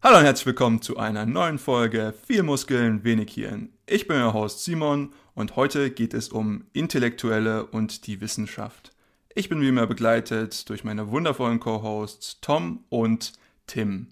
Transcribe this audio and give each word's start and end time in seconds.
Hallo 0.00 0.18
und 0.18 0.24
herzlich 0.24 0.46
willkommen 0.46 0.80
zu 0.80 0.96
einer 0.96 1.26
neuen 1.26 1.58
Folge 1.58 2.14
Viel 2.24 2.44
Muskeln, 2.44 3.02
wenig 3.02 3.32
Hirn. 3.32 3.70
Ich 3.84 4.06
bin 4.06 4.16
euer 4.16 4.32
Host 4.32 4.62
Simon 4.62 5.12
und 5.34 5.56
heute 5.56 5.90
geht 5.90 6.14
es 6.14 6.28
um 6.28 6.66
Intellektuelle 6.72 7.66
und 7.66 8.06
die 8.06 8.20
Wissenschaft. 8.20 8.92
Ich 9.34 9.48
bin 9.48 9.60
wie 9.60 9.66
immer 9.66 9.88
begleitet 9.88 10.68
durch 10.68 10.84
meine 10.84 11.10
wundervollen 11.10 11.58
Co-Hosts 11.58 12.40
Tom 12.40 12.84
und 12.90 13.32
Tim. 13.66 14.06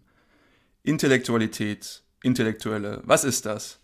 Intellektualität, 0.82 2.02
Intellektuelle, 2.20 3.00
was 3.04 3.22
ist 3.22 3.46
das? 3.46 3.78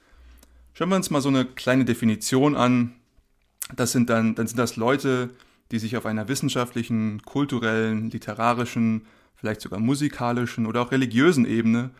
Schauen 0.74 0.88
wir 0.88 0.96
uns 0.96 1.10
mal 1.10 1.22
so 1.22 1.28
eine 1.28 1.44
kleine 1.44 1.84
Definition 1.84 2.56
an. 2.56 2.96
Das 3.76 3.92
sind 3.92 4.10
dann, 4.10 4.34
dann 4.34 4.48
sind 4.48 4.58
das 4.58 4.74
Leute, 4.74 5.30
die 5.70 5.78
sich 5.78 5.96
auf 5.96 6.04
einer 6.04 6.26
wissenschaftlichen, 6.26 7.22
kulturellen, 7.22 8.10
literarischen, 8.10 9.06
vielleicht 9.42 9.60
sogar 9.60 9.80
musikalischen 9.80 10.66
oder 10.66 10.80
auch 10.82 10.92
religiösen 10.92 11.46
Ebene 11.46 11.90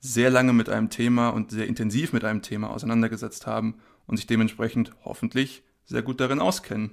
sehr 0.00 0.30
lange 0.30 0.54
mit 0.54 0.70
einem 0.70 0.88
Thema 0.88 1.28
und 1.28 1.50
sehr 1.50 1.66
intensiv 1.66 2.14
mit 2.14 2.24
einem 2.24 2.40
Thema 2.40 2.70
auseinandergesetzt 2.70 3.46
haben 3.46 3.74
und 4.06 4.16
sich 4.16 4.26
dementsprechend 4.26 4.92
hoffentlich 5.04 5.62
sehr 5.84 6.00
gut 6.00 6.20
darin 6.20 6.40
auskennen. 6.40 6.92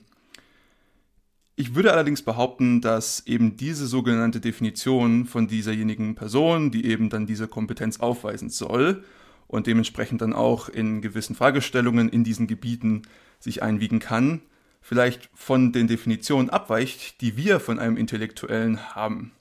Ich 1.55 1.73
würde 1.73 1.93
allerdings 1.93 2.21
behaupten, 2.21 2.81
dass 2.81 3.25
eben 3.27 3.55
diese 3.55 3.87
sogenannte 3.87 4.41
Definition 4.41 5.25
von 5.25 5.47
dieserjenigen 5.47 6.15
Person, 6.15 6.69
die 6.69 6.85
eben 6.85 7.09
dann 7.09 7.25
diese 7.25 7.47
Kompetenz 7.47 8.01
aufweisen 8.01 8.49
soll 8.49 9.05
und 9.47 9.67
dementsprechend 9.67 10.21
dann 10.21 10.33
auch 10.33 10.67
in 10.67 11.01
gewissen 11.01 11.33
Fragestellungen 11.35 12.09
in 12.09 12.25
diesen 12.25 12.47
Gebieten 12.47 13.03
sich 13.39 13.63
einwiegen 13.63 13.99
kann, 13.99 14.41
vielleicht 14.81 15.29
von 15.33 15.71
den 15.71 15.87
Definitionen 15.87 16.49
abweicht, 16.49 17.21
die 17.21 17.37
wir 17.37 17.61
von 17.61 17.79
einem 17.79 17.95
Intellektuellen 17.95 18.95
haben. 18.95 19.31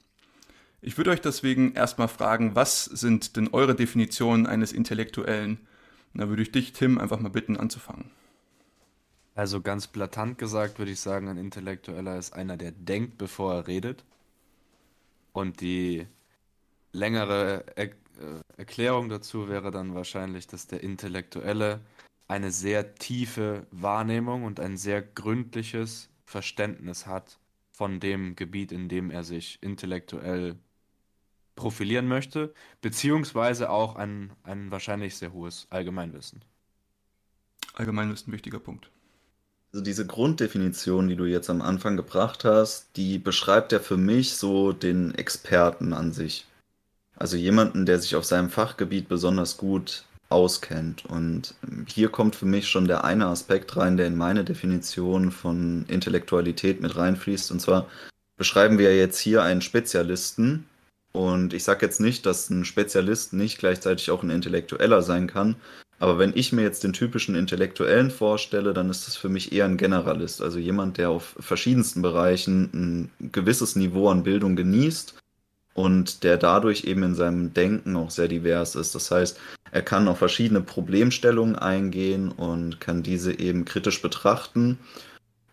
Ich 0.85 0.97
würde 0.97 1.11
euch 1.11 1.21
deswegen 1.21 1.75
erstmal 1.75 2.09
fragen, 2.09 2.57
was 2.57 2.85
sind 2.85 3.37
denn 3.37 3.49
eure 3.49 3.77
Definitionen 3.77 4.49
eines 4.49 4.73
Intellektuellen? 4.73 5.61
Da 6.13 6.29
würde 6.29 6.43
ich 6.43 6.51
dich, 6.51 6.73
Tim, 6.73 6.99
einfach 6.99 7.21
mal 7.21 7.29
bitten 7.29 7.57
anzufangen. 7.57 8.11
Also 9.37 9.61
ganz 9.61 9.87
blatant 9.87 10.39
gesagt 10.39 10.81
würde 10.81 10.91
ich 10.91 11.01
sagen, 11.01 11.29
ein 11.29 11.39
Intellektueller 11.39 12.19
ist 12.19 12.33
einer, 12.33 12.57
der 12.57 12.73
denkt, 12.73 13.17
bevor 13.17 13.55
er 13.55 13.67
redet. 13.69 14.05
Und 15.33 15.61
die 15.61 16.07
längere 16.93 17.65
er 17.77 17.85
äh, 17.85 17.91
Erklärung 18.57 19.09
dazu 19.09 19.49
wäre 19.49 19.71
dann 19.71 19.95
wahrscheinlich, 19.95 20.49
dass 20.49 20.67
der 20.67 20.83
Intellektuelle 20.83 21.81
eine 22.27 22.51
sehr 22.51 22.97
tiefe 22.97 23.67
Wahrnehmung 23.71 24.43
und 24.43 24.59
ein 24.59 24.77
sehr 24.77 25.01
gründliches 25.01 26.09
Verständnis 26.25 27.07
hat 27.07 27.39
von 27.71 28.01
dem 28.01 28.37
Gebiet, 28.37 28.73
in 28.73 28.89
dem 28.89 29.11
er 29.11 29.23
sich 29.23 29.59
intellektuell 29.63 30.57
profilieren 31.55 32.09
möchte, 32.09 32.53
beziehungsweise 32.81 33.71
auch 33.71 33.97
ein, 33.97 34.33
ein 34.43 34.71
wahrscheinlich 34.71 35.17
sehr 35.17 35.33
hohes 35.33 35.67
Allgemeinwissen. 35.71 36.45
Allgemeinwissen, 37.75 38.33
wichtiger 38.33 38.59
Punkt. 38.59 38.91
Also 39.73 39.83
diese 39.83 40.07
Grunddefinition, 40.07 41.09
die 41.09 41.17
du 41.17 41.25
jetzt 41.25 41.49
am 41.49 41.63
Anfang 41.63 41.97
gebracht 41.97 42.45
hast, 42.45 42.89
die 42.97 43.19
beschreibt 43.19 43.73
ja 43.73 43.79
für 43.79 43.97
mich 43.97 44.37
so 44.37 44.73
den 44.73 45.15
Experten 45.15 45.95
an 45.95 46.13
sich. 46.13 46.47
Also 47.17 47.37
jemanden, 47.37 47.87
der 47.87 47.99
sich 47.99 48.15
auf 48.17 48.25
seinem 48.25 48.51
Fachgebiet 48.51 49.09
besonders 49.09 49.57
gut 49.57 50.05
auskennt. 50.29 51.07
Und 51.07 51.55
hier 51.87 52.09
kommt 52.09 52.37
für 52.37 52.47
mich 52.47 52.69
schon 52.69 52.87
der 52.87 53.05
eine 53.05 53.27
Aspekt 53.27 53.77
rein, 53.77 53.97
der 53.97 54.07
in 54.07 54.17
meine 54.17 54.45
Definition 54.45 55.31
von 55.31 55.85
Intellektualität 55.89 56.81
mit 56.81 56.97
reinfließt. 56.97 57.51
Und 57.53 57.61
zwar 57.61 57.89
beschreiben 58.37 58.79
wir 58.79 58.97
jetzt 58.97 59.19
hier 59.19 59.43
einen 59.43 59.63
Spezialisten, 59.63 60.67
und 61.13 61.53
ich 61.53 61.65
sage 61.65 61.85
jetzt 61.85 62.01
nicht, 62.01 62.25
dass 62.27 62.49
ein 62.51 62.65
Spezialist 62.65 63.33
nicht 63.35 63.59
gleichzeitig 63.59 64.11
auch 64.11 64.23
ein 64.23 64.31
Intellektueller 64.31 65.03
sein 65.03 65.27
kann. 65.27 65.57
Aber 65.99 66.19
wenn 66.19 66.33
ich 66.35 66.53
mir 66.53 66.63
jetzt 66.63 66.83
den 66.83 66.95
typischen 66.95 67.37
Intellektuellen 67.37 68.11
vorstelle, 68.11 68.73
dann 68.73 68.91
ist 68.91 69.07
das 69.07 69.17
für 69.17 69.29
mich 69.29 69.53
eher 69.53 69.67
ein 69.67 69.77
Generalist. 69.77 70.43
Also 70.43 70.59
jemand, 70.59 70.99
der 70.99 71.11
auf 71.11 71.37
verschiedensten 71.39 72.03
Bereichen 72.03 72.71
ein 73.21 73.31
gewisses 73.31 73.77
Niveau 73.77 74.09
an 74.09 74.25
Bildung 74.25 74.57
genießt 74.57 75.15
und 75.75 76.25
der 76.25 76.39
dadurch 76.39 76.85
eben 76.85 77.03
in 77.03 77.15
seinem 77.15 77.55
Denken 77.55 77.95
auch 77.95 78.11
sehr 78.11 78.27
divers 78.27 78.75
ist. 78.75 78.95
Das 78.95 79.11
heißt, 79.11 79.39
er 79.71 79.83
kann 79.83 80.09
auf 80.09 80.19
verschiedene 80.19 80.61
Problemstellungen 80.61 81.57
eingehen 81.57 82.33
und 82.33 82.81
kann 82.81 83.03
diese 83.03 83.39
eben 83.39 83.65
kritisch 83.65 84.03
betrachten 84.03 84.79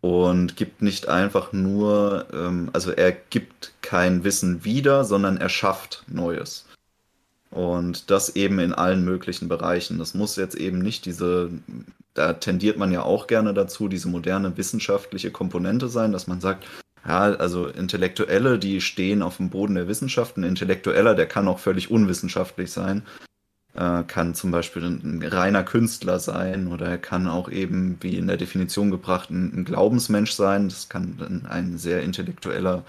und 0.01 0.55
gibt 0.55 0.81
nicht 0.81 1.09
einfach 1.09 1.51
nur, 1.51 2.27
ähm, 2.33 2.69
also 2.73 2.91
er 2.91 3.11
gibt 3.11 3.73
kein 3.81 4.23
Wissen 4.23 4.63
wieder, 4.63 5.03
sondern 5.03 5.37
er 5.37 5.49
schafft 5.49 6.03
Neues. 6.07 6.65
Und 7.51 8.11
das 8.11 8.35
eben 8.35 8.59
in 8.59 8.73
allen 8.73 9.03
möglichen 9.03 9.49
Bereichen. 9.49 9.97
Das 9.97 10.13
muss 10.13 10.35
jetzt 10.35 10.55
eben 10.55 10.79
nicht 10.79 11.05
diese, 11.05 11.49
da 12.13 12.33
tendiert 12.33 12.77
man 12.77 12.91
ja 12.91 13.01
auch 13.01 13.27
gerne 13.27 13.53
dazu, 13.53 13.87
diese 13.87 14.07
moderne 14.07 14.55
wissenschaftliche 14.55 15.31
Komponente 15.31 15.89
sein, 15.89 16.11
dass 16.11 16.27
man 16.27 16.41
sagt, 16.41 16.65
ja, 17.05 17.21
also 17.21 17.65
Intellektuelle, 17.67 18.59
die 18.59 18.81
stehen 18.81 19.23
auf 19.23 19.37
dem 19.37 19.49
Boden 19.49 19.75
der 19.75 19.87
Wissenschaften. 19.87 20.43
Intellektueller, 20.43 21.15
der 21.15 21.25
kann 21.25 21.47
auch 21.47 21.59
völlig 21.59 21.89
unwissenschaftlich 21.89 22.71
sein 22.71 23.03
äh, 23.79 24.03
kann 24.03 24.35
zum 24.35 24.51
Beispiel 24.51 24.83
ein 24.83 25.23
reiner 25.23 25.63
Künstler 25.63 26.19
sein 26.19 26.67
oder 26.67 26.87
er 26.87 26.97
kann 26.97 27.27
auch 27.27 27.49
eben, 27.49 27.97
wie 28.01 28.17
in 28.17 28.27
der 28.27 28.35
Definition 28.35 28.91
gebracht, 28.91 29.29
ein, 29.29 29.53
ein 29.55 29.63
Glaubensmensch 29.63 30.33
sein. 30.33 30.67
Das 30.67 30.89
kann 30.89 31.45
ein 31.49 31.77
sehr 31.77 32.03
intellektueller 32.03 32.83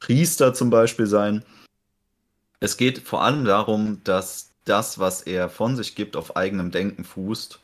Priester 0.00 0.52
zum 0.52 0.68
Beispiel 0.68 1.06
sein. 1.06 1.44
Es 2.58 2.76
geht 2.76 2.98
vor 2.98 3.22
allem 3.22 3.44
darum, 3.44 4.00
dass 4.02 4.50
das, 4.64 4.98
was 4.98 5.22
er 5.22 5.48
von 5.48 5.76
sich 5.76 5.94
gibt, 5.94 6.16
auf 6.16 6.36
eigenem 6.36 6.72
Denken 6.72 7.04
fußt 7.04 7.60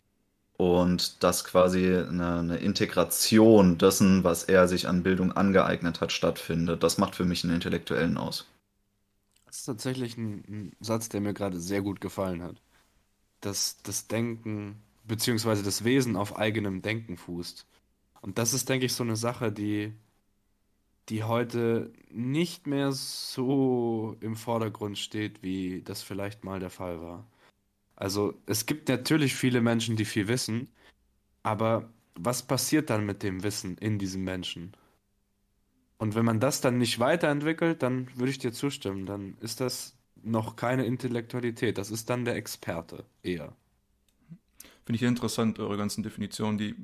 und 0.56 1.22
dass 1.24 1.44
quasi 1.44 1.96
eine, 1.96 2.38
eine, 2.38 2.56
Integration 2.58 3.76
dessen, 3.76 4.22
was 4.22 4.44
er 4.44 4.68
sich 4.68 4.86
an 4.86 5.02
Bildung 5.02 5.32
angeeignet 5.32 6.00
hat, 6.00 6.12
stattfindet. 6.12 6.82
Das 6.84 6.96
macht 6.96 7.16
für 7.16 7.24
mich 7.24 7.42
einen 7.42 7.54
Intellektuellen 7.54 8.16
aus. 8.16 8.46
Ist 9.56 9.64
tatsächlich 9.64 10.18
ein, 10.18 10.44
ein 10.48 10.76
Satz, 10.80 11.08
der 11.08 11.22
mir 11.22 11.32
gerade 11.32 11.58
sehr 11.58 11.80
gut 11.80 12.02
gefallen 12.02 12.42
hat. 12.42 12.60
Dass 13.40 13.78
das 13.82 14.06
Denken, 14.06 14.82
beziehungsweise 15.04 15.62
das 15.62 15.82
Wesen 15.82 16.14
auf 16.14 16.36
eigenem 16.36 16.82
Denken 16.82 17.16
fußt. 17.16 17.66
Und 18.20 18.36
das 18.36 18.52
ist, 18.52 18.68
denke 18.68 18.84
ich, 18.84 18.92
so 18.92 19.02
eine 19.02 19.16
Sache, 19.16 19.50
die, 19.52 19.94
die 21.08 21.24
heute 21.24 21.90
nicht 22.10 22.66
mehr 22.66 22.92
so 22.92 24.18
im 24.20 24.36
Vordergrund 24.36 24.98
steht, 24.98 25.42
wie 25.42 25.80
das 25.82 26.02
vielleicht 26.02 26.44
mal 26.44 26.60
der 26.60 26.70
Fall 26.70 27.00
war. 27.00 27.26
Also 27.96 28.34
es 28.44 28.66
gibt 28.66 28.90
natürlich 28.90 29.34
viele 29.34 29.62
Menschen, 29.62 29.96
die 29.96 30.04
viel 30.04 30.28
wissen, 30.28 30.68
aber 31.42 31.88
was 32.14 32.42
passiert 32.42 32.90
dann 32.90 33.06
mit 33.06 33.22
dem 33.22 33.42
Wissen 33.42 33.78
in 33.78 33.98
diesem 33.98 34.22
Menschen? 34.22 34.76
Und 35.98 36.14
wenn 36.14 36.24
man 36.24 36.40
das 36.40 36.60
dann 36.60 36.78
nicht 36.78 36.98
weiterentwickelt, 36.98 37.82
dann 37.82 38.08
würde 38.14 38.30
ich 38.30 38.38
dir 38.38 38.52
zustimmen. 38.52 39.06
Dann 39.06 39.36
ist 39.40 39.60
das 39.60 39.96
noch 40.22 40.56
keine 40.56 40.84
Intellektualität. 40.84 41.78
Das 41.78 41.90
ist 41.90 42.10
dann 42.10 42.24
der 42.24 42.36
Experte 42.36 43.04
eher. 43.22 43.54
Finde 44.84 44.96
ich 44.96 45.02
interessant, 45.02 45.58
eure 45.58 45.76
ganzen 45.76 46.02
Definitionen. 46.02 46.58
Die 46.58 46.74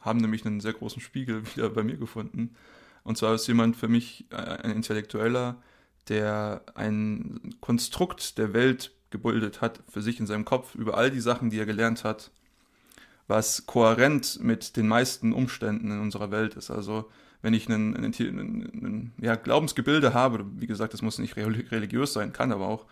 haben 0.00 0.18
nämlich 0.20 0.44
einen 0.44 0.60
sehr 0.60 0.72
großen 0.72 1.00
Spiegel 1.00 1.44
wieder 1.54 1.70
bei 1.70 1.82
mir 1.82 1.96
gefunden. 1.96 2.56
Und 3.04 3.16
zwar 3.16 3.34
ist 3.34 3.46
jemand 3.46 3.76
für 3.76 3.88
mich 3.88 4.26
äh, 4.30 4.36
ein 4.36 4.72
Intellektueller, 4.72 5.62
der 6.08 6.64
ein 6.74 7.54
Konstrukt 7.60 8.38
der 8.38 8.52
Welt 8.52 8.92
gebildet 9.10 9.60
hat 9.60 9.82
für 9.88 10.02
sich 10.02 10.18
in 10.18 10.26
seinem 10.26 10.44
Kopf 10.44 10.74
über 10.74 10.96
all 10.96 11.10
die 11.10 11.20
Sachen, 11.20 11.50
die 11.50 11.58
er 11.58 11.66
gelernt 11.66 12.04
hat, 12.04 12.30
was 13.28 13.66
kohärent 13.66 14.40
mit 14.42 14.76
den 14.76 14.88
meisten 14.88 15.32
Umständen 15.32 15.90
in 15.90 16.00
unserer 16.00 16.30
Welt 16.30 16.54
ist. 16.54 16.70
Also 16.70 17.10
wenn 17.46 17.54
ich 17.54 17.68
einen 17.68 19.12
ja, 19.20 19.36
Glaubensgebilde 19.36 20.12
habe, 20.12 20.44
wie 20.56 20.66
gesagt, 20.66 20.94
das 20.94 21.00
muss 21.00 21.20
nicht 21.20 21.36
religiös 21.36 22.12
sein, 22.12 22.32
kann 22.32 22.50
aber 22.50 22.66
auch, 22.66 22.86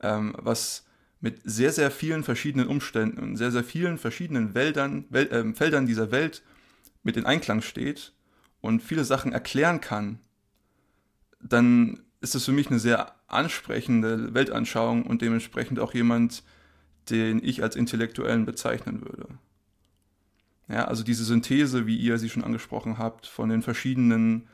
ähm, 0.00 0.34
was 0.38 0.86
mit 1.20 1.42
sehr, 1.44 1.72
sehr 1.72 1.90
vielen 1.90 2.24
verschiedenen 2.24 2.68
Umständen 2.68 3.18
und 3.18 3.36
sehr, 3.36 3.50
sehr 3.50 3.64
vielen 3.64 3.98
verschiedenen 3.98 4.54
Wäldern, 4.54 5.04
Wel 5.10 5.26
äh, 5.30 5.52
Feldern 5.52 5.84
dieser 5.84 6.10
Welt 6.10 6.42
mit 7.02 7.18
in 7.18 7.26
Einklang 7.26 7.60
steht 7.60 8.14
und 8.62 8.82
viele 8.82 9.04
Sachen 9.04 9.32
erklären 9.32 9.82
kann, 9.82 10.20
dann 11.42 12.00
ist 12.22 12.34
das 12.34 12.46
für 12.46 12.52
mich 12.52 12.68
eine 12.68 12.78
sehr 12.78 13.14
ansprechende 13.26 14.32
Weltanschauung 14.32 15.04
und 15.04 15.20
dementsprechend 15.20 15.80
auch 15.80 15.92
jemand, 15.92 16.44
den 17.10 17.44
ich 17.44 17.62
als 17.62 17.76
Intellektuellen 17.76 18.46
bezeichnen 18.46 19.02
würde. 19.02 19.28
Ja, 20.68 20.84
also 20.84 21.02
diese 21.02 21.24
Synthese, 21.24 21.86
wie 21.86 21.96
ihr 21.96 22.18
sie 22.18 22.28
schon 22.28 22.44
angesprochen 22.44 22.98
habt, 22.98 23.26
von 23.26 23.48
den 23.48 23.62
verschiedenen 23.62 24.46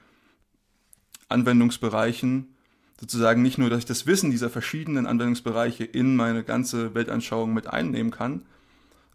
Anwendungsbereichen, 1.28 2.54
sozusagen 3.00 3.42
nicht 3.42 3.58
nur, 3.58 3.70
dass 3.70 3.80
ich 3.80 3.84
das 3.84 4.06
Wissen 4.06 4.30
dieser 4.30 4.50
verschiedenen 4.50 5.06
Anwendungsbereiche 5.06 5.84
in 5.84 6.14
meine 6.14 6.44
ganze 6.44 6.94
Weltanschauung 6.94 7.52
mit 7.52 7.66
einnehmen 7.66 8.12
kann, 8.12 8.42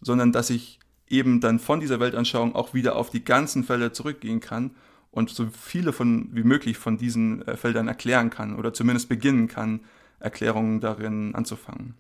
sondern 0.02 0.32
dass 0.32 0.50
ich 0.50 0.80
eben 1.08 1.40
dann 1.40 1.60
von 1.60 1.80
dieser 1.80 2.00
Weltanschauung 2.00 2.54
auch 2.54 2.74
wieder 2.74 2.96
auf 2.96 3.10
die 3.10 3.24
ganzen 3.24 3.64
Felder 3.64 3.94
zurückgehen 3.94 4.42
kann 4.42 4.72
und 5.12 5.30
so 5.30 5.48
viele 5.48 5.94
von 5.94 6.30
wie 6.34 6.44
möglich 6.44 6.78
von 6.78 6.98
diesen 6.98 7.48
äh, 7.48 7.58
Feldern 7.58 7.88
erklären 7.88 8.30
kann 8.30 8.56
oder 8.56 8.74
zumindest 8.74 9.10
beginnen 9.10 9.48
kann, 9.48 9.82
Erklärungen 10.20 10.82
darin 10.82 11.34
anzufangen. 11.34 11.96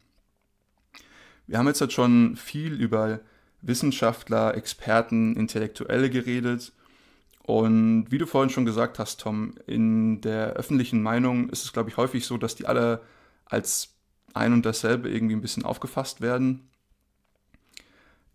Wir 1.48 1.58
haben 1.58 1.68
jetzt 1.68 1.82
halt 1.82 1.94
schon 1.94 2.36
viel 2.36 2.74
über 2.74 3.22
Wissenschaftler, 3.62 4.56
Experten, 4.56 5.36
Intellektuelle 5.36 6.10
geredet. 6.10 6.72
Und 7.44 8.08
wie 8.10 8.18
du 8.18 8.28
vorhin 8.28 8.50
schon 8.52 8.66
gesagt 8.66 9.00
hast, 9.00 9.20
Tom, 9.20 9.56
in 9.66 10.22
der 10.22 10.54
öffentlichen 10.54 11.02
Meinung 11.02 11.50
ist 11.50 11.66
es, 11.66 11.74
glaube 11.74 11.90
ich, 11.90 11.98
häufig 11.98 12.26
so, 12.26 12.38
dass 12.38 12.56
die 12.56 12.68
alle 12.68 13.02
als 13.46 13.96
ein 14.34 14.54
und 14.54 14.66
dasselbe 14.66 15.10
irgendwie 15.10 15.36
ein 15.36 15.42
bisschen 15.42 15.66
aufgefasst 15.66 16.22
werden. 16.22 16.70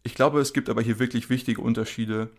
Ich 0.03 0.15
glaube, 0.15 0.41
es 0.41 0.53
gibt 0.53 0.69
aber 0.69 0.83
hier 0.83 0.99
wirklich 0.99 1.31
wichtige 1.31 1.61
Unterschiede. 1.61 2.31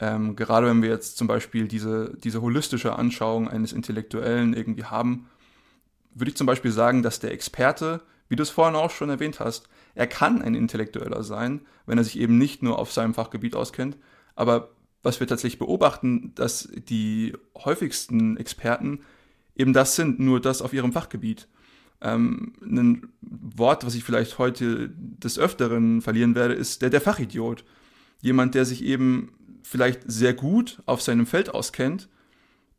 Ähm, 0.00 0.36
gerade 0.36 0.66
wenn 0.66 0.82
wir 0.82 0.90
jetzt 0.90 1.16
zum 1.16 1.26
Beispiel 1.26 1.68
diese, 1.68 2.14
diese 2.22 2.42
holistische 2.42 2.96
Anschauung 2.96 3.48
eines 3.48 3.72
Intellektuellen 3.72 4.52
irgendwie 4.52 4.84
haben, 4.84 5.28
würde 6.12 6.30
ich 6.30 6.36
zum 6.36 6.46
Beispiel 6.46 6.72
sagen, 6.72 7.02
dass 7.02 7.20
der 7.20 7.32
Experte, 7.32 8.02
wie 8.28 8.36
du 8.36 8.42
es 8.42 8.50
vorhin 8.50 8.74
auch 8.74 8.90
schon 8.90 9.10
erwähnt 9.10 9.40
hast, 9.40 9.68
er 9.96 10.06
kann 10.06 10.42
ein 10.42 10.54
Intellektueller 10.54 11.24
sein, 11.24 11.62
wenn 11.86 11.98
er 11.98 12.04
sich 12.04 12.18
eben 12.18 12.36
nicht 12.36 12.62
nur 12.62 12.78
auf 12.78 12.92
seinem 12.92 13.14
Fachgebiet 13.14 13.56
auskennt. 13.56 13.96
Aber 14.34 14.70
was 15.02 15.20
wir 15.20 15.26
tatsächlich 15.26 15.58
beobachten, 15.58 16.32
dass 16.34 16.68
die 16.74 17.32
häufigsten 17.56 18.36
Experten 18.36 19.00
eben 19.56 19.72
das 19.72 19.96
sind, 19.96 20.20
nur 20.20 20.40
das 20.40 20.60
auf 20.60 20.74
ihrem 20.74 20.92
Fachgebiet. 20.92 21.48
Ähm, 22.02 22.52
ein 22.60 23.08
Wort, 23.22 23.86
was 23.86 23.94
ich 23.94 24.04
vielleicht 24.04 24.36
heute 24.38 24.90
des 24.94 25.38
Öfteren 25.38 26.02
verlieren 26.02 26.34
werde, 26.34 26.52
ist 26.52 26.82
der, 26.82 26.90
der 26.90 27.00
Fachidiot. 27.00 27.64
Jemand, 28.20 28.54
der 28.54 28.66
sich 28.66 28.84
eben 28.84 29.32
vielleicht 29.62 30.02
sehr 30.06 30.34
gut 30.34 30.82
auf 30.84 31.00
seinem 31.00 31.24
Feld 31.24 31.54
auskennt, 31.54 32.10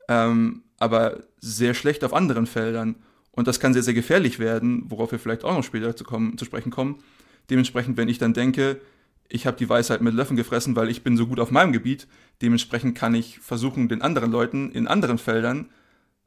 ähm, 0.07 0.61
aber 0.77 1.23
sehr 1.39 1.73
schlecht 1.73 2.03
auf 2.03 2.13
anderen 2.13 2.45
Feldern. 2.45 2.95
Und 3.37 3.47
das 3.47 3.59
kann 3.59 3.71
sehr, 3.71 3.83
sehr 3.83 3.93
gefährlich 3.93 4.39
werden, 4.39 4.85
worauf 4.89 5.11
wir 5.11 5.19
vielleicht 5.19 5.43
auch 5.43 5.55
noch 5.55 5.63
später 5.63 5.95
zu, 5.95 6.03
kommen, 6.03 6.39
zu 6.39 6.45
sprechen 6.45 6.71
kommen. 6.71 7.03
Dementsprechend, 7.51 7.95
wenn 7.95 8.09
ich 8.09 8.17
dann 8.17 8.33
denke, 8.33 8.81
ich 9.29 9.45
habe 9.45 9.57
die 9.57 9.69
Weisheit 9.69 10.01
mit 10.01 10.15
Löffeln 10.15 10.37
gefressen, 10.37 10.75
weil 10.75 10.89
ich 10.89 11.03
bin 11.03 11.17
so 11.17 11.27
gut 11.27 11.39
auf 11.39 11.51
meinem 11.51 11.71
Gebiet, 11.71 12.07
dementsprechend 12.41 12.97
kann 12.97 13.13
ich 13.13 13.37
versuchen, 13.37 13.89
den 13.89 14.01
anderen 14.01 14.31
Leuten 14.31 14.71
in 14.71 14.87
anderen 14.87 15.19
Feldern 15.19 15.69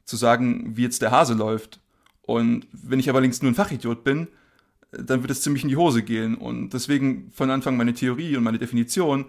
zu 0.05 0.17
sagen, 0.17 0.77
wie 0.77 0.83
jetzt 0.83 1.03
der 1.03 1.11
Hase 1.11 1.35
läuft. 1.35 1.81
Und 2.23 2.69
wenn 2.71 3.01
ich 3.01 3.11
aber 3.11 3.21
links 3.21 3.43
nur 3.43 3.51
ein 3.51 3.57
Fachidiot 3.57 4.05
bin, 4.05 4.29
dann 4.93 5.23
wird 5.23 5.33
es 5.33 5.43
ziemlich 5.43 5.65
in 5.65 5.69
die 5.69 5.77
Hose 5.77 6.05
gehen. 6.05 6.37
Und 6.37 6.75
deswegen 6.75 7.33
von 7.33 7.51
Anfang 7.51 7.77
meine 7.77 7.93
Theorie 7.93 8.37
und 8.37 8.45
meine 8.45 8.61
Definition, 8.61 9.25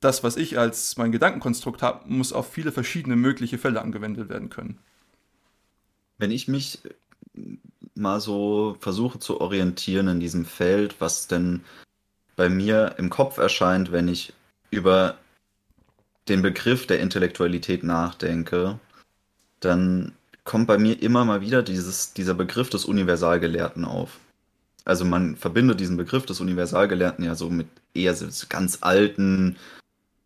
das, 0.00 0.24
was 0.24 0.36
ich 0.36 0.58
als 0.58 0.96
mein 0.96 1.12
Gedankenkonstrukt 1.12 1.82
habe, 1.82 2.12
muss 2.12 2.32
auf 2.32 2.52
viele 2.52 2.72
verschiedene 2.72 3.14
mögliche 3.14 3.58
Fälle 3.58 3.80
angewendet 3.80 4.28
werden 4.28 4.50
können. 4.50 4.80
Wenn 6.18 6.32
ich 6.32 6.48
mich 6.48 6.80
mal 7.94 8.20
so 8.20 8.76
versuche 8.80 9.18
zu 9.18 9.40
orientieren 9.40 10.08
in 10.08 10.20
diesem 10.20 10.44
Feld, 10.44 10.96
was 11.00 11.26
denn 11.26 11.62
bei 12.36 12.48
mir 12.48 12.94
im 12.98 13.10
Kopf 13.10 13.38
erscheint, 13.38 13.92
wenn 13.92 14.08
ich 14.08 14.32
über 14.70 15.16
den 16.28 16.42
Begriff 16.42 16.86
der 16.86 17.00
Intellektualität 17.00 17.84
nachdenke, 17.84 18.78
dann 19.60 20.12
kommt 20.44 20.66
bei 20.66 20.78
mir 20.78 21.00
immer 21.02 21.24
mal 21.24 21.40
wieder 21.40 21.62
dieses, 21.62 22.12
dieser 22.14 22.34
Begriff 22.34 22.70
des 22.70 22.84
Universalgelehrten 22.84 23.84
auf. 23.84 24.18
Also 24.84 25.04
man 25.04 25.36
verbindet 25.36 25.78
diesen 25.78 25.96
Begriff 25.96 26.26
des 26.26 26.40
Universalgelehrten 26.40 27.24
ja 27.24 27.34
so 27.34 27.48
mit 27.50 27.68
eher 27.94 28.16
ganz 28.48 28.78
alten 28.80 29.56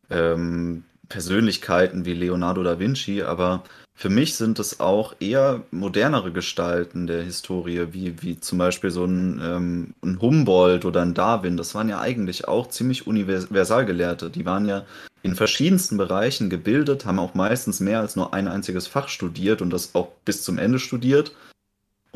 ähm, 0.09 0.85
Persönlichkeiten 1.09 2.05
wie 2.05 2.15
Leonardo 2.15 2.63
da 2.63 2.79
Vinci, 2.79 3.23
aber 3.23 3.65
für 3.99 4.11
mich 4.11 4.35
sind 4.35 4.59
es 4.59 4.79
auch 4.79 5.15
eher 5.21 5.63
modernere 5.71 6.31
Gestalten 6.31 7.07
der 7.07 7.23
Historie, 7.23 7.87
wie, 7.93 8.23
wie 8.23 8.39
zum 8.39 8.59
Beispiel 8.59 8.91
so 8.91 9.07
ein, 9.07 9.41
ähm, 9.43 9.95
ein 10.03 10.21
Humboldt 10.21 10.85
oder 10.85 11.01
ein 11.01 11.15
Darwin. 11.15 11.57
Das 11.57 11.75
waren 11.75 11.89
ja 11.89 11.99
eigentlich 11.99 12.47
auch 12.47 12.69
ziemlich 12.69 13.07
Universalgelehrte. 13.07 14.29
Die 14.29 14.45
waren 14.45 14.69
ja 14.69 14.85
in 15.23 15.35
verschiedensten 15.35 15.97
Bereichen 15.97 16.51
gebildet, 16.51 17.07
haben 17.07 17.19
auch 17.19 17.33
meistens 17.33 17.81
mehr 17.81 18.01
als 18.01 18.17
nur 18.17 18.35
ein 18.35 18.49
einziges 18.49 18.87
Fach 18.87 19.09
studiert 19.09 19.63
und 19.63 19.71
das 19.71 19.95
auch 19.95 20.09
bis 20.27 20.45
zum 20.45 20.59
Ende 20.59 20.79
studiert 20.79 21.33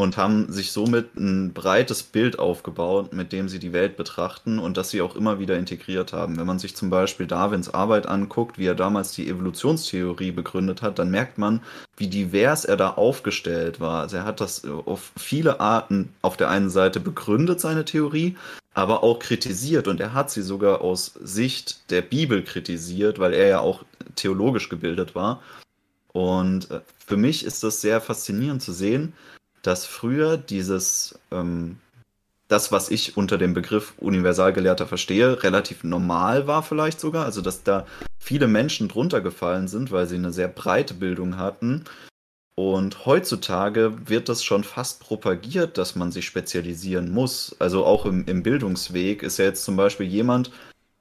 und 0.01 0.17
haben 0.17 0.51
sich 0.51 0.73
somit 0.73 1.17
ein 1.17 1.53
breites 1.53 2.03
Bild 2.03 2.39
aufgebaut, 2.39 3.13
mit 3.13 3.33
dem 3.33 3.49
sie 3.49 3.59
die 3.59 3.73
Welt 3.73 3.97
betrachten 3.97 4.59
und 4.59 4.77
das 4.77 4.91
sie 4.91 5.03
auch 5.03 5.15
immer 5.15 5.39
wieder 5.39 5.59
integriert 5.59 6.13
haben. 6.13 6.39
Wenn 6.39 6.47
man 6.47 6.59
sich 6.59 6.75
zum 6.75 6.91
Beispiel 6.91 7.27
Darwins 7.27 7.73
Arbeit 7.73 8.07
anguckt, 8.07 8.59
wie 8.59 8.67
er 8.67 8.75
damals 8.75 9.13
die 9.13 9.29
Evolutionstheorie 9.29 10.33
begründet 10.33 10.83
hat, 10.83 10.99
dann 10.99 11.11
merkt 11.11 11.39
man, 11.39 11.61
wie 11.97 12.09
divers 12.09 12.65
er 12.65 12.77
da 12.77 12.91
aufgestellt 12.91 13.81
war. 13.81 14.01
Also 14.01 14.17
er 14.17 14.25
hat 14.25 14.41
das 14.41 14.65
auf 14.65 15.13
viele 15.19 15.61
Arten 15.61 16.15
auf 16.23 16.37
der 16.37 16.49
einen 16.49 16.71
Seite 16.71 16.99
begründet, 17.01 17.61
seine 17.61 17.85
Theorie, 17.85 18.37
aber 18.73 19.03
auch 19.03 19.19
kritisiert 19.19 19.87
und 19.87 20.01
er 20.01 20.15
hat 20.15 20.31
sie 20.31 20.43
sogar 20.43 20.81
aus 20.81 21.15
Sicht 21.23 21.91
der 21.91 22.03
Bibel 22.03 22.43
kritisiert, 22.43 23.19
weil 23.19 23.35
er 23.35 23.49
ja 23.49 23.61
auch 23.61 23.85
theologisch 24.17 24.69
gebildet 24.69 25.15
war. 25.15 25.43
Und 26.13 26.71
äh, 26.71 26.81
für 27.07 27.17
mich 27.17 27.45
ist 27.45 27.63
das 27.63 27.81
sehr 27.81 28.01
faszinierend 28.01 28.63
zu 28.63 28.73
sehen, 28.73 29.13
dass 29.63 29.87
früher 29.87 30.37
dieses, 30.37 31.19
ähm, 31.31 31.79
das, 32.49 32.73
was 32.73 32.91
ich 32.91 33.17
unter 33.17 33.39
dem 33.39 33.55
Begriff 33.55 33.95
Universalgelehrter 33.99 34.87
verstehe, 34.87 35.43
relativ 35.43 35.85
normal 35.85 36.47
war 36.47 36.63
vielleicht 36.63 37.01
sogar. 37.01 37.25
Also, 37.25 37.43
dass 37.43 37.63
da 37.63 37.87
viele 38.19 38.49
Menschen 38.49 38.89
drunter 38.89 39.21
gefallen 39.21 39.69
sind, 39.69 39.93
weil 39.93 40.07
sie 40.07 40.17
eine 40.17 40.33
sehr 40.33 40.49
breite 40.49 40.95
Bildung 40.95 41.37
hatten. 41.37 41.85
Und 42.57 43.07
heutzutage 43.07 43.95
wird 44.07 44.29
das 44.29 44.45
schon 44.45 44.65
fast 44.65 45.01
propagiert, 45.01 45.79
dass 45.79 45.97
man 45.97 46.13
sich 46.13 46.27
spezialisieren 46.27 47.11
muss. 47.11 47.57
Also 47.59 47.87
auch 47.87 48.05
im, 48.05 48.27
im 48.27 48.43
Bildungsweg 48.43 49.23
ist 49.23 49.39
ja 49.39 49.47
jetzt 49.47 49.65
zum 49.65 49.77
Beispiel 49.77 50.07
jemand, 50.07 50.51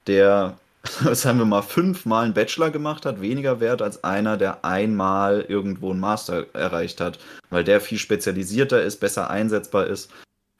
der 0.06 0.56
sagen 1.12 1.38
wir 1.38 1.44
mal, 1.44 1.62
fünfmal 1.62 2.24
einen 2.24 2.34
Bachelor 2.34 2.70
gemacht 2.70 3.04
hat, 3.04 3.20
weniger 3.20 3.60
wert 3.60 3.82
als 3.82 4.02
einer, 4.04 4.36
der 4.36 4.64
einmal 4.64 5.42
irgendwo 5.42 5.90
einen 5.90 6.00
Master 6.00 6.46
erreicht 6.54 7.00
hat, 7.00 7.18
weil 7.50 7.64
der 7.64 7.80
viel 7.80 7.98
spezialisierter 7.98 8.82
ist, 8.82 8.98
besser 8.98 9.28
einsetzbar 9.30 9.86
ist 9.86 10.10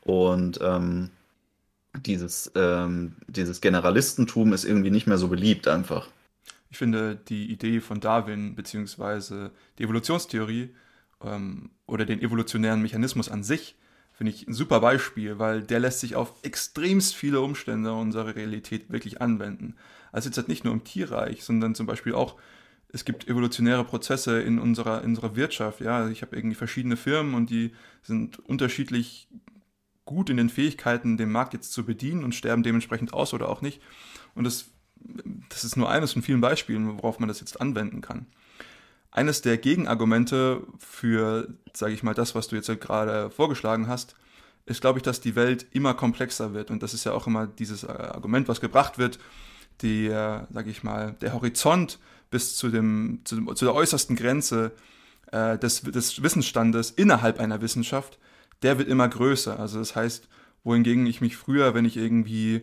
und 0.05 0.61
ähm, 0.63 1.11
dieses, 2.05 2.53
ähm, 2.55 3.17
dieses 3.27 3.61
Generalistentum 3.61 4.53
ist 4.53 4.65
irgendwie 4.65 4.91
nicht 4.91 5.07
mehr 5.07 5.19
so 5.19 5.29
beliebt 5.29 5.69
einfach. 5.69 6.09
Ich 6.71 6.79
finde 6.79 7.17
die 7.29 7.51
Idee 7.51 7.81
von 7.81 8.01
Darwin 8.01 8.55
beziehungsweise 8.55 9.51
die 9.79 9.85
Evolutionstheorie 9.85 10.75
ähm, 11.25 11.71
oder 11.87 12.05
den 12.05 12.21
evolutionären 12.21 12.83
Mechanismus 12.83 13.29
an 13.29 13.43
sich 13.43 13.75
finde 14.21 14.33
ich 14.35 14.47
ein 14.47 14.53
super 14.53 14.81
Beispiel, 14.81 15.39
weil 15.39 15.63
der 15.63 15.81
lässt 15.81 16.01
sich 16.01 16.15
auf 16.15 16.35
extremst 16.43 17.17
viele 17.17 17.41
Umstände 17.41 17.95
unserer 17.95 18.37
Realität 18.37 18.91
wirklich 18.91 19.23
anwenden. 19.23 19.77
Also 20.13 20.29
jetzt 20.29 20.37
halt 20.37 20.49
nicht 20.49 20.65
nur 20.65 20.73
im 20.73 20.85
Tierreich, 20.85 21.45
sondern 21.45 21.75
zum 21.75 21.87
Beispiel 21.87 22.15
auch, 22.15 22.37
es 22.93 23.05
gibt 23.05 23.29
evolutionäre 23.29 23.85
Prozesse 23.85 24.41
in 24.41 24.59
unserer, 24.59 25.03
in 25.03 25.11
unserer 25.11 25.37
Wirtschaft. 25.37 25.81
Ja, 25.81 26.09
ich 26.09 26.23
habe 26.23 26.37
irgendwie 26.37 26.57
verschiedene 26.57 26.97
Firmen 26.97 27.35
und 27.35 27.51
die 27.51 27.73
sind 28.03 28.39
unterschiedlich 28.41 29.29
gut 30.05 30.29
in 30.29 30.37
den 30.37 30.49
Fähigkeiten, 30.49 31.17
den 31.17 31.31
Markt 31.31 31.55
jetzt 31.55 31.73
zu 31.73 31.85
bedienen 31.85 32.25
und 32.25 32.35
sterben 32.35 32.65
dementsprechend 32.65 33.15
aus 33.15 33.33
oder 33.33 33.49
auch 33.49 33.63
nicht. 33.63 33.81
Und 34.35 34.45
das, 34.45 34.71
das 35.49 35.63
ist 35.63 35.77
nur 35.77 35.89
eines 35.89 36.13
von 36.13 36.23
vielen 36.23 36.41
Beispielen, 36.41 36.97
worauf 36.97 37.21
man 37.21 37.29
das 37.29 37.41
jetzt 37.41 37.61
anwenden 37.61 38.01
kann 38.01 38.27
eines 39.11 39.43
der 39.43 39.59
Gegenargumente 39.59 40.63
für, 40.79 41.49
sage 41.75 41.93
ich 41.93 42.03
mal, 42.03 42.15
das, 42.15 42.35
was 42.35 42.49
du 42.49 42.57
jetzt 42.57 42.71
gerade 42.81 43.31
vorgeschlagen 43.31 43.89
hast, 43.89 44.15
ist, 44.67 44.81
glaube 44.81 44.99
ich, 44.99 45.03
dass 45.03 45.21
die 45.21 45.35
Welt 45.35 45.67
immer 45.73 45.95
komplexer 45.95 46.55
wird. 46.55 46.71
Und 46.71 46.83
das 46.83 46.95
ist 46.95 47.05
ja 47.05 47.13
auch 47.13 47.27
immer 47.27 47.47
dieses 47.47 47.83
äh, 47.83 47.89
Argument, 47.89 48.47
was 48.47 48.61
gebracht 48.61 48.99
wird, 48.99 49.19
der, 49.83 50.49
sage 50.51 50.71
ich 50.71 50.83
mal, 50.83 51.17
der 51.21 51.33
Horizont 51.33 51.99
bis 52.31 52.57
zu, 52.57 52.69
dem, 52.69 53.21
zu, 53.25 53.37
dem, 53.37 53.55
zu 53.57 53.65
der 53.65 53.75
äußersten 53.75 54.17
Grenze 54.17 54.73
äh, 55.33 55.59
des, 55.59 55.83
des 55.83 56.23
Wissensstandes 56.23 56.91
innerhalb 56.91 57.41
einer 57.41 57.61
Wissenschaft, 57.61 58.19
der 58.63 58.79
wird 58.79 58.89
immer 58.89 59.09
größer. 59.09 59.59
Also 59.59 59.79
das 59.79 59.97
heißt, 59.97 60.29
wohingegen 60.65 61.07
ich 61.07 61.21
mich 61.21 61.37
früher, 61.37 61.75
wenn 61.75 61.85
ich 61.85 61.97
irgendwie 61.97 62.63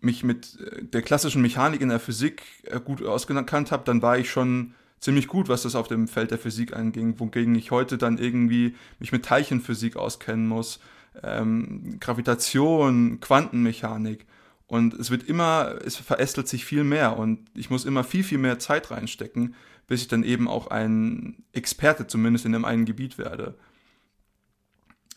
mich 0.00 0.24
mit 0.24 0.58
äh, 0.60 0.84
der 0.84 1.02
klassischen 1.02 1.42
Mechanik 1.42 1.80
in 1.80 1.88
der 1.88 2.00
Physik 2.00 2.42
äh, 2.64 2.80
gut 2.80 3.02
ausgekannt 3.04 3.72
habe, 3.72 3.84
dann 3.84 4.02
war 4.02 4.18
ich 4.18 4.30
schon 4.30 4.74
ziemlich 5.00 5.26
gut, 5.26 5.48
was 5.48 5.62
das 5.62 5.74
auf 5.74 5.88
dem 5.88 6.08
Feld 6.08 6.30
der 6.30 6.38
Physik 6.38 6.76
anging, 6.76 7.18
wogegen 7.18 7.54
ich 7.56 7.70
heute 7.70 7.98
dann 7.98 8.18
irgendwie 8.18 8.76
mich 9.00 9.12
mit 9.12 9.24
Teilchenphysik 9.24 9.96
auskennen 9.96 10.46
muss, 10.46 10.78
ähm, 11.22 11.98
Gravitation, 12.00 13.18
Quantenmechanik. 13.20 14.26
Und 14.72 14.94
es 14.94 15.10
wird 15.10 15.24
immer, 15.24 15.80
es 15.84 15.96
verästelt 15.96 16.48
sich 16.48 16.64
viel 16.64 16.82
mehr 16.82 17.18
und 17.18 17.40
ich 17.54 17.68
muss 17.68 17.84
immer 17.84 18.04
viel, 18.04 18.24
viel 18.24 18.38
mehr 18.38 18.58
Zeit 18.58 18.90
reinstecken, 18.90 19.54
bis 19.86 20.00
ich 20.00 20.08
dann 20.08 20.22
eben 20.22 20.48
auch 20.48 20.68
ein 20.68 21.44
Experte 21.52 22.06
zumindest 22.06 22.46
in 22.46 22.52
dem 22.52 22.64
einen 22.64 22.86
Gebiet 22.86 23.18
werde. 23.18 23.54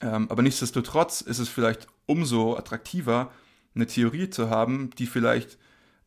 Ähm, 0.02 0.30
aber 0.30 0.42
nichtsdestotrotz 0.42 1.22
ist 1.22 1.40
es 1.40 1.48
vielleicht 1.48 1.88
umso 2.06 2.58
attraktiver, 2.58 3.32
eine 3.76 3.88
Theorie 3.88 4.30
zu 4.30 4.50
haben, 4.50 4.90
die 4.98 5.06
vielleicht 5.06 5.58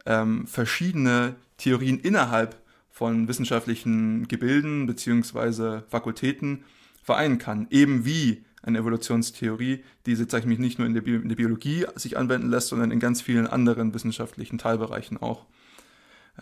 ähm, 0.04 0.46
verschiedene 0.46 1.34
Theorien 1.56 1.98
innerhalb 2.00 2.60
von 2.90 3.28
wissenschaftlichen 3.28 4.28
Gebilden 4.28 4.86
bzw. 4.86 5.80
Fakultäten 5.88 6.64
vereinen 7.02 7.38
kann. 7.38 7.66
Eben 7.70 8.04
wie 8.04 8.44
eine 8.62 8.78
Evolutionstheorie, 8.78 9.84
die 10.06 10.16
sich 10.16 10.32
nicht 10.44 10.78
nur 10.78 10.86
in 10.86 10.94
der, 10.94 11.02
Bi 11.02 11.14
in 11.14 11.28
der, 11.28 11.36
Biologie 11.36 11.86
sich 11.94 12.18
anwenden 12.18 12.50
lässt, 12.50 12.68
sondern 12.68 12.90
in 12.90 13.00
ganz 13.00 13.22
vielen 13.22 13.46
anderen 13.46 13.94
wissenschaftlichen 13.94 14.58
Teilbereichen 14.58 15.16
auch. 15.16 15.46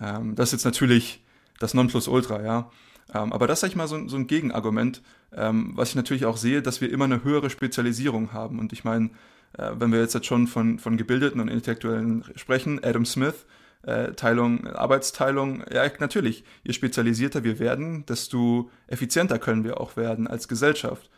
Ähm, 0.01 0.35
das 0.35 0.49
ist 0.49 0.53
jetzt 0.53 0.65
natürlich 0.65 1.25
das 1.59 1.75
Nonplusultra, 1.75 2.43
ja. 2.43 2.71
Ähm, 3.15 3.33
aber 3.33 3.47
das 3.47 3.63
ist, 3.63 3.69
ich 3.69 3.77
mal, 3.77 3.87
so, 3.87 4.09
so 4.09 4.17
ein 4.17 4.27
Gegenargument, 4.27 5.03
ähm, 5.35 5.73
was 5.75 5.91
ich 5.91 5.95
natürlich 5.95 6.27
auch 6.27 6.37
sehe, 6.37 6.63
dass 6.63 6.81
wir 6.81 6.91
immer 6.91 7.05
eine 7.05 7.23
höhere 7.23 7.51
Spezialisierung 7.51 8.33
haben. 8.33 8.59
Und 8.59 8.73
ich 8.73 8.85
meine, 8.85 9.11
äh, 9.59 9.73
wenn 9.79 9.93
wir 9.93 10.01
jetzt, 10.01 10.25
schon 10.27 10.47
von, 10.47 10.79
von 10.79 10.97
Gebildeten 10.97 11.41
und 11.41 11.49
Intellektuellen 11.49 12.25
sprechen, 12.35 12.83
Adam 12.83 13.05
Smith, 13.05 13.47
äh, 13.83 14.13
Teilung, 14.13 14.67
Arbeitsteilung, 14.67 15.63
ja, 15.73 15.89
natürlich, 16.01 16.45
je 16.65 16.73
spezialisierter 16.73 17.45
wir 17.45 17.59
werden, 17.59 18.05
desto 18.07 18.71
effizienter 18.89 19.39
können 19.39 19.65
wir 19.65 19.81
auch 19.81 19.97
werden 19.97 20.27
als 20.27 20.49
Gesellschaft. 20.49 21.09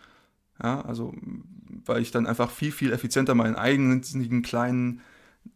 Ja, 0.63 0.81
also, 0.83 1.15
weil 1.85 2.03
ich 2.03 2.11
dann 2.11 2.27
einfach 2.27 2.51
viel, 2.51 2.73
viel 2.73 2.93
effizienter 2.93 3.35
meinen 3.35 3.55
eigenen 3.55 4.03
kleinen 4.43 5.01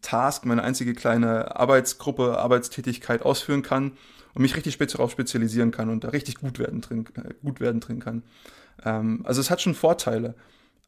Task, 0.00 0.46
meine 0.46 0.62
einzige 0.62 0.94
kleine 0.94 1.56
Arbeitsgruppe, 1.56 2.38
Arbeitstätigkeit 2.38 3.22
ausführen 3.22 3.62
kann 3.62 3.92
und 4.34 4.42
mich 4.42 4.56
richtig 4.56 4.78
darauf 4.78 5.10
spezialisieren 5.10 5.70
kann 5.70 5.90
und 5.90 6.04
da 6.04 6.08
richtig 6.08 6.36
gut 6.36 6.58
werden 6.58 6.80
drin, 6.80 7.04
äh, 7.16 7.34
gut 7.42 7.60
werden 7.60 7.80
drin 7.80 8.00
kann. 8.00 8.22
Ähm, 8.84 9.20
also 9.24 9.40
es 9.40 9.50
hat 9.50 9.60
schon 9.60 9.74
Vorteile, 9.74 10.34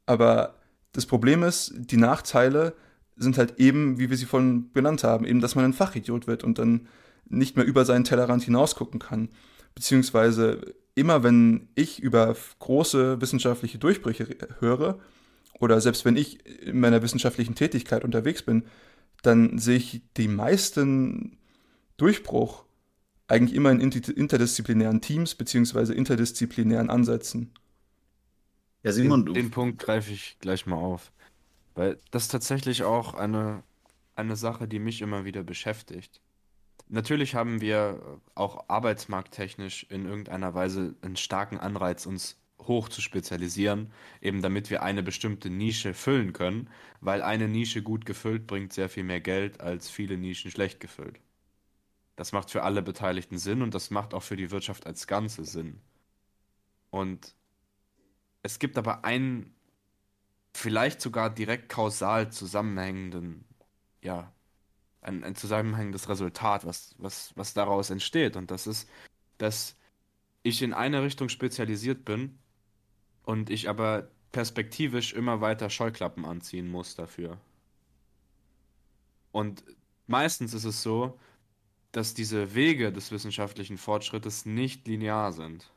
aber 0.06 0.54
das 0.92 1.06
Problem 1.06 1.42
ist, 1.42 1.74
die 1.76 1.96
Nachteile 1.96 2.74
sind 3.16 3.36
halt 3.38 3.58
eben, 3.58 3.98
wie 3.98 4.10
wir 4.10 4.16
sie 4.16 4.26
vorhin 4.26 4.72
benannt 4.72 5.04
haben, 5.04 5.24
eben, 5.24 5.40
dass 5.40 5.54
man 5.54 5.64
ein 5.64 5.72
Fachidiot 5.72 6.26
wird 6.26 6.44
und 6.44 6.58
dann 6.58 6.88
nicht 7.28 7.56
mehr 7.56 7.64
über 7.64 7.84
seinen 7.84 8.04
Tellerrand 8.04 8.42
hinausgucken 8.42 9.00
kann. 9.00 9.28
Beziehungsweise 9.74 10.74
immer 10.94 11.22
wenn 11.22 11.68
ich 11.74 12.00
über 12.00 12.36
große 12.58 13.20
wissenschaftliche 13.20 13.78
Durchbrüche 13.78 14.28
höre, 14.60 14.98
oder 15.60 15.80
selbst 15.80 16.04
wenn 16.04 16.16
ich 16.16 16.44
in 16.46 16.80
meiner 16.80 17.02
wissenschaftlichen 17.02 17.54
Tätigkeit 17.54 18.04
unterwegs 18.04 18.42
bin, 18.42 18.64
dann 19.22 19.58
sehe 19.58 19.76
ich 19.76 20.02
die 20.16 20.28
meisten 20.28 21.38
Durchbruch 21.96 22.64
eigentlich 23.28 23.54
immer 23.54 23.70
in 23.70 23.80
interdisziplinären 23.80 25.00
Teams 25.00 25.34
beziehungsweise 25.34 25.94
interdisziplinären 25.94 26.90
Ansätzen. 26.90 27.52
Ja, 28.82 28.92
Simon, 28.92 29.24
den, 29.24 29.34
den 29.34 29.50
Punkt 29.50 29.78
greife 29.78 30.12
ich 30.12 30.36
gleich 30.40 30.66
mal 30.66 30.76
auf. 30.76 31.10
Weil 31.74 31.98
das 32.10 32.24
ist 32.24 32.32
tatsächlich 32.32 32.82
auch 32.82 33.14
eine, 33.14 33.62
eine 34.14 34.36
Sache, 34.36 34.68
die 34.68 34.78
mich 34.78 35.00
immer 35.00 35.24
wieder 35.24 35.42
beschäftigt. 35.42 36.20
Natürlich 36.88 37.34
haben 37.34 37.60
wir 37.60 38.20
auch 38.34 38.68
arbeitsmarkttechnisch 38.68 39.86
in 39.88 40.04
irgendeiner 40.06 40.54
Weise 40.54 40.94
einen 41.02 41.16
starken 41.16 41.58
Anreiz, 41.58 42.06
uns 42.06 42.36
hoch 42.60 42.88
zu 42.88 43.00
spezialisieren, 43.00 43.92
eben 44.20 44.42
damit 44.42 44.70
wir 44.70 44.82
eine 44.82 45.02
bestimmte 45.02 45.50
Nische 45.50 45.94
füllen 45.94 46.32
können, 46.32 46.70
weil 47.00 47.22
eine 47.22 47.48
Nische 47.48 47.82
gut 47.82 48.06
gefüllt 48.06 48.46
bringt 48.46 48.72
sehr 48.72 48.88
viel 48.88 49.04
mehr 49.04 49.20
Geld 49.20 49.60
als 49.60 49.90
viele 49.90 50.16
Nischen 50.16 50.50
schlecht 50.50 50.80
gefüllt. 50.80 51.20
Das 52.16 52.32
macht 52.32 52.50
für 52.50 52.62
alle 52.62 52.82
Beteiligten 52.82 53.38
Sinn 53.38 53.62
und 53.62 53.74
das 53.74 53.90
macht 53.90 54.14
auch 54.14 54.22
für 54.22 54.36
die 54.36 54.50
Wirtschaft 54.50 54.86
als 54.86 55.06
Ganze 55.06 55.44
Sinn. 55.44 55.80
Und 56.90 57.34
es 58.42 58.58
gibt 58.58 58.78
aber 58.78 59.04
einen 59.04 59.54
vielleicht 60.52 61.00
sogar 61.00 61.30
direkt 61.30 61.68
kausal 61.68 62.30
zusammenhängenden, 62.30 63.44
ja, 64.02 64.33
ein, 65.04 65.24
ein 65.24 65.34
zusammenhängendes 65.36 66.08
Resultat, 66.08 66.66
was, 66.66 66.94
was, 66.98 67.32
was 67.36 67.54
daraus 67.54 67.90
entsteht. 67.90 68.36
Und 68.36 68.50
das 68.50 68.66
ist, 68.66 68.88
dass 69.38 69.76
ich 70.42 70.62
in 70.62 70.72
eine 70.72 71.02
Richtung 71.02 71.28
spezialisiert 71.28 72.04
bin 72.04 72.38
und 73.24 73.50
ich 73.50 73.68
aber 73.68 74.08
perspektivisch 74.32 75.12
immer 75.12 75.40
weiter 75.40 75.70
Scheuklappen 75.70 76.24
anziehen 76.24 76.68
muss 76.68 76.96
dafür. 76.96 77.38
Und 79.32 79.64
meistens 80.06 80.54
ist 80.54 80.64
es 80.64 80.82
so, 80.82 81.18
dass 81.92 82.14
diese 82.14 82.54
Wege 82.54 82.92
des 82.92 83.12
wissenschaftlichen 83.12 83.78
Fortschrittes 83.78 84.46
nicht 84.46 84.86
linear 84.88 85.32
sind 85.32 85.70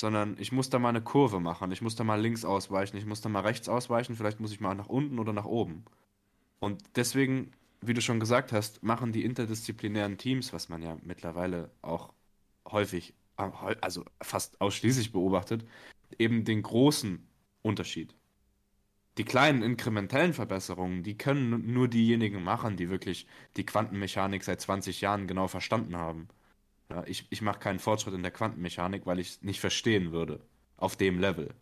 sondern 0.00 0.36
ich 0.38 0.50
muss 0.50 0.70
da 0.70 0.78
mal 0.78 0.88
eine 0.88 1.02
Kurve 1.02 1.40
machen, 1.40 1.72
ich 1.72 1.82
muss 1.82 1.94
da 1.94 2.04
mal 2.04 2.20
links 2.20 2.44
ausweichen, 2.44 2.96
ich 2.96 3.06
muss 3.06 3.20
da 3.20 3.28
mal 3.28 3.42
rechts 3.42 3.68
ausweichen, 3.68 4.16
vielleicht 4.16 4.40
muss 4.40 4.52
ich 4.52 4.60
mal 4.60 4.74
nach 4.74 4.88
unten 4.88 5.18
oder 5.18 5.32
nach 5.32 5.44
oben. 5.44 5.84
Und 6.58 6.82
deswegen, 6.96 7.52
wie 7.80 7.94
du 7.94 8.00
schon 8.00 8.20
gesagt 8.20 8.52
hast, 8.52 8.82
machen 8.82 9.12
die 9.12 9.24
interdisziplinären 9.24 10.18
Teams, 10.18 10.52
was 10.52 10.68
man 10.68 10.82
ja 10.82 10.96
mittlerweile 11.02 11.70
auch 11.82 12.12
häufig, 12.66 13.14
also 13.36 14.04
fast 14.20 14.60
ausschließlich 14.60 15.12
beobachtet, 15.12 15.66
eben 16.18 16.44
den 16.44 16.62
großen 16.62 17.26
Unterschied. 17.62 18.14
Die 19.18 19.24
kleinen 19.24 19.62
inkrementellen 19.62 20.34
Verbesserungen, 20.34 21.02
die 21.02 21.18
können 21.18 21.72
nur 21.72 21.88
diejenigen 21.88 22.42
machen, 22.42 22.76
die 22.76 22.90
wirklich 22.90 23.26
die 23.56 23.66
Quantenmechanik 23.66 24.44
seit 24.44 24.60
20 24.60 25.00
Jahren 25.00 25.26
genau 25.26 25.48
verstanden 25.48 25.96
haben. 25.96 26.28
Ja, 26.90 27.04
ich 27.06 27.26
ich 27.30 27.42
mache 27.42 27.58
keinen 27.58 27.78
Fortschritt 27.78 28.14
in 28.14 28.22
der 28.22 28.32
Quantenmechanik, 28.32 29.06
weil 29.06 29.18
ich 29.18 29.28
es 29.28 29.42
nicht 29.42 29.60
verstehen 29.60 30.12
würde. 30.12 30.40
Auf 30.76 30.96
dem 30.96 31.18
Level. 31.18 31.54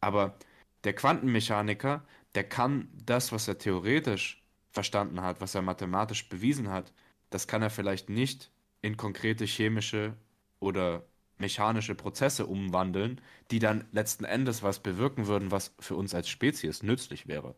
Aber 0.00 0.36
der 0.84 0.94
Quantenmechaniker, 0.94 2.04
der 2.34 2.44
kann 2.44 2.88
das, 3.04 3.32
was 3.32 3.46
er 3.46 3.58
theoretisch 3.58 4.39
verstanden 4.70 5.20
hat, 5.20 5.40
was 5.40 5.54
er 5.54 5.62
mathematisch 5.62 6.28
bewiesen 6.28 6.70
hat, 6.70 6.92
das 7.30 7.46
kann 7.46 7.62
er 7.62 7.70
vielleicht 7.70 8.08
nicht 8.08 8.50
in 8.82 8.96
konkrete 8.96 9.44
chemische 9.44 10.14
oder 10.58 11.04
mechanische 11.38 11.94
Prozesse 11.94 12.46
umwandeln, 12.46 13.20
die 13.50 13.58
dann 13.58 13.86
letzten 13.92 14.24
Endes 14.24 14.62
was 14.62 14.80
bewirken 14.80 15.26
würden, 15.26 15.50
was 15.50 15.74
für 15.80 15.96
uns 15.96 16.14
als 16.14 16.28
Spezies 16.28 16.82
nützlich 16.82 17.26
wäre. 17.26 17.54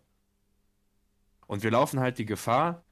Und 1.46 1.62
wir 1.62 1.70
laufen 1.70 2.00
halt 2.00 2.18
die 2.18 2.26
Gefahr, 2.26 2.84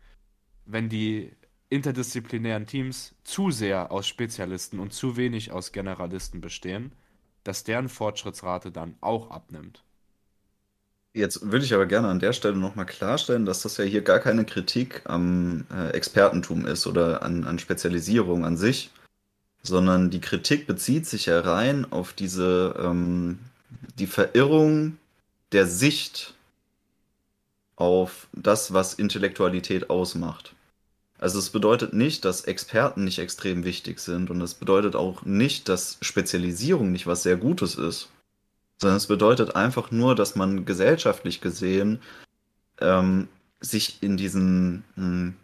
wenn 0.67 0.89
die 0.89 1.33
interdisziplinären 1.71 2.67
Teams 2.67 3.15
zu 3.23 3.51
sehr 3.51 3.93
aus 3.93 4.07
Spezialisten 4.09 4.81
und 4.81 4.93
zu 4.93 5.17
wenig 5.17 5.53
aus 5.53 5.73
Generalisten 5.73 6.41
bestehen, 6.41 6.93
dass 7.45 7.65
deren 7.65 7.89
Fortschrittsrate 7.89 8.73
dann 8.73 8.97
auch 9.01 9.31
abnimmt. 9.31 9.85
Jetzt 11.13 11.51
würde 11.51 11.65
ich 11.65 11.75
aber 11.75 11.87
gerne 11.87 12.09
an 12.09 12.21
der 12.21 12.33
Stelle 12.33 12.57
nochmal 12.57 12.87
klarstellen, 12.87 13.45
dass 13.45 13.63
das 13.63 13.77
ja 13.79 13.85
hier 13.85 14.03
gar 14.03 14.21
keine 14.21 14.45
Kritik 14.45 15.03
am 15.05 15.65
äh, 15.73 15.91
Expertentum 15.91 16.67
ist 16.67 16.87
oder 16.87 17.23
an, 17.23 17.45
an 17.45 17.59
Spezialisierung 17.59 18.45
an 18.45 18.57
sich, 18.57 18.91
sondern 19.63 20.11
die 20.11 20.21
Kritik 20.21 20.69
bezieht 20.69 21.07
sich 21.07 21.27
ja 21.27 21.41
rein 21.41 21.91
auf 21.91 22.13
diese 22.13 22.77
ähm, 22.79 23.41
die 23.99 24.07
Verirrung 24.07 24.99
der 25.53 25.67
Sicht 25.67 26.35
auf 27.75 28.29
das, 28.33 28.73
was 28.73 28.95
Intellektualität 28.95 29.91
ausmacht. 29.91 30.55
Also 31.19 31.39
es 31.39 31.51
bedeutet 31.51 31.93
nicht, 31.93 32.25
dass 32.25 32.43
Experten 32.43 33.05
nicht 33.05 33.19
extrem 33.19 33.65
wichtig 33.65 33.99
sind 33.99 34.31
und 34.31 34.41
es 34.41 34.55
bedeutet 34.55 34.97
auch 34.97 35.25
nicht, 35.25 35.69
dass 35.69 35.99
Spezialisierung 36.01 36.93
nicht 36.93 37.07
was 37.07 37.23
sehr 37.23 37.37
Gutes 37.37 37.75
ist, 37.75 38.11
sondern 38.81 38.97
es 38.97 39.07
bedeutet 39.07 39.57
einfach 39.57 39.91
nur, 39.91 40.15
dass 40.15 40.37
man 40.37 40.65
gesellschaftlich 40.65 41.41
gesehen 41.41 42.01
ähm, 42.81 43.29
sich 43.61 44.03
in 44.03 44.17
diesen 44.17 44.85
hm, 44.97 45.35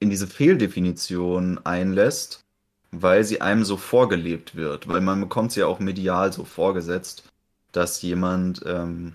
in 0.00 0.10
diese 0.10 0.26
Fehldefinition 0.26 1.60
einlässt, 1.64 2.44
weil 2.90 3.24
sie 3.24 3.40
einem 3.40 3.64
so 3.64 3.76
vorgelebt 3.76 4.54
wird, 4.54 4.86
weil 4.86 5.00
man 5.00 5.20
bekommt 5.20 5.52
sie 5.52 5.60
ja 5.60 5.66
auch 5.66 5.80
medial 5.80 6.32
so 6.32 6.44
vorgesetzt, 6.44 7.24
dass 7.72 8.02
jemand 8.02 8.62
ähm, 8.66 9.14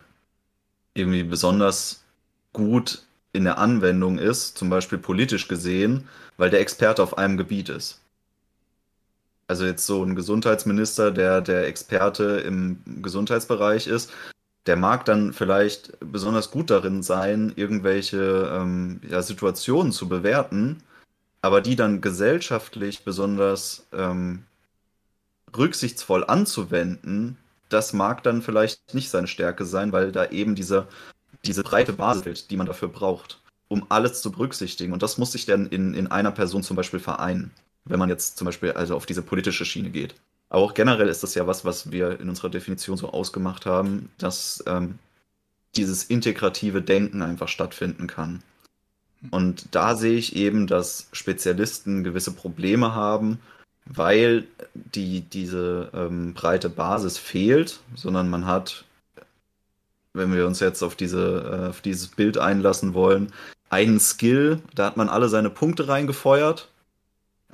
irgendwie 0.95 1.23
besonders 1.23 2.03
gut 2.53 3.03
in 3.33 3.43
der 3.43 3.59
Anwendung 3.59 4.17
ist, 4.17 4.57
zum 4.57 4.69
Beispiel 4.69 4.97
politisch 4.97 5.47
gesehen, 5.47 6.07
weil 6.37 6.49
der 6.49 6.61
Experte 6.61 7.03
auf 7.03 7.17
einem 7.17 7.37
Gebiet 7.37 7.69
ist. 7.69 8.01
Also 9.49 9.65
jetzt 9.65 9.87
so 9.87 10.03
ein 10.03 10.15
Gesundheitsminister, 10.15 11.09
der 11.11 11.41
der 11.41 11.67
Experte 11.67 12.43
im 12.45 12.83
Gesundheitsbereich 13.01 13.87
ist, 13.87 14.11
der 14.67 14.75
mag 14.75 15.05
dann 15.05 15.33
vielleicht 15.33 15.97
besonders 15.99 16.51
gut 16.51 16.69
darin 16.69 17.01
sein, 17.01 17.51
irgendwelche 17.55 18.51
ähm, 18.53 19.01
ja, 19.09 19.23
Situationen 19.23 19.91
zu 19.91 20.07
bewerten, 20.07 20.83
aber 21.41 21.61
die 21.61 21.75
dann 21.75 21.99
gesellschaftlich 21.99 23.03
besonders 23.03 23.87
ähm, 23.91 24.43
rücksichtsvoll 25.57 26.25
anzuwenden, 26.25 27.35
das 27.69 27.93
mag 27.93 28.21
dann 28.21 28.43
vielleicht 28.43 28.93
nicht 28.93 29.09
seine 29.09 29.27
Stärke 29.27 29.65
sein, 29.65 29.91
weil 29.91 30.11
da 30.11 30.27
eben 30.27 30.53
dieser 30.53 30.87
diese 31.43 31.63
breite 31.63 31.93
Basis, 31.93 32.47
die 32.47 32.57
man 32.57 32.67
dafür 32.67 32.89
braucht, 32.89 33.41
um 33.67 33.85
alles 33.89 34.21
zu 34.21 34.31
berücksichtigen. 34.31 34.93
Und 34.93 35.01
das 35.01 35.17
muss 35.17 35.31
sich 35.31 35.45
dann 35.47 35.67
in, 35.67 35.95
in 35.95 36.07
einer 36.07 36.31
Person 36.31 36.61
zum 36.61 36.75
Beispiel 36.75 36.99
vereinen, 36.99 37.51
wenn 37.85 37.99
man 37.99 38.09
jetzt 38.09 38.37
zum 38.37 38.45
Beispiel 38.45 38.71
also 38.71 38.95
auf 38.95 39.05
diese 39.05 39.21
politische 39.21 39.65
Schiene 39.65 39.89
geht. 39.89 40.15
Aber 40.49 40.63
auch 40.63 40.73
generell 40.73 41.09
ist 41.09 41.23
das 41.23 41.35
ja 41.35 41.47
was, 41.47 41.65
was 41.65 41.91
wir 41.91 42.19
in 42.19 42.29
unserer 42.29 42.49
Definition 42.49 42.97
so 42.97 43.09
ausgemacht 43.11 43.65
haben, 43.65 44.09
dass 44.17 44.63
ähm, 44.67 44.97
dieses 45.75 46.03
integrative 46.03 46.81
Denken 46.81 47.21
einfach 47.21 47.47
stattfinden 47.47 48.07
kann. 48.07 48.41
Und 49.31 49.75
da 49.75 49.95
sehe 49.95 50.17
ich 50.17 50.35
eben, 50.35 50.65
dass 50.65 51.07
Spezialisten 51.11 52.03
gewisse 52.03 52.31
Probleme 52.31 52.95
haben, 52.95 53.39
weil 53.85 54.45
die, 54.73 55.21
diese 55.21 55.89
ähm, 55.93 56.33
breite 56.33 56.69
Basis 56.69 57.17
fehlt, 57.17 57.79
sondern 57.95 58.29
man 58.29 58.45
hat, 58.45 58.85
wenn 60.13 60.33
wir 60.33 60.47
uns 60.47 60.59
jetzt 60.59 60.83
auf, 60.83 60.95
diese, 60.95 61.63
äh, 61.65 61.69
auf 61.69 61.81
dieses 61.81 62.07
Bild 62.07 62.37
einlassen 62.37 62.93
wollen, 62.93 63.33
einen 63.69 63.99
Skill, 63.99 64.61
da 64.73 64.85
hat 64.85 64.97
man 64.97 65.09
alle 65.09 65.29
seine 65.29 65.49
Punkte 65.49 65.87
reingefeuert. 65.87 66.69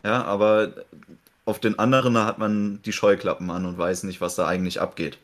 Ja, 0.05 0.23
aber 0.23 0.85
auf 1.45 1.59
den 1.59 1.79
anderen 1.79 2.15
hat 2.19 2.37
man 2.37 2.79
die 2.83 2.93
Scheuklappen 2.93 3.49
an 3.49 3.65
und 3.65 3.79
weiß 3.79 4.03
nicht, 4.03 4.21
was 4.21 4.35
da 4.35 4.45
eigentlich 4.45 4.79
abgeht. 4.79 5.17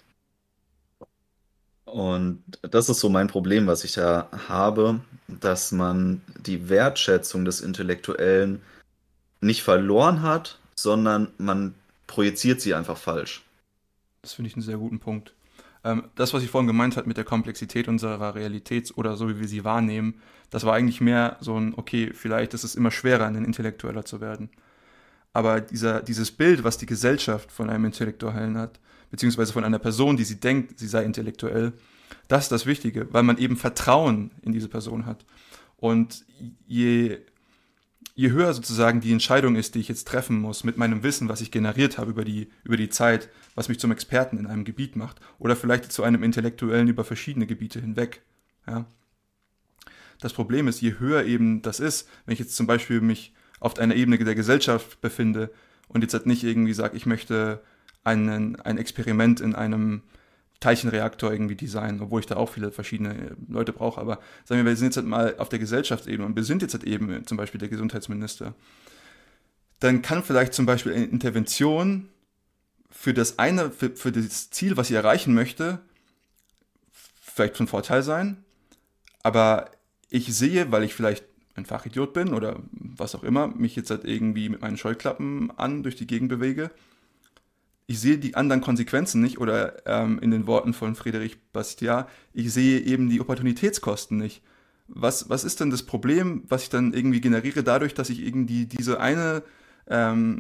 Und 1.86 2.44
das 2.64 2.90
ist 2.90 3.00
so 3.00 3.08
mein 3.08 3.28
Problem, 3.28 3.68
was 3.68 3.84
ich 3.84 3.94
da 3.94 4.28
habe, 4.48 5.00
dass 5.28 5.72
man 5.72 6.22
die 6.36 6.68
Wertschätzung 6.68 7.46
des 7.46 7.62
Intellektuellen 7.62 8.64
nicht 9.40 9.62
verloren 9.62 10.24
hat, 10.24 10.58
sondern 10.76 11.28
man 11.38 11.76
projiziert 12.08 12.60
sie 12.60 12.74
einfach 12.74 12.98
falsch. 12.98 13.44
Das 14.24 14.34
finde 14.34 14.50
ich 14.50 14.56
einen 14.56 14.64
sehr 14.64 14.78
guten 14.78 15.00
Punkt. 15.00 15.36
Ähm, 15.84 16.06
das, 16.16 16.34
was 16.34 16.42
ich 16.42 16.50
vorhin 16.50 16.68
gemeint 16.68 16.98
habe 16.98 17.08
mit 17.08 17.18
der 17.18 17.24
Komplexität 17.24 17.88
unserer 17.88 18.34
Realität 18.34 18.92
oder 18.96 19.16
so, 19.16 19.30
wie 19.30 19.40
wir 19.40 19.48
sie 19.48 19.64
wahrnehmen, 19.64 20.20
das 20.50 20.66
war 20.66 20.74
eigentlich 20.74 21.02
mehr 21.02 21.38
so 21.40 21.56
ein, 21.60 21.76
okay, 21.76 22.12
vielleicht 22.14 22.56
ist 22.56 22.64
es 22.64 22.74
immer 22.74 22.90
schwerer, 22.90 23.28
ein 23.28 23.46
Intellektueller 23.46 24.06
zu 24.06 24.22
werden. 24.22 24.50
Aber 25.34 25.62
dieser, 25.62 26.02
dieses 26.02 26.32
Bild, 26.32 26.64
was 26.64 26.78
die 26.78 26.86
Gesellschaft 26.86 27.52
von 27.52 27.70
einem 27.70 27.86
Intellektuellen 27.86 28.58
hat, 28.58 28.80
beziehungsweise 29.12 29.54
von 29.54 29.64
einer 29.64 29.80
Person, 29.80 30.18
die 30.18 30.24
sie 30.24 30.40
denkt, 30.40 30.80
sie 30.80 30.88
sei 30.88 31.04
intellektuell, 31.04 31.74
das 32.28 32.44
ist 32.44 32.52
das 32.52 32.66
Wichtige, 32.66 33.08
weil 33.14 33.24
man 33.24 33.38
eben 33.38 33.58
Vertrauen 33.58 34.32
in 34.42 34.52
diese 34.52 34.68
Person 34.68 35.06
hat. 35.06 35.26
Und 35.78 36.26
je, 36.68 37.18
je 38.16 38.32
höher 38.32 38.54
sozusagen 38.54 39.02
die 39.02 39.12
Entscheidung 39.12 39.56
ist, 39.56 39.76
die 39.76 39.80
ich 39.80 39.88
jetzt 39.88 40.08
treffen 40.08 40.40
muss, 40.40 40.64
mit 40.64 40.78
meinem 40.78 41.04
Wissen, 41.04 41.30
was 41.30 41.42
ich 41.42 41.52
generiert 41.52 41.98
habe 41.98 42.12
über 42.12 42.24
die, 42.24 42.50
über 42.64 42.78
die 42.78 42.90
Zeit, 42.90 43.30
was 43.56 43.70
mich 43.70 43.80
zum 43.80 43.92
Experten 43.92 44.38
in 44.38 44.48
einem 44.48 44.64
Gebiet 44.64 44.96
macht, 44.96 45.20
oder 45.40 45.56
vielleicht 45.56 45.92
zu 45.92 46.04
einem 46.04 46.24
Intellektuellen 46.24 46.88
über 46.88 47.04
verschiedene 47.04 47.48
Gebiete 47.48 47.80
hinweg. 47.80 48.22
Ja. 48.68 48.86
Das 50.20 50.34
Problem 50.34 50.68
ist, 50.68 50.82
je 50.82 51.00
höher 51.00 51.26
eben 51.26 51.62
das 51.62 51.80
ist, 51.80 52.08
wenn 52.26 52.34
ich 52.34 52.40
jetzt 52.40 52.56
zum 52.56 52.68
Beispiel 52.68 53.02
mich 53.02 53.34
auf 53.62 53.80
einer 53.80 53.96
Ebene 53.96 54.18
der 54.18 54.36
Gesellschaft 54.36 55.00
befinde 55.00 55.50
und 55.88 56.02
jetzt 56.02 56.14
halt 56.14 56.26
nicht 56.26 56.44
irgendwie 56.44 56.74
sage, 56.74 56.98
ich 56.98 57.06
möchte 57.06 57.62
einen, 58.04 58.60
ein 58.60 58.78
Experiment 58.78 59.40
in 59.40 59.56
einem 59.56 60.02
Teilchenreaktor 60.60 61.32
irgendwie 61.32 61.56
designen, 61.56 62.02
obwohl 62.02 62.20
ich 62.20 62.26
da 62.26 62.36
auch 62.36 62.50
viele 62.50 62.72
verschiedene 62.72 63.36
Leute 63.48 63.72
brauche. 63.72 64.02
Aber 64.02 64.20
sagen 64.46 64.60
wir, 64.60 64.66
wir 64.66 64.76
sind 64.76 64.88
jetzt 64.88 64.98
halt 64.98 65.08
mal 65.08 65.36
auf 65.38 65.50
der 65.50 65.60
Gesellschaftsebene 65.60 66.26
und 66.26 66.36
wir 66.36 66.44
sind 66.44 66.62
jetzt 66.62 66.74
halt 66.74 66.84
eben 66.84 67.26
zum 67.26 67.38
Beispiel 67.38 67.60
der 67.60 67.70
Gesundheitsminister. 67.70 68.54
Dann 69.80 70.02
kann 70.02 70.24
vielleicht 70.24 70.54
zum 70.54 70.66
Beispiel 70.66 70.94
eine 70.94 71.06
Intervention 71.06 72.10
für 72.90 73.14
das 73.14 73.40
eine, 73.40 73.72
für, 73.72 73.96
für 73.96 74.12
das 74.12 74.50
Ziel, 74.50 74.76
was 74.78 74.90
ich 74.90 74.96
erreichen 74.96 75.34
möchte, 75.34 75.80
vielleicht 76.92 77.58
von 77.58 77.68
Vorteil 77.68 78.04
sein. 78.04 78.44
Aber 79.24 79.72
ich 80.10 80.36
sehe, 80.36 80.72
weil 80.72 80.84
ich 80.84 80.94
vielleicht 80.94 81.26
ein 81.56 81.66
Fachidiot 81.66 82.14
bin 82.14 82.34
oder 82.34 82.60
was 82.72 83.16
auch 83.16 83.24
immer, 83.24 83.48
mich 83.48 83.76
jetzt 83.76 83.90
halt 83.90 84.06
irgendwie 84.06 84.50
mit 84.50 84.62
meinen 84.62 84.78
Scheuklappen 84.78 85.52
an 85.58 85.84
durch 85.84 85.96
die 85.96 86.08
Gegend 86.08 86.30
bewege. 86.30 86.72
Ich 87.88 88.00
sehe 88.00 88.18
die 88.18 88.36
anderen 88.36 88.62
Konsequenzen 88.62 89.22
nicht 89.22 89.40
oder 89.40 89.86
ähm, 89.86 90.20
in 90.20 90.32
den 90.32 90.48
Worten 90.48 90.74
von 90.74 90.96
Friedrich 90.96 91.38
Bastiat, 91.52 92.10
ich 92.34 92.54
sehe 92.54 92.80
eben 92.80 93.10
die 93.10 93.20
Opportunitätskosten 93.20 94.18
nicht. 94.18 94.42
Was, 94.88 95.30
was 95.30 95.44
ist 95.44 95.60
denn 95.60 95.70
das 95.70 95.84
Problem, 95.84 96.44
was 96.48 96.64
ich 96.64 96.70
dann 96.70 96.94
irgendwie 96.94 97.22
generiere 97.22 97.64
dadurch, 97.64 97.94
dass 97.94 98.10
ich 98.10 98.26
irgendwie 98.26 98.66
diese 98.66 99.00
eine 99.00 99.44
ähm, 99.88 100.40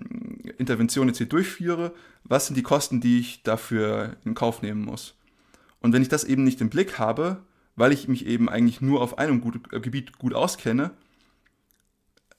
Intervention 0.57 1.07
jetzt 1.07 1.17
hier 1.17 1.27
durchführe? 1.27 1.93
Was 2.23 2.47
sind 2.47 2.55
die 2.55 2.63
Kosten, 2.63 3.01
die 3.01 3.19
ich 3.19 3.43
dafür 3.43 4.17
in 4.25 4.33
Kauf 4.33 4.61
nehmen 4.61 4.83
muss? 4.83 5.15
Und 5.79 5.93
wenn 5.93 6.01
ich 6.01 6.09
das 6.09 6.23
eben 6.23 6.43
nicht 6.43 6.61
im 6.61 6.69
Blick 6.69 6.99
habe, 6.99 7.43
weil 7.75 7.91
ich 7.91 8.07
mich 8.07 8.25
eben 8.25 8.49
eigentlich 8.49 8.81
nur 8.81 9.01
auf 9.01 9.17
einem 9.17 9.41
gut, 9.41 9.73
äh, 9.73 9.79
Gebiet 9.79 10.17
gut 10.17 10.33
auskenne, 10.33 10.91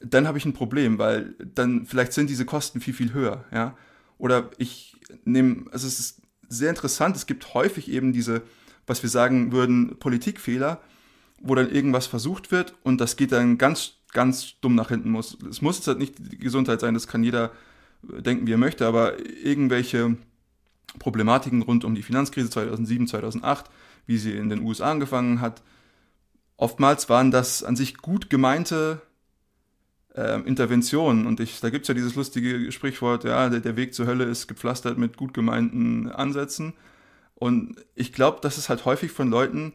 dann 0.04 0.26
habe 0.26 0.38
ich 0.38 0.44
ein 0.44 0.52
Problem, 0.52 0.98
weil 0.98 1.34
dann 1.54 1.86
vielleicht 1.86 2.12
sind 2.12 2.30
diese 2.30 2.44
Kosten 2.44 2.80
viel, 2.80 2.94
viel 2.94 3.12
höher, 3.12 3.44
ja. 3.52 3.76
Oder 4.18 4.50
ich 4.58 4.96
nehme, 5.24 5.64
also 5.72 5.86
es 5.86 5.98
ist 5.98 6.22
sehr 6.48 6.70
interessant, 6.70 7.16
es 7.16 7.26
gibt 7.26 7.54
häufig 7.54 7.90
eben 7.90 8.12
diese, 8.12 8.42
was 8.86 9.02
wir 9.02 9.10
sagen 9.10 9.52
würden, 9.52 9.98
Politikfehler, 9.98 10.80
wo 11.40 11.54
dann 11.54 11.70
irgendwas 11.70 12.06
versucht 12.06 12.52
wird 12.52 12.74
und 12.82 13.00
das 13.00 13.16
geht 13.16 13.32
dann 13.32 13.58
ganz, 13.58 13.94
ganz 14.12 14.60
dumm 14.60 14.74
nach 14.74 14.88
hinten 14.88 15.10
muss. 15.10 15.36
Es 15.50 15.62
muss 15.62 15.78
jetzt 15.78 15.88
halt 15.88 15.98
nicht 15.98 16.14
die 16.18 16.38
Gesundheit 16.38 16.80
sein, 16.80 16.94
das 16.94 17.08
kann 17.08 17.24
jeder 17.24 17.50
denken, 18.02 18.46
wie 18.46 18.52
er 18.52 18.58
möchte, 18.58 18.86
aber 18.86 19.18
irgendwelche 19.26 20.16
Problematiken 20.98 21.62
rund 21.62 21.84
um 21.84 21.94
die 21.94 22.02
Finanzkrise 22.02 22.50
2007, 22.50 23.06
2008, 23.08 23.70
wie 24.06 24.18
sie 24.18 24.32
in 24.32 24.48
den 24.48 24.62
USA 24.62 24.90
angefangen 24.90 25.40
hat, 25.40 25.62
oftmals 26.56 27.08
waren 27.08 27.30
das 27.30 27.64
an 27.64 27.76
sich 27.76 27.96
gut 27.96 28.30
gemeinte 28.30 29.00
äh, 30.14 30.40
Interventionen. 30.40 31.26
Und 31.26 31.40
ich, 31.40 31.60
da 31.60 31.70
gibt 31.70 31.82
es 31.82 31.88
ja 31.88 31.94
dieses 31.94 32.14
lustige 32.14 32.70
Sprichwort, 32.72 33.24
ja, 33.24 33.48
der, 33.48 33.60
der 33.60 33.76
Weg 33.76 33.94
zur 33.94 34.06
Hölle 34.06 34.24
ist 34.24 34.46
gepflastert 34.46 34.98
mit 34.98 35.16
gut 35.16 35.34
gemeinten 35.34 36.08
Ansätzen. 36.08 36.74
Und 37.34 37.76
ich 37.94 38.12
glaube, 38.12 38.38
das 38.42 38.58
ist 38.58 38.68
halt 38.68 38.84
häufig 38.84 39.10
von 39.10 39.28
Leuten, 39.28 39.72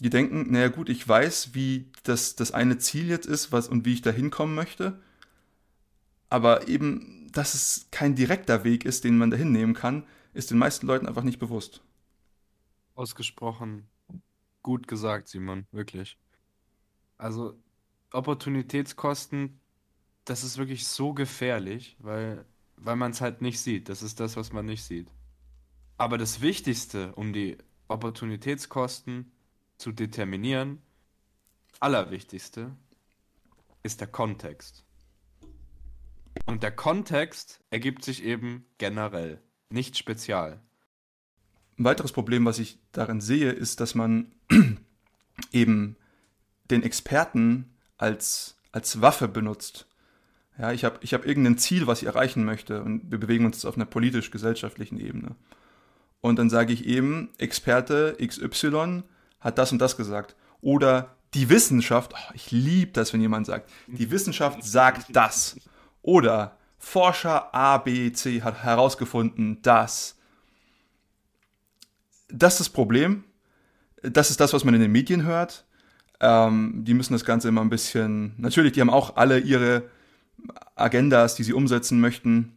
die 0.00 0.10
denken, 0.10 0.52
naja 0.52 0.68
gut, 0.68 0.88
ich 0.88 1.06
weiß, 1.06 1.54
wie 1.54 1.90
das, 2.04 2.36
das 2.36 2.52
eine 2.52 2.78
Ziel 2.78 3.08
jetzt 3.08 3.26
ist 3.26 3.50
was, 3.50 3.68
und 3.68 3.84
wie 3.84 3.94
ich 3.94 4.02
da 4.02 4.10
hinkommen 4.10 4.54
möchte. 4.54 5.00
Aber 6.30 6.68
eben, 6.68 7.28
dass 7.32 7.54
es 7.54 7.88
kein 7.90 8.14
direkter 8.14 8.64
Weg 8.64 8.84
ist, 8.84 9.04
den 9.04 9.18
man 9.18 9.30
da 9.30 9.36
hinnehmen 9.36 9.74
kann, 9.74 10.04
ist 10.34 10.50
den 10.50 10.58
meisten 10.58 10.86
Leuten 10.86 11.06
einfach 11.06 11.24
nicht 11.24 11.38
bewusst. 11.38 11.82
Ausgesprochen 12.94 13.88
gut 14.62 14.86
gesagt, 14.86 15.28
Simon, 15.28 15.66
wirklich. 15.72 16.18
Also 17.16 17.58
Opportunitätskosten 18.12 19.58
das 20.28 20.44
ist 20.44 20.58
wirklich 20.58 20.86
so 20.86 21.14
gefährlich, 21.14 21.96
weil, 22.00 22.44
weil 22.76 22.96
man 22.96 23.12
es 23.12 23.20
halt 23.20 23.40
nicht 23.40 23.60
sieht. 23.60 23.88
Das 23.88 24.02
ist 24.02 24.20
das, 24.20 24.36
was 24.36 24.52
man 24.52 24.66
nicht 24.66 24.84
sieht. 24.84 25.08
Aber 25.96 26.18
das 26.18 26.42
Wichtigste, 26.42 27.14
um 27.14 27.32
die 27.32 27.56
Opportunitätskosten 27.88 29.32
zu 29.78 29.90
determinieren, 29.90 30.82
allerwichtigste, 31.80 32.76
ist 33.82 34.00
der 34.00 34.08
Kontext. 34.08 34.84
Und 36.44 36.62
der 36.62 36.72
Kontext 36.72 37.60
ergibt 37.70 38.04
sich 38.04 38.22
eben 38.22 38.66
generell, 38.76 39.40
nicht 39.70 39.96
spezial. 39.96 40.60
Ein 41.78 41.84
weiteres 41.84 42.12
Problem, 42.12 42.44
was 42.44 42.58
ich 42.58 42.78
darin 42.92 43.20
sehe, 43.20 43.50
ist, 43.50 43.80
dass 43.80 43.94
man 43.94 44.32
eben 45.52 45.96
den 46.70 46.82
Experten 46.82 47.72
als, 47.96 48.58
als 48.72 49.00
Waffe 49.00 49.26
benutzt. 49.26 49.87
Ja, 50.58 50.72
ich 50.72 50.84
habe 50.84 50.98
ich 51.02 51.14
hab 51.14 51.24
irgendein 51.24 51.56
Ziel, 51.56 51.86
was 51.86 52.02
ich 52.02 52.08
erreichen 52.08 52.44
möchte 52.44 52.82
und 52.82 53.10
wir 53.10 53.18
bewegen 53.18 53.44
uns 53.44 53.64
auf 53.64 53.76
einer 53.76 53.86
politisch-gesellschaftlichen 53.86 54.98
Ebene. 54.98 55.36
Und 56.20 56.36
dann 56.36 56.50
sage 56.50 56.72
ich 56.72 56.84
eben, 56.84 57.30
Experte 57.38 58.16
XY 58.20 59.04
hat 59.40 59.56
das 59.56 59.70
und 59.70 59.78
das 59.78 59.96
gesagt. 59.96 60.34
Oder 60.60 61.14
die 61.34 61.48
Wissenschaft, 61.48 62.12
oh, 62.14 62.32
ich 62.34 62.50
liebe 62.50 62.90
das, 62.92 63.12
wenn 63.12 63.20
jemand 63.20 63.46
sagt, 63.46 63.70
die 63.86 64.10
Wissenschaft 64.10 64.64
sagt 64.64 65.14
das. 65.14 65.56
Oder 66.02 66.56
Forscher 66.78 67.54
A, 67.54 67.78
B, 67.78 68.12
C 68.12 68.42
hat 68.42 68.62
herausgefunden, 68.62 69.62
dass. 69.62 70.16
Das 72.28 72.54
ist 72.54 72.60
das 72.60 72.68
Problem. 72.68 73.24
Das 74.02 74.30
ist 74.30 74.40
das, 74.40 74.52
was 74.52 74.64
man 74.64 74.74
in 74.74 74.80
den 74.80 74.92
Medien 74.92 75.22
hört. 75.22 75.64
Ähm, 76.20 76.84
die 76.84 76.94
müssen 76.94 77.12
das 77.12 77.24
Ganze 77.24 77.48
immer 77.48 77.60
ein 77.60 77.70
bisschen. 77.70 78.34
Natürlich, 78.38 78.72
die 78.72 78.80
haben 78.80 78.90
auch 78.90 79.16
alle 79.16 79.38
ihre 79.38 79.84
Agendas, 80.74 81.34
die 81.34 81.42
sie 81.42 81.52
umsetzen 81.52 82.00
möchten. 82.00 82.56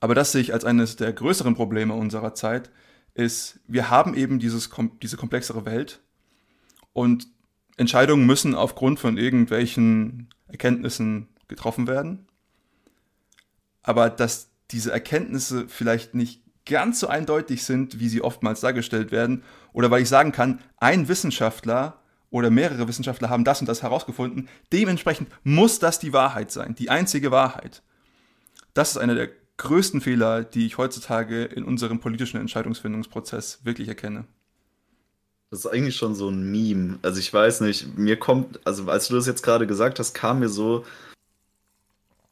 Aber 0.00 0.14
das 0.14 0.32
sehe 0.32 0.40
ich 0.40 0.54
als 0.54 0.64
eines 0.64 0.96
der 0.96 1.12
größeren 1.12 1.54
Probleme 1.54 1.94
unserer 1.94 2.34
Zeit, 2.34 2.70
ist, 3.14 3.60
wir 3.66 3.90
haben 3.90 4.14
eben 4.14 4.38
dieses, 4.38 4.70
diese 5.02 5.16
komplexere 5.16 5.64
Welt 5.64 6.00
und 6.92 7.26
Entscheidungen 7.76 8.26
müssen 8.26 8.54
aufgrund 8.54 8.98
von 9.00 9.16
irgendwelchen 9.16 10.28
Erkenntnissen 10.48 11.28
getroffen 11.48 11.86
werden. 11.86 12.26
Aber 13.82 14.10
dass 14.10 14.50
diese 14.70 14.92
Erkenntnisse 14.92 15.66
vielleicht 15.68 16.14
nicht 16.14 16.42
ganz 16.66 17.00
so 17.00 17.08
eindeutig 17.08 17.64
sind, 17.64 17.98
wie 17.98 18.08
sie 18.08 18.22
oftmals 18.22 18.60
dargestellt 18.60 19.10
werden, 19.10 19.42
oder 19.72 19.90
weil 19.90 20.02
ich 20.02 20.08
sagen 20.08 20.32
kann, 20.32 20.60
ein 20.76 21.08
Wissenschaftler 21.08 21.99
oder 22.30 22.50
mehrere 22.50 22.86
Wissenschaftler 22.88 23.28
haben 23.28 23.44
das 23.44 23.60
und 23.60 23.66
das 23.66 23.82
herausgefunden. 23.82 24.48
Dementsprechend 24.72 25.28
muss 25.42 25.78
das 25.78 25.98
die 25.98 26.12
Wahrheit 26.12 26.50
sein, 26.50 26.74
die 26.74 26.90
einzige 26.90 27.30
Wahrheit. 27.30 27.82
Das 28.74 28.92
ist 28.92 28.98
einer 28.98 29.14
der 29.14 29.30
größten 29.56 30.00
Fehler, 30.00 30.42
die 30.44 30.66
ich 30.66 30.78
heutzutage 30.78 31.44
in 31.44 31.64
unserem 31.64 32.00
politischen 32.00 32.40
Entscheidungsfindungsprozess 32.40 33.64
wirklich 33.64 33.88
erkenne. 33.88 34.24
Das 35.50 35.60
ist 35.60 35.66
eigentlich 35.66 35.96
schon 35.96 36.14
so 36.14 36.28
ein 36.28 36.50
Meme. 36.50 36.98
Also 37.02 37.18
ich 37.18 37.32
weiß 37.32 37.62
nicht, 37.62 37.98
mir 37.98 38.16
kommt, 38.16 38.60
also 38.64 38.88
als 38.88 39.08
du 39.08 39.16
das 39.16 39.26
jetzt 39.26 39.42
gerade 39.42 39.66
gesagt 39.66 39.98
hast, 39.98 40.14
kam 40.14 40.38
mir 40.38 40.48
so, 40.48 40.84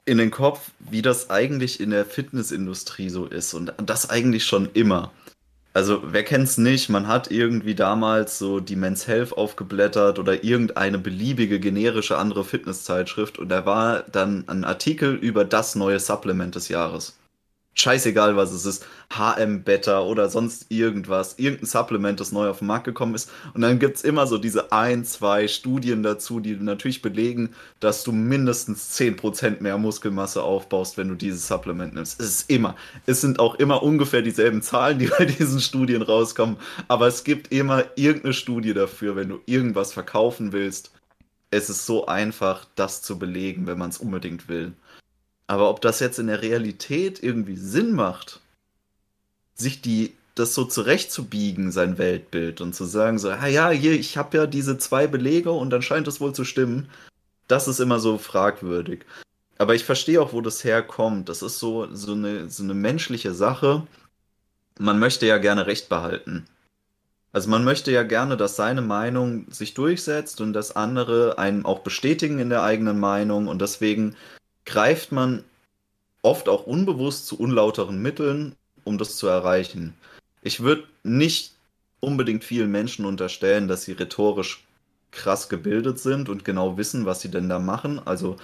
in 0.08 0.16
den 0.16 0.30
Kopf, 0.30 0.70
wie 0.78 1.02
das 1.02 1.28
eigentlich 1.28 1.80
in 1.80 1.90
der 1.90 2.06
Fitnessindustrie 2.06 3.10
so 3.10 3.26
ist. 3.26 3.52
Und 3.52 3.74
das 3.76 4.08
eigentlich 4.08 4.46
schon 4.46 4.70
immer. 4.72 5.12
Also, 5.74 6.02
wer 6.04 6.24
kennt's 6.24 6.58
nicht? 6.58 6.88
Man 6.88 7.06
hat 7.06 7.30
irgendwie 7.30 7.74
damals 7.74 8.38
so 8.38 8.58
die 8.58 8.74
Men's 8.74 9.06
Health 9.06 9.32
aufgeblättert 9.32 10.18
oder 10.18 10.42
irgendeine 10.42 10.98
beliebige 10.98 11.60
generische 11.60 12.18
andere 12.18 12.44
Fitnesszeitschrift 12.44 13.38
und 13.38 13.48
da 13.48 13.64
war 13.66 14.02
dann 14.02 14.48
ein 14.48 14.64
Artikel 14.64 15.14
über 15.14 15.44
das 15.44 15.74
neue 15.74 16.00
Supplement 16.00 16.54
des 16.54 16.68
Jahres 16.68 17.18
scheißegal, 17.74 18.36
was 18.36 18.52
es 18.52 18.66
ist, 18.66 18.84
HM 19.10 19.62
Beta 19.62 20.02
oder 20.02 20.28
sonst 20.28 20.66
irgendwas, 20.68 21.38
irgendein 21.38 21.66
Supplement, 21.66 22.20
das 22.20 22.32
neu 22.32 22.48
auf 22.48 22.58
den 22.58 22.66
Markt 22.66 22.84
gekommen 22.84 23.14
ist. 23.14 23.30
Und 23.54 23.62
dann 23.62 23.78
gibt 23.78 23.96
es 23.96 24.04
immer 24.04 24.26
so 24.26 24.36
diese 24.36 24.72
ein, 24.72 25.04
zwei 25.04 25.48
Studien 25.48 26.02
dazu, 26.02 26.40
die 26.40 26.56
natürlich 26.56 27.02
belegen, 27.02 27.54
dass 27.80 28.04
du 28.04 28.12
mindestens 28.12 28.98
10% 28.98 29.62
mehr 29.62 29.78
Muskelmasse 29.78 30.42
aufbaust, 30.42 30.98
wenn 30.98 31.08
du 31.08 31.14
dieses 31.14 31.46
Supplement 31.46 31.94
nimmst. 31.94 32.20
Es 32.20 32.28
ist 32.28 32.50
immer. 32.50 32.76
Es 33.06 33.20
sind 33.20 33.38
auch 33.38 33.54
immer 33.54 33.82
ungefähr 33.82 34.22
dieselben 34.22 34.60
Zahlen, 34.60 34.98
die 34.98 35.06
bei 35.06 35.24
diesen 35.24 35.60
Studien 35.60 36.02
rauskommen. 36.02 36.56
Aber 36.88 37.06
es 37.06 37.24
gibt 37.24 37.52
immer 37.52 37.84
irgendeine 37.94 38.34
Studie 38.34 38.74
dafür, 38.74 39.16
wenn 39.16 39.28
du 39.28 39.40
irgendwas 39.46 39.92
verkaufen 39.92 40.52
willst. 40.52 40.92
Es 41.50 41.70
ist 41.70 41.86
so 41.86 42.06
einfach, 42.06 42.66
das 42.74 43.00
zu 43.02 43.18
belegen, 43.18 43.66
wenn 43.66 43.78
man 43.78 43.88
es 43.90 43.98
unbedingt 43.98 44.48
will. 44.48 44.74
Aber 45.48 45.70
ob 45.70 45.80
das 45.80 45.98
jetzt 45.98 46.18
in 46.18 46.28
der 46.28 46.42
Realität 46.42 47.22
irgendwie 47.22 47.56
Sinn 47.56 47.92
macht, 47.92 48.40
sich 49.54 49.80
die 49.80 50.14
das 50.34 50.54
so 50.54 50.64
zurechtzubiegen, 50.64 51.72
sein 51.72 51.98
Weltbild 51.98 52.60
und 52.60 52.74
zu 52.74 52.84
sagen 52.84 53.18
so, 53.18 53.30
ah 53.30 53.46
ja, 53.46 53.70
hier, 53.70 53.92
ich 53.92 54.16
habe 54.16 54.36
ja 54.36 54.46
diese 54.46 54.78
zwei 54.78 55.08
Belege 55.08 55.50
und 55.50 55.70
dann 55.70 55.82
scheint 55.82 56.06
es 56.06 56.20
wohl 56.20 56.32
zu 56.32 56.44
stimmen, 56.44 56.88
das 57.48 57.66
ist 57.66 57.80
immer 57.80 57.98
so 57.98 58.18
fragwürdig. 58.18 59.04
Aber 59.56 59.74
ich 59.74 59.84
verstehe 59.84 60.20
auch, 60.22 60.32
wo 60.32 60.40
das 60.40 60.62
herkommt. 60.62 61.28
Das 61.28 61.42
ist 61.42 61.58
so, 61.58 61.92
so, 61.92 62.12
eine, 62.12 62.48
so 62.48 62.62
eine 62.62 62.74
menschliche 62.74 63.34
Sache. 63.34 63.84
Man 64.78 65.00
möchte 65.00 65.26
ja 65.26 65.38
gerne 65.38 65.66
Recht 65.66 65.88
behalten. 65.88 66.46
Also 67.32 67.50
man 67.50 67.64
möchte 67.64 67.90
ja 67.90 68.04
gerne, 68.04 68.36
dass 68.36 68.54
seine 68.54 68.82
Meinung 68.82 69.50
sich 69.50 69.74
durchsetzt 69.74 70.40
und 70.40 70.52
dass 70.52 70.76
andere 70.76 71.38
einen 71.38 71.64
auch 71.64 71.80
bestätigen 71.80 72.38
in 72.38 72.50
der 72.50 72.62
eigenen 72.62 73.00
Meinung 73.00 73.48
und 73.48 73.60
deswegen 73.60 74.14
greift 74.68 75.12
man 75.12 75.44
oft 76.20 76.48
auch 76.48 76.66
unbewusst 76.66 77.26
zu 77.26 77.40
unlauteren 77.40 78.02
Mitteln, 78.02 78.54
um 78.84 78.98
das 78.98 79.16
zu 79.16 79.26
erreichen. 79.26 79.94
Ich 80.42 80.60
würde 80.60 80.84
nicht 81.02 81.54
unbedingt 82.00 82.44
vielen 82.44 82.70
Menschen 82.70 83.06
unterstellen, 83.06 83.66
dass 83.66 83.84
sie 83.84 83.92
rhetorisch 83.92 84.62
krass 85.10 85.48
gebildet 85.48 85.98
sind 85.98 86.28
und 86.28 86.44
genau 86.44 86.76
wissen, 86.76 87.06
was 87.06 87.22
sie 87.22 87.30
denn 87.30 87.48
da 87.48 87.58
machen. 87.58 87.98
Also, 88.04 88.36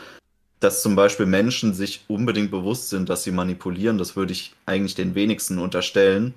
dass 0.61 0.81
zum 0.81 0.97
Beispiel 0.97 1.27
Menschen 1.27 1.75
sich 1.75 2.07
unbedingt 2.09 2.51
bewusst 2.51 2.89
sind, 2.89 3.11
dass 3.11 3.23
sie 3.23 3.31
manipulieren, 3.31 3.99
das 3.99 4.17
würde 4.17 4.33
ich 4.33 4.55
eigentlich 4.65 4.95
den 4.95 5.15
wenigsten 5.15 5.59
unterstellen. 5.59 6.33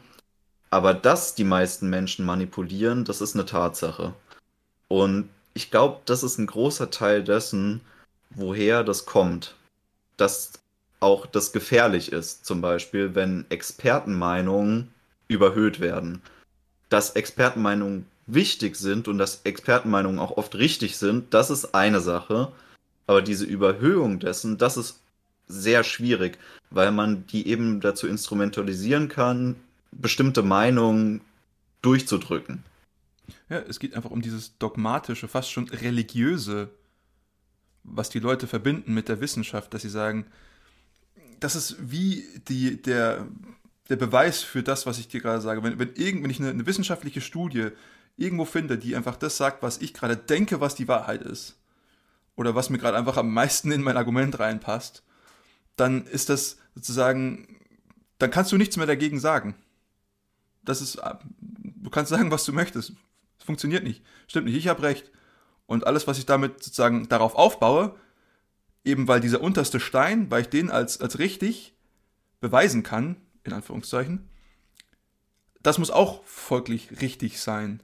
Aber 0.69 0.93
dass 0.93 1.33
die 1.33 1.45
meisten 1.45 1.89
Menschen 1.89 2.25
manipulieren, 2.25 3.05
das 3.05 3.21
ist 3.21 3.35
eine 3.35 3.45
Tatsache. 3.45 4.13
Und 4.89 5.29
ich 5.53 5.71
glaube, 5.71 6.01
das 6.03 6.23
ist 6.23 6.39
ein 6.39 6.47
großer 6.47 6.91
Teil 6.91 7.23
dessen, 7.23 7.79
woher 8.31 8.83
das 8.83 9.05
kommt 9.05 9.55
dass 10.17 10.53
auch 10.99 11.25
das 11.25 11.51
gefährlich 11.51 12.11
ist, 12.11 12.45
zum 12.45 12.61
Beispiel, 12.61 13.15
wenn 13.15 13.45
Expertenmeinungen 13.49 14.91
überhöht 15.27 15.79
werden. 15.79 16.21
Dass 16.89 17.11
Expertenmeinungen 17.11 18.05
wichtig 18.25 18.75
sind 18.75 19.07
und 19.07 19.17
dass 19.17 19.41
Expertenmeinungen 19.43 20.19
auch 20.19 20.37
oft 20.37 20.55
richtig 20.55 20.97
sind, 20.97 21.33
das 21.33 21.49
ist 21.49 21.73
eine 21.75 22.01
Sache. 22.01 22.51
Aber 23.05 23.21
diese 23.21 23.45
Überhöhung 23.45 24.19
dessen, 24.19 24.57
das 24.57 24.75
ist 24.77 24.99
sehr 25.47 25.83
schwierig, 25.83 26.37
weil 26.69 26.91
man 26.91 27.25
die 27.27 27.47
eben 27.47 27.79
dazu 27.79 28.07
instrumentalisieren 28.07 29.07
kann, 29.07 29.55
bestimmte 29.91 30.43
Meinungen 30.43 31.21
durchzudrücken. 31.81 32.63
Ja, 33.49 33.59
es 33.59 33.79
geht 33.79 33.95
einfach 33.95 34.11
um 34.11 34.21
dieses 34.21 34.57
dogmatische, 34.57 35.27
fast 35.27 35.51
schon 35.51 35.69
religiöse 35.69 36.69
was 37.87 38.09
die 38.09 38.19
Leute 38.19 38.47
verbinden 38.47 38.93
mit 38.93 39.09
der 39.09 39.21
Wissenschaft, 39.21 39.73
dass 39.73 39.81
sie 39.81 39.89
sagen, 39.89 40.27
das 41.39 41.55
ist 41.55 41.77
wie 41.79 42.25
die, 42.47 42.81
der, 42.81 43.27
der 43.89 43.95
Beweis 43.95 44.43
für 44.43 44.63
das, 44.63 44.85
was 44.85 44.99
ich 44.99 45.07
dir 45.07 45.21
gerade 45.21 45.41
sage. 45.41 45.63
Wenn, 45.63 45.79
wenn, 45.79 45.93
irgend, 45.95 46.23
wenn 46.23 46.31
ich 46.31 46.39
eine, 46.39 46.49
eine 46.49 46.65
wissenschaftliche 46.65 47.21
Studie 47.21 47.69
irgendwo 48.17 48.45
finde, 48.45 48.77
die 48.77 48.95
einfach 48.95 49.15
das 49.15 49.37
sagt, 49.37 49.63
was 49.63 49.79
ich 49.79 49.93
gerade 49.93 50.17
denke, 50.17 50.59
was 50.59 50.75
die 50.75 50.87
Wahrheit 50.87 51.21
ist, 51.21 51.57
oder 52.37 52.55
was 52.55 52.69
mir 52.69 52.77
gerade 52.77 52.97
einfach 52.97 53.17
am 53.17 53.33
meisten 53.33 53.71
in 53.71 53.81
mein 53.81 53.97
Argument 53.97 54.39
reinpasst, 54.39 55.03
dann 55.75 56.05
ist 56.05 56.29
das 56.29 56.57
sozusagen, 56.75 57.59
dann 58.19 58.31
kannst 58.31 58.51
du 58.51 58.57
nichts 58.57 58.77
mehr 58.77 58.85
dagegen 58.85 59.19
sagen. 59.19 59.55
Das 60.63 60.81
ist, 60.81 61.01
du 61.51 61.89
kannst 61.89 62.09
sagen, 62.09 62.31
was 62.31 62.45
du 62.45 62.53
möchtest. 62.53 62.93
Es 63.39 63.45
funktioniert 63.45 63.83
nicht. 63.83 64.03
Stimmt 64.27 64.45
nicht, 64.45 64.55
ich 64.55 64.67
habe 64.67 64.83
recht. 64.83 65.11
Und 65.67 65.85
alles, 65.85 66.07
was 66.07 66.17
ich 66.17 66.25
damit 66.25 66.63
sozusagen 66.63 67.07
darauf 67.07 67.35
aufbaue, 67.35 67.95
eben 68.83 69.07
weil 69.07 69.19
dieser 69.19 69.41
unterste 69.41 69.79
Stein, 69.79 70.31
weil 70.31 70.41
ich 70.41 70.49
den 70.49 70.71
als, 70.71 70.99
als 70.99 71.19
richtig 71.19 71.75
beweisen 72.39 72.83
kann, 72.83 73.17
in 73.43 73.53
Anführungszeichen, 73.53 74.27
das 75.61 75.77
muss 75.77 75.91
auch 75.91 76.23
folglich 76.23 77.01
richtig 77.01 77.41
sein. 77.41 77.83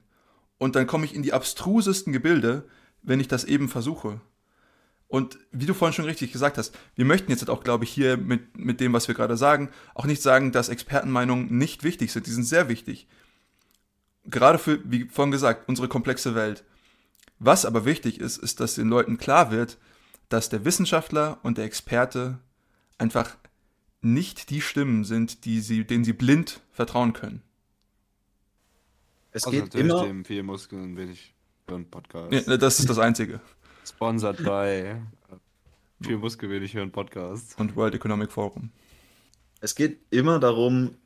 Und 0.58 0.76
dann 0.76 0.86
komme 0.86 1.04
ich 1.04 1.14
in 1.14 1.22
die 1.22 1.32
abstrusesten 1.32 2.12
Gebilde, 2.12 2.66
wenn 3.02 3.20
ich 3.20 3.28
das 3.28 3.44
eben 3.44 3.68
versuche. 3.68 4.20
Und 5.06 5.38
wie 5.52 5.66
du 5.66 5.74
vorhin 5.74 5.94
schon 5.94 6.06
richtig 6.06 6.32
gesagt 6.32 6.56
hast, 6.58 6.76
wir 6.94 7.04
möchten 7.04 7.30
jetzt 7.30 7.48
auch, 7.50 7.62
glaube 7.62 7.84
ich, 7.84 7.90
hier 7.90 8.16
mit, 8.16 8.56
mit 8.56 8.80
dem, 8.80 8.92
was 8.92 9.06
wir 9.06 9.14
gerade 9.14 9.36
sagen, 9.36 9.70
auch 9.94 10.06
nicht 10.06 10.22
sagen, 10.22 10.50
dass 10.50 10.70
Expertenmeinungen 10.70 11.56
nicht 11.56 11.84
wichtig 11.84 12.10
sind. 12.10 12.26
Die 12.26 12.32
sind 12.32 12.44
sehr 12.44 12.68
wichtig. 12.68 13.06
Gerade 14.24 14.58
für, 14.58 14.80
wie 14.90 15.04
vorhin 15.04 15.30
gesagt, 15.30 15.68
unsere 15.68 15.88
komplexe 15.88 16.34
Welt. 16.34 16.64
Was 17.38 17.64
aber 17.64 17.84
wichtig 17.84 18.20
ist, 18.20 18.38
ist, 18.38 18.60
dass 18.60 18.74
den 18.74 18.88
Leuten 18.88 19.18
klar 19.18 19.50
wird, 19.50 19.78
dass 20.28 20.48
der 20.48 20.64
Wissenschaftler 20.64 21.38
und 21.42 21.58
der 21.58 21.64
Experte 21.64 22.38
einfach 22.98 23.36
nicht 24.00 24.50
die 24.50 24.60
Stimmen 24.60 25.04
sind, 25.04 25.44
die 25.44 25.60
sie, 25.60 25.84
denen 25.84 26.04
sie 26.04 26.12
blind 26.12 26.60
vertrauen 26.72 27.12
können. 27.12 27.42
Es 29.32 29.44
also 29.44 29.62
geht 29.62 29.74
immer 29.74 30.04
dem 30.04 30.24
viel 30.24 30.42
Muskeln 30.42 30.96
wenig 30.96 31.34
hören 31.68 31.90
Podcast. 31.90 32.32
Ja, 32.32 32.56
das 32.56 32.78
ist 32.78 32.88
das 32.88 32.98
Einzige. 32.98 33.40
Sponsored 33.84 34.38
by 34.38 34.96
viel 36.02 36.18
Muskel 36.18 36.50
wenig 36.50 36.74
hören 36.74 36.92
Podcast 36.92 37.58
und 37.58 37.74
World 37.74 37.94
Economic 37.94 38.30
Forum. 38.30 38.70
Es 39.60 39.74
geht 39.74 39.98
immer 40.10 40.38
darum, 40.38 40.96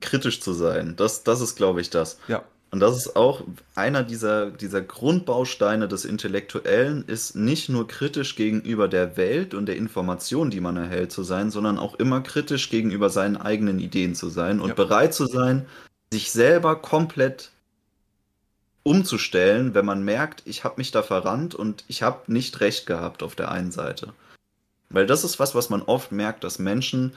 kritisch 0.00 0.40
zu 0.40 0.52
sein. 0.52 0.96
Das, 0.96 1.24
das 1.24 1.40
ist, 1.40 1.56
glaube 1.56 1.80
ich, 1.80 1.90
das. 1.90 2.18
Ja. 2.28 2.44
Und 2.74 2.80
das 2.80 2.96
ist 2.96 3.14
auch 3.14 3.42
einer 3.76 4.02
dieser, 4.02 4.50
dieser 4.50 4.80
Grundbausteine 4.80 5.86
des 5.86 6.04
Intellektuellen, 6.04 7.04
ist 7.06 7.36
nicht 7.36 7.68
nur 7.68 7.86
kritisch 7.86 8.34
gegenüber 8.34 8.88
der 8.88 9.16
Welt 9.16 9.54
und 9.54 9.66
der 9.66 9.76
Information, 9.76 10.50
die 10.50 10.60
man 10.60 10.76
erhält, 10.76 11.12
zu 11.12 11.22
sein, 11.22 11.52
sondern 11.52 11.78
auch 11.78 11.94
immer 11.94 12.20
kritisch 12.20 12.70
gegenüber 12.70 13.10
seinen 13.10 13.36
eigenen 13.36 13.78
Ideen 13.78 14.16
zu 14.16 14.28
sein 14.28 14.58
und 14.58 14.70
ja. 14.70 14.74
bereit 14.74 15.14
zu 15.14 15.26
sein, 15.26 15.66
sich 16.12 16.32
selber 16.32 16.74
komplett 16.74 17.52
umzustellen, 18.82 19.74
wenn 19.74 19.86
man 19.86 20.02
merkt, 20.04 20.42
ich 20.44 20.64
habe 20.64 20.74
mich 20.78 20.90
da 20.90 21.04
verrannt 21.04 21.54
und 21.54 21.84
ich 21.86 22.02
habe 22.02 22.22
nicht 22.32 22.58
recht 22.58 22.86
gehabt 22.86 23.22
auf 23.22 23.36
der 23.36 23.52
einen 23.52 23.70
Seite. 23.70 24.14
Weil 24.90 25.06
das 25.06 25.22
ist 25.22 25.38
was, 25.38 25.54
was 25.54 25.70
man 25.70 25.82
oft 25.82 26.10
merkt, 26.10 26.42
dass 26.42 26.58
Menschen, 26.58 27.12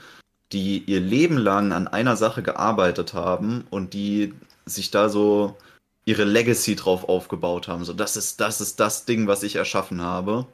die 0.52 0.84
ihr 0.84 1.00
Leben 1.00 1.36
lang 1.36 1.72
an 1.72 1.88
einer 1.88 2.16
Sache 2.16 2.44
gearbeitet 2.44 3.12
haben 3.12 3.66
und 3.70 3.92
die 3.92 4.34
sich 4.70 4.90
da 4.90 5.08
so 5.08 5.56
ihre 6.04 6.24
Legacy 6.24 6.74
drauf 6.74 7.08
aufgebaut 7.08 7.68
haben. 7.68 7.84
So, 7.84 7.92
das 7.92 8.16
ist, 8.16 8.40
das 8.40 8.60
ist 8.60 8.80
das 8.80 9.04
Ding, 9.04 9.26
was 9.26 9.42
ich 9.42 9.56
erschaffen 9.56 10.00
habe. 10.00 10.46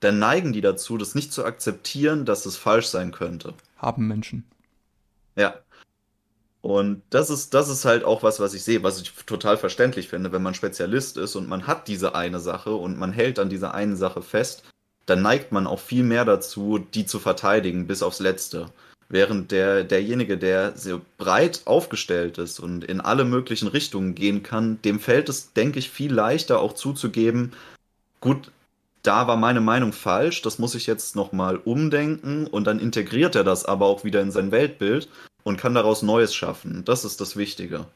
Dann 0.00 0.20
neigen 0.20 0.52
die 0.52 0.60
dazu, 0.60 0.96
das 0.96 1.14
nicht 1.14 1.32
zu 1.32 1.44
akzeptieren, 1.44 2.24
dass 2.24 2.46
es 2.46 2.56
falsch 2.56 2.86
sein 2.86 3.10
könnte. 3.10 3.54
Haben 3.76 4.06
Menschen. 4.06 4.44
Ja. 5.34 5.54
Und 6.60 7.02
das 7.10 7.30
ist, 7.30 7.54
das 7.54 7.68
ist 7.68 7.84
halt 7.84 8.04
auch 8.04 8.22
was, 8.22 8.40
was 8.40 8.54
ich 8.54 8.62
sehe, 8.62 8.82
was 8.82 9.00
ich 9.00 9.12
total 9.26 9.56
verständlich 9.56 10.08
finde, 10.08 10.32
wenn 10.32 10.42
man 10.42 10.54
Spezialist 10.54 11.16
ist 11.16 11.36
und 11.36 11.48
man 11.48 11.66
hat 11.66 11.88
diese 11.88 12.14
eine 12.14 12.40
Sache 12.40 12.74
und 12.74 12.98
man 12.98 13.12
hält 13.12 13.38
an 13.38 13.48
dieser 13.48 13.74
einen 13.74 13.96
Sache 13.96 14.22
fest, 14.22 14.64
dann 15.06 15.22
neigt 15.22 15.52
man 15.52 15.66
auch 15.66 15.80
viel 15.80 16.02
mehr 16.02 16.24
dazu, 16.24 16.78
die 16.78 17.06
zu 17.06 17.18
verteidigen 17.18 17.86
bis 17.86 18.02
aufs 18.02 18.20
Letzte. 18.20 18.70
Während 19.10 19.52
der, 19.52 19.84
derjenige, 19.84 20.36
der 20.36 20.76
sehr 20.76 21.00
breit 21.16 21.62
aufgestellt 21.64 22.36
ist 22.36 22.60
und 22.60 22.84
in 22.84 23.00
alle 23.00 23.24
möglichen 23.24 23.68
Richtungen 23.68 24.14
gehen 24.14 24.42
kann, 24.42 24.82
dem 24.82 25.00
fällt 25.00 25.30
es, 25.30 25.54
denke 25.54 25.78
ich, 25.78 25.88
viel 25.88 26.12
leichter 26.12 26.60
auch 26.60 26.74
zuzugeben, 26.74 27.52
gut, 28.20 28.50
da 29.02 29.26
war 29.26 29.36
meine 29.36 29.62
Meinung 29.62 29.92
falsch, 29.94 30.42
das 30.42 30.58
muss 30.58 30.74
ich 30.74 30.86
jetzt 30.86 31.16
nochmal 31.16 31.56
umdenken 31.56 32.46
und 32.46 32.66
dann 32.66 32.78
integriert 32.78 33.34
er 33.34 33.44
das 33.44 33.64
aber 33.64 33.86
auch 33.86 34.04
wieder 34.04 34.20
in 34.20 34.30
sein 34.30 34.50
Weltbild 34.50 35.08
und 35.42 35.56
kann 35.56 35.74
daraus 35.74 36.02
Neues 36.02 36.34
schaffen. 36.34 36.84
Das 36.84 37.06
ist 37.06 37.20
das 37.20 37.36
Wichtige. 37.36 37.86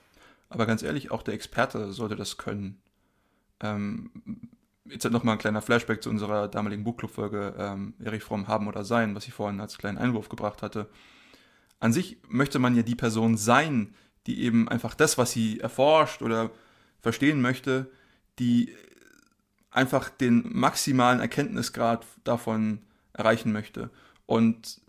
Aber 0.48 0.64
ganz 0.64 0.83
ehrlich, 0.83 1.11
auch 1.11 1.22
der 1.22 1.35
Experte 1.35 1.92
sollte 1.92 2.16
das 2.16 2.38
können. 2.38 2.79
Ähm, 3.61 4.11
jetzt 4.93 5.11
nochmal 5.11 5.37
ein 5.37 5.39
kleiner 5.39 5.63
Flashback 5.63 6.03
zu 6.03 6.11
unserer 6.11 6.49
damaligen 6.49 6.85
Buchclub-Folge 6.85 7.55
ähm, 7.59 7.95
Erich 8.03 8.23
Fromm 8.23 8.49
haben 8.49 8.69
oder 8.69 8.85
sein, 8.85 9.15
was 9.15 9.27
ich 9.27 9.33
vorhin 9.33 9.61
als 9.61 9.79
kleinen 9.79 9.99
Einwurf 9.99 10.29
gebracht 10.29 10.63
hatte. 10.63 10.89
An 11.81 11.93
sich 11.93 12.19
möchte 12.29 12.59
man 12.59 12.77
ja 12.77 12.83
die 12.83 12.95
Person 12.95 13.37
sein, 13.37 13.95
die 14.27 14.43
eben 14.43 14.69
einfach 14.69 14.95
das, 14.95 15.19
was 15.19 15.33
sie 15.33 15.61
erforscht 15.61 16.23
oder 16.23 16.51
verstehen 17.01 17.41
möchte, 17.41 17.91
die 18.39 18.73
einfach 19.71 20.09
den 20.09 20.45
maximalen 20.53 21.21
Erkenntnisgrad 21.21 22.07
davon 22.25 22.81
erreichen 23.15 23.53
möchte. 23.53 23.91
Und 24.27 24.81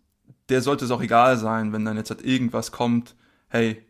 der 0.50 0.62
sollte 0.62 0.86
es 0.86 0.92
auch 0.92 1.02
egal 1.02 1.38
sein, 1.38 1.74
wenn 1.74 1.86
dann 1.86 1.98
jetzt 1.98 2.10
halt 2.10 2.24
irgendwas 2.24 2.72
kommt, 2.72 3.16
hey, 3.48 3.84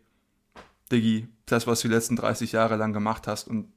Diggi, 0.91 1.27
das, 1.45 1.67
was 1.67 1.81
du 1.81 1.87
die 1.87 1.93
letzten 1.93 2.15
30 2.15 2.51
Jahre 2.51 2.75
lang 2.75 2.93
gemacht 2.93 3.27
hast 3.27 3.47
und 3.47 3.72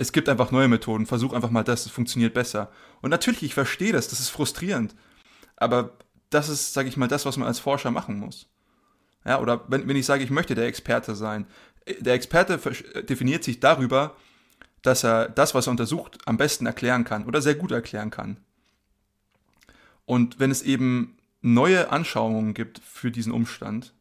es 0.00 0.12
gibt 0.12 0.30
einfach 0.30 0.50
neue 0.50 0.66
Methoden, 0.66 1.04
versuch 1.04 1.34
einfach 1.34 1.50
mal 1.50 1.62
das, 1.62 1.84
es 1.84 1.92
funktioniert 1.92 2.32
besser. 2.32 2.72
Und 3.02 3.10
natürlich, 3.10 3.42
ich 3.42 3.52
verstehe 3.52 3.92
das, 3.92 4.08
das 4.08 4.18
ist 4.18 4.30
frustrierend. 4.30 4.96
Aber 5.56 5.98
das 6.30 6.48
ist, 6.48 6.72
sage 6.72 6.88
ich 6.88 6.96
mal, 6.96 7.06
das, 7.06 7.26
was 7.26 7.36
man 7.36 7.46
als 7.46 7.58
Forscher 7.58 7.90
machen 7.90 8.18
muss. 8.18 8.48
Ja, 9.26 9.38
oder 9.40 9.62
wenn, 9.68 9.86
wenn 9.86 9.96
ich 9.96 10.06
sage, 10.06 10.24
ich 10.24 10.30
möchte 10.30 10.54
der 10.54 10.64
Experte 10.64 11.14
sein. 11.14 11.46
Der 11.98 12.14
Experte 12.14 12.58
definiert 13.02 13.44
sich 13.44 13.60
darüber, 13.60 14.16
dass 14.80 15.04
er 15.04 15.28
das, 15.28 15.54
was 15.54 15.66
er 15.68 15.72
untersucht, 15.72 16.16
am 16.24 16.38
besten 16.38 16.64
erklären 16.64 17.04
kann 17.04 17.26
oder 17.26 17.42
sehr 17.42 17.54
gut 17.54 17.70
erklären 17.70 18.08
kann. 18.08 18.38
Und 20.06 20.40
wenn 20.40 20.50
es 20.50 20.62
eben 20.62 21.18
neue 21.42 21.92
Anschauungen 21.92 22.54
gibt 22.54 22.78
für 22.78 23.10
diesen 23.10 23.32
Umstand, 23.32 23.92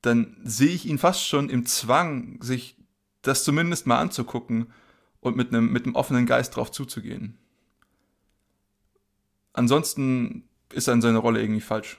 dann 0.00 0.38
sehe 0.42 0.72
ich 0.72 0.86
ihn 0.86 0.96
fast 0.96 1.28
schon 1.28 1.50
im 1.50 1.66
Zwang, 1.66 2.38
sich 2.40 2.78
das 3.20 3.44
zumindest 3.44 3.86
mal 3.86 3.98
anzugucken 3.98 4.72
und 5.20 5.36
mit 5.36 5.48
einem, 5.48 5.72
mit 5.72 5.84
einem 5.84 5.94
offenen 5.94 6.26
Geist 6.26 6.56
drauf 6.56 6.70
zuzugehen. 6.70 7.36
Ansonsten 9.52 10.44
ist 10.72 10.88
er 10.88 10.94
in 10.94 11.02
seiner 11.02 11.20
Rolle 11.20 11.40
irgendwie 11.40 11.60
falsch. 11.60 11.98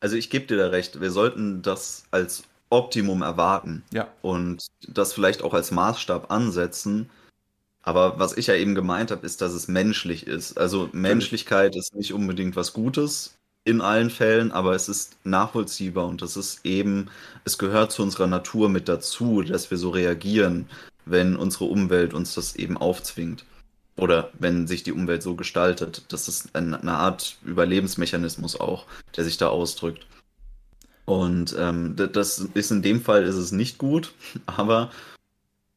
Also 0.00 0.16
ich 0.16 0.28
gebe 0.28 0.46
dir 0.46 0.56
da 0.56 0.68
recht, 0.68 1.00
wir 1.00 1.10
sollten 1.10 1.62
das 1.62 2.04
als 2.10 2.44
Optimum 2.68 3.22
erwarten 3.22 3.84
ja. 3.92 4.08
und 4.22 4.66
das 4.88 5.12
vielleicht 5.12 5.42
auch 5.42 5.54
als 5.54 5.70
Maßstab 5.70 6.30
ansetzen. 6.30 7.08
Aber 7.82 8.18
was 8.18 8.36
ich 8.36 8.48
ja 8.48 8.54
eben 8.54 8.74
gemeint 8.74 9.10
habe, 9.10 9.24
ist, 9.24 9.40
dass 9.40 9.52
es 9.52 9.68
menschlich 9.68 10.26
ist. 10.26 10.58
Also 10.58 10.88
Menschlichkeit 10.92 11.76
ist 11.76 11.94
nicht 11.94 12.12
unbedingt 12.12 12.56
was 12.56 12.72
Gutes 12.72 13.36
in 13.64 13.80
allen 13.80 14.10
Fällen, 14.10 14.52
aber 14.52 14.74
es 14.74 14.88
ist 14.88 15.16
nachvollziehbar 15.24 16.06
und 16.06 16.20
das 16.20 16.36
ist 16.36 16.66
eben, 16.66 17.08
es 17.44 17.56
gehört 17.56 17.92
zu 17.92 18.02
unserer 18.02 18.26
Natur 18.26 18.68
mit 18.68 18.88
dazu, 18.88 19.42
dass 19.42 19.70
wir 19.70 19.78
so 19.78 19.90
reagieren, 19.90 20.68
wenn 21.06 21.36
unsere 21.36 21.64
Umwelt 21.64 22.14
uns 22.14 22.34
das 22.34 22.56
eben 22.56 22.76
aufzwingt. 22.76 23.44
Oder 23.96 24.30
wenn 24.38 24.66
sich 24.66 24.82
die 24.82 24.92
Umwelt 24.92 25.22
so 25.22 25.36
gestaltet. 25.36 26.04
Das 26.08 26.26
ist 26.26 26.56
eine 26.56 26.82
Art 26.92 27.36
Überlebensmechanismus 27.44 28.58
auch, 28.58 28.86
der 29.16 29.24
sich 29.24 29.36
da 29.36 29.48
ausdrückt. 29.48 30.06
Und 31.04 31.54
ähm, 31.58 31.94
das 31.96 32.38
ist 32.38 32.70
in 32.70 32.82
dem 32.82 33.02
Fall 33.02 33.24
ist 33.24 33.36
es 33.36 33.52
nicht 33.52 33.78
gut, 33.78 34.12
aber 34.46 34.90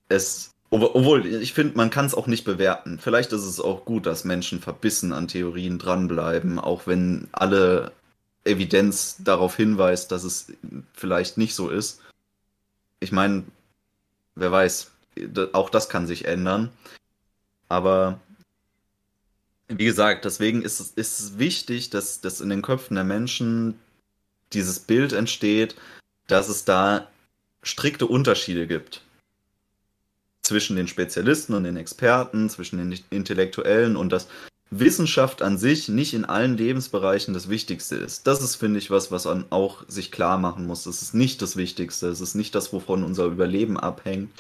es, 0.10 0.52
obwohl 0.70 1.26
ich 1.26 1.54
finde, 1.54 1.78
man 1.78 1.90
kann 1.90 2.06
es 2.06 2.16
auch 2.16 2.28
nicht 2.28 2.46
bewerten. 2.46 2.98
Vielleicht 3.00 3.34
ist 3.34 3.44
es 3.44 3.60
auch 3.60 3.86
gut, 3.86 4.06
dass 4.06 4.24
Menschen 4.24 4.62
verbissen 4.62 5.14
an 5.14 5.28
Theorien 5.28 5.80
dranbleiben, 5.80 6.60
auch 6.60 6.88
wenn 6.88 7.28
alle 7.34 7.92
Evidenz 8.46 9.18
darauf 9.20 9.56
hinweist, 9.58 10.12
dass 10.12 10.24
es 10.24 10.54
vielleicht 10.94 11.38
nicht 11.38 11.54
so 11.56 11.70
ist. 11.70 12.00
Ich 13.00 13.12
meine, 13.12 13.44
wer 14.36 14.52
weiß, 14.52 14.92
auch 15.54 15.70
das 15.70 15.90
kann 15.90 16.08
sich 16.08 16.26
ändern. 16.26 16.72
Aber 17.70 18.20
wie 19.68 19.86
gesagt, 19.86 20.26
deswegen 20.26 20.62
ist 20.62 20.80
es, 20.80 20.92
ist 20.92 21.20
es 21.20 21.40
wichtig, 21.40 21.90
dass, 21.90 22.22
dass 22.22 22.42
in 22.42 22.50
den 22.50 22.62
Köpfen 22.62 22.96
der 22.96 23.04
Menschen 23.04 23.78
dieses 24.54 24.80
Bild 24.80 25.14
entsteht, 25.14 25.76
dass 26.28 26.48
es 26.48 26.66
da 26.66 27.08
strikte 27.64 28.06
Unterschiede 28.06 28.68
gibt 28.68 29.02
zwischen 30.42 30.78
den 30.78 30.88
Spezialisten 30.88 31.54
und 31.54 31.66
den 31.66 31.76
Experten, 31.76 32.50
zwischen 32.50 32.78
den 32.78 32.98
Intellektuellen 33.10 33.98
und 33.98 34.12
dass 34.12 34.28
Wissenschaft 34.70 35.42
an 35.42 35.58
sich 35.58 35.88
nicht 35.88 36.14
in 36.14 36.26
allen 36.26 36.58
Lebensbereichen 36.58 37.34
das 37.34 37.50
Wichtigste 37.50 37.96
ist. 37.96 38.28
Das 38.28 38.42
ist, 38.42 38.56
finde 38.56 38.80
ich, 38.80 38.92
was, 38.92 39.12
was 39.12 39.26
man 39.26 39.46
auch 39.50 39.84
sich 39.88 40.12
klar 40.12 40.38
machen 40.38 40.66
muss. 40.66 40.84
Das 40.84 41.02
ist 41.02 41.14
nicht 41.14 41.42
das 41.42 41.56
Wichtigste. 41.56 42.08
Es 42.08 42.22
ist 42.22 42.36
nicht 42.36 42.54
das, 42.56 42.74
wovon 42.74 43.04
unser 43.04 43.26
Überleben 43.26 43.78
abhängt. 43.78 44.32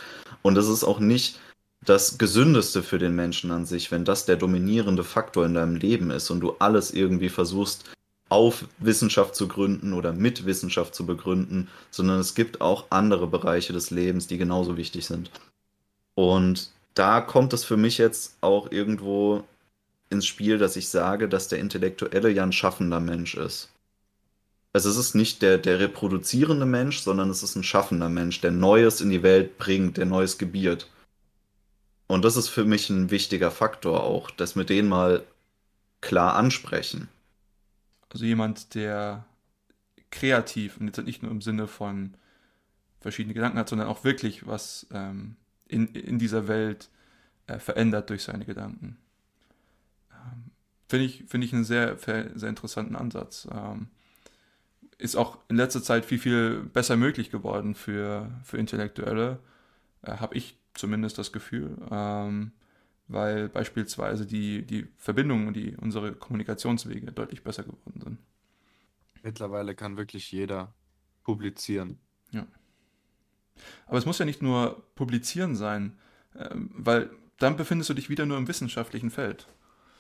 Und 0.42 0.58
es 0.58 0.68
ist 0.68 0.84
auch 0.84 1.00
nicht 1.00 1.40
das 1.86 2.18
Gesündeste 2.18 2.84
für 2.84 2.98
den 2.98 3.16
Menschen 3.16 3.52
an 3.52 3.66
sich, 3.66 3.92
wenn 3.92 4.06
das 4.06 4.26
der 4.26 4.36
dominierende 4.36 5.04
Faktor 5.04 5.46
in 5.46 5.54
deinem 5.54 5.76
Leben 5.76 6.12
ist 6.12 6.30
und 6.30 6.42
du 6.42 6.56
alles 6.60 6.92
irgendwie 6.92 7.30
versuchst 7.30 7.86
auf 8.30 8.66
Wissenschaft 8.80 9.36
zu 9.36 9.48
gründen 9.48 9.94
oder 9.94 10.12
mit 10.12 10.46
Wissenschaft 10.46 10.94
zu 10.94 11.06
begründen, 11.06 11.70
sondern 11.92 12.20
es 12.20 12.36
gibt 12.36 12.60
auch 12.60 12.88
andere 12.90 13.28
Bereiche 13.28 13.72
des 13.72 13.90
Lebens, 13.90 14.28
die 14.28 14.38
genauso 14.38 14.76
wichtig 14.76 15.06
sind. 15.06 15.32
Und 16.16 16.72
da 16.94 17.22
kommt 17.22 17.54
es 17.54 17.64
für 17.64 17.78
mich 17.78 17.98
jetzt 17.98 18.38
auch 18.42 18.72
irgendwo 18.72 19.44
ins 20.10 20.26
Spiel, 20.26 20.58
dass 20.58 20.76
ich 20.76 20.90
sage, 20.90 21.30
dass 21.30 21.48
der 21.48 21.60
Intellektuelle 21.60 22.30
ja 22.30 22.44
ein 22.44 22.52
schaffender 22.52 23.00
Mensch 23.00 23.36
ist. 23.36 23.70
Also 24.78 24.92
es 24.92 24.98
ist 24.98 25.16
nicht 25.16 25.42
der, 25.42 25.58
der 25.58 25.80
reproduzierende 25.80 26.68
Mensch, 26.68 27.00
sondern 27.00 27.32
es 27.32 27.42
ist 27.42 27.56
ein 27.56 27.64
schaffender 27.64 28.10
Mensch, 28.10 28.42
der 28.42 28.52
Neues 28.52 29.02
in 29.02 29.10
die 29.10 29.24
Welt 29.24 29.58
bringt, 29.58 29.98
der 29.98 30.06
Neues 30.06 30.38
gebiert. 30.38 30.88
Und 32.06 32.24
das 32.24 32.38
ist 32.38 32.50
für 32.50 32.64
mich 32.64 32.88
ein 32.92 33.10
wichtiger 33.10 33.50
Faktor 33.50 34.04
auch, 34.04 34.30
dass 34.30 34.56
wir 34.56 34.66
den 34.66 34.88
mal 34.88 35.26
klar 36.00 36.36
ansprechen. 36.36 37.10
Also 38.10 38.26
jemand, 38.26 38.76
der 38.76 39.26
kreativ 40.12 40.78
und 40.78 40.86
jetzt 40.86 41.04
nicht 41.04 41.24
nur 41.24 41.32
im 41.32 41.42
Sinne 41.42 41.66
von 41.66 42.14
verschiedene 43.00 43.34
Gedanken 43.34 43.58
hat, 43.58 43.70
sondern 43.70 43.88
auch 43.88 44.04
wirklich 44.04 44.46
was 44.46 44.86
ähm, 44.92 45.38
in, 45.68 45.88
in 45.88 46.20
dieser 46.20 46.48
Welt 46.48 46.90
äh, 47.48 47.58
verändert 47.58 48.12
durch 48.12 48.22
seine 48.22 48.46
Gedanken. 48.46 48.98
Ähm, 50.12 50.52
Finde 50.88 51.06
ich, 51.06 51.24
find 51.28 51.44
ich 51.44 51.52
einen 51.52 51.66
sehr, 51.66 51.98
sehr 51.98 52.50
interessanten 52.50 52.96
Ansatz. 52.96 53.48
Ähm, 53.52 53.88
ist 54.98 55.16
auch 55.16 55.38
in 55.48 55.58
letzter 55.58 55.84
Zeit 55.84 56.06
viel, 56.06 56.20
viel 56.20 56.62
besser 56.74 56.98
möglich 56.98 57.30
geworden 57.30 57.76
für, 57.76 58.32
für 58.44 58.58
Intellektuelle, 58.58 59.40
äh, 60.02 60.12
habe 60.18 60.36
ich 60.36 60.58
zumindest 60.74 61.18
das 61.18 61.32
Gefühl, 61.32 61.78
ähm, 61.92 62.52
weil 63.08 63.50
beispielsweise 63.50 64.26
die, 64.26 64.64
die 64.64 64.88
Verbindungen 64.98 65.48
und 65.48 65.56
die, 65.56 65.76
unsere 65.78 66.14
Kommunikationswege 66.14 67.12
deutlich 67.12 67.44
besser 67.44 67.64
geworden 67.64 68.02
sind. 68.04 68.18
Mittlerweile 69.24 69.76
kann 69.76 69.98
wirklich 69.98 70.32
jeder 70.32 70.74
publizieren. 71.24 72.00
Ja. 72.32 72.48
Aber 73.88 73.98
es 73.98 74.06
muss 74.06 74.20
ja 74.20 74.26
nicht 74.26 74.42
nur 74.42 74.84
publizieren 74.96 75.56
sein, 75.56 75.98
äh, 76.34 76.50
weil 76.54 77.10
dann 77.38 77.56
befindest 77.56 77.90
du 77.90 77.94
dich 77.94 78.10
wieder 78.10 78.26
nur 78.26 78.38
im 78.38 78.48
wissenschaftlichen 78.48 79.12
Feld. 79.12 79.48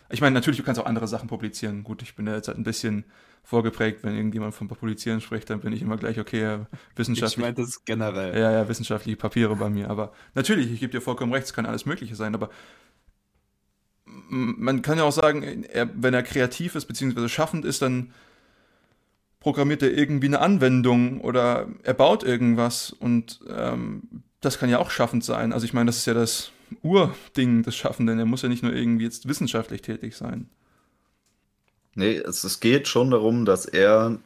Ich 0.09 0.21
meine, 0.21 0.33
natürlich, 0.33 0.57
du 0.57 0.63
kannst 0.63 0.79
auch 0.79 0.85
andere 0.85 1.07
Sachen 1.07 1.27
publizieren. 1.27 1.83
Gut, 1.83 2.01
ich 2.01 2.15
bin 2.15 2.27
ja 2.27 2.35
jetzt 2.35 2.47
halt 2.47 2.57
ein 2.57 2.63
bisschen 2.63 3.05
vorgeprägt, 3.43 4.03
wenn 4.03 4.13
irgendjemand 4.13 4.53
von 4.53 4.67
Publizieren 4.67 5.21
spricht, 5.21 5.49
dann 5.49 5.61
bin 5.61 5.71
ich 5.71 5.81
immer 5.81 5.95
gleich, 5.95 6.19
okay, 6.19 6.59
wissenschaftlich. 6.97 7.37
Ich 7.37 7.41
meine 7.41 7.53
das 7.53 7.85
generell. 7.85 8.37
Ja, 8.37 8.51
ja, 8.51 8.67
wissenschaftliche 8.67 9.15
Papiere 9.15 9.55
bei 9.55 9.69
mir. 9.69 9.89
Aber 9.89 10.11
natürlich, 10.35 10.69
ich 10.69 10.81
gebe 10.81 10.91
dir 10.91 10.99
vollkommen 10.99 11.33
recht, 11.33 11.45
es 11.45 11.53
kann 11.53 11.65
alles 11.65 11.85
Mögliche 11.85 12.15
sein, 12.15 12.35
aber 12.35 12.49
man 14.29 14.81
kann 14.81 14.97
ja 14.97 15.05
auch 15.05 15.13
sagen, 15.13 15.63
er, 15.63 15.89
wenn 15.93 16.13
er 16.13 16.23
kreativ 16.23 16.75
ist, 16.75 16.85
beziehungsweise 16.87 17.29
schaffend 17.29 17.63
ist, 17.63 17.81
dann 17.81 18.11
programmiert 19.39 19.81
er 19.81 19.97
irgendwie 19.97 20.27
eine 20.27 20.39
Anwendung 20.39 21.21
oder 21.21 21.67
er 21.83 21.93
baut 21.93 22.23
irgendwas 22.23 22.91
und 22.91 23.39
ähm, 23.49 24.23
das 24.41 24.59
kann 24.59 24.69
ja 24.69 24.79
auch 24.79 24.91
schaffend 24.91 25.23
sein. 25.23 25.53
Also 25.53 25.65
ich 25.65 25.73
meine, 25.73 25.87
das 25.87 25.99
ist 25.99 26.05
ja 26.05 26.13
das 26.13 26.51
Urding 26.81 27.63
des 27.63 27.75
Schaffenden. 27.75 28.19
Er 28.19 28.25
muss 28.25 28.41
ja 28.41 28.49
nicht 28.49 28.63
nur 28.63 28.73
irgendwie 28.73 29.05
jetzt 29.05 29.27
wissenschaftlich 29.27 29.81
tätig 29.81 30.15
sein. 30.15 30.49
Nee, 31.95 32.17
es, 32.17 32.43
es 32.43 32.59
geht 32.59 32.87
schon 32.87 33.11
darum, 33.11 33.45
dass 33.45 33.65
er 33.65 34.19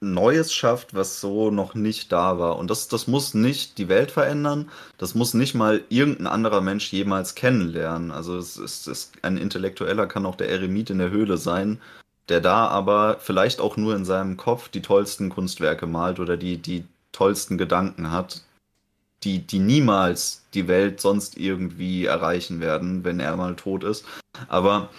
Neues 0.00 0.52
schafft, 0.52 0.94
was 0.94 1.20
so 1.20 1.50
noch 1.50 1.74
nicht 1.74 2.12
da 2.12 2.38
war. 2.38 2.56
Und 2.56 2.70
das, 2.70 2.88
das 2.88 3.08
muss 3.08 3.34
nicht 3.34 3.78
die 3.78 3.88
Welt 3.88 4.10
verändern, 4.10 4.70
das 4.96 5.14
muss 5.14 5.34
nicht 5.34 5.54
mal 5.54 5.82
irgendein 5.88 6.28
anderer 6.28 6.60
Mensch 6.60 6.92
jemals 6.92 7.34
kennenlernen. 7.34 8.12
Also 8.12 8.36
es 8.36 8.56
ist, 8.56 8.86
es, 8.86 9.12
ein 9.22 9.38
Intellektueller 9.38 10.06
kann 10.06 10.26
auch 10.26 10.36
der 10.36 10.50
Eremit 10.50 10.90
in 10.90 10.98
der 10.98 11.10
Höhle 11.10 11.36
sein, 11.36 11.80
der 12.28 12.40
da 12.40 12.68
aber 12.68 13.16
vielleicht 13.18 13.60
auch 13.60 13.76
nur 13.76 13.96
in 13.96 14.04
seinem 14.04 14.36
Kopf 14.36 14.68
die 14.68 14.82
tollsten 14.82 15.30
Kunstwerke 15.30 15.86
malt 15.86 16.20
oder 16.20 16.36
die, 16.36 16.58
die 16.58 16.84
tollsten 17.12 17.58
Gedanken 17.58 18.12
hat, 18.12 18.42
die, 19.24 19.40
die 19.40 19.58
niemals 19.58 20.42
die 20.54 20.68
Welt 20.68 21.00
sonst 21.00 21.36
irgendwie 21.36 22.06
erreichen 22.06 22.60
werden, 22.60 23.04
wenn 23.04 23.20
er 23.20 23.36
mal 23.36 23.56
tot 23.56 23.84
ist. 23.84 24.04
Aber 24.48 24.90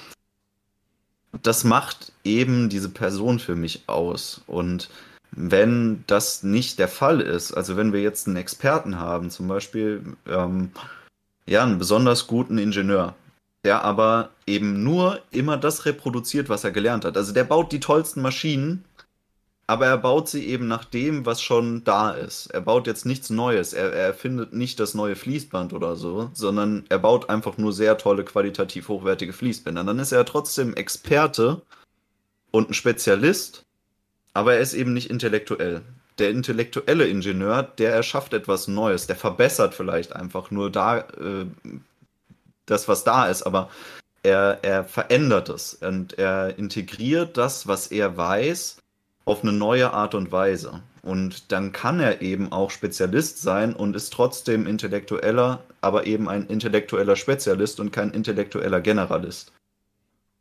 das 1.42 1.64
macht 1.64 2.12
eben 2.24 2.70
diese 2.70 2.90
Person 2.90 3.40
für 3.40 3.56
mich 3.56 3.84
aus. 3.88 4.42
Und 4.48 4.90
wenn 5.32 6.04
das 6.08 6.44
nicht 6.44 6.80
der 6.80 6.88
Fall 6.88 7.22
ist, 7.22 7.54
also 7.54 7.78
wenn 7.78 7.94
wir 7.94 8.02
jetzt 8.02 8.28
einen 8.28 8.36
Experten 8.36 9.00
haben, 9.00 9.30
zum 9.30 9.48
Beispiel, 9.48 10.04
ähm, 10.28 10.72
ja, 11.46 11.64
einen 11.64 11.78
besonders 11.78 12.28
guten 12.28 12.58
Ingenieur, 12.58 13.16
der 13.64 13.84
aber 13.84 14.30
eben 14.46 14.84
nur 14.84 15.22
immer 15.32 15.58
das 15.58 15.86
reproduziert, 15.86 16.50
was 16.50 16.64
er 16.64 16.72
gelernt 16.72 17.06
hat. 17.06 17.18
Also 17.18 17.34
der 17.34 17.44
baut 17.44 17.72
die 17.72 17.80
tollsten 17.80 18.22
Maschinen, 18.22 18.86
aber 19.70 19.86
er 19.86 20.00
baut 20.00 20.28
sie 20.28 20.48
eben 20.48 20.68
nach 20.68 20.84
dem, 20.84 21.28
was 21.28 21.44
schon 21.44 21.84
da 21.84 22.10
ist. 22.10 22.48
Er 22.48 22.62
baut 22.62 22.88
jetzt 22.88 23.06
nichts 23.06 23.30
Neues. 23.30 23.74
Er, 23.74 23.94
er 23.94 24.08
erfindet 24.08 24.52
nicht 24.52 24.80
das 24.80 24.96
neue 24.96 25.16
Fließband 25.16 25.74
oder 25.74 25.96
so, 25.96 26.32
sondern 26.34 26.86
er 26.90 26.98
baut 26.98 27.30
einfach 27.30 27.60
nur 27.60 27.72
sehr 27.72 27.96
tolle, 28.00 28.26
qualitativ 28.26 28.88
hochwertige 28.88 29.32
Fließbänder. 29.32 29.84
Dann 29.84 30.00
ist 30.00 30.12
er 30.12 30.26
trotzdem 30.26 30.74
Experte 30.74 31.62
und 32.50 32.72
ein 32.72 32.74
Spezialist, 32.74 33.62
aber 34.34 34.56
er 34.56 34.60
ist 34.60 34.74
eben 34.74 34.92
nicht 34.92 35.12
intellektuell. 35.12 35.84
Der 36.18 36.32
intellektuelle 36.32 37.08
Ingenieur, 37.08 37.62
der 37.62 37.94
erschafft 37.94 38.34
etwas 38.34 38.68
Neues, 38.68 39.06
der 39.06 39.18
verbessert 39.18 39.76
vielleicht 39.76 40.16
einfach 40.16 40.50
nur 40.50 40.72
da 40.72 41.02
äh, 41.02 41.46
das, 42.66 42.88
was 42.88 43.04
da 43.04 43.28
ist, 43.28 43.44
aber 43.44 43.70
er, 44.24 44.58
er 44.64 44.84
verändert 44.84 45.50
es 45.50 45.76
und 45.76 46.18
er 46.18 46.58
integriert 46.58 47.38
das, 47.38 47.68
was 47.68 47.92
er 47.92 48.18
weiß, 48.18 48.80
auf 49.30 49.44
eine 49.44 49.54
neue 49.54 49.94
Art 49.94 50.16
und 50.16 50.32
Weise. 50.32 50.82
Und 51.02 51.52
dann 51.52 51.72
kann 51.72 52.00
er 52.00 52.22
eben 52.22 52.52
auch 52.52 52.72
Spezialist 52.72 53.42
sein 53.42 53.74
und 53.74 53.96
ist 53.96 54.12
trotzdem 54.12 54.68
intellektueller, 54.68 55.64
aber 55.82 56.06
eben 56.08 56.28
ein 56.28 56.48
intellektueller 56.48 57.16
Spezialist 57.16 57.80
und 57.80 57.92
kein 57.92 58.12
intellektueller 58.12 58.82
Generalist. 58.82 59.54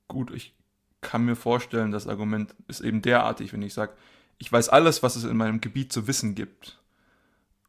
Gut, 0.09 0.33
ich 0.35 0.55
kann 1.01 1.25
mir 1.25 1.37
vorstellen, 1.37 1.93
das 1.93 2.09
Argument 2.09 2.55
ist 2.67 2.81
eben 2.81 3.03
derartig, 3.03 3.53
wenn 3.53 3.63
ich 3.63 3.75
sage, 3.75 3.93
ich 4.39 4.51
weiß 4.51 4.69
alles, 4.69 5.03
was 5.03 5.17
es 5.17 5.25
in 5.25 5.37
meinem 5.37 5.61
Gebiet 5.61 5.93
zu 5.93 6.09
wissen 6.09 6.35
gibt 6.35 6.79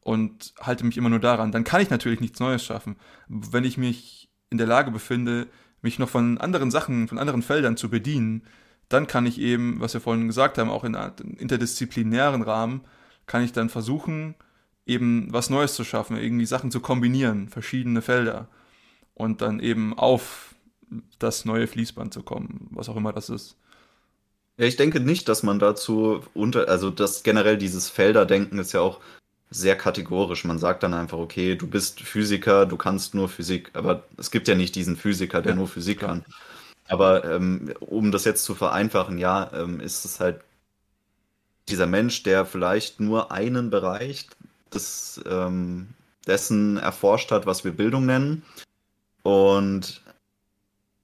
und 0.02 0.54
halte 0.60 0.86
mich 0.86 0.98
immer 0.98 1.10
nur 1.10 1.20
daran, 1.20 1.52
dann 1.52 1.64
kann 1.64 1.82
ich 1.82 1.90
natürlich 1.90 2.22
nichts 2.22 2.40
Neues 2.40 2.64
schaffen. 2.64 2.96
Wenn 3.28 3.66
ich 3.66 3.78
mich 3.78 4.30
in 4.50 4.58
der 4.58 4.68
Lage 4.68 4.90
befinde, 4.90 5.48
mich 5.82 6.00
noch 6.00 6.10
von 6.10 6.38
anderen 6.38 6.72
Sachen, 6.72 7.08
von 7.08 7.20
anderen 7.20 7.42
Feldern 7.42 7.78
zu 7.78 7.90
bedienen, 7.90 8.44
dann 8.90 9.08
kann 9.08 9.26
ich 9.26 9.40
eben, 9.40 9.80
was 9.80 9.94
wir 9.94 10.02
vorhin 10.02 10.28
gesagt 10.28 10.58
haben, 10.58 10.70
auch 10.70 10.84
in 10.84 10.96
einem 10.96 11.36
interdisziplinären 11.38 12.42
Rahmen, 12.42 12.82
kann 13.28 13.44
ich 13.44 13.54
dann 13.54 13.70
versuchen, 13.70 14.36
eben 14.86 15.32
was 15.32 15.50
Neues 15.50 15.76
zu 15.76 15.84
schaffen, 15.84 16.18
irgendwie 16.18 16.48
Sachen 16.48 16.72
zu 16.72 16.80
kombinieren, 16.80 17.48
verschiedene 17.48 18.02
Felder 18.02 18.48
und 19.14 19.42
dann 19.42 19.60
eben 19.60 19.98
auf 19.98 20.56
das 21.20 21.46
neue 21.46 21.68
Fließband 21.68 22.14
zu 22.14 22.24
kommen, 22.24 22.68
was 22.72 22.90
auch 22.90 22.96
immer 22.96 23.14
das 23.14 23.30
ist. 23.30 23.56
Ja, 24.58 24.66
ich 24.66 24.76
denke 24.76 25.00
nicht, 25.00 25.30
dass 25.30 25.44
man 25.44 25.60
dazu 25.60 26.22
unter, 26.34 26.68
also 26.68 26.90
das 26.90 27.24
generell 27.24 27.58
dieses 27.58 27.90
Felderdenken 27.90 28.60
ist 28.60 28.74
ja 28.74 28.82
auch 28.82 29.00
sehr 29.52 29.76
kategorisch. 29.78 30.44
Man 30.46 30.60
sagt 30.60 30.84
dann 30.84 30.94
einfach, 30.94 31.18
okay, 31.18 31.56
du 31.56 31.68
bist 31.68 32.02
Physiker, 32.02 32.66
du 32.66 32.78
kannst 32.78 33.16
nur 33.16 33.30
Physik, 33.30 33.72
aber 33.74 34.04
es 34.18 34.32
gibt 34.32 34.48
ja 34.48 34.56
nicht 34.56 34.76
diesen 34.76 34.96
Physiker, 34.98 35.42
der 35.42 35.54
ja, 35.54 35.56
nur 35.56 35.68
Physik 35.68 36.00
klar. 36.00 36.12
kann. 36.12 36.26
Aber 36.90 37.24
ähm, 37.24 37.74
um 37.80 38.12
das 38.12 38.26
jetzt 38.26 38.44
zu 38.44 38.56
vereinfachen, 38.56 39.20
ja, 39.20 39.52
ähm, 39.54 39.80
ist 39.80 40.06
es 40.06 40.20
halt 40.20 40.42
dieser 41.70 41.86
Mensch, 41.86 42.24
der 42.24 42.46
vielleicht 42.46 43.00
nur 43.00 43.32
einen 43.32 43.70
Bereich 43.70 44.28
des, 44.74 45.22
ähm, 45.30 45.90
dessen 46.26 46.78
erforscht 46.78 47.32
hat, 47.32 47.46
was 47.46 47.64
wir 47.64 47.72
Bildung 47.72 48.08
nennen. 48.08 48.44
Und 49.22 50.02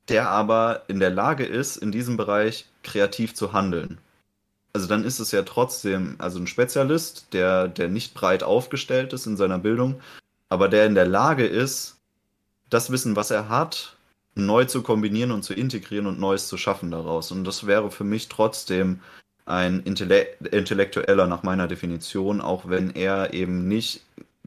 der 0.10 0.30
aber 0.30 0.84
in 0.88 1.00
der 1.00 1.12
Lage 1.12 1.46
ist, 1.46 1.78
in 1.78 1.92
diesem 1.92 2.18
Bereich 2.18 2.66
kreativ 2.84 3.36
zu 3.36 3.54
handeln. 3.54 4.00
Also 4.74 4.88
dann 4.88 5.04
ist 5.04 5.20
es 5.20 5.32
ja 5.32 5.44
trotzdem, 5.44 6.16
also 6.18 6.40
ein 6.40 6.48
Spezialist, 6.48 7.28
der, 7.32 7.68
der 7.68 7.90
nicht 7.90 8.14
breit 8.14 8.44
aufgestellt 8.44 9.14
ist 9.14 9.28
in 9.28 9.38
seiner 9.38 9.60
Bildung, 9.60 10.02
aber 10.50 10.68
der 10.68 10.86
in 10.86 10.96
der 10.96 11.08
Lage 11.08 11.46
ist, 11.46 11.98
das 12.70 12.92
Wissen, 12.92 13.16
was 13.16 13.32
er 13.32 13.50
hat, 13.50 13.95
neu 14.36 14.66
zu 14.66 14.84
kombinieren 14.84 15.32
und 15.32 15.44
zu 15.44 15.54
integrieren 15.54 16.08
und 16.08 16.20
Neues 16.20 16.48
zu 16.48 16.58
schaffen 16.58 16.92
daraus. 16.92 17.32
Und 17.32 17.46
das 17.46 17.66
wäre 17.66 17.90
für 17.90 18.04
mich 18.04 18.28
trotzdem 18.28 19.00
ein 19.46 19.80
Intelle 19.82 20.28
Intellektueller 20.52 21.28
nach 21.28 21.44
meiner 21.44 21.68
Definition, 21.68 22.42
auch 22.42 22.68
wenn 22.68 22.92
er 22.92 23.34
eben 23.34 23.68
nicht 23.68 24.02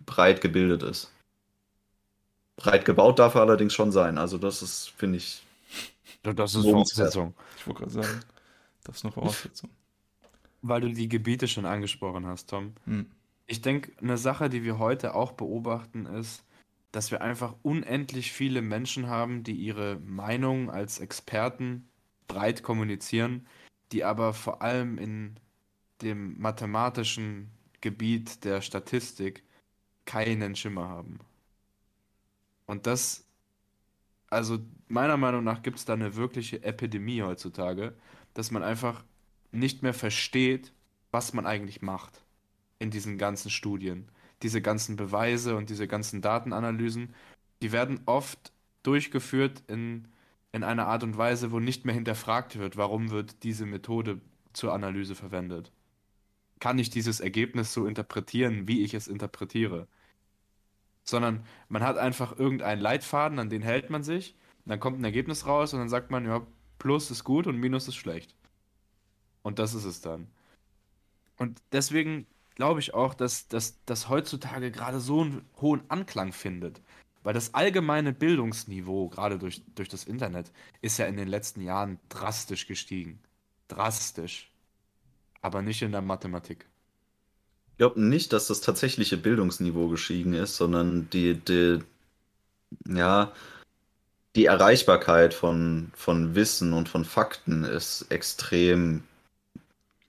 breit 0.04 0.40
gebildet 0.40 0.82
ist. 0.82 1.10
Breit 2.56 2.84
gebaut 2.84 3.18
darf 3.18 3.34
er 3.34 3.42
allerdings 3.42 3.72
schon 3.72 3.92
sein. 3.92 4.18
Also 4.18 4.36
das 4.36 4.62
ist, 4.62 4.90
finde 4.90 5.18
ich, 5.18 5.42
das 6.22 6.54
ist 6.54 6.64
Voraussetzung. 6.64 7.34
Ich 7.56 7.66
wollte 7.66 7.80
gerade 7.80 7.92
sagen, 7.92 8.20
das 8.84 8.96
ist 8.96 9.04
eine 9.04 9.12
Voraussetzung. 9.12 9.70
Weil 10.62 10.80
du 10.80 10.92
die 10.92 11.08
Gebiete 11.08 11.46
schon 11.46 11.66
angesprochen 11.66 12.26
hast, 12.26 12.50
Tom. 12.50 12.74
Hm. 12.84 13.06
Ich 13.46 13.62
denke, 13.62 13.92
eine 14.02 14.18
Sache, 14.18 14.50
die 14.50 14.64
wir 14.64 14.78
heute 14.78 15.14
auch 15.14 15.32
beobachten, 15.32 16.06
ist, 16.06 16.42
dass 16.92 17.10
wir 17.10 17.20
einfach 17.20 17.54
unendlich 17.62 18.32
viele 18.32 18.62
Menschen 18.62 19.08
haben, 19.08 19.44
die 19.44 19.54
ihre 19.54 19.98
Meinung 20.00 20.70
als 20.70 21.00
Experten 21.00 21.88
breit 22.26 22.62
kommunizieren, 22.62 23.46
die 23.92 24.04
aber 24.04 24.34
vor 24.34 24.62
allem 24.62 24.98
in 24.98 25.38
dem 26.02 26.38
mathematischen 26.40 27.50
Gebiet 27.80 28.44
der 28.44 28.60
Statistik 28.60 29.42
keinen 30.04 30.56
Schimmer 30.56 30.88
haben. 30.88 31.18
Und 32.66 32.86
das 32.86 33.28
also 34.30 34.58
meiner 34.88 35.16
Meinung 35.16 35.44
nach 35.44 35.62
gibt 35.62 35.78
es 35.78 35.84
da 35.84 35.94
eine 35.94 36.16
wirkliche 36.16 36.62
Epidemie 36.62 37.22
heutzutage, 37.22 37.94
dass 38.34 38.50
man 38.50 38.62
einfach 38.62 39.04
nicht 39.52 39.82
mehr 39.82 39.94
versteht, 39.94 40.72
was 41.10 41.32
man 41.32 41.46
eigentlich 41.46 41.80
macht 41.80 42.22
in 42.78 42.90
diesen 42.90 43.16
ganzen 43.16 43.50
Studien. 43.50 44.10
Diese 44.42 44.62
ganzen 44.62 44.96
Beweise 44.96 45.56
und 45.56 45.70
diese 45.70 45.88
ganzen 45.88 46.22
Datenanalysen, 46.22 47.14
die 47.62 47.72
werden 47.72 48.00
oft 48.06 48.52
durchgeführt 48.82 49.62
in, 49.68 50.08
in 50.52 50.64
einer 50.64 50.86
Art 50.86 51.02
und 51.02 51.18
Weise, 51.18 51.52
wo 51.52 51.60
nicht 51.60 51.84
mehr 51.84 51.94
hinterfragt 51.94 52.58
wird, 52.58 52.76
warum 52.76 53.10
wird 53.10 53.42
diese 53.42 53.66
Methode 53.66 54.20
zur 54.52 54.72
Analyse 54.72 55.14
verwendet. 55.14 55.72
Kann 56.60 56.78
ich 56.78 56.90
dieses 56.90 57.20
Ergebnis 57.20 57.72
so 57.72 57.86
interpretieren, 57.86 58.68
wie 58.68 58.82
ich 58.82 58.94
es 58.94 59.08
interpretiere? 59.08 59.88
sondern 61.08 61.44
man 61.68 61.82
hat 61.82 61.96
einfach 61.96 62.38
irgendeinen 62.38 62.82
Leitfaden, 62.82 63.38
an 63.38 63.48
den 63.48 63.62
hält 63.62 63.88
man 63.90 64.02
sich, 64.02 64.36
dann 64.66 64.78
kommt 64.78 65.00
ein 65.00 65.04
Ergebnis 65.04 65.46
raus 65.46 65.72
und 65.72 65.80
dann 65.80 65.88
sagt 65.88 66.10
man, 66.10 66.26
ja, 66.26 66.46
Plus 66.78 67.10
ist 67.10 67.24
gut 67.24 67.46
und 67.46 67.56
Minus 67.56 67.88
ist 67.88 67.96
schlecht. 67.96 68.34
Und 69.42 69.58
das 69.58 69.74
ist 69.74 69.84
es 69.84 70.00
dann. 70.02 70.28
Und 71.38 71.62
deswegen 71.72 72.26
glaube 72.58 72.80
ich 72.80 72.92
auch, 72.92 73.14
dass 73.14 73.48
das 73.48 74.08
heutzutage 74.10 74.70
gerade 74.70 75.00
so 75.00 75.22
einen 75.22 75.42
hohen 75.60 75.80
Anklang 75.88 76.32
findet. 76.32 76.82
Weil 77.22 77.34
das 77.34 77.54
allgemeine 77.54 78.12
Bildungsniveau, 78.12 79.08
gerade 79.08 79.38
durch, 79.38 79.62
durch 79.74 79.88
das 79.88 80.04
Internet, 80.04 80.52
ist 80.82 80.98
ja 80.98 81.06
in 81.06 81.16
den 81.16 81.28
letzten 81.28 81.62
Jahren 81.62 81.98
drastisch 82.10 82.66
gestiegen. 82.66 83.18
Drastisch. 83.68 84.50
Aber 85.40 85.62
nicht 85.62 85.82
in 85.82 85.92
der 85.92 86.02
Mathematik 86.02 86.66
glaube 87.78 88.00
nicht, 88.00 88.32
dass 88.32 88.48
das 88.48 88.60
tatsächliche 88.60 89.16
Bildungsniveau 89.16 89.88
gestiegen 89.88 90.34
ist, 90.34 90.56
sondern 90.56 91.08
die, 91.10 91.34
die, 91.34 91.78
ja, 92.86 93.32
die 94.36 94.46
Erreichbarkeit 94.46 95.32
von, 95.32 95.90
von 95.94 96.34
Wissen 96.34 96.72
und 96.72 96.88
von 96.88 97.04
Fakten 97.04 97.64
ist 97.64 98.06
extrem 98.10 99.04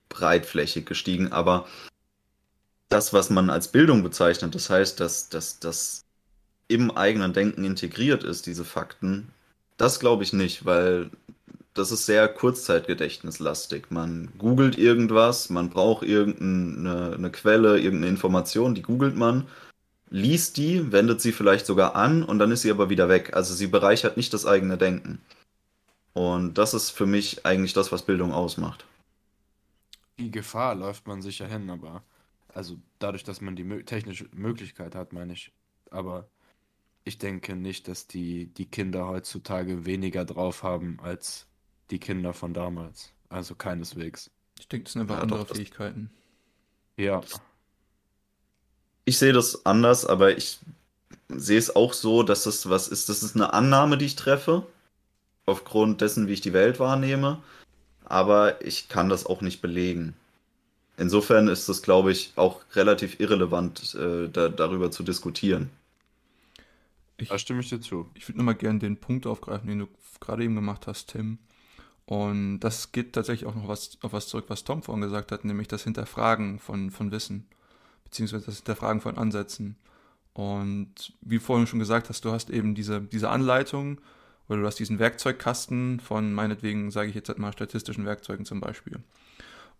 breitflächig 0.09 0.85
gestiegen. 0.85 1.31
Aber 1.31 1.67
das, 2.89 3.13
was 3.13 3.29
man 3.29 3.49
als 3.49 3.67
Bildung 3.69 4.03
bezeichnet, 4.03 4.55
das 4.55 4.69
heißt, 4.69 4.99
dass 4.99 5.29
das 5.29 6.05
im 6.67 6.91
eigenen 6.91 7.33
Denken 7.33 7.63
integriert 7.63 8.23
ist, 8.23 8.45
diese 8.45 8.65
Fakten, 8.65 9.31
das 9.77 9.99
glaube 9.99 10.23
ich 10.23 10.33
nicht, 10.33 10.65
weil 10.65 11.09
das 11.73 11.91
ist 11.91 12.05
sehr 12.05 12.27
kurzzeitgedächtnislastig. 12.27 13.85
Man 13.89 14.29
googelt 14.37 14.77
irgendwas, 14.77 15.49
man 15.49 15.69
braucht 15.69 16.03
irgendeine 16.03 17.15
eine 17.15 17.31
Quelle, 17.31 17.79
irgendeine 17.79 18.11
Information, 18.11 18.75
die 18.75 18.81
googelt 18.81 19.15
man, 19.15 19.47
liest 20.09 20.57
die, 20.57 20.91
wendet 20.91 21.21
sie 21.21 21.31
vielleicht 21.31 21.65
sogar 21.65 21.95
an 21.95 22.23
und 22.23 22.39
dann 22.39 22.51
ist 22.51 22.63
sie 22.63 22.71
aber 22.71 22.89
wieder 22.89 23.07
weg. 23.07 23.35
Also 23.35 23.53
sie 23.53 23.67
bereichert 23.67 24.17
nicht 24.17 24.33
das 24.33 24.45
eigene 24.45 24.77
Denken. 24.77 25.21
Und 26.13 26.57
das 26.57 26.73
ist 26.73 26.89
für 26.89 27.05
mich 27.05 27.45
eigentlich 27.45 27.73
das, 27.73 27.91
was 27.91 28.01
Bildung 28.01 28.33
ausmacht. 28.33 28.85
Die 30.17 30.31
Gefahr 30.31 30.75
läuft 30.75 31.07
man 31.07 31.21
sicher 31.21 31.47
hin, 31.47 31.69
aber 31.69 32.03
also 32.53 32.77
dadurch, 32.99 33.23
dass 33.23 33.41
man 33.41 33.55
die 33.55 33.83
technische 33.83 34.27
Möglichkeit 34.33 34.95
hat, 34.95 35.13
meine 35.13 35.33
ich. 35.33 35.51
Aber 35.91 36.27
ich 37.03 37.17
denke 37.17 37.55
nicht, 37.55 37.87
dass 37.87 38.07
die, 38.07 38.47
die 38.47 38.65
Kinder 38.65 39.07
heutzutage 39.07 39.85
weniger 39.85 40.25
drauf 40.25 40.63
haben 40.63 40.99
als 41.01 41.47
die 41.91 41.99
Kinder 41.99 42.33
von 42.33 42.53
damals. 42.53 43.13
Also 43.29 43.55
keineswegs. 43.55 44.31
Ich 44.59 44.67
denke, 44.67 44.85
das 44.85 44.93
sind 44.93 45.03
einfach 45.03 45.17
ja, 45.17 45.21
andere 45.21 45.45
doch, 45.45 45.55
Fähigkeiten. 45.55 46.11
Ja. 46.97 47.21
Ich 49.05 49.17
sehe 49.17 49.33
das 49.33 49.65
anders, 49.65 50.05
aber 50.05 50.37
ich 50.37 50.59
sehe 51.29 51.57
es 51.57 51.75
auch 51.75 51.93
so, 51.93 52.23
dass 52.23 52.43
das 52.43 52.69
was 52.69 52.87
ist. 52.87 53.09
Das 53.09 53.23
ist 53.23 53.35
eine 53.35 53.53
Annahme, 53.53 53.97
die 53.97 54.05
ich 54.05 54.15
treffe, 54.15 54.67
aufgrund 55.45 56.01
dessen, 56.01 56.27
wie 56.27 56.33
ich 56.33 56.41
die 56.41 56.53
Welt 56.53 56.79
wahrnehme. 56.79 57.41
Aber 58.05 58.63
ich 58.65 58.89
kann 58.89 59.09
das 59.09 59.25
auch 59.25 59.41
nicht 59.41 59.61
belegen. 59.61 60.15
Insofern 60.99 61.47
ist 61.47 61.69
das, 61.69 61.81
glaube 61.81 62.11
ich, 62.11 62.33
auch 62.35 62.61
relativ 62.75 63.21
irrelevant, 63.21 63.95
äh, 63.95 64.27
da, 64.27 64.49
darüber 64.49 64.91
zu 64.91 65.01
diskutieren. 65.01 65.69
Ich, 67.17 67.29
Da 67.29 67.39
stimme 67.39 67.61
ich 67.61 67.69
dir 67.69 67.79
zu. 67.79 68.09
ich 68.15 68.27
würde 68.27 68.37
nochmal 68.39 68.55
gerne 68.55 68.79
den 68.79 68.97
Punkt 68.97 69.25
aufgreifen, 69.25 69.69
den 69.69 69.79
du 69.79 69.87
gerade 70.19 70.43
eben 70.43 70.55
gemacht 70.55 70.87
hast, 70.87 71.07
Tim. 71.07 71.37
Und 72.05 72.59
das 72.59 72.91
geht 72.91 73.13
tatsächlich 73.13 73.47
auch 73.47 73.55
noch 73.55 73.69
was, 73.69 73.97
auf 74.01 74.11
was 74.11 74.27
zurück, 74.27 74.45
was 74.49 74.65
Tom 74.65 74.83
vorhin 74.83 75.01
gesagt 75.01 75.31
hat, 75.31 75.45
nämlich 75.45 75.69
das 75.69 75.83
Hinterfragen 75.83 76.59
von, 76.59 76.91
von 76.91 77.11
Wissen, 77.11 77.47
beziehungsweise 78.03 78.47
das 78.47 78.57
Hinterfragen 78.57 78.99
von 78.99 79.17
Ansätzen. 79.17 79.77
Und 80.33 81.13
wie 81.21 81.39
vorhin 81.39 81.67
schon 81.67 81.79
gesagt 81.79 82.09
hast, 82.09 82.25
du 82.25 82.31
hast 82.31 82.49
eben 82.49 82.75
diese, 82.75 82.99
diese 82.99 83.29
Anleitung 83.29 84.01
oder 84.49 84.61
du 84.61 84.67
hast 84.67 84.79
diesen 84.79 84.99
Werkzeugkasten 84.99 86.01
von 86.01 86.33
meinetwegen, 86.33 86.91
sage 86.91 87.09
ich 87.09 87.15
jetzt 87.15 87.29
halt 87.29 87.39
mal, 87.39 87.53
statistischen 87.53 88.05
Werkzeugen 88.05 88.45
zum 88.45 88.59
Beispiel. 88.59 88.99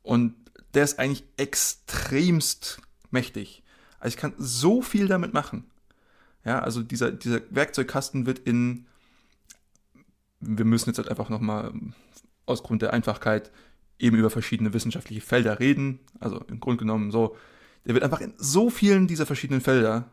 Und 0.03 0.35
der 0.73 0.83
ist 0.83 0.99
eigentlich 0.99 1.23
extremst 1.37 2.81
mächtig. 3.11 3.63
Also 3.99 4.15
ich 4.15 4.21
kann 4.21 4.33
so 4.37 4.81
viel 4.81 5.07
damit 5.07 5.33
machen. 5.33 5.65
Ja, 6.45 6.59
also 6.59 6.83
dieser, 6.83 7.11
dieser 7.11 7.41
Werkzeugkasten 7.49 8.25
wird 8.25 8.39
in, 8.39 8.87
wir 10.39 10.65
müssen 10.65 10.89
jetzt 10.89 10.97
halt 10.97 11.09
einfach 11.09 11.29
nochmal 11.29 11.73
aus 12.45 12.63
Grund 12.63 12.81
der 12.81 12.93
Einfachkeit 12.93 13.51
eben 13.99 14.15
über 14.15 14.29
verschiedene 14.29 14.73
wissenschaftliche 14.73 15.21
Felder 15.21 15.59
reden. 15.59 15.99
Also 16.19 16.39
im 16.47 16.59
Grunde 16.59 16.79
genommen 16.79 17.11
so, 17.11 17.35
der 17.85 17.93
wird 17.93 18.03
einfach 18.03 18.21
in 18.21 18.33
so 18.37 18.69
vielen 18.69 19.07
dieser 19.07 19.25
verschiedenen 19.25 19.61
Felder 19.61 20.09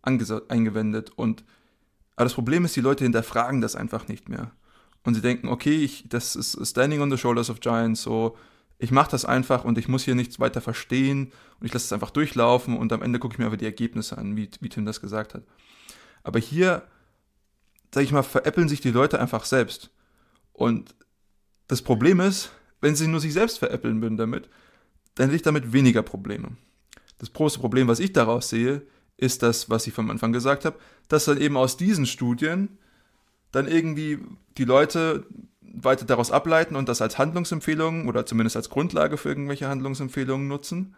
eingewendet. 0.00 1.10
Und 1.10 1.44
aber 2.16 2.24
das 2.24 2.34
Problem 2.34 2.64
ist, 2.64 2.76
die 2.76 2.80
Leute 2.80 3.04
hinterfragen 3.04 3.60
das 3.60 3.76
einfach 3.76 4.08
nicht 4.08 4.28
mehr. 4.28 4.52
Und 5.04 5.14
sie 5.14 5.20
denken, 5.20 5.48
okay, 5.48 5.76
ich, 5.76 6.08
das 6.08 6.36
ist 6.36 6.56
Standing 6.66 7.00
on 7.00 7.10
the 7.10 7.18
Shoulders 7.18 7.50
of 7.50 7.60
Giants, 7.60 8.02
so, 8.02 8.36
ich 8.78 8.90
mache 8.90 9.10
das 9.10 9.24
einfach 9.24 9.64
und 9.64 9.78
ich 9.78 9.88
muss 9.88 10.04
hier 10.04 10.14
nichts 10.14 10.40
weiter 10.40 10.60
verstehen 10.60 11.32
und 11.60 11.66
ich 11.66 11.72
lasse 11.72 11.86
es 11.86 11.92
einfach 11.92 12.10
durchlaufen 12.10 12.76
und 12.76 12.92
am 12.92 13.02
Ende 13.02 13.18
gucke 13.18 13.34
ich 13.34 13.38
mir 13.38 13.46
aber 13.46 13.56
die 13.56 13.64
Ergebnisse 13.64 14.18
an, 14.18 14.36
wie, 14.36 14.50
wie 14.60 14.68
Tim 14.68 14.84
das 14.84 15.00
gesagt 15.00 15.34
hat. 15.34 15.44
Aber 16.24 16.38
hier, 16.38 16.82
sag 17.94 18.04
ich 18.04 18.12
mal, 18.12 18.22
veräppeln 18.22 18.68
sich 18.68 18.80
die 18.80 18.90
Leute 18.90 19.20
einfach 19.20 19.44
selbst. 19.44 19.90
Und 20.52 20.94
das 21.68 21.82
Problem 21.82 22.20
ist, 22.20 22.50
wenn 22.80 22.96
sie 22.96 23.06
nur 23.06 23.20
sich 23.20 23.32
selbst 23.32 23.58
veräppeln 23.58 24.02
würden 24.02 24.16
damit, 24.16 24.48
dann 25.14 25.26
hätte 25.26 25.36
ich 25.36 25.42
damit 25.42 25.72
weniger 25.72 26.02
Probleme. 26.02 26.56
Das 27.18 27.32
große 27.32 27.60
Problem, 27.60 27.88
was 27.88 28.00
ich 28.00 28.12
daraus 28.12 28.48
sehe, 28.48 28.82
ist 29.16 29.42
das, 29.42 29.70
was 29.70 29.86
ich 29.86 29.94
vom 29.94 30.10
Anfang 30.10 30.32
gesagt 30.32 30.64
habe, 30.64 30.78
dass 31.08 31.26
dann 31.26 31.40
eben 31.40 31.56
aus 31.56 31.76
diesen 31.76 32.06
Studien 32.06 32.78
dann 33.52 33.68
irgendwie 33.68 34.18
die 34.58 34.64
Leute 34.64 35.26
weiter 35.72 36.04
daraus 36.04 36.30
ableiten 36.30 36.76
und 36.76 36.88
das 36.88 37.00
als 37.00 37.18
Handlungsempfehlung 37.18 38.08
oder 38.08 38.26
zumindest 38.26 38.56
als 38.56 38.70
Grundlage 38.70 39.16
für 39.16 39.28
irgendwelche 39.30 39.68
Handlungsempfehlungen 39.68 40.48
nutzen, 40.48 40.94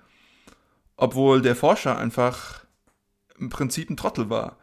obwohl 0.96 1.42
der 1.42 1.56
Forscher 1.56 1.96
einfach 1.96 2.64
im 3.38 3.50
Prinzip 3.50 3.90
ein 3.90 3.96
Trottel 3.96 4.30
war 4.30 4.58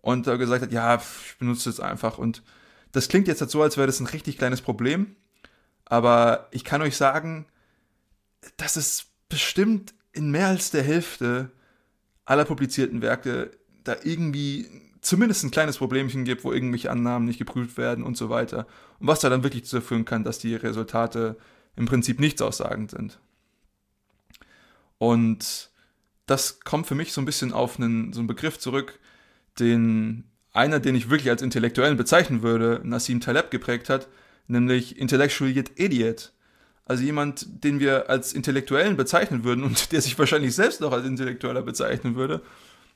und 0.00 0.26
da 0.26 0.36
gesagt 0.36 0.62
hat, 0.62 0.72
ja, 0.72 0.96
ich 0.96 1.38
benutze 1.38 1.68
es 1.70 1.80
einfach. 1.80 2.18
Und 2.18 2.42
das 2.92 3.08
klingt 3.08 3.28
jetzt 3.28 3.40
halt 3.40 3.50
so, 3.50 3.62
als 3.62 3.76
wäre 3.76 3.86
das 3.86 4.00
ein 4.00 4.06
richtig 4.06 4.38
kleines 4.38 4.62
Problem, 4.62 5.16
aber 5.84 6.48
ich 6.50 6.64
kann 6.64 6.82
euch 6.82 6.96
sagen, 6.96 7.46
dass 8.56 8.76
es 8.76 9.06
bestimmt 9.28 9.94
in 10.12 10.30
mehr 10.30 10.48
als 10.48 10.70
der 10.70 10.82
Hälfte 10.82 11.50
aller 12.24 12.44
publizierten 12.44 13.02
Werke 13.02 13.50
da 13.84 13.96
irgendwie 14.02 14.87
zumindest 15.08 15.42
ein 15.42 15.50
kleines 15.50 15.78
Problemchen 15.78 16.24
gibt, 16.24 16.44
wo 16.44 16.52
irgendwelche 16.52 16.90
Annahmen 16.90 17.26
nicht 17.26 17.38
geprüft 17.38 17.78
werden 17.78 18.04
und 18.04 18.16
so 18.16 18.28
weiter. 18.28 18.66
Und 19.00 19.06
was 19.06 19.20
da 19.20 19.30
dann 19.30 19.42
wirklich 19.42 19.62
dazu 19.62 19.80
führen 19.80 20.04
kann, 20.04 20.22
dass 20.22 20.38
die 20.38 20.54
Resultate 20.54 21.36
im 21.76 21.86
Prinzip 21.86 22.20
nichts 22.20 22.42
aussagend 22.42 22.90
sind. 22.90 23.18
Und 24.98 25.70
das 26.26 26.60
kommt 26.60 26.86
für 26.86 26.94
mich 26.94 27.12
so 27.12 27.22
ein 27.22 27.24
bisschen 27.24 27.52
auf 27.52 27.78
einen, 27.78 28.12
so 28.12 28.20
einen 28.20 28.26
Begriff 28.26 28.58
zurück, 28.58 28.98
den 29.58 30.24
einer, 30.52 30.78
den 30.78 30.94
ich 30.94 31.08
wirklich 31.08 31.30
als 31.30 31.40
Intellektuellen 31.40 31.96
bezeichnen 31.96 32.42
würde, 32.42 32.82
Nassim 32.84 33.20
Taleb 33.20 33.50
geprägt 33.50 33.88
hat, 33.88 34.08
nämlich 34.46 34.98
Intellectual 34.98 35.50
Yet 35.50 35.78
Idiot. 35.78 36.32
Also 36.84 37.02
jemand, 37.02 37.64
den 37.64 37.80
wir 37.80 38.10
als 38.10 38.34
Intellektuellen 38.34 38.96
bezeichnen 38.96 39.44
würden 39.44 39.64
und 39.64 39.90
der 39.92 40.02
sich 40.02 40.18
wahrscheinlich 40.18 40.54
selbst 40.54 40.82
noch 40.82 40.92
als 40.92 41.06
Intellektueller 41.06 41.62
bezeichnen 41.62 42.14
würde, 42.14 42.42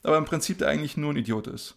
aber 0.02 0.18
im 0.18 0.26
Prinzip 0.26 0.58
der 0.58 0.68
eigentlich 0.68 0.98
nur 0.98 1.12
ein 1.12 1.16
Idiot 1.16 1.46
ist. 1.46 1.76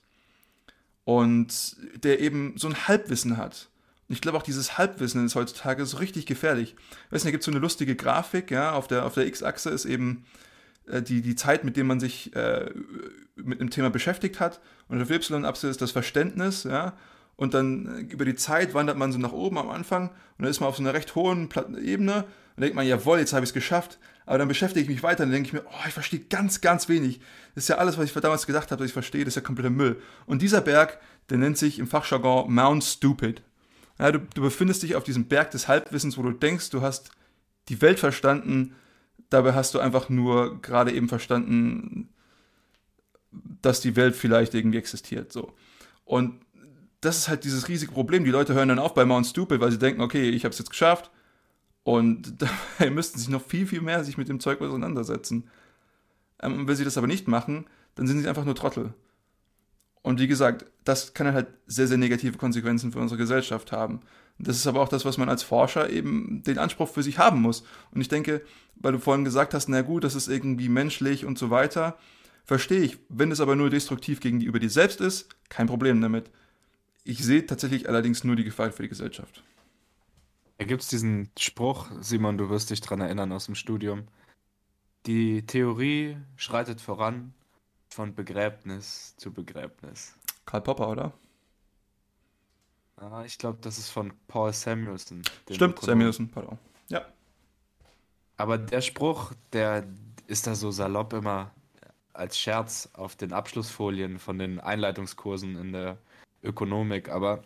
Und 1.06 1.78
der 2.04 2.20
eben 2.20 2.56
so 2.58 2.68
ein 2.68 2.88
Halbwissen 2.88 3.38
hat. 3.38 3.70
Und 4.08 4.14
ich 4.14 4.22
glaube 4.22 4.38
auch 4.38 4.44
dieses 4.44 4.78
Halbwissen 4.78 5.26
ist 5.26 5.36
heutzutage 5.36 5.86
so 5.86 5.98
richtig 5.98 6.26
gefährlich. 6.26 6.76
Ich 6.78 7.12
weiß 7.12 7.24
nicht, 7.24 7.28
da 7.28 7.32
gibt 7.32 7.42
es 7.42 7.46
so 7.46 7.52
eine 7.52 7.60
lustige 7.60 7.96
Grafik, 7.96 8.52
ja, 8.52 8.74
auf 8.74 8.88
der, 8.88 9.06
auf 9.06 9.14
der 9.14 9.26
X-Achse 9.28 9.70
ist 9.70 9.86
eben 9.86 10.26
äh, 10.88 11.02
die, 11.02 11.22
die 11.22 11.36
Zeit, 11.36 11.64
mit 11.64 11.78
der 11.78 11.84
man 11.84 12.00
sich 12.00 12.36
äh, 12.36 12.72
mit 13.36 13.60
einem 13.60 13.70
Thema 13.70 13.90
beschäftigt 13.90 14.40
hat. 14.40 14.62
Und 14.88 15.02
auf 15.02 15.08
der 15.08 15.18
Y-Achse 15.18 15.68
ist 15.68 15.82
das 15.82 15.92
Verständnis, 15.92 16.64
ja. 16.64 16.94
Und 17.36 17.54
dann 17.54 18.08
äh, 18.10 18.14
über 18.14 18.26
die 18.26 18.36
Zeit 18.36 18.74
wandert 18.74 18.98
man 18.98 19.12
so 19.12 19.18
nach 19.18 19.34
oben 19.34 19.58
am 19.58 19.70
Anfang 19.70 20.10
und 20.10 20.44
dann 20.44 20.48
ist 20.48 20.60
man 20.60 20.70
auf 20.70 20.78
so 20.78 20.84
einer 20.84 20.94
recht 20.94 21.16
hohen 21.16 21.50
Ebene 21.84 22.26
und 22.56 22.62
denkt 22.62 22.76
man, 22.76 22.88
jawohl, 22.88 23.20
jetzt 23.20 23.34
habe 23.34 23.44
ich 23.44 23.50
es 23.50 23.54
geschafft. 23.54 24.00
Aber 24.26 24.40
dann 24.40 24.48
beschäftige 24.48 24.82
ich 24.82 24.90
mich 24.90 25.04
weiter 25.04 25.24
und 25.24 25.32
denke 25.32 25.48
ich 25.48 25.54
mir, 25.54 25.64
oh, 25.66 25.88
ich 25.88 25.94
verstehe 25.94 26.22
ganz, 26.22 26.62
ganz 26.62 26.90
wenig. 26.90 27.20
Das 27.54 27.66
ist 27.66 27.68
ja 27.68 27.78
alles, 27.78 27.98
was 27.98 28.06
ich 28.06 28.14
damals 28.14 28.48
gedacht 28.48 28.72
habe, 28.72 28.80
dass 28.80 28.88
ich 28.88 28.94
verstehe, 28.94 29.24
das 29.24 29.34
ist 29.34 29.36
ja 29.36 29.42
kompletter 29.42 29.70
Müll. 29.70 30.02
Und 30.26 30.42
dieser 30.42 30.62
Berg, 30.62 31.00
der 31.30 31.38
nennt 31.38 31.58
sich 31.58 31.80
im 31.80 31.88
Fachjargon 31.88 32.52
Mount 32.52 32.84
Stupid. 32.84 33.44
Ja, 34.00 34.12
du, 34.12 34.20
du 34.20 34.42
befindest 34.42 34.84
dich 34.84 34.96
auf 34.96 35.04
diesem 35.04 35.26
Berg 35.26 35.52
des 35.52 35.68
Halbwissens, 35.68 36.18
wo 36.18 36.24
du 36.24 36.32
denkst, 36.32 36.70
du 36.72 36.82
hast 36.82 37.12
die 37.70 37.82
Welt 37.82 38.00
verstanden, 38.00 38.76
dabei 39.30 39.54
hast 39.54 39.74
du 39.74 39.80
einfach 39.80 40.10
nur 40.10 40.62
gerade 40.62 40.92
eben 40.92 41.08
verstanden, 41.08 42.10
dass 43.62 43.82
die 43.82 43.96
Welt 43.96 44.16
vielleicht 44.16 44.54
irgendwie 44.54 44.78
existiert. 44.78 45.32
So. 45.32 45.54
Und 46.04 46.42
das 47.02 47.18
ist 47.18 47.28
halt 47.28 47.44
dieses 47.44 47.68
riesige 47.68 47.92
Problem. 47.92 48.24
Die 48.24 48.32
Leute 48.32 48.54
hören 48.54 48.70
dann 48.70 48.80
auf 48.80 48.94
bei 48.94 49.06
Mount 49.06 49.28
Stupid, 49.28 49.60
weil 49.60 49.72
sie 49.72 49.80
denken, 49.80 50.02
okay, 50.02 50.30
ich 50.30 50.44
habe 50.46 50.54
es 50.54 50.60
jetzt 50.60 50.70
geschafft. 50.70 51.12
Und 51.86 52.42
dabei 52.80 52.90
müssten 52.90 53.20
sie 53.20 53.32
noch 53.32 53.46
viel, 53.46 53.66
viel 53.66 53.80
mehr 53.80 54.04
sich 54.04 54.18
mit 54.18 54.28
dem 54.28 54.42
Zeug 54.42 54.60
auseinandersetzen. 54.60 55.48
Ähm, 56.42 56.68
wenn 56.68 56.76
sie 56.76 56.84
das 56.84 56.98
aber 56.98 57.08
nicht 57.08 57.30
machen, 57.30 57.68
dann 57.94 58.08
sind 58.08 58.20
sie 58.20 58.28
einfach 58.28 58.44
nur 58.44 58.56
Trottel. 58.56 58.94
Und 60.02 60.20
wie 60.20 60.28
gesagt, 60.28 60.66
das 60.84 61.14
kann 61.14 61.34
halt 61.34 61.48
sehr, 61.68 61.88
sehr 61.88 61.98
negative 61.98 62.38
Konsequenzen 62.38 62.92
für 62.92 63.00
unsere 63.00 63.20
Gesellschaft 63.20 63.72
haben. 63.72 64.02
Das 64.38 64.58
ist 64.58 64.68
aber 64.68 64.82
auch 64.82 64.90
das, 64.90 65.06
was 65.06 65.18
man 65.18 65.30
als 65.30 65.44
Forscher 65.44 65.90
eben 65.90 66.44
den 66.44 66.58
Anspruch 66.58 66.90
für 66.90 67.04
sich 67.04 67.20
haben 67.20 67.42
muss. 67.42 67.64
Und 67.92 68.02
ich 68.02 68.08
denke, 68.08 68.42
weil 68.76 68.92
du 68.92 69.00
vorhin 69.00 69.24
gesagt 69.24 69.54
hast, 69.54 69.70
na 69.70 69.82
gut, 69.82 70.04
das 70.04 70.16
ist 70.16 70.28
irgendwie 70.28 70.70
menschlich 70.70 71.24
und 71.24 71.38
so 71.38 71.50
weiter, 71.52 71.98
verstehe 72.44 72.82
ich. 72.82 72.98
Wenn 73.10 73.32
es 73.32 73.40
aber 73.40 73.56
nur 73.56 73.70
destruktiv 73.70 74.20
gegenüber 74.20 74.60
dir 74.60 74.70
selbst 74.70 75.02
ist, 75.02 75.30
kein 75.50 75.68
Problem 75.68 76.02
damit. 76.02 76.30
Ich 77.04 77.24
sehe 77.24 77.46
tatsächlich 77.46 77.88
allerdings 77.88 78.24
nur 78.24 78.36
die 78.36 78.44
Gefahr 78.44 78.72
für 78.72 78.84
die 78.84 78.90
Gesellschaft. 78.90 79.44
Da 80.58 80.66
gibt 80.66 80.82
es 80.82 80.88
diesen 80.88 81.30
Spruch, 81.38 81.88
Simon, 82.00 82.38
du 82.38 82.50
wirst 82.50 82.70
dich 82.70 82.82
dran 82.82 83.02
erinnern 83.02 83.32
aus 83.32 83.46
dem 83.46 83.56
Studium. 83.56 84.08
Die 85.06 85.46
Theorie 85.46 86.18
schreitet 86.38 86.82
voran 86.82 87.34
von 87.90 88.16
Begräbnis 88.16 89.16
zu 89.18 89.32
Begräbnis. 89.32 90.16
Karl 90.46 90.62
Popper, 90.62 90.90
oder? 90.90 91.14
Ah, 92.98 93.24
ich 93.26 93.38
glaube, 93.38 93.58
das 93.62 93.78
ist 93.78 93.90
von 93.90 94.14
Paul 94.28 94.54
Samuelson. 94.54 95.22
Stimmt. 95.52 95.80
Samuelson, 95.80 96.30
pardon. 96.30 96.58
Ja. 96.88 97.06
Aber 98.38 98.58
der 98.58 98.82
Spruch, 98.82 99.34
der 99.52 99.86
ist 100.28 100.48
da 100.48 100.56
so 100.56 100.72
salopp 100.72 101.14
immer 101.14 101.52
als 102.14 102.40
Scherz 102.40 102.90
auf 102.94 103.16
den 103.16 103.34
Abschlussfolien 103.34 104.20
von 104.20 104.40
den 104.40 104.60
Einleitungskursen 104.62 105.58
in 105.58 105.74
der 105.74 105.98
Ökonomik, 106.42 107.10
aber 107.10 107.44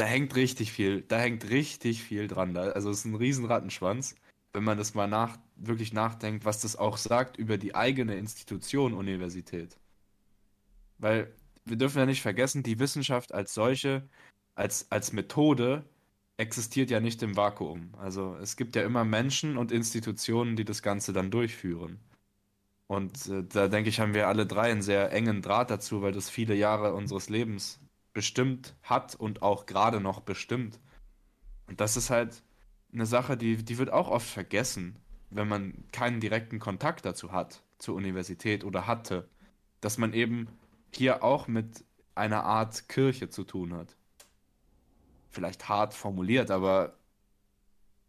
da 0.00 0.06
hängt 0.06 0.34
richtig 0.34 0.72
viel, 0.72 1.02
da 1.02 1.18
hängt 1.18 1.50
richtig 1.50 2.02
viel 2.02 2.26
dran. 2.26 2.54
Da, 2.54 2.70
also 2.70 2.90
es 2.90 3.00
ist 3.00 3.04
ein 3.04 3.16
riesen 3.16 3.44
Rattenschwanz, 3.44 4.14
wenn 4.54 4.64
man 4.64 4.78
das 4.78 4.94
mal 4.94 5.06
nach, 5.06 5.38
wirklich 5.56 5.92
nachdenkt, 5.92 6.46
was 6.46 6.60
das 6.62 6.76
auch 6.76 6.96
sagt 6.96 7.36
über 7.36 7.58
die 7.58 7.74
eigene 7.74 8.14
Institution 8.16 8.94
Universität. 8.94 9.76
Weil 10.98 11.30
wir 11.66 11.76
dürfen 11.76 11.98
ja 11.98 12.06
nicht 12.06 12.22
vergessen, 12.22 12.62
die 12.62 12.78
Wissenschaft 12.78 13.34
als 13.34 13.52
solche, 13.52 14.08
als, 14.54 14.90
als 14.90 15.12
Methode 15.12 15.84
existiert 16.38 16.90
ja 16.90 17.00
nicht 17.00 17.22
im 17.22 17.36
Vakuum. 17.36 17.92
Also 17.98 18.36
es 18.36 18.56
gibt 18.56 18.76
ja 18.76 18.82
immer 18.84 19.04
Menschen 19.04 19.58
und 19.58 19.70
Institutionen, 19.70 20.56
die 20.56 20.64
das 20.64 20.82
Ganze 20.82 21.12
dann 21.12 21.30
durchführen. 21.30 22.00
Und 22.86 23.28
äh, 23.28 23.44
da 23.44 23.68
denke 23.68 23.90
ich, 23.90 24.00
haben 24.00 24.14
wir 24.14 24.28
alle 24.28 24.46
drei 24.46 24.70
einen 24.70 24.82
sehr 24.82 25.12
engen 25.12 25.42
Draht 25.42 25.70
dazu, 25.70 26.00
weil 26.00 26.12
das 26.12 26.30
viele 26.30 26.54
Jahre 26.54 26.94
unseres 26.94 27.28
Lebens 27.28 27.80
bestimmt 28.12 28.74
hat 28.82 29.14
und 29.14 29.42
auch 29.42 29.66
gerade 29.66 30.00
noch 30.00 30.20
bestimmt. 30.20 30.78
Und 31.66 31.80
das 31.80 31.96
ist 31.96 32.10
halt 32.10 32.42
eine 32.92 33.06
Sache, 33.06 33.36
die, 33.36 33.56
die 33.56 33.78
wird 33.78 33.90
auch 33.90 34.08
oft 34.08 34.28
vergessen, 34.28 34.96
wenn 35.30 35.48
man 35.48 35.84
keinen 35.92 36.20
direkten 36.20 36.58
Kontakt 36.58 37.04
dazu 37.04 37.32
hat, 37.32 37.62
zur 37.78 37.94
Universität 37.94 38.64
oder 38.64 38.86
hatte, 38.86 39.28
dass 39.80 39.96
man 39.96 40.12
eben 40.12 40.48
hier 40.92 41.22
auch 41.22 41.46
mit 41.46 41.84
einer 42.14 42.44
Art 42.44 42.88
Kirche 42.88 43.30
zu 43.30 43.44
tun 43.44 43.72
hat. 43.74 43.96
Vielleicht 45.30 45.68
hart 45.68 45.94
formuliert, 45.94 46.50
aber 46.50 46.94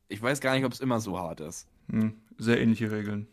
ich 0.08 0.22
weiß 0.22 0.41
gar 0.41 0.56
nicht, 0.56 0.66
ob 0.66 0.74
es 0.74 0.80
immer 0.80 0.99
so 0.99 1.20
hart 1.20 1.39
ist. 1.39 1.68
Hm, 1.89 2.20
sehr 2.38 2.60
ähnliche 2.60 2.91
Regeln. 2.91 3.28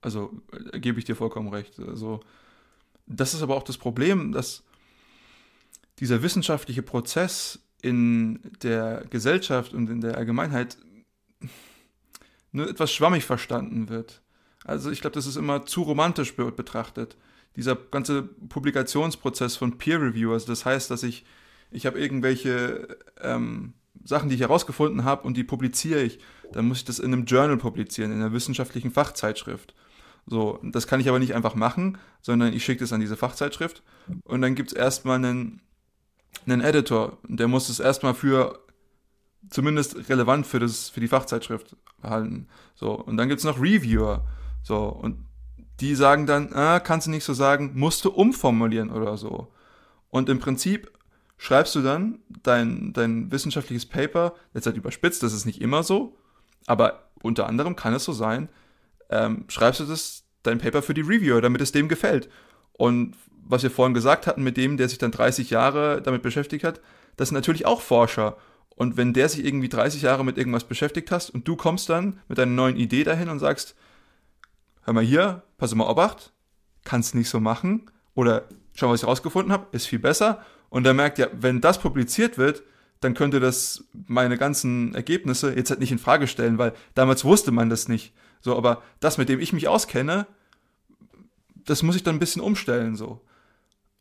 Also 0.00 0.42
äh, 0.72 0.80
gebe 0.80 0.98
ich 0.98 1.04
dir 1.04 1.14
vollkommen 1.14 1.48
recht. 1.48 1.78
Also 1.78 2.20
das 3.10 3.34
ist 3.34 3.42
aber 3.42 3.56
auch 3.56 3.62
das 3.62 3.76
Problem, 3.76 4.32
dass 4.32 4.62
dieser 5.98 6.22
wissenschaftliche 6.22 6.82
Prozess 6.82 7.58
in 7.82 8.40
der 8.62 9.04
Gesellschaft 9.10 9.74
und 9.74 9.90
in 9.90 10.00
der 10.00 10.16
Allgemeinheit 10.16 10.76
nur 12.52 12.68
etwas 12.68 12.92
schwammig 12.92 13.24
verstanden 13.24 13.88
wird. 13.88 14.22
Also 14.64 14.90
ich 14.90 15.00
glaube, 15.00 15.14
das 15.14 15.26
ist 15.26 15.36
immer 15.36 15.66
zu 15.66 15.82
romantisch 15.82 16.34
betrachtet. 16.36 17.16
Dieser 17.56 17.74
ganze 17.74 18.22
Publikationsprozess 18.22 19.56
von 19.56 19.78
Peer 19.78 20.00
Reviewers, 20.00 20.44
das 20.44 20.64
heißt, 20.64 20.90
dass 20.90 21.02
ich, 21.02 21.24
ich 21.70 21.86
habe 21.86 21.98
irgendwelche 21.98 22.96
ähm, 23.20 23.74
Sachen, 24.04 24.28
die 24.28 24.36
ich 24.36 24.40
herausgefunden 24.42 25.04
habe 25.04 25.26
und 25.26 25.36
die 25.36 25.44
publiziere 25.44 26.02
ich, 26.02 26.18
dann 26.52 26.66
muss 26.66 26.78
ich 26.78 26.84
das 26.84 26.98
in 26.98 27.12
einem 27.12 27.24
Journal 27.24 27.56
publizieren, 27.56 28.12
in 28.12 28.18
einer 28.18 28.32
wissenschaftlichen 28.32 28.90
Fachzeitschrift. 28.90 29.74
So, 30.26 30.58
das 30.62 30.86
kann 30.86 31.00
ich 31.00 31.08
aber 31.08 31.18
nicht 31.18 31.34
einfach 31.34 31.54
machen, 31.54 31.98
sondern 32.20 32.52
ich 32.52 32.64
schicke 32.64 32.80
das 32.80 32.92
an 32.92 33.00
diese 33.00 33.16
Fachzeitschrift 33.16 33.82
und 34.24 34.42
dann 34.42 34.54
gibt 34.54 34.72
es 34.72 34.76
erstmal 34.76 35.16
einen, 35.16 35.60
einen 36.46 36.60
Editor, 36.60 37.18
der 37.26 37.48
muss 37.48 37.68
es 37.68 37.80
erstmal 37.80 38.14
für 38.14 38.60
zumindest 39.48 40.08
relevant 40.08 40.46
für, 40.46 40.58
das, 40.58 40.90
für 40.90 41.00
die 41.00 41.08
Fachzeitschrift 41.08 41.76
halten. 42.02 42.48
So, 42.74 42.92
und 42.92 43.16
dann 43.16 43.28
gibt 43.28 43.38
es 43.38 43.44
noch 43.44 43.58
Reviewer. 43.58 44.26
So, 44.62 44.88
und 44.88 45.24
die 45.80 45.94
sagen 45.94 46.26
dann, 46.26 46.52
ah, 46.52 46.78
kannst 46.80 47.06
du 47.06 47.10
nicht 47.10 47.24
so 47.24 47.32
sagen, 47.32 47.72
musst 47.74 48.04
du 48.04 48.10
umformulieren 48.10 48.90
oder 48.90 49.16
so. 49.16 49.48
Und 50.10 50.28
im 50.28 50.38
Prinzip 50.38 50.90
schreibst 51.38 51.74
du 51.74 51.80
dann 51.80 52.18
dein, 52.42 52.92
dein 52.92 53.32
wissenschaftliches 53.32 53.86
Paper, 53.86 54.34
jetzt 54.52 54.66
halt 54.66 54.76
überspitzt, 54.76 55.22
das 55.22 55.32
ist 55.32 55.46
nicht 55.46 55.60
immer 55.62 55.82
so, 55.82 56.16
aber 56.66 57.08
unter 57.22 57.46
anderem 57.46 57.76
kann 57.76 57.94
es 57.94 58.04
so 58.04 58.12
sein, 58.12 58.50
ähm, 59.10 59.44
schreibst 59.48 59.80
du 59.80 59.84
das, 59.84 60.24
dein 60.42 60.58
Paper 60.58 60.82
für 60.82 60.94
die 60.94 61.02
Reviewer, 61.02 61.40
damit 61.40 61.60
es 61.60 61.72
dem 61.72 61.88
gefällt. 61.88 62.28
Und 62.72 63.14
was 63.44 63.62
wir 63.62 63.70
vorhin 63.70 63.94
gesagt 63.94 64.26
hatten, 64.26 64.42
mit 64.42 64.56
dem, 64.56 64.76
der 64.76 64.88
sich 64.88 64.98
dann 64.98 65.10
30 65.10 65.50
Jahre 65.50 66.00
damit 66.02 66.22
beschäftigt 66.22 66.64
hat, 66.64 66.80
das 67.16 67.28
sind 67.28 67.34
natürlich 67.34 67.66
auch 67.66 67.80
Forscher. 67.80 68.36
Und 68.70 68.96
wenn 68.96 69.12
der 69.12 69.28
sich 69.28 69.44
irgendwie 69.44 69.68
30 69.68 70.02
Jahre 70.02 70.24
mit 70.24 70.38
irgendwas 70.38 70.64
beschäftigt 70.64 71.10
hast 71.10 71.30
und 71.30 71.46
du 71.46 71.56
kommst 71.56 71.90
dann 71.90 72.20
mit 72.28 72.38
deiner 72.38 72.52
neuen 72.52 72.76
Idee 72.76 73.04
dahin 73.04 73.28
und 73.28 73.38
sagst, 73.38 73.74
hör 74.82 74.94
mal 74.94 75.04
hier, 75.04 75.42
pass 75.58 75.74
mal 75.74 75.90
Obacht, 75.90 76.32
kannst 76.84 77.14
nicht 77.14 77.28
so 77.28 77.40
machen 77.40 77.90
oder 78.14 78.44
schau, 78.72 78.90
was 78.90 79.02
ich 79.02 79.06
rausgefunden 79.06 79.52
habe, 79.52 79.66
ist 79.72 79.86
viel 79.86 79.98
besser. 79.98 80.42
Und 80.70 80.84
dann 80.84 80.96
merkt 80.96 81.18
ja, 81.18 81.26
wenn 81.32 81.60
das 81.60 81.78
publiziert 81.78 82.38
wird, 82.38 82.62
dann 83.00 83.14
könnte 83.14 83.40
das 83.40 83.84
meine 84.06 84.38
ganzen 84.38 84.94
Ergebnisse 84.94 85.54
jetzt 85.54 85.70
halt 85.70 85.80
nicht 85.80 85.92
in 85.92 85.98
Frage 85.98 86.26
stellen, 86.26 86.58
weil 86.58 86.72
damals 86.94 87.24
wusste 87.24 87.50
man 87.50 87.68
das 87.68 87.88
nicht. 87.88 88.14
So, 88.40 88.56
aber 88.56 88.82
das, 89.00 89.18
mit 89.18 89.28
dem 89.28 89.40
ich 89.40 89.52
mich 89.52 89.68
auskenne, 89.68 90.26
das 91.54 91.82
muss 91.82 91.96
ich 91.96 92.02
dann 92.02 92.16
ein 92.16 92.20
bisschen 92.20 92.42
umstellen, 92.42 92.96
so. 92.96 93.20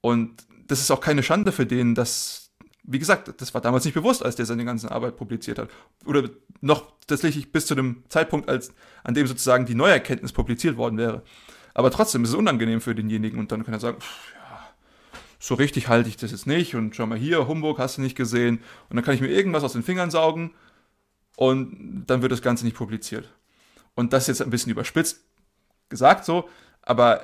Und 0.02 0.44
das 0.68 0.80
ist 0.80 0.92
auch 0.92 1.02
keine 1.02 1.24
Schande 1.24 1.52
für 1.52 1.66
den, 1.66 1.96
dass 1.96 2.50
wie 2.92 2.98
gesagt, 2.98 3.40
das 3.40 3.54
war 3.54 3.62
damals 3.62 3.86
nicht 3.86 3.94
bewusst, 3.94 4.26
als 4.26 4.36
der 4.36 4.48
seine 4.48 4.66
ganze 4.66 4.90
Arbeit 4.90 5.16
publiziert 5.16 5.60
hat. 5.60 5.70
Oder 6.06 6.28
noch 6.60 6.92
tatsächlich 7.06 7.52
bis 7.52 7.68
zu 7.68 7.76
dem 7.76 8.04
Zeitpunkt, 8.10 8.50
als, 8.50 8.74
an 9.04 9.14
dem 9.14 9.28
sozusagen 9.28 9.68
die 9.68 9.76
neue 9.76 9.94
Erkenntnis 9.94 10.32
publiziert 10.32 10.76
worden 10.76 10.98
wäre. 10.98 11.22
Aber 11.76 11.92
trotzdem 11.92 12.24
ist 12.24 12.30
es 12.30 12.36
unangenehm 12.36 12.82
für 12.82 12.96
denjenigen 12.96 13.40
und 13.40 13.52
dann 13.52 13.64
kann 13.64 13.76
er 13.76 13.80
sagen, 13.80 14.02
pff, 14.02 14.34
ja, 14.34 14.60
so 15.38 15.54
richtig 15.54 15.88
halte 15.88 16.10
ich 16.10 16.18
das 16.18 16.32
jetzt 16.32 16.48
nicht 16.48 16.74
und 16.74 16.96
schau 16.96 17.06
mal 17.06 17.18
hier, 17.18 17.48
Humbug 17.48 17.78
hast 17.78 17.98
du 17.98 18.02
nicht 18.02 18.18
gesehen 18.18 18.60
und 18.90 18.96
dann 18.96 19.06
kann 19.06 19.14
ich 19.14 19.22
mir 19.22 19.30
irgendwas 19.30 19.64
aus 19.64 19.74
den 19.74 19.84
Fingern 19.84 20.10
saugen 20.10 20.52
und 21.36 22.06
dann 22.08 22.24
wird 22.24 22.32
das 22.32 22.42
Ganze 22.42 22.66
nicht 22.66 22.76
publiziert. 22.76 23.32
Und 24.00 24.14
das 24.14 24.24
ist 24.24 24.28
jetzt 24.28 24.42
ein 24.42 24.50
bisschen 24.50 24.72
überspitzt 24.72 25.26
gesagt 25.90 26.24
so, 26.24 26.48
aber 26.84 27.22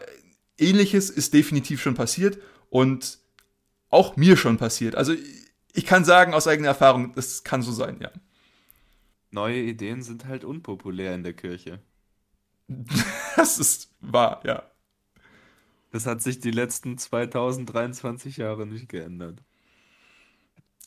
ähnliches 0.58 1.10
ist 1.10 1.34
definitiv 1.34 1.82
schon 1.82 1.96
passiert 1.96 2.38
und 2.70 3.20
auch 3.90 4.18
mir 4.18 4.36
schon 4.36 4.58
passiert. 4.58 4.94
Also 4.96 5.14
ich 5.72 5.86
kann 5.86 6.04
sagen 6.04 6.34
aus 6.34 6.50
eigener 6.50 6.68
Erfahrung, 6.68 7.14
das 7.14 7.46
kann 7.46 7.62
so 7.62 7.72
sein, 7.72 8.02
ja. 8.02 8.12
Neue 9.32 9.62
Ideen 9.62 10.04
sind 10.04 10.26
halt 10.26 10.44
unpopulär 10.44 11.16
in 11.16 11.24
der 11.24 11.32
Kirche. 11.32 11.80
das 13.38 13.58
ist 13.58 13.94
wahr, 14.02 14.42
ja. 14.44 14.64
Das 15.92 16.06
hat 16.06 16.22
sich 16.22 16.42
die 16.42 16.52
letzten 16.52 16.98
2023 16.98 18.36
Jahre 18.36 18.68
nicht 18.68 18.90
geändert. 18.90 19.42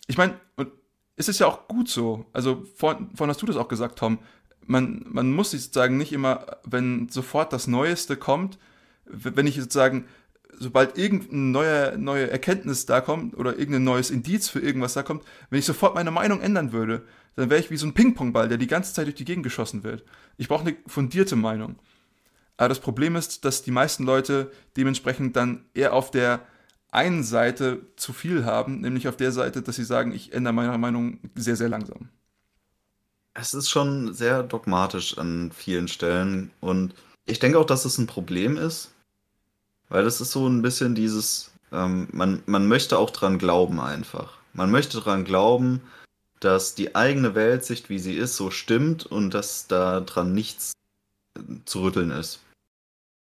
Ich 0.07 0.19
meine, 0.19 0.39
es 1.17 1.29
ist 1.29 1.41
ja 1.41 1.47
auch 1.47 1.67
gut 1.67 1.89
so. 1.89 2.27
Also, 2.35 2.65
vorhin, 2.77 3.11
vorhin 3.15 3.31
hast 3.31 3.41
du 3.41 3.47
das 3.47 3.57
auch 3.57 3.69
gesagt, 3.69 3.99
Tom. 3.99 4.19
Man, 4.69 5.05
man 5.09 5.33
muss 5.33 5.51
sozusagen 5.51 5.97
nicht 5.97 6.13
immer, 6.13 6.47
wenn 6.65 7.09
sofort 7.09 7.53
das 7.53 7.67
Neueste 7.67 8.17
kommt, 8.17 8.59
wenn 9.07 9.47
ich 9.47 9.57
sozusagen 9.57 10.05
sobald 10.61 10.99
irgendeine 10.99 11.41
neue, 11.41 11.99
neue 11.99 12.31
Erkenntnis 12.31 12.87
da 12.87 13.01
kommt 13.01 13.37
oder 13.37 13.59
irgendein 13.59 13.85
neues 13.85 14.11
Indiz 14.11 14.49
für 14.49 14.61
irgendwas 14.61 14.95
da 14.95 15.03
kommt, 15.03 15.25
wenn 15.51 15.59
ich 15.59 15.65
sofort 15.65 15.95
meine 15.95 16.11
Meinung 16.11 16.41
ändern 16.41 16.73
würde, 16.73 17.05
dann 17.37 17.51
wäre 17.51 17.61
ich 17.61 17.71
wie 17.71 17.77
so 17.77 17.87
ein 17.87 17.95
Ping-Pong-Ball, 17.95 18.49
der 18.49 18.59
die 18.59 18.67
ganze 18.67 18.93
Zeit 18.93 19.07
durch 19.07 19.15
die 19.15 19.25
Gegend 19.25 19.45
geschossen 19.45 19.85
wird. 19.85 20.05
Ich 20.37 20.49
brauche 20.49 20.67
eine 20.67 20.77
fundierte 20.87 21.37
Meinung. 21.37 21.77
Aber 22.57 22.69
das 22.69 22.81
Problem 22.81 23.15
ist, 23.15 23.45
dass 23.45 23.63
die 23.63 23.71
meisten 23.71 24.05
Leute 24.05 24.51
dementsprechend 24.77 25.37
dann 25.37 25.65
eher 25.75 25.93
auf 25.93 26.11
der 26.11 26.41
einen 26.91 27.23
Seite 27.23 27.87
zu 27.97 28.13
viel 28.13 28.45
haben, 28.45 28.81
nämlich 28.81 29.07
auf 29.07 29.17
der 29.17 29.31
Seite, 29.31 29.63
dass 29.63 29.77
sie 29.77 29.85
sagen, 29.85 30.13
ich 30.13 30.33
ändere 30.33 30.55
meine 30.55 30.77
Meinung 30.79 31.21
sehr, 31.37 31.55
sehr 31.55 31.69
langsam. 31.69 32.09
Es 33.41 33.55
ist 33.55 33.71
schon 33.71 34.15
sehr 34.15 34.43
dogmatisch 34.43 35.17
an 35.17 35.53
vielen 35.53 35.87
Stellen 35.87 36.51
und 36.61 36.93
ich 37.25 37.39
denke 37.39 37.59
auch, 37.61 37.67
dass 37.67 37.85
es 37.85 37.97
ein 37.97 38.09
Problem 38.09 38.57
ist, 38.57 38.91
weil 39.89 40.03
das 40.03 40.21
ist 40.21 40.33
so 40.33 40.49
ein 40.49 40.61
bisschen 40.61 40.97
dieses, 40.97 41.53
ähm, 41.71 42.09
man, 42.11 42.43
man 42.47 42.67
möchte 42.67 42.99
auch 42.99 43.11
dran 43.11 43.39
glauben 43.39 43.79
einfach. 43.79 44.39
Man 44.55 44.73
möchte 44.73 44.99
dran 44.99 45.25
glauben, 45.25 45.83
dass 46.41 46.75
die 46.75 46.97
eigene 46.97 47.37
Weltsicht, 47.37 47.89
wie 47.91 48.01
sie 48.01 48.17
ist, 48.17 48.35
so 48.35 48.51
stimmt 48.51 49.07
und 49.07 49.35
dass 49.35 49.69
da 49.69 50.01
dran 50.01 50.33
nichts 50.33 50.73
äh, 51.37 51.41
zu 51.65 51.83
rütteln 51.83 52.11
ist. 52.11 52.41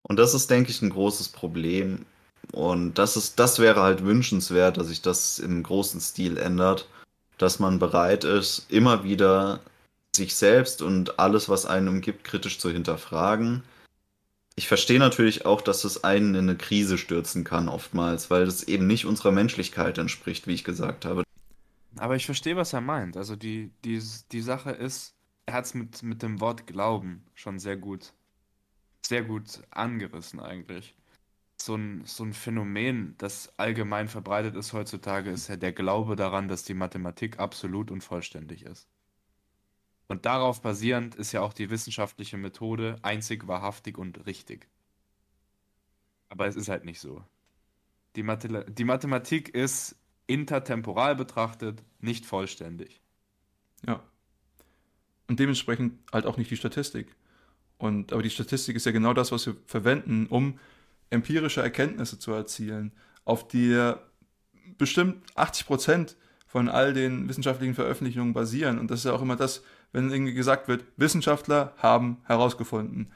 Und 0.03 0.17
das 0.17 0.33
ist, 0.33 0.49
denke 0.49 0.71
ich, 0.71 0.81
ein 0.81 0.89
großes 0.89 1.29
Problem. 1.29 2.05
Und 2.51 2.95
das 2.95 3.15
ist, 3.15 3.39
das 3.39 3.59
wäre 3.59 3.81
halt 3.81 4.03
wünschenswert, 4.03 4.75
dass 4.75 4.87
sich 4.87 5.01
das 5.01 5.39
im 5.39 5.63
großen 5.63 6.01
Stil 6.01 6.37
ändert, 6.37 6.89
dass 7.37 7.59
man 7.59 7.79
bereit 7.79 8.25
ist, 8.25 8.65
immer 8.69 9.05
wieder 9.05 9.61
sich 10.15 10.35
selbst 10.35 10.81
und 10.81 11.19
alles, 11.19 11.49
was 11.49 11.65
einen 11.65 11.87
umgibt, 11.87 12.23
kritisch 12.23 12.59
zu 12.59 12.69
hinterfragen 12.69 13.63
ich 14.55 14.67
verstehe 14.67 14.99
natürlich 14.99 15.45
auch, 15.45 15.61
dass 15.61 15.83
es 15.85 16.03
einen 16.03 16.35
in 16.35 16.49
eine 16.49 16.57
Krise 16.57 16.97
stürzen 16.97 17.43
kann, 17.43 17.69
oftmals, 17.69 18.29
weil 18.29 18.45
das 18.45 18.63
eben 18.63 18.85
nicht 18.85 19.05
unserer 19.05 19.31
Menschlichkeit 19.31 19.97
entspricht, 19.97 20.45
wie 20.47 20.53
ich 20.53 20.63
gesagt 20.63 21.05
habe. 21.05 21.23
Aber 21.97 22.15
ich 22.15 22.25
verstehe, 22.25 22.55
was 22.55 22.73
er 22.73 22.81
meint. 22.81 23.17
Also 23.17 23.35
die, 23.35 23.71
die, 23.83 24.01
die 24.31 24.41
Sache 24.41 24.71
ist, 24.71 25.15
er 25.45 25.55
hat 25.55 25.65
es 25.65 25.73
mit, 25.73 26.03
mit 26.03 26.21
dem 26.21 26.39
Wort 26.39 26.67
Glauben 26.67 27.23
schon 27.33 27.59
sehr 27.59 27.77
gut, 27.77 28.13
sehr 29.05 29.23
gut 29.23 29.61
angerissen 29.71 30.39
eigentlich. 30.39 30.95
So 31.61 31.75
ein, 31.75 32.03
so 32.05 32.23
ein 32.23 32.33
Phänomen, 32.33 33.15
das 33.17 33.53
allgemein 33.57 34.07
verbreitet 34.07 34.55
ist 34.55 34.73
heutzutage, 34.73 35.29
ist 35.31 35.47
ja 35.47 35.57
der 35.57 35.73
Glaube 35.73 36.15
daran, 36.15 36.47
dass 36.47 36.63
die 36.63 36.73
Mathematik 36.73 37.39
absolut 37.39 37.91
und 37.91 38.03
vollständig 38.03 38.65
ist. 38.65 38.87
Und 40.11 40.25
darauf 40.25 40.61
basierend 40.61 41.15
ist 41.15 41.31
ja 41.31 41.39
auch 41.39 41.53
die 41.53 41.69
wissenschaftliche 41.69 42.35
Methode 42.35 42.97
einzig 43.01 43.47
wahrhaftig 43.47 43.97
und 43.97 44.25
richtig. 44.25 44.67
Aber 46.27 46.47
es 46.47 46.57
ist 46.57 46.67
halt 46.67 46.83
nicht 46.83 46.99
so. 46.99 47.23
Die, 48.17 48.23
Mathe 48.23 48.65
die 48.69 48.83
Mathematik 48.83 49.55
ist 49.55 49.95
intertemporal 50.27 51.15
betrachtet 51.15 51.81
nicht 52.01 52.25
vollständig. 52.25 52.99
Ja. 53.87 54.03
Und 55.29 55.39
dementsprechend 55.39 55.97
halt 56.11 56.25
auch 56.25 56.35
nicht 56.35 56.51
die 56.51 56.57
Statistik. 56.57 57.15
Und, 57.77 58.11
aber 58.11 58.21
die 58.21 58.31
Statistik 58.31 58.75
ist 58.75 58.85
ja 58.85 58.91
genau 58.91 59.13
das, 59.13 59.31
was 59.31 59.45
wir 59.45 59.55
verwenden, 59.65 60.27
um 60.27 60.59
empirische 61.09 61.61
Erkenntnisse 61.61 62.19
zu 62.19 62.33
erzielen, 62.33 62.91
auf 63.23 63.47
die 63.47 63.93
bestimmt 64.77 65.23
80 65.35 65.65
Prozent 65.65 66.17
von 66.47 66.67
all 66.67 66.91
den 66.91 67.29
wissenschaftlichen 67.29 67.75
Veröffentlichungen 67.75 68.33
basieren. 68.33 68.77
Und 68.77 68.91
das 68.91 68.99
ist 68.99 69.05
ja 69.05 69.13
auch 69.13 69.21
immer 69.21 69.37
das, 69.37 69.63
wenn 69.91 70.09
irgendwie 70.09 70.33
gesagt 70.33 70.67
wird, 70.67 70.85
Wissenschaftler 70.97 71.73
haben 71.77 72.17
herausgefunden. 72.25 73.11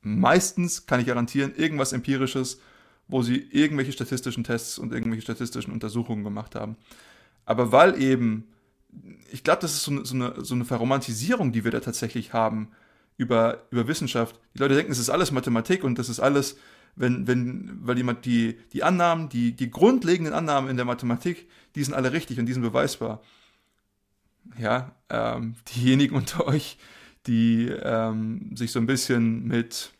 Meistens 0.00 0.86
kann 0.86 1.00
ich 1.00 1.06
garantieren, 1.06 1.54
irgendwas 1.56 1.92
Empirisches, 1.92 2.60
wo 3.08 3.22
sie 3.22 3.36
irgendwelche 3.36 3.92
statistischen 3.92 4.44
Tests 4.44 4.78
und 4.78 4.92
irgendwelche 4.92 5.22
statistischen 5.22 5.72
Untersuchungen 5.72 6.24
gemacht 6.24 6.54
haben. 6.54 6.76
Aber 7.46 7.72
weil 7.72 8.00
eben, 8.00 8.48
ich 9.30 9.44
glaube, 9.44 9.60
das 9.62 9.74
ist 9.74 9.84
so 9.84 9.90
eine, 9.92 10.04
so, 10.04 10.14
eine, 10.14 10.44
so 10.44 10.54
eine 10.54 10.64
Verromantisierung, 10.64 11.52
die 11.52 11.64
wir 11.64 11.70
da 11.70 11.80
tatsächlich 11.80 12.32
haben 12.32 12.70
über, 13.16 13.64
über 13.70 13.88
Wissenschaft. 13.88 14.38
Die 14.54 14.58
Leute 14.58 14.74
denken, 14.74 14.92
es 14.92 14.98
ist 14.98 15.10
alles 15.10 15.32
Mathematik 15.32 15.84
und 15.84 15.98
das 15.98 16.08
ist 16.08 16.20
alles, 16.20 16.58
wenn, 16.96 17.26
wenn, 17.26 17.78
weil 17.82 17.96
jemand 17.96 18.24
die, 18.24 18.58
die 18.72 18.82
Annahmen, 18.82 19.28
die, 19.28 19.52
die 19.52 19.70
grundlegenden 19.70 20.34
Annahmen 20.34 20.68
in 20.70 20.76
der 20.76 20.84
Mathematik, 20.84 21.48
die 21.74 21.84
sind 21.84 21.94
alle 21.94 22.12
richtig 22.12 22.38
und 22.38 22.46
die 22.46 22.52
sind 22.52 22.62
beweisbar 22.62 23.22
ja, 24.56 24.92
ähm, 25.10 25.56
diejenigen 25.74 26.14
unter 26.14 26.46
euch, 26.46 26.78
die 27.26 27.68
ähm, 27.68 28.56
sich 28.56 28.72
so 28.72 28.78
ein 28.78 28.86
bisschen 28.86 29.46
mit 29.46 29.92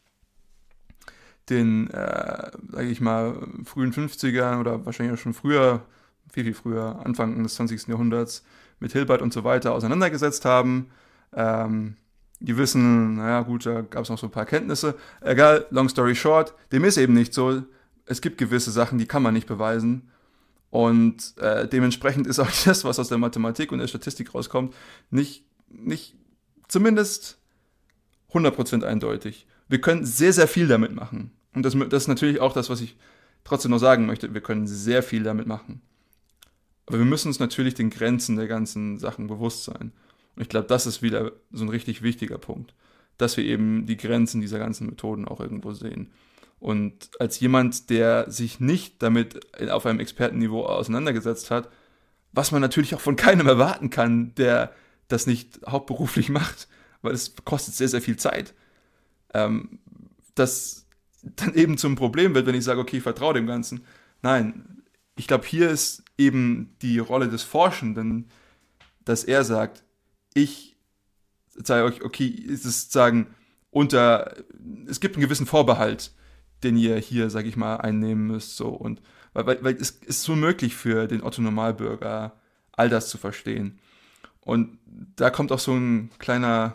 den, 1.51 1.89
äh, 1.91 2.51
sage 2.71 2.89
ich 2.89 3.01
mal, 3.01 3.35
frühen 3.65 3.93
50ern 3.93 4.61
oder 4.61 4.85
wahrscheinlich 4.85 5.19
auch 5.19 5.23
schon 5.23 5.35
früher, 5.35 5.83
viel, 6.31 6.45
viel 6.45 6.55
früher, 6.55 7.01
Anfang 7.05 7.43
des 7.43 7.55
20. 7.55 7.89
Jahrhunderts, 7.89 8.45
mit 8.81 8.93
Hilbert 8.93 9.23
und 9.23 9.33
so 9.33 9.45
weiter 9.45 9.73
auseinandergesetzt 9.73 10.45
haben. 10.45 10.91
Ähm, 11.33 11.97
die 12.41 12.57
wissen, 12.57 13.15
naja 13.15 13.43
gut, 13.43 13.67
da 13.67 13.81
gab 13.81 14.05
es 14.05 14.11
noch 14.11 14.19
so 14.19 14.29
ein 14.29 14.33
paar 14.33 14.47
Kenntnisse. 14.47 14.95
Egal, 15.21 15.67
long 15.71 15.89
story 15.89 16.15
short, 16.15 16.55
dem 16.71 16.85
ist 16.85 16.97
eben 16.97 17.15
nicht 17.15 17.35
so. 17.35 17.63
Es 18.07 18.21
gibt 18.21 18.39
gewisse 18.39 18.71
Sachen, 18.71 18.99
die 18.99 19.07
kann 19.07 19.23
man 19.23 19.35
nicht 19.35 19.49
beweisen. 19.49 20.11
Und 20.71 21.37
äh, 21.39 21.67
dementsprechend 21.67 22.27
ist 22.27 22.39
auch 22.39 22.51
das, 22.65 22.85
was 22.85 22.99
aus 22.99 23.09
der 23.09 23.19
Mathematik 23.19 23.73
und 23.73 23.79
der 23.79 23.89
Statistik 23.89 24.35
rauskommt, 24.35 24.75
nicht, 25.11 25.45
nicht 25.69 26.15
zumindest 26.69 27.39
100% 28.33 28.85
eindeutig. 28.85 29.47
Wir 29.69 29.81
können 29.81 30.05
sehr, 30.05 30.33
sehr 30.33 30.49
viel 30.49 30.69
damit 30.69 30.95
machen. 30.95 31.33
Und 31.55 31.63
das, 31.65 31.75
das 31.89 32.05
ist 32.05 32.09
natürlich 32.09 32.41
auch 32.41 32.53
das, 32.53 32.71
was 32.71 32.81
ich 32.81 32.97
trotzdem 33.45 33.71
noch 33.71 33.79
sagen 33.79 34.07
möchte. 34.07 34.35
Wir 34.35 34.41
können 34.41 34.67
sehr 34.67 35.03
viel 35.03 35.23
damit 35.23 35.47
machen. 35.47 35.81
Aber 36.87 36.99
wir 36.99 37.05
müssen 37.05 37.29
uns 37.29 37.39
natürlich 37.39 37.75
den 37.75 37.91
Grenzen 37.91 38.37
der 38.37 38.49
ganzen 38.49 38.99
Sachen 38.99 39.27
bewusst 39.27 39.65
sein. 39.65 39.93
Und 40.37 40.43
ich 40.43 40.49
glaube, 40.49 40.69
das 40.69 40.87
ist 40.87 41.03
wieder 41.03 41.33
so 41.53 41.65
ein 41.65 41.69
richtig 41.69 42.03
wichtiger 42.03 42.39
Punkt, 42.39 42.75
dass 43.19 43.37
wir 43.37 43.45
eben 43.45 43.87
die 43.87 43.97
Grenzen 43.97 44.41
dieser 44.41 44.59
ganzen 44.59 44.87
Methoden 44.87 45.27
auch 45.27 45.41
irgendwo 45.41 45.73
sehen. 45.73 46.11
Und 46.61 47.11
als 47.21 47.39
jemand, 47.41 47.91
der 47.91 48.31
sich 48.31 48.59
nicht 48.61 49.03
damit 49.03 49.41
auf 49.71 49.87
einem 49.87 50.01
Expertenniveau 50.01 50.65
auseinandergesetzt 50.67 51.51
hat, 51.51 51.69
was 52.33 52.53
man 52.53 52.61
natürlich 52.61 52.95
auch 52.95 53.01
von 53.01 53.17
keinem 53.17 53.47
erwarten 53.47 53.91
kann, 53.91 54.35
der 54.35 54.73
das 55.09 55.27
nicht 55.27 55.61
hauptberuflich 55.67 56.29
macht, 56.31 56.69
weil 57.03 57.15
es 57.15 57.35
kostet 57.45 57.75
sehr, 57.75 57.89
sehr 57.89 58.03
viel 58.03 58.17
Zeit, 58.17 58.55
ähm, 59.35 59.79
das 60.35 60.87
dann 61.23 61.55
eben 61.55 61.79
zum 61.79 61.97
Problem 61.97 62.35
wird, 62.35 62.47
wenn 62.47 62.55
ich 62.55 62.65
sage, 62.65 62.81
okay, 62.81 62.99
ich 62.99 63.03
vertraue 63.03 63.35
dem 63.35 63.47
Ganzen. 63.47 63.85
Nein, 64.23 64.83
ich 65.17 65.27
glaube, 65.27 65.47
hier 65.47 65.71
ist 65.71 66.05
eben 66.17 66.77
die 66.83 66.99
Rolle 66.99 67.29
des 67.29 67.43
Forschenden, 67.43 68.31
dass 69.05 69.25
er 69.25 69.45
sagt, 69.45 69.85
ich 70.35 70.77
zeige 71.63 71.85
euch, 71.85 72.05
okay, 72.05 72.27
ist 72.27 72.65
es 72.65 72.91
sagen, 72.91 73.35
unter, 73.71 74.35
es 74.87 75.01
gibt 75.01 75.17
einen 75.17 75.25
gewissen 75.25 75.47
Vorbehalt, 75.47 76.13
den 76.63 76.77
ihr 76.77 76.97
hier, 76.97 77.31
sag 77.31 77.47
ich 77.47 77.57
mal, 77.57 77.77
einnehmen 77.77 78.27
müsst, 78.27 78.57
so, 78.57 78.69
und, 78.69 79.01
weil, 79.33 79.63
weil, 79.63 79.75
es 79.77 79.91
ist 79.91 80.23
so 80.23 80.35
möglich 80.35 80.75
für 80.75 81.07
den 81.07 81.23
Otto-Normalbürger, 81.23 82.33
all 82.73 82.89
das 82.89 83.09
zu 83.09 83.19
verstehen. 83.19 83.79
Und 84.41 84.79
da 85.17 85.31
kommt 85.31 85.53
auch 85.53 85.59
so 85.59 85.75
ein 85.75 86.11
kleiner, 86.19 86.75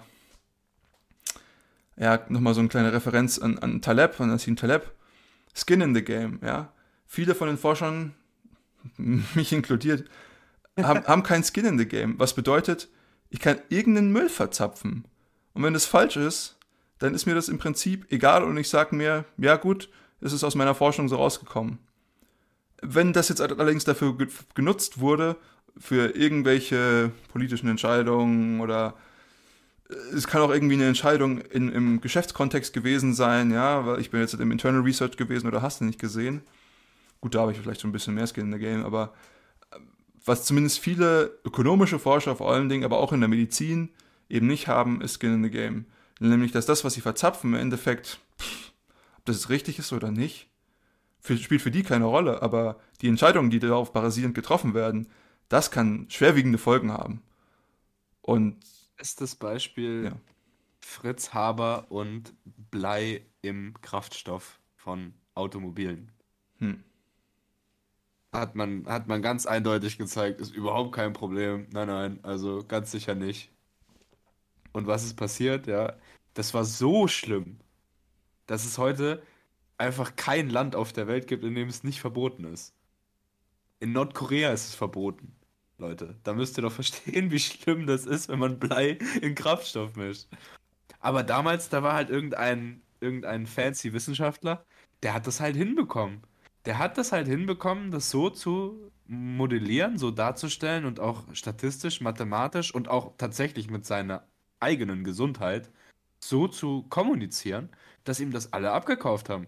ja, 1.98 2.20
nochmal 2.30 2.54
so 2.54 2.60
eine 2.60 2.70
kleine 2.70 2.94
Referenz 2.94 3.40
an, 3.40 3.58
an 3.60 3.82
Taleb, 3.82 4.20
an 4.20 4.30
Nassim 4.30 4.56
Taleb, 4.56 4.92
Skin 5.54 5.82
in 5.82 5.96
the 5.96 6.04
Game, 6.04 6.40
ja. 6.44 6.72
Viele 7.08 7.36
von 7.36 7.48
den 7.48 7.58
Forschern, 7.58 8.14
mich 8.98 9.52
inkludiert, 9.52 10.08
haben, 10.82 11.06
haben 11.06 11.24
kein 11.24 11.44
Skin 11.44 11.66
in 11.66 11.78
the 11.78 11.88
Game, 11.88 12.18
was 12.20 12.34
bedeutet, 12.34 12.90
ich 13.30 13.40
kann 13.40 13.60
irgendeinen 13.70 14.12
Müll 14.12 14.30
verzapfen. 14.30 15.06
Und 15.54 15.64
wenn 15.64 15.74
das 15.74 15.86
falsch 15.86 16.18
ist, 16.18 16.58
dann 17.04 17.14
ist 17.14 17.26
mir 17.26 17.36
das 17.36 17.50
im 17.50 17.58
Prinzip 17.58 18.12
egal 18.12 18.44
und 18.44 18.56
ich 18.56 18.70
sage 18.70 18.96
mir, 18.96 19.26
ja 19.38 19.58
gut, 19.58 19.90
es 20.22 20.32
ist 20.32 20.46
aus 20.46 20.56
meiner 20.56 20.74
Forschung 20.74 21.10
so 21.10 21.18
rausgekommen. 21.18 21.80
Wenn 22.82 23.12
das 23.12 23.28
jetzt 23.28 23.42
allerdings 23.42 23.84
dafür 23.84 24.18
genutzt 24.56 25.02
wurde, 25.02 25.36
für 25.78 26.16
irgendwelche 26.16 27.12
politischen 27.32 27.68
Entscheidungen 27.68 28.62
oder 28.62 28.96
äh, 29.90 29.96
es 30.16 30.28
kann 30.28 30.42
auch 30.42 30.52
irgendwie 30.52 30.76
eine 30.76 30.88
Entscheidung 30.88 31.40
in, 31.40 31.70
im 31.70 32.00
Geschäftskontext 32.00 32.74
gewesen 32.74 33.14
sein, 33.14 33.52
ja, 33.52 33.86
weil 33.86 34.00
ich 34.00 34.12
bin 34.12 34.22
jetzt 34.22 34.36
im 34.36 34.52
Internal 34.52 34.82
Research 34.82 35.18
gewesen 35.18 35.48
oder 35.48 35.62
hast 35.62 35.82
du 35.82 35.86
nicht 35.86 36.00
gesehen. 36.00 36.42
Gut, 37.20 37.36
da 37.36 37.42
habe 37.42 37.52
ich 37.52 37.60
vielleicht 37.60 37.82
schon 37.82 37.90
ein 37.90 37.94
bisschen 37.94 38.14
mehr 38.14 38.28
Skin 38.28 38.46
in 38.46 38.54
the 38.54 38.60
Game, 38.60 38.86
aber 38.86 39.14
was 40.24 40.46
zumindest 40.46 40.80
viele 40.80 41.38
ökonomische 41.44 42.00
Forscher 42.00 42.38
vor 42.38 42.54
allen 42.54 42.70
Dingen, 42.70 42.86
aber 42.86 43.00
auch 43.00 43.12
in 43.12 43.20
der 43.20 43.30
Medizin 43.30 43.90
eben 44.30 44.48
nicht 44.48 44.70
haben, 44.70 45.02
ist 45.02 45.20
Skin 45.20 45.34
in 45.34 45.44
the 45.44 45.50
Game. 45.50 45.86
Nämlich, 46.20 46.52
dass 46.52 46.66
das, 46.66 46.84
was 46.84 46.94
sie 46.94 47.02
verzapfen, 47.02 47.54
im 47.54 47.60
Endeffekt, 47.60 48.20
pff, 48.40 48.72
ob 49.18 49.26
das 49.26 49.50
richtig 49.50 49.80
ist 49.80 49.94
oder 49.94 50.12
nicht, 50.12 50.50
für, 51.20 51.38
spielt 51.38 51.62
für 51.62 51.72
die 51.72 51.84
keine 51.84 52.06
Rolle. 52.06 52.42
Aber 52.42 52.80
die 53.02 53.08
Entscheidungen, 53.08 53.50
die 53.50 53.60
darauf 53.60 53.94
basierend 53.94 54.36
getroffen 54.36 54.74
werden, 54.74 55.08
das 55.50 55.72
kann 55.72 56.06
schwerwiegende 56.10 56.58
Folgen 56.58 56.92
haben. 56.92 57.22
Und. 58.22 58.58
Ist 58.98 59.22
das 59.22 59.36
Beispiel 59.36 60.06
ja. 60.06 60.12
Fritz 60.80 61.34
Haber 61.34 61.88
und 61.90 62.34
Blei 62.72 63.26
im 63.42 63.74
Kraftstoff 63.82 64.60
von 64.76 65.14
Automobilen? 65.36 66.12
Hm 66.60 66.84
hat 68.34 68.56
man, 68.56 68.86
hat 68.88 69.08
man 69.08 69.22
ganz 69.22 69.46
eindeutig 69.46 69.98
gezeigt, 69.98 70.42
ist 70.42 70.54
überhaupt 70.54 70.94
kein 70.94 71.14
Problem. 71.14 71.68
Nein, 71.72 71.88
nein, 71.88 72.20
also 72.24 72.64
ganz 72.68 72.92
sicher 72.92 73.16
nicht. 73.16 73.52
Und 74.74 74.88
was 74.88 75.04
ist 75.04 75.16
passiert? 75.16 75.68
Ja, 75.68 75.96
das 76.34 76.54
war 76.54 76.66
so 76.66 77.08
schlimm, 77.08 77.60
dass 78.48 78.66
es 78.66 78.78
heute 78.78 79.24
einfach 79.78 80.16
kein 80.16 80.50
Land 80.50 80.76
auf 80.76 80.94
der 80.94 81.08
Welt 81.08 81.28
gibt, 81.28 81.44
in 81.44 81.56
dem 81.56 81.70
es 81.70 81.84
nicht 81.84 82.02
verboten 82.02 82.46
ist. 82.46 82.74
In 83.80 83.94
Nordkorea 83.94 84.52
ist 84.52 84.70
es 84.70 84.76
verboten, 84.76 85.36
Leute. 85.78 86.16
Da 86.24 86.34
müsst 86.34 86.58
ihr 86.58 86.64
doch 86.64 86.72
verstehen, 86.74 87.32
wie 87.32 87.40
schlimm 87.40 87.88
das 87.88 88.06
ist, 88.06 88.30
wenn 88.30 88.40
man 88.40 88.60
Blei 88.60 88.98
in 89.22 89.36
Kraftstoff 89.36 89.96
mischt. 89.96 90.28
Aber 91.00 91.24
damals, 91.24 91.70
da 91.70 91.84
war 91.84 91.94
halt 91.94 92.10
irgendein, 92.10 92.82
irgendein 93.02 93.48
fancy 93.48 93.94
Wissenschaftler, 93.94 94.66
der 95.04 95.14
hat 95.14 95.28
das 95.28 95.40
halt 95.40 95.56
hinbekommen 95.56 96.24
der 96.66 96.78
hat 96.80 96.98
das 96.98 97.12
halt 97.12 97.28
hinbekommen, 97.28 97.92
das 97.92 98.10
so 98.10 98.30
zu 98.30 98.92
modellieren, 99.08 99.98
so 99.98 100.12
darzustellen 100.12 100.86
und 100.86 101.00
auch 101.00 101.24
statistisch, 101.34 102.02
mathematisch 102.02 102.74
und 102.74 102.88
auch 102.88 103.14
tatsächlich 103.18 103.70
mit 103.70 103.86
seiner 103.86 104.26
eigenen 104.64 105.04
Gesundheit 105.04 105.70
so 106.20 106.48
zu 106.48 106.84
kommunizieren, 106.90 107.70
dass 108.04 108.20
ihm 108.20 108.32
das 108.32 108.54
alle 108.54 108.72
abgekauft 108.72 109.30
haben. 109.30 109.48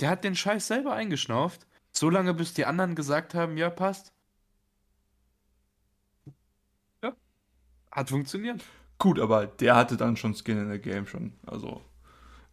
Der 0.00 0.10
hat 0.10 0.24
den 0.24 0.34
Scheiß 0.34 0.66
selber 0.66 0.94
eingeschnauft, 0.94 1.66
so 1.92 2.10
lange 2.10 2.34
bis 2.34 2.54
die 2.54 2.66
anderen 2.66 2.94
gesagt 2.94 3.34
haben, 3.34 3.56
ja, 3.56 3.70
passt. 3.70 4.12
Ja, 7.02 7.14
hat 7.90 8.10
funktioniert. 8.10 8.64
Gut, 8.98 9.18
aber 9.18 9.46
der 9.46 9.76
hatte 9.76 9.96
dann 9.96 10.16
schon 10.16 10.34
Skin 10.34 10.58
in 10.58 10.70
the 10.70 10.78
Game 10.78 11.06
schon, 11.06 11.32
also. 11.46 11.82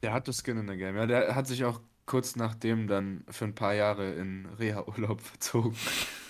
Der 0.02 0.14
hatte 0.14 0.32
Skin 0.34 0.58
in 0.58 0.68
the 0.68 0.78
Game, 0.78 0.96
ja, 0.96 1.06
der 1.06 1.36
hat 1.36 1.48
sich 1.48 1.66
auch 1.66 1.82
kurz 2.06 2.36
nachdem 2.36 2.88
dann 2.88 3.24
für 3.30 3.46
ein 3.46 3.56
paar 3.56 3.74
Jahre 3.74 4.14
in 4.14 4.48
Reha-Urlaub 4.58 5.22
verzogen. 5.22 5.76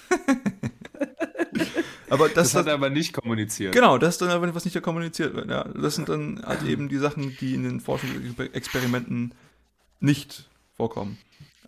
aber 2.10 2.30
das, 2.30 2.52
das 2.52 2.56
hat 2.56 2.68
er 2.68 2.74
aber 2.74 2.90
nicht 2.90 3.14
kommuniziert. 3.14 3.74
Genau, 3.74 3.98
das 3.98 4.16
ist 4.16 4.22
dann 4.22 4.30
aber 4.30 4.54
was 4.54 4.66
nicht 4.66 4.82
kommuniziert 4.82 5.34
wird. 5.34 5.50
Ja, 5.50 5.64
das 5.66 5.96
sind 5.96 6.10
dann 6.10 6.42
halt 6.46 6.64
eben 6.64 6.90
die 6.90 6.98
Sachen, 6.98 7.36
die 7.40 7.54
in 7.54 7.64
den 7.64 7.80
Forschungsexperimenten 7.80 9.34
nicht 10.00 10.50
vorkommen. 10.74 11.18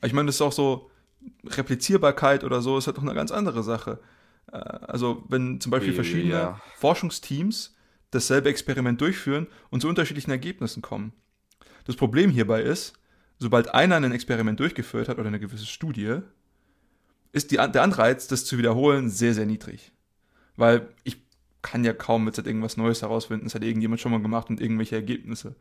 Ich 0.01 0.13
meine, 0.13 0.27
das 0.27 0.35
ist 0.35 0.41
auch 0.41 0.51
so, 0.51 0.91
Replizierbarkeit 1.45 2.43
oder 2.43 2.61
so 2.61 2.77
ist 2.77 2.87
halt 2.87 2.97
doch 2.97 3.03
eine 3.03 3.13
ganz 3.13 3.31
andere 3.31 3.63
Sache. 3.63 3.99
Äh, 4.51 4.57
also, 4.57 5.23
wenn 5.29 5.59
zum 5.61 5.71
Beispiel 5.71 5.93
verschiedene 5.93 6.33
ja. 6.33 6.61
Forschungsteams 6.75 7.75
dasselbe 8.11 8.49
Experiment 8.49 8.99
durchführen 8.99 9.47
und 9.69 9.81
zu 9.81 9.87
unterschiedlichen 9.87 10.31
Ergebnissen 10.31 10.81
kommen. 10.81 11.13
Das 11.85 11.95
Problem 11.95 12.29
hierbei 12.29 12.61
ist, 12.61 12.93
sobald 13.39 13.73
einer 13.73 13.95
ein 13.95 14.11
Experiment 14.11 14.59
durchgeführt 14.59 15.07
hat 15.07 15.17
oder 15.17 15.27
eine 15.27 15.39
gewisse 15.39 15.65
Studie, 15.65 16.17
ist 17.31 17.51
die, 17.51 17.55
der 17.55 17.81
Anreiz, 17.83 18.27
das 18.27 18.45
zu 18.45 18.57
wiederholen, 18.57 19.09
sehr, 19.09 19.33
sehr 19.33 19.45
niedrig. 19.45 19.93
Weil 20.61 20.87
ich 21.03 21.17
kann 21.61 21.83
ja 21.83 21.93
kaum 21.93 22.23
mit 22.23 22.37
irgendwas 22.37 22.77
Neues 22.77 23.01
herausfinden. 23.01 23.45
Es 23.45 23.55
hat 23.55 23.63
irgendjemand 23.63 23.99
schon 23.99 24.11
mal 24.11 24.21
gemacht 24.21 24.49
und 24.49 24.61
irgendwelche 24.61 24.95
Ergebnisse. 24.95 25.55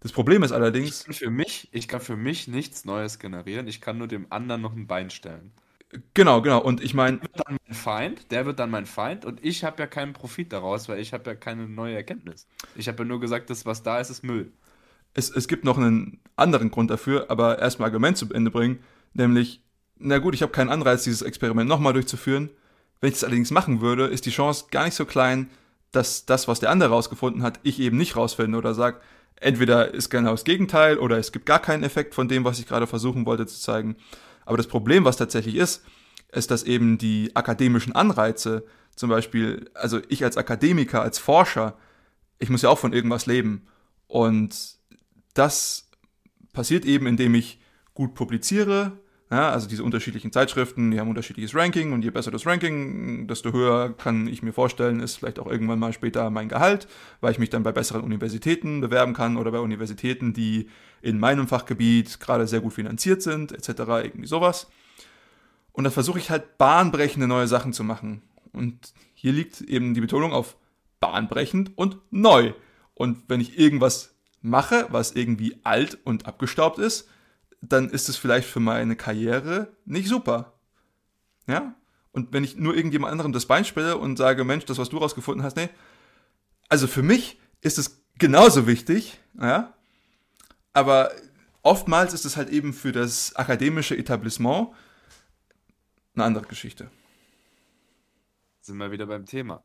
Das 0.00 0.12
Problem 0.12 0.42
ist 0.42 0.52
allerdings. 0.52 1.00
Ich 1.00 1.06
kann 1.06 1.14
für 1.14 1.30
mich, 1.30 1.68
ich 1.72 1.88
kann 1.88 2.00
für 2.00 2.16
mich 2.16 2.48
nichts 2.48 2.84
Neues 2.84 3.18
generieren. 3.18 3.66
Ich 3.66 3.80
kann 3.80 3.98
nur 3.98 4.08
dem 4.08 4.26
anderen 4.30 4.60
noch 4.60 4.74
ein 4.74 4.86
Bein 4.86 5.10
stellen. 5.10 5.52
Genau, 6.14 6.42
genau. 6.42 6.60
Und 6.60 6.82
ich 6.82 6.94
meine. 6.94 7.18
Der 7.18 7.22
wird 7.22 7.46
dann 7.46 7.56
mein 7.66 7.74
Feind, 7.74 8.30
der 8.30 8.46
wird 8.46 8.58
dann 8.58 8.70
mein 8.70 8.86
Feind 8.86 9.24
und 9.24 9.44
ich 9.44 9.64
habe 9.64 9.82
ja 9.82 9.86
keinen 9.86 10.12
Profit 10.12 10.52
daraus, 10.52 10.88
weil 10.88 11.00
ich 11.00 11.12
habe 11.12 11.30
ja 11.30 11.34
keine 11.34 11.66
neue 11.68 11.94
Erkenntnis. 11.94 12.46
Ich 12.74 12.88
habe 12.88 12.98
ja 12.98 13.04
nur 13.04 13.20
gesagt, 13.20 13.50
das, 13.50 13.64
was 13.64 13.82
da 13.82 13.98
ist, 14.00 14.10
ist 14.10 14.22
Müll 14.22 14.52
es, 15.16 15.30
es 15.30 15.48
gibt 15.48 15.64
noch 15.64 15.78
einen 15.78 16.20
anderen 16.36 16.70
Grund 16.70 16.90
dafür, 16.90 17.30
aber 17.30 17.58
erstmal 17.58 17.88
Argument 17.88 18.18
zu 18.18 18.32
Ende 18.32 18.50
bringen, 18.50 18.80
nämlich, 19.14 19.62
na 19.98 20.18
gut, 20.18 20.34
ich 20.34 20.42
habe 20.42 20.52
keinen 20.52 20.68
Anreiz, 20.68 21.04
dieses 21.04 21.22
Experiment 21.22 21.68
nochmal 21.68 21.94
durchzuführen. 21.94 22.50
Wenn 23.00 23.08
ich 23.08 23.14
das 23.14 23.24
allerdings 23.24 23.50
machen 23.50 23.80
würde, 23.80 24.06
ist 24.06 24.26
die 24.26 24.30
Chance 24.30 24.66
gar 24.70 24.84
nicht 24.84 24.94
so 24.94 25.04
klein, 25.04 25.50
dass 25.92 26.26
das, 26.26 26.48
was 26.48 26.60
der 26.60 26.70
andere 26.70 26.90
rausgefunden 26.90 27.42
hat, 27.42 27.60
ich 27.62 27.80
eben 27.80 27.96
nicht 27.96 28.16
rausfinde 28.16 28.56
oder 28.58 28.74
sage, 28.74 29.00
entweder 29.36 29.92
ist 29.92 30.10
genau 30.10 30.32
das 30.32 30.44
Gegenteil 30.44 30.98
oder 30.98 31.18
es 31.18 31.32
gibt 31.32 31.46
gar 31.46 31.60
keinen 31.60 31.84
Effekt 31.84 32.14
von 32.14 32.28
dem, 32.28 32.44
was 32.44 32.58
ich 32.58 32.66
gerade 32.66 32.86
versuchen 32.86 33.26
wollte 33.26 33.46
zu 33.46 33.60
zeigen. 33.60 33.96
Aber 34.44 34.56
das 34.56 34.66
Problem, 34.66 35.04
was 35.04 35.16
tatsächlich 35.16 35.56
ist, 35.56 35.84
ist, 36.32 36.50
dass 36.50 36.62
eben 36.62 36.98
die 36.98 37.34
akademischen 37.34 37.94
Anreize, 37.94 38.64
zum 38.94 39.10
Beispiel, 39.10 39.70
also 39.74 40.00
ich 40.08 40.24
als 40.24 40.36
Akademiker, 40.36 41.02
als 41.02 41.18
Forscher, 41.18 41.76
ich 42.38 42.50
muss 42.50 42.62
ja 42.62 42.70
auch 42.70 42.78
von 42.78 42.92
irgendwas 42.92 43.26
leben. 43.26 43.66
Und 44.06 44.76
das 45.34 45.88
passiert 46.52 46.84
eben, 46.84 47.06
indem 47.06 47.34
ich 47.34 47.60
gut 47.94 48.14
publiziere, 48.14 48.92
ja, 49.30 49.50
also 49.50 49.68
diese 49.68 49.82
unterschiedlichen 49.82 50.30
Zeitschriften, 50.30 50.92
die 50.92 51.00
haben 51.00 51.08
unterschiedliches 51.08 51.54
Ranking 51.54 51.92
und 51.92 52.02
je 52.02 52.10
besser 52.10 52.30
das 52.30 52.46
Ranking, 52.46 53.26
desto 53.26 53.52
höher 53.52 53.92
kann 53.92 54.28
ich 54.28 54.42
mir 54.42 54.52
vorstellen, 54.52 55.00
ist 55.00 55.16
vielleicht 55.16 55.40
auch 55.40 55.48
irgendwann 55.48 55.80
mal 55.80 55.92
später 55.92 56.30
mein 56.30 56.48
Gehalt, 56.48 56.86
weil 57.20 57.32
ich 57.32 57.40
mich 57.40 57.50
dann 57.50 57.64
bei 57.64 57.72
besseren 57.72 58.02
Universitäten 58.02 58.80
bewerben 58.80 59.14
kann 59.14 59.36
oder 59.36 59.50
bei 59.50 59.58
Universitäten, 59.58 60.32
die 60.32 60.68
in 61.02 61.18
meinem 61.18 61.48
Fachgebiet 61.48 62.20
gerade 62.20 62.46
sehr 62.46 62.60
gut 62.60 62.74
finanziert 62.74 63.20
sind, 63.20 63.50
etc., 63.50 63.68
irgendwie 64.04 64.28
sowas. 64.28 64.68
Und 65.72 65.84
dann 65.84 65.92
versuche 65.92 66.20
ich 66.20 66.30
halt 66.30 66.56
bahnbrechende 66.56 67.26
neue 67.26 67.48
Sachen 67.48 67.72
zu 67.72 67.82
machen. 67.82 68.22
Und 68.52 68.92
hier 69.12 69.32
liegt 69.32 69.60
eben 69.60 69.92
die 69.94 70.00
Betonung 70.00 70.32
auf 70.32 70.56
bahnbrechend 71.00 71.72
und 71.76 71.98
neu. 72.10 72.52
Und 72.94 73.24
wenn 73.28 73.40
ich 73.40 73.58
irgendwas 73.58 74.14
mache, 74.40 74.86
was 74.90 75.12
irgendwie 75.12 75.58
alt 75.64 75.98
und 76.04 76.26
abgestaubt 76.26 76.78
ist, 76.78 77.08
dann 77.60 77.90
ist 77.90 78.08
es 78.08 78.16
vielleicht 78.16 78.48
für 78.48 78.60
meine 78.60 78.96
Karriere 78.96 79.74
nicht 79.84 80.08
super. 80.08 80.54
Ja? 81.46 81.74
Und 82.12 82.32
wenn 82.32 82.44
ich 82.44 82.56
nur 82.56 82.74
irgendjemand 82.74 83.12
anderem 83.12 83.32
das 83.32 83.46
Bein 83.46 83.64
stelle 83.64 83.96
und 83.96 84.16
sage, 84.16 84.44
Mensch, 84.44 84.64
das, 84.64 84.78
was 84.78 84.88
du 84.88 84.98
rausgefunden 84.98 85.44
hast, 85.44 85.56
nee. 85.56 85.68
Also 86.68 86.86
für 86.86 87.02
mich 87.02 87.38
ist 87.60 87.78
es 87.78 88.02
genauso 88.18 88.66
wichtig, 88.66 89.20
ja. 89.40 89.74
Aber 90.72 91.10
oftmals 91.62 92.14
ist 92.14 92.24
es 92.24 92.36
halt 92.36 92.50
eben 92.50 92.72
für 92.72 92.92
das 92.92 93.34
akademische 93.36 93.96
Etablissement 93.96 94.68
eine 96.14 96.24
andere 96.24 96.46
Geschichte. 96.46 96.90
Sind 98.60 98.78
wir 98.78 98.90
wieder 98.90 99.06
beim 99.06 99.26
Thema. 99.26 99.62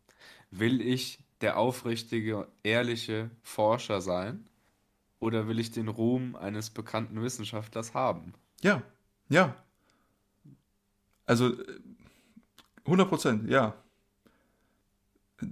Will 0.51 0.81
ich 0.81 1.23
der 1.41 1.57
aufrichtige, 1.57 2.47
ehrliche 2.63 3.31
Forscher 3.41 4.01
sein? 4.01 4.47
Oder 5.21 5.47
will 5.47 5.59
ich 5.59 5.71
den 5.71 5.87
Ruhm 5.87 6.35
eines 6.35 6.71
bekannten 6.71 7.21
Wissenschaftlers 7.21 7.93
haben? 7.93 8.33
Ja, 8.61 8.81
ja. 9.29 9.55
Also 11.27 11.55
100 12.85 13.07
Prozent, 13.07 13.49
ja. 13.49 13.75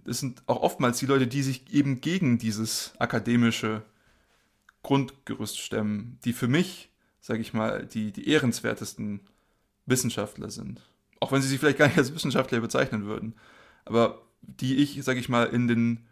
Es 0.06 0.20
sind 0.20 0.42
auch 0.48 0.62
oftmals 0.62 0.98
die 0.98 1.06
Leute, 1.06 1.28
die 1.28 1.44
sich 1.44 1.72
eben 1.72 2.02
gegen 2.02 2.40
dieses 2.40 2.94
akademische 2.98 3.84
Grundgerüst 4.82 5.60
stemmen, 5.60 6.18
die 6.26 6.34
für 6.34 6.48
mich, 6.48 6.90
sage 7.22 7.42
ich 7.42 7.54
mal, 7.54 7.86
die, 7.86 8.12
die 8.12 8.28
ehrenswertesten 8.28 9.22
Wissenschaftler 9.86 10.50
sind. 10.50 10.82
Auch 11.20 11.32
wenn 11.32 11.44
sie 11.44 11.48
sich 11.48 11.60
vielleicht 11.60 11.78
gar 11.78 11.88
nicht 11.88 11.98
als 11.98 12.14
Wissenschaftler 12.14 12.60
bezeichnen 12.60 13.06
würden. 13.06 13.36
Aber 13.86 14.20
die 14.42 14.78
ich, 14.78 15.04
sage 15.04 15.20
ich 15.20 15.30
mal, 15.30 15.46
in 15.46 15.68
den 15.68 16.08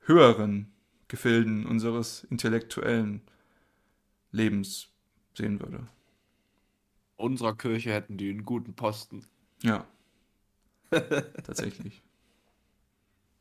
höheren 0.00 0.72
Gefilden 1.12 1.66
unseres 1.66 2.24
intellektuellen 2.30 3.20
Lebens 4.30 4.88
sehen 5.36 5.60
würde. 5.60 5.86
Unserer 7.16 7.54
Kirche 7.54 7.92
hätten 7.92 8.16
die 8.16 8.30
einen 8.30 8.46
guten 8.46 8.72
Posten. 8.72 9.26
Ja. 9.60 9.84
Tatsächlich. 10.90 12.00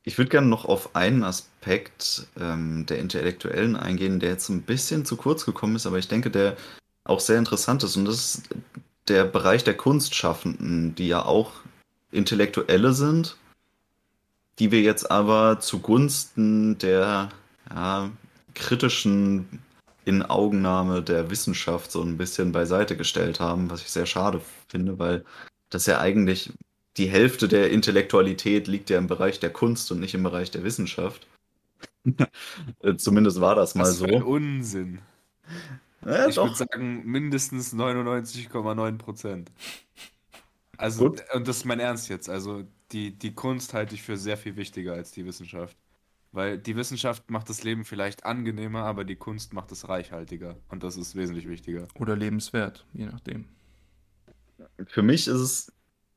Ich 0.04 0.18
würde 0.18 0.30
gerne 0.30 0.48
noch 0.48 0.66
auf 0.66 0.98
einen 0.98 1.24
Aspekt 1.24 2.28
ähm, 2.38 2.86
der 2.88 3.00
Intellektuellen 3.00 3.78
eingehen, 3.78 4.20
der 4.20 4.32
jetzt 4.32 4.50
ein 4.50 4.64
bisschen 4.64 5.06
zu 5.06 5.16
kurz 5.16 5.46
gekommen 5.46 5.78
ist, 5.78 5.86
aber 5.86 5.98
ich 5.98 6.10
denke, 6.10 6.30
der 6.30 6.58
auch 7.06 7.22
sehr 7.22 7.38
interessant 7.38 7.84
ist. 7.84 7.96
Und 7.96 8.04
das 8.04 8.36
ist 8.36 8.50
der 9.08 9.24
Bereich 9.24 9.64
der 9.64 9.78
Kunstschaffenden, 9.78 10.94
die 10.96 11.08
ja 11.08 11.24
auch 11.24 11.54
Intellektuelle 12.12 12.92
sind, 12.92 13.38
die 14.60 14.72
wir 14.72 14.82
jetzt 14.82 15.10
aber 15.10 15.62
zugunsten 15.62 16.78
der 16.78 17.30
ja, 17.74 18.12
kritischen 18.54 19.62
Inaugnahme 20.06 21.02
der 21.04 21.30
Wissenschaft 21.30 21.92
so 21.92 22.02
ein 22.02 22.18
bisschen 22.18 22.52
beiseite 22.52 22.98
gestellt 22.98 23.40
haben, 23.40 23.70
was 23.70 23.82
ich 23.82 23.92
sehr 23.92 24.06
schade 24.06 24.42
finde, 24.68 25.00
weil 25.00 25.24
das 25.70 25.86
ja 25.86 26.00
eigentlich 26.00 26.52
die 26.98 27.08
Hälfte 27.08 27.48
der 27.48 27.72
Intellektualität 27.72 28.68
liegt 28.68 28.90
ja 28.90 28.98
im 28.98 29.08
Bereich 29.08 29.40
der 29.40 29.52
Kunst 29.52 29.92
und 29.92 30.00
nicht 30.00 30.14
im 30.14 30.24
Bereich 30.24 30.52
der 30.52 30.64
Wissenschaft. 30.64 31.28
Zumindest 32.98 33.40
war 33.40 33.56
das 33.56 33.76
mal 33.76 33.84
das 33.84 33.98
so. 33.98 34.06
Ein 34.06 34.24
Unsinn. 34.24 35.00
Ja, 36.04 36.28
ich 36.28 36.36
würde 36.36 36.56
sagen, 36.56 37.06
mindestens 37.06 37.74
99,9 37.74 38.98
Prozent. 38.98 39.52
Also, 40.78 41.10
Gut. 41.10 41.24
und 41.34 41.48
das 41.48 41.58
ist 41.58 41.66
mein 41.66 41.80
Ernst 41.80 42.10
jetzt. 42.10 42.28
Also, 42.28 42.64
die, 42.92 43.12
die 43.12 43.34
Kunst 43.34 43.74
halte 43.74 43.94
ich 43.94 44.02
für 44.02 44.18
sehr 44.18 44.36
viel 44.36 44.56
wichtiger 44.56 44.94
als 44.94 45.12
die 45.12 45.26
Wissenschaft. 45.26 45.78
Weil 46.32 46.58
die 46.58 46.76
Wissenschaft 46.78 47.30
macht 47.30 47.50
das 47.50 47.64
Leben 47.64 47.84
vielleicht 47.84 48.26
angenehmer, 48.26 48.84
aber 48.84 49.04
die 49.04 49.18
Kunst 49.18 49.54
macht 49.54 49.72
es 49.72 49.90
reichhaltiger. 49.90 50.56
Und 50.70 50.84
das 50.84 50.96
ist 50.96 51.16
wesentlich 51.16 51.48
wichtiger. 51.48 51.88
Oder 52.00 52.16
lebenswert, 52.16 52.86
je 52.94 53.06
nachdem. 53.06 53.50
Für 54.88 55.02
mich 55.02 55.28
ist 55.28 55.40
es 55.40 55.72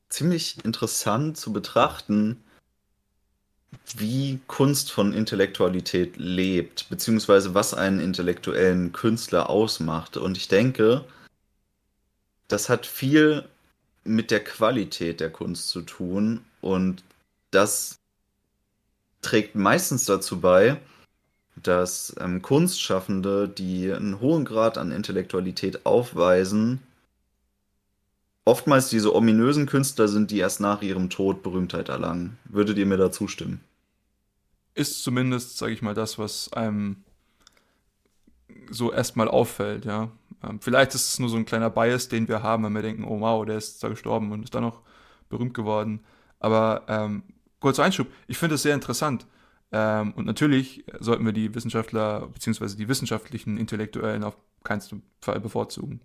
ziemlich 0.08 0.64
interessant 0.64 1.36
zu 1.36 1.52
betrachten, 1.52 2.44
wie 3.96 4.38
Kunst 4.46 4.92
von 4.92 5.12
Intellektualität 5.12 6.16
lebt, 6.16 6.88
beziehungsweise 6.88 7.54
was 7.54 7.74
einen 7.74 7.98
intellektuellen 7.98 8.92
Künstler 8.92 9.50
ausmacht. 9.50 10.16
Und 10.16 10.36
ich 10.36 10.46
denke, 10.46 11.04
das 12.46 12.68
hat 12.68 12.86
viel 12.86 13.48
mit 14.04 14.30
der 14.30 14.44
Qualität 14.44 15.20
der 15.20 15.30
Kunst 15.30 15.70
zu 15.70 15.82
tun 15.82 16.44
und 16.60 17.02
das 17.50 17.98
trägt 19.24 19.54
meistens 19.54 20.04
dazu 20.04 20.40
bei, 20.40 20.80
dass 21.56 22.14
ähm, 22.20 22.42
Kunstschaffende, 22.42 23.48
die 23.48 23.92
einen 23.92 24.20
hohen 24.20 24.44
Grad 24.44 24.78
an 24.78 24.92
Intellektualität 24.92 25.86
aufweisen, 25.86 26.80
oftmals 28.44 28.90
diese 28.90 29.14
ominösen 29.14 29.66
Künstler 29.66 30.08
sind, 30.08 30.30
die 30.30 30.38
erst 30.38 30.60
nach 30.60 30.82
ihrem 30.82 31.10
Tod 31.10 31.42
Berühmtheit 31.42 31.88
erlangen. 31.88 32.38
Würdet 32.44 32.78
ihr 32.78 32.86
mir 32.86 32.98
da 32.98 33.10
zustimmen? 33.10 33.60
Ist 34.74 35.02
zumindest, 35.02 35.56
sage 35.56 35.72
ich 35.72 35.82
mal, 35.82 35.94
das, 35.94 36.18
was 36.18 36.52
einem 36.52 36.96
so 38.70 38.92
erstmal 38.92 39.28
auffällt, 39.28 39.84
ja. 39.84 40.10
Ähm, 40.42 40.60
vielleicht 40.60 40.94
ist 40.94 41.12
es 41.12 41.18
nur 41.18 41.28
so 41.28 41.36
ein 41.36 41.46
kleiner 41.46 41.70
Bias, 41.70 42.08
den 42.08 42.28
wir 42.28 42.42
haben, 42.42 42.64
wenn 42.64 42.74
wir 42.74 42.82
denken, 42.82 43.04
oh 43.04 43.20
wow, 43.20 43.44
der 43.46 43.56
ist 43.56 43.82
da 43.82 43.88
gestorben 43.88 44.32
und 44.32 44.42
ist 44.42 44.54
dann 44.54 44.64
noch 44.64 44.80
berühmt 45.28 45.54
geworden. 45.54 46.00
Aber 46.40 46.82
ähm, 46.88 47.22
kurzer 47.64 47.82
Einschub, 47.82 48.08
ich 48.26 48.36
finde 48.36 48.56
es 48.56 48.62
sehr 48.62 48.74
interessant. 48.74 49.26
Ähm, 49.72 50.12
und 50.12 50.26
natürlich 50.26 50.84
sollten 51.00 51.24
wir 51.24 51.32
die 51.32 51.54
Wissenschaftler 51.54 52.28
bzw. 52.28 52.76
die 52.76 52.88
wissenschaftlichen 52.88 53.56
Intellektuellen 53.56 54.22
auf 54.22 54.36
keinen 54.62 54.82
Fall 55.22 55.40
bevorzugen. 55.40 56.02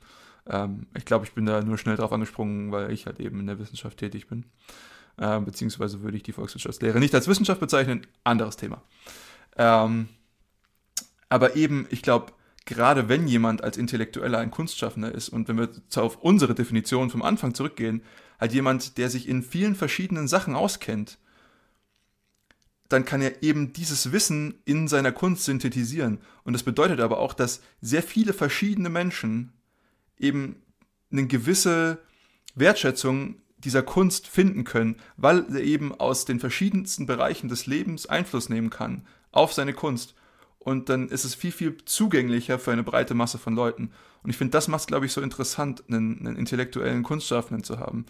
Ähm, 0.48 0.88
ich 0.96 1.04
glaube, 1.04 1.26
ich 1.26 1.34
bin 1.34 1.46
da 1.46 1.62
nur 1.62 1.78
schnell 1.78 1.98
drauf 1.98 2.14
angesprungen, 2.14 2.72
weil 2.72 2.92
ich 2.94 3.06
halt 3.06 3.20
eben 3.20 3.42
in 3.42 3.48
der 3.48 3.60
Wissenschaft 3.60 3.98
tätig 3.98 4.28
bin. 4.28 4.46
Ähm, 5.20 5.44
beziehungsweise 5.44 6.02
würde 6.02 6.16
ich 6.16 6.24
die 6.24 6.32
Volkswirtschaftslehre 6.32 6.98
nicht 6.98 7.14
als 7.14 7.28
Wissenschaft 7.28 7.60
bezeichnen, 7.60 8.08
anderes 8.24 8.56
Thema. 8.56 8.82
Ähm, 9.58 10.08
aber 11.28 11.58
eben, 11.58 11.88
ich 11.90 12.02
glaube, 12.02 12.32
gerade 12.64 13.10
wenn 13.10 13.28
jemand 13.28 13.66
als 13.66 13.76
Intellektueller 13.76 14.38
ein 14.38 14.50
Kunstschaffender 14.50 15.12
ist 15.12 15.28
und 15.28 15.50
wenn 15.50 15.58
wir 15.58 15.70
auf 15.98 16.20
unsere 16.22 16.56
Definition 16.56 17.10
vom 17.10 17.22
Anfang 17.22 17.54
zurückgehen, 17.54 18.02
halt 18.40 18.54
jemand, 18.54 18.98
der 18.98 19.10
sich 19.10 19.28
in 19.28 19.44
vielen 19.44 19.76
verschiedenen 19.76 20.30
Sachen 20.30 20.56
auskennt, 20.56 21.20
dann 22.90 23.06
kann 23.06 23.22
er 23.22 23.44
eben 23.44 23.72
dieses 23.72 24.12
Wissen 24.12 24.56
in 24.66 24.88
seiner 24.88 25.12
Kunst 25.12 25.46
synthetisieren. 25.46 26.20
Und 26.44 26.54
das 26.54 26.64
bedeutet 26.64 27.00
aber 27.00 27.20
auch, 27.20 27.34
dass 27.34 27.62
sehr 27.82 28.04
viele 28.04 28.34
verschiedene 28.34 28.90
Menschen 28.90 29.54
eben 30.18 30.62
eine 31.12 31.28
gewisse 31.28 32.00
Wertschätzung 32.56 33.36
dieser 33.60 33.84
Kunst 33.84 34.28
finden 34.28 34.64
können, 34.64 34.96
weil 35.18 35.46
er 35.54 35.62
eben 35.62 35.94
aus 35.94 36.26
den 36.26 36.40
verschiedensten 36.40 37.06
Bereichen 37.06 37.48
des 37.48 37.68
Lebens 37.68 38.08
Einfluss 38.08 38.50
nehmen 38.50 38.70
kann 38.70 39.06
auf 39.32 39.54
seine 39.54 39.74
Kunst. 39.74 40.16
Und 40.58 40.90
dann 40.90 41.10
ist 41.10 41.26
es 41.26 41.36
viel, 41.36 41.52
viel 41.52 41.78
zugänglicher 41.86 42.58
für 42.58 42.72
eine 42.72 42.84
breite 42.84 43.14
Masse 43.14 43.38
von 43.38 43.56
Leuten. 43.56 43.92
Und 44.24 44.30
ich 44.30 44.38
finde, 44.38 44.52
das 44.52 44.68
macht 44.68 44.82
es, 44.82 44.88
glaube 44.88 45.06
ich, 45.06 45.14
so 45.14 45.22
interessant, 45.22 45.84
einen, 45.88 46.20
einen 46.20 46.36
intellektuellen 46.36 47.04
Kunstschaffenden 47.04 47.64
zu 47.64 47.80
haben, 47.80 48.06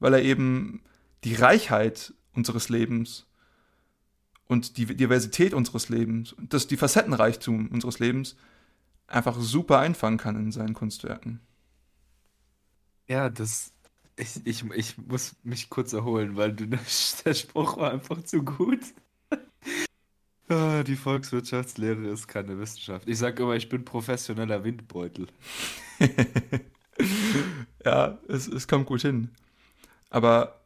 weil 0.00 0.14
er 0.14 0.22
eben 0.22 0.82
die 1.24 1.34
Reichheit 1.34 2.14
unseres 2.32 2.68
Lebens 2.68 3.26
und 4.52 4.76
die 4.76 4.84
Diversität 4.84 5.54
unseres 5.54 5.88
Lebens, 5.88 6.36
das, 6.38 6.66
die 6.66 6.76
Facettenreichtum 6.76 7.68
unseres 7.68 7.98
Lebens 7.98 8.36
einfach 9.06 9.40
super 9.40 9.78
einfangen 9.78 10.18
kann 10.18 10.36
in 10.36 10.52
seinen 10.52 10.74
Kunstwerken. 10.74 11.40
Ja, 13.08 13.30
das. 13.30 13.72
Ich, 14.16 14.44
ich, 14.44 14.62
ich 14.74 14.98
muss 14.98 15.36
mich 15.42 15.70
kurz 15.70 15.94
erholen, 15.94 16.36
weil 16.36 16.52
du, 16.52 16.66
der 17.24 17.34
Spruch 17.34 17.78
war 17.78 17.90
einfach 17.90 18.22
zu 18.22 18.44
gut. 18.44 18.80
Ah, 20.48 20.82
die 20.82 20.96
Volkswirtschaftslehre 20.96 22.08
ist 22.08 22.28
keine 22.28 22.58
Wissenschaft. 22.58 23.08
Ich 23.08 23.16
sage 23.16 23.42
immer, 23.42 23.54
ich 23.54 23.70
bin 23.70 23.86
professioneller 23.86 24.64
Windbeutel. 24.64 25.28
ja, 27.86 28.18
es, 28.28 28.48
es 28.48 28.68
kommt 28.68 28.84
gut 28.84 29.00
hin. 29.00 29.30
Aber 30.10 30.61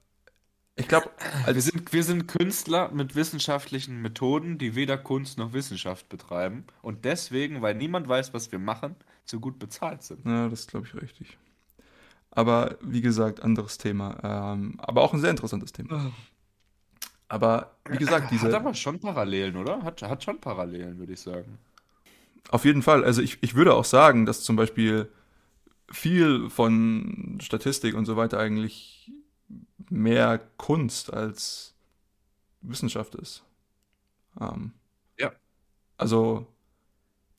ich 0.77 0.89
glaube, 0.89 1.11
wir 1.47 1.61
sind, 1.61 1.93
wir 1.93 2.05
sind 2.05 2.29
Künstler 2.29 2.91
mit 2.93 3.17
wissenschaftlichen 3.17 4.03
Methoden, 4.03 4.59
die 4.59 4.75
weder 4.75 4.99
Kunst 4.99 5.39
noch 5.39 5.55
Wissenschaft 5.55 6.09
betreiben. 6.11 6.65
Und 6.83 7.07
deswegen, 7.07 7.63
weil 7.63 7.75
niemand 7.75 8.09
weiß, 8.09 8.35
was 8.35 8.53
wir 8.53 8.59
machen, 8.59 8.95
zu 9.25 9.41
gut 9.41 9.59
bezahlt 9.59 10.03
sind. 10.03 10.27
Ja, 10.27 10.49
das 10.49 10.67
glaube 10.67 10.87
ich 10.87 11.01
richtig. 11.01 11.39
Aber 12.31 12.77
wie 12.83 13.01
gesagt, 13.01 13.43
anderes 13.43 13.79
Thema. 13.79 14.19
Ähm, 14.23 14.75
aber 14.77 15.01
auch 15.01 15.15
ein 15.15 15.21
sehr 15.21 15.31
interessantes 15.31 15.73
Thema. 15.73 16.13
Aber 17.29 17.73
wie 17.89 17.97
gesagt, 17.97 18.31
diese. 18.31 18.49
Hat 18.49 18.55
aber 18.55 18.75
schon 18.75 19.01
Parallelen, 19.01 19.57
oder? 19.57 19.83
Hat, 19.83 20.03
hat 20.03 20.23
schon 20.23 20.39
Parallelen, 20.41 20.99
würde 20.99 21.15
ich 21.15 21.21
sagen. 21.21 21.59
Auf 22.51 22.67
jeden 22.67 22.83
Fall. 22.83 23.03
Also 23.03 23.23
ich, 23.23 23.39
ich 23.41 23.55
würde 23.55 23.75
auch 23.75 23.87
sagen, 23.87 24.27
dass 24.27 24.43
zum 24.43 24.57
Beispiel 24.57 25.11
viel 25.91 26.51
von 26.51 27.39
Statistik 27.41 27.95
und 27.95 28.05
so 28.05 28.17
weiter 28.17 28.39
eigentlich 28.39 29.11
mehr 29.91 30.39
Kunst 30.57 31.13
als 31.13 31.75
Wissenschaft 32.61 33.15
ist. 33.15 33.45
Ähm, 34.41 34.73
Ja. 35.19 35.33
Also 35.97 36.47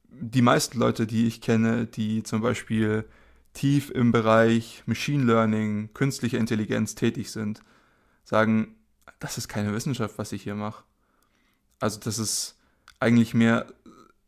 die 0.10 0.42
meisten 0.42 0.80
Leute, 0.80 1.06
die 1.06 1.28
ich 1.28 1.42
kenne, 1.42 1.86
die 1.86 2.24
zum 2.24 2.42
Beispiel 2.42 3.08
tief 3.54 3.90
im 3.90 4.12
Bereich 4.12 4.84
Machine 4.86 5.24
Learning, 5.24 5.94
künstliche 5.94 6.38
Intelligenz 6.38 6.96
tätig 6.96 7.32
sind, 7.32 7.62
sagen, 8.24 8.76
das 9.20 9.38
ist 9.38 9.48
keine 9.48 9.74
Wissenschaft, 9.74 10.18
was 10.18 10.32
ich 10.32 10.44
hier 10.44 10.56
mache. 10.56 10.84
Also 11.80 12.00
das 12.00 12.20
ist 12.20 12.58
eigentlich 13.00 13.34
mehr 13.34 13.68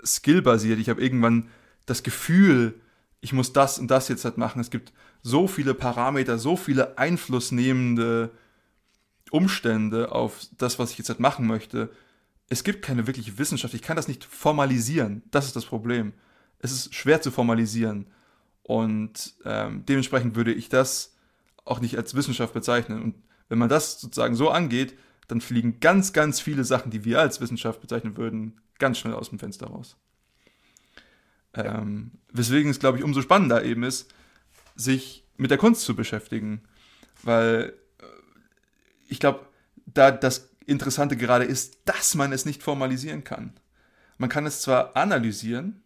skillbasiert. 0.04 0.80
Ich 0.80 0.90
habe 0.90 1.02
irgendwann 1.02 1.50
das 1.86 2.04
Gefühl, 2.04 2.80
ich 3.22 3.34
muss 3.34 3.54
das 3.54 3.80
und 3.80 3.90
das 3.90 4.08
jetzt 4.08 4.26
halt 4.26 4.38
machen. 4.38 4.62
Es 4.62 4.70
gibt 4.70 4.94
so 5.22 5.48
viele 5.48 5.74
Parameter, 5.74 6.38
so 6.38 6.56
viele 6.56 6.98
einflussnehmende 6.98 8.32
Umstände 9.32 10.12
auf 10.12 10.48
das, 10.58 10.80
was 10.80 10.92
ich 10.92 10.98
jetzt 10.98 11.10
halt 11.10 11.20
machen 11.20 11.46
möchte. 11.46 11.90
Es 12.48 12.64
gibt 12.64 12.84
keine 12.84 13.06
wirkliche 13.06 13.38
Wissenschaft. 13.38 13.74
Ich 13.74 13.82
kann 13.82 13.96
das 13.96 14.08
nicht 14.08 14.24
formalisieren. 14.24 15.24
Das 15.32 15.46
ist 15.46 15.56
das 15.56 15.66
Problem. 15.66 16.14
Es 16.60 16.72
ist 16.72 16.96
schwer 16.96 17.22
zu 17.22 17.32
formalisieren. 17.32 18.08
Und 18.64 19.34
ähm, 19.46 19.86
dementsprechend 19.86 20.36
würde 20.36 20.54
ich 20.54 20.70
das 20.70 21.16
auch 21.66 21.80
nicht 21.80 21.98
als 21.98 22.16
Wissenschaft 22.16 22.54
bezeichnen. 22.54 23.02
Und 23.02 23.16
wenn 23.50 23.58
man 23.58 23.70
das 23.70 24.00
sozusagen 24.00 24.36
so 24.36 24.50
angeht, 24.50 24.98
dann 25.28 25.42
fliegen 25.42 25.80
ganz, 25.80 26.12
ganz 26.14 26.40
viele 26.40 26.64
Sachen, 26.64 26.92
die 26.92 27.06
wir 27.06 27.20
als 27.20 27.40
Wissenschaft 27.40 27.82
bezeichnen 27.82 28.18
würden, 28.18 28.60
ganz 28.80 28.98
schnell 28.98 29.14
aus 29.14 29.30
dem 29.30 29.40
Fenster 29.40 29.68
raus. 29.68 29.96
Ähm, 31.54 32.12
weswegen 32.32 32.72
es, 32.72 32.80
glaube 32.80 32.98
ich, 32.98 33.04
umso 33.04 33.22
spannender 33.22 33.64
eben 33.64 33.84
ist, 33.84 34.14
sich 34.80 35.26
mit 35.38 35.52
der 35.52 35.58
Kunst 35.58 35.82
zu 35.82 35.96
beschäftigen. 35.96 36.62
Weil 37.24 37.74
äh, 38.00 38.06
ich 39.08 39.20
glaube, 39.20 39.46
da 39.86 40.12
das 40.12 40.50
Interessante 40.66 41.18
gerade 41.18 41.46
ist, 41.46 41.80
dass 41.86 42.16
man 42.16 42.32
es 42.32 42.46
nicht 42.46 42.64
formalisieren 42.64 43.24
kann. 43.24 43.54
Man 44.18 44.30
kann 44.30 44.46
es 44.46 44.62
zwar 44.62 44.96
analysieren, 44.96 45.82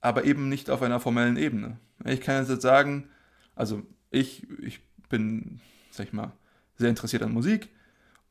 aber 0.00 0.24
eben 0.24 0.48
nicht 0.48 0.68
auf 0.70 0.82
einer 0.82 1.00
formellen 1.00 1.36
Ebene. 1.36 1.78
Ich 2.04 2.20
kann 2.20 2.46
jetzt 2.46 2.62
sagen, 2.62 3.08
also 3.54 3.82
ich, 4.10 4.46
ich 4.60 4.80
bin, 5.08 5.60
sag 5.90 6.08
ich 6.08 6.12
mal, 6.12 6.32
sehr 6.76 6.90
interessiert 6.90 7.22
an 7.22 7.32
Musik 7.32 7.68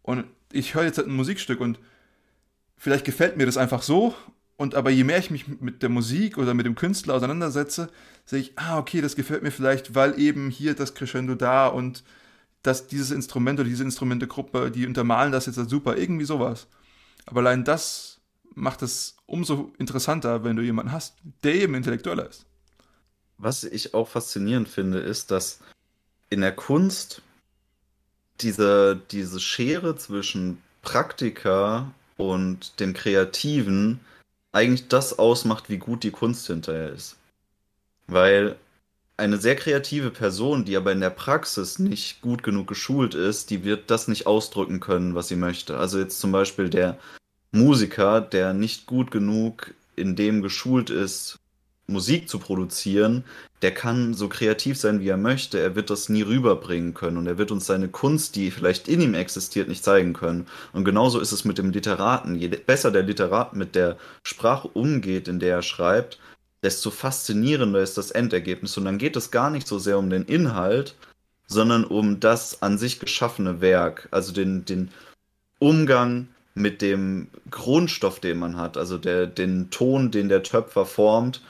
und 0.01 0.25
ich 0.51 0.75
höre 0.75 0.83
jetzt 0.83 0.99
ein 0.99 1.11
Musikstück 1.11 1.59
und 1.59 1.79
vielleicht 2.77 3.05
gefällt 3.05 3.37
mir 3.37 3.45
das 3.45 3.57
einfach 3.57 3.81
so 3.81 4.13
und 4.61 4.75
aber 4.75 4.91
je 4.91 5.03
mehr 5.03 5.17
ich 5.17 5.31
mich 5.31 5.47
mit 5.47 5.81
der 5.81 5.89
Musik 5.89 6.37
oder 6.37 6.53
mit 6.53 6.67
dem 6.67 6.75
Künstler 6.75 7.15
auseinandersetze, 7.15 7.89
sehe 8.25 8.41
ich, 8.41 8.59
ah, 8.59 8.77
okay, 8.77 9.01
das 9.01 9.15
gefällt 9.15 9.41
mir 9.41 9.49
vielleicht, 9.49 9.95
weil 9.95 10.19
eben 10.19 10.51
hier 10.51 10.75
das 10.75 10.93
Crescendo 10.93 11.33
da 11.33 11.65
und 11.65 12.03
dass 12.61 12.85
dieses 12.85 13.09
Instrument 13.09 13.59
oder 13.59 13.67
diese 13.67 13.83
Instrumentegruppe, 13.83 14.69
die 14.69 14.85
untermalen 14.85 15.31
das 15.31 15.47
jetzt 15.47 15.57
als 15.57 15.71
super, 15.71 15.97
irgendwie 15.97 16.25
sowas. 16.25 16.67
Aber 17.25 17.39
allein 17.39 17.63
das 17.63 18.19
macht 18.53 18.83
es 18.83 19.17
umso 19.25 19.73
interessanter, 19.79 20.43
wenn 20.43 20.57
du 20.57 20.61
jemanden 20.61 20.91
hast, 20.91 21.15
der 21.43 21.55
eben 21.55 21.73
intellektueller 21.73 22.29
ist. 22.29 22.45
Was 23.39 23.63
ich 23.63 23.95
auch 23.95 24.09
faszinierend 24.09 24.69
finde, 24.69 24.99
ist, 24.99 25.31
dass 25.31 25.59
in 26.29 26.41
der 26.41 26.55
Kunst 26.55 27.23
diese, 28.41 29.01
diese 29.09 29.39
Schere 29.39 29.95
zwischen 29.95 30.61
Praktiker 30.83 31.91
und 32.17 32.79
dem 32.79 32.93
Kreativen 32.93 34.01
eigentlich 34.51 34.87
das 34.87 35.17
ausmacht, 35.17 35.69
wie 35.69 35.77
gut 35.77 36.03
die 36.03 36.11
Kunst 36.11 36.47
hinterher 36.47 36.91
ist. 36.91 37.17
Weil 38.07 38.57
eine 39.17 39.37
sehr 39.37 39.55
kreative 39.55 40.09
Person, 40.09 40.65
die 40.65 40.75
aber 40.75 40.91
in 40.91 40.99
der 40.99 41.11
Praxis 41.11 41.79
nicht 41.79 42.21
gut 42.21 42.43
genug 42.43 42.67
geschult 42.67 43.13
ist, 43.13 43.49
die 43.49 43.63
wird 43.63 43.91
das 43.91 44.07
nicht 44.07 44.25
ausdrücken 44.25 44.79
können, 44.79 45.15
was 45.15 45.27
sie 45.27 45.35
möchte. 45.35 45.77
Also 45.77 45.99
jetzt 45.99 46.19
zum 46.19 46.31
Beispiel 46.31 46.69
der 46.69 46.97
Musiker, 47.51 48.19
der 48.19 48.53
nicht 48.53 48.87
gut 48.87 49.11
genug 49.11 49.73
in 49.95 50.15
dem 50.15 50.41
geschult 50.41 50.89
ist, 50.89 51.37
Musik 51.91 52.29
zu 52.29 52.39
produzieren, 52.39 53.23
der 53.61 53.73
kann 53.73 54.13
so 54.13 54.27
kreativ 54.27 54.77
sein, 54.77 55.01
wie 55.01 55.09
er 55.09 55.17
möchte. 55.17 55.59
Er 55.59 55.75
wird 55.75 55.89
das 55.89 56.09
nie 56.09 56.23
rüberbringen 56.23 56.93
können 56.93 57.17
und 57.17 57.27
er 57.27 57.37
wird 57.37 57.51
uns 57.51 57.67
seine 57.67 57.89
Kunst, 57.89 58.35
die 58.35 58.49
vielleicht 58.49 58.87
in 58.87 59.01
ihm 59.01 59.13
existiert, 59.13 59.67
nicht 59.67 59.83
zeigen 59.83 60.13
können. 60.13 60.47
Und 60.73 60.85
genauso 60.85 61.19
ist 61.19 61.31
es 61.31 61.45
mit 61.45 61.57
dem 61.57 61.71
Literaten. 61.71 62.35
Je 62.35 62.47
besser 62.47 62.91
der 62.91 63.03
Literat 63.03 63.55
mit 63.55 63.75
der 63.75 63.97
Sprache 64.23 64.67
umgeht, 64.67 65.27
in 65.27 65.39
der 65.39 65.57
er 65.57 65.61
schreibt, 65.61 66.19
desto 66.63 66.89
faszinierender 66.89 67.81
ist 67.81 67.97
das 67.97 68.11
Endergebnis. 68.11 68.77
Und 68.77 68.85
dann 68.85 68.97
geht 68.97 69.15
es 69.15 69.31
gar 69.31 69.49
nicht 69.49 69.67
so 69.67 69.77
sehr 69.79 69.99
um 69.99 70.09
den 70.09 70.25
Inhalt, 70.25 70.95
sondern 71.47 71.83
um 71.83 72.19
das 72.19 72.61
an 72.61 72.77
sich 72.77 72.99
geschaffene 72.99 73.61
Werk, 73.61 74.07
also 74.11 74.31
den, 74.31 74.65
den 74.65 74.89
Umgang 75.59 76.27
mit 76.53 76.81
dem 76.81 77.27
Grundstoff, 77.49 78.19
den 78.19 78.39
man 78.39 78.57
hat, 78.57 78.77
also 78.77 78.97
der, 78.97 79.27
den 79.27 79.69
Ton, 79.69 80.11
den 80.11 80.29
der 80.29 80.43
Töpfer 80.43 80.85
formt, 80.85 81.41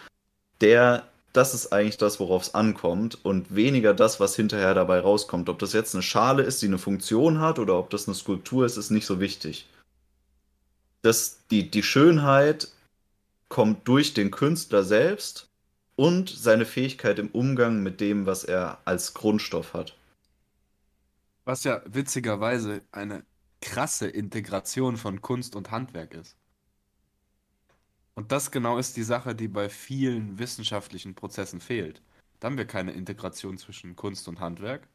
der, 0.62 1.08
das 1.34 1.54
ist 1.54 1.72
eigentlich 1.74 1.98
das, 1.98 2.20
worauf 2.20 2.44
es 2.44 2.56
ankommt 2.56 3.24
und 3.24 3.56
weniger 3.56 3.94
das, 3.94 4.20
was 4.20 4.36
hinterher 4.36 4.74
dabei 4.74 5.00
rauskommt. 5.00 5.50
Ob 5.50 5.60
das 5.60 5.74
jetzt 5.74 5.94
eine 5.96 6.04
Schale 6.04 6.44
ist, 6.44 6.62
die 6.62 6.68
eine 6.68 6.78
Funktion 6.78 7.40
hat 7.40 7.60
oder 7.60 7.78
ob 7.78 7.90
das 7.90 8.08
eine 8.08 8.16
Skulptur 8.16 8.66
ist, 8.66 8.78
ist 8.78 8.92
nicht 8.92 9.06
so 9.06 9.20
wichtig. 9.20 9.68
Das, 11.02 11.40
die, 11.50 11.70
die 11.70 11.84
Schönheit 11.84 12.70
kommt 13.50 13.88
durch 13.88 14.14
den 14.14 14.32
Künstler 14.32 14.84
selbst 14.84 15.50
und 15.96 16.30
seine 16.30 16.66
Fähigkeit 16.66 17.20
im 17.20 17.30
Umgang 17.30 17.84
mit 17.84 18.00
dem, 18.02 18.26
was 18.26 18.44
er 18.44 18.80
als 18.86 19.14
Grundstoff 19.14 19.74
hat. 19.74 19.96
Was 21.44 21.64
ja 21.64 21.82
witzigerweise 21.86 22.82
eine 22.92 23.24
krasse 23.62 24.08
Integration 24.08 24.98
von 24.98 25.22
Kunst 25.22 25.56
und 25.56 25.72
Handwerk 25.72 26.14
ist. 26.14 26.36
Und 28.16 28.32
das 28.32 28.52
genau 28.52 28.78
ist 28.78 28.98
die 28.98 29.04
Sache, 29.04 29.36
die 29.36 29.48
bei 29.48 29.70
vielen 29.70 30.38
wissenschaftlichen 30.38 31.16
Prozessen 31.16 31.62
fehlt. 31.62 32.02
Da 32.40 32.48
haben 32.48 32.58
wir 32.58 32.66
keine 32.66 32.92
Integration 32.92 33.58
zwischen 33.58 33.96
Kunst 33.96 34.28
und 34.28 34.40
Handwerk, 34.40 34.88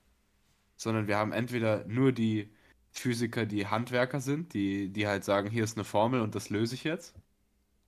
sondern 0.76 1.06
wir 1.06 1.16
haben 1.16 1.32
entweder 1.32 1.84
nur 1.86 2.12
die 2.12 2.50
Physiker, 2.90 3.46
die 3.46 3.66
Handwerker 3.66 4.20
sind, 4.20 4.54
die, 4.54 4.88
die 4.88 5.06
halt 5.06 5.24
sagen, 5.24 5.50
hier 5.50 5.64
ist 5.64 5.76
eine 5.76 5.84
Formel 5.84 6.20
und 6.20 6.34
das 6.34 6.50
löse 6.50 6.74
ich 6.74 6.84
jetzt 6.84 7.14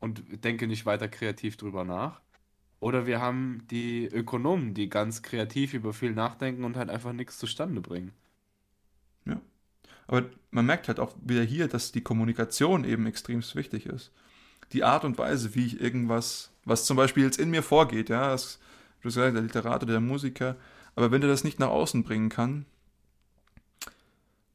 und 0.01 0.45
denke 0.45 0.67
nicht 0.67 0.87
weiter 0.87 1.09
kreativ 1.09 1.57
drüber 1.57 1.85
nach. 1.85 2.21
Oder 2.81 3.07
wir 3.07 3.21
haben 3.21 3.67
die 3.71 4.07
Ökonomen, 4.07 4.75
die 4.75 4.89
ganz 4.89 5.23
kreativ 5.23 5.75
über 5.75 5.93
viel 5.93 6.13
nachdenken 6.13 6.65
und 6.65 6.77
halt 6.77 6.91
einfach 6.91 7.13
nichts 7.13 7.39
zustande 7.39 7.81
bringen. 7.81 8.13
Ja. 9.25 9.41
Aber 10.07 10.27
man 10.51 10.67
merkt 10.67 10.89
halt 10.89 11.01
auch 11.01 11.17
wieder 11.21 11.43
hier, 11.43 11.69
dass 11.69 11.91
die 11.93 12.03
Kommunikation 12.03 12.85
eben 12.85 13.07
extremst 13.07 13.57
wichtig 13.57 13.87
ist. 13.87 14.13
Die 14.73 14.85
Art 14.85 15.05
und 15.05 15.19
Weise, 15.19 15.55
wie 15.55 15.67
ich 15.67 15.81
irgendwas, 15.81 16.51
was 16.65 16.85
zum 16.85 16.97
Beispiel 16.97 17.25
jetzt 17.25 17.39
in 17.39 17.51
mir 17.51 17.63
vorgeht, 17.63 18.09
ja, 18.09 18.31
das, 18.31 18.59
du 19.01 19.09
hast 19.09 19.15
gesagt, 19.15 19.35
der 19.35 19.43
Literat 19.43 19.83
oder 19.83 19.93
der 19.93 20.01
Musiker, 20.01 20.57
aber 20.95 21.11
wenn 21.11 21.21
der 21.21 21.31
das 21.31 21.45
nicht 21.45 21.59
nach 21.59 21.69
außen 21.69 22.03
bringen 22.03 22.29
kann, 22.29 22.67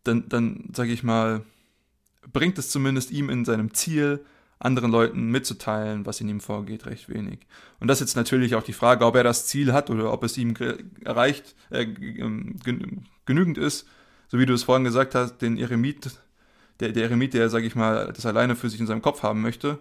dann, 0.03 0.27
dann 0.29 0.69
sage 0.75 0.91
ich 0.91 1.03
mal, 1.03 1.43
bringt 2.31 2.57
es 2.57 2.69
zumindest 2.69 3.11
ihm 3.11 3.29
in 3.29 3.45
seinem 3.45 3.73
Ziel, 3.73 4.23
anderen 4.63 4.91
Leuten 4.91 5.29
mitzuteilen, 5.29 6.05
was 6.05 6.21
in 6.21 6.29
ihm 6.29 6.39
vorgeht, 6.39 6.85
recht 6.85 7.09
wenig. 7.09 7.39
Und 7.79 7.87
das 7.87 7.99
ist 7.99 8.09
jetzt 8.09 8.15
natürlich 8.15 8.55
auch 8.55 8.63
die 8.63 8.73
Frage, 8.73 9.05
ob 9.05 9.15
er 9.15 9.23
das 9.23 9.45
Ziel 9.45 9.73
hat 9.73 9.89
oder 9.89 10.11
ob 10.11 10.23
es 10.23 10.37
ihm 10.37 10.53
erreicht, 11.03 11.55
äh, 11.69 11.85
genügend 11.85 13.57
ist, 13.57 13.87
so 14.29 14.39
wie 14.39 14.45
du 14.45 14.53
es 14.53 14.63
vorhin 14.63 14.85
gesagt 14.85 15.15
hast, 15.15 15.37
den 15.39 15.57
Eremit, 15.57 16.11
der, 16.79 16.93
der 16.93 17.03
Eremit, 17.03 17.33
der, 17.33 17.49
sage 17.49 17.65
ich 17.65 17.75
mal, 17.75 18.11
das 18.13 18.25
alleine 18.25 18.55
für 18.55 18.69
sich 18.69 18.79
in 18.79 18.87
seinem 18.87 19.01
Kopf 19.01 19.21
haben 19.21 19.41
möchte. 19.41 19.79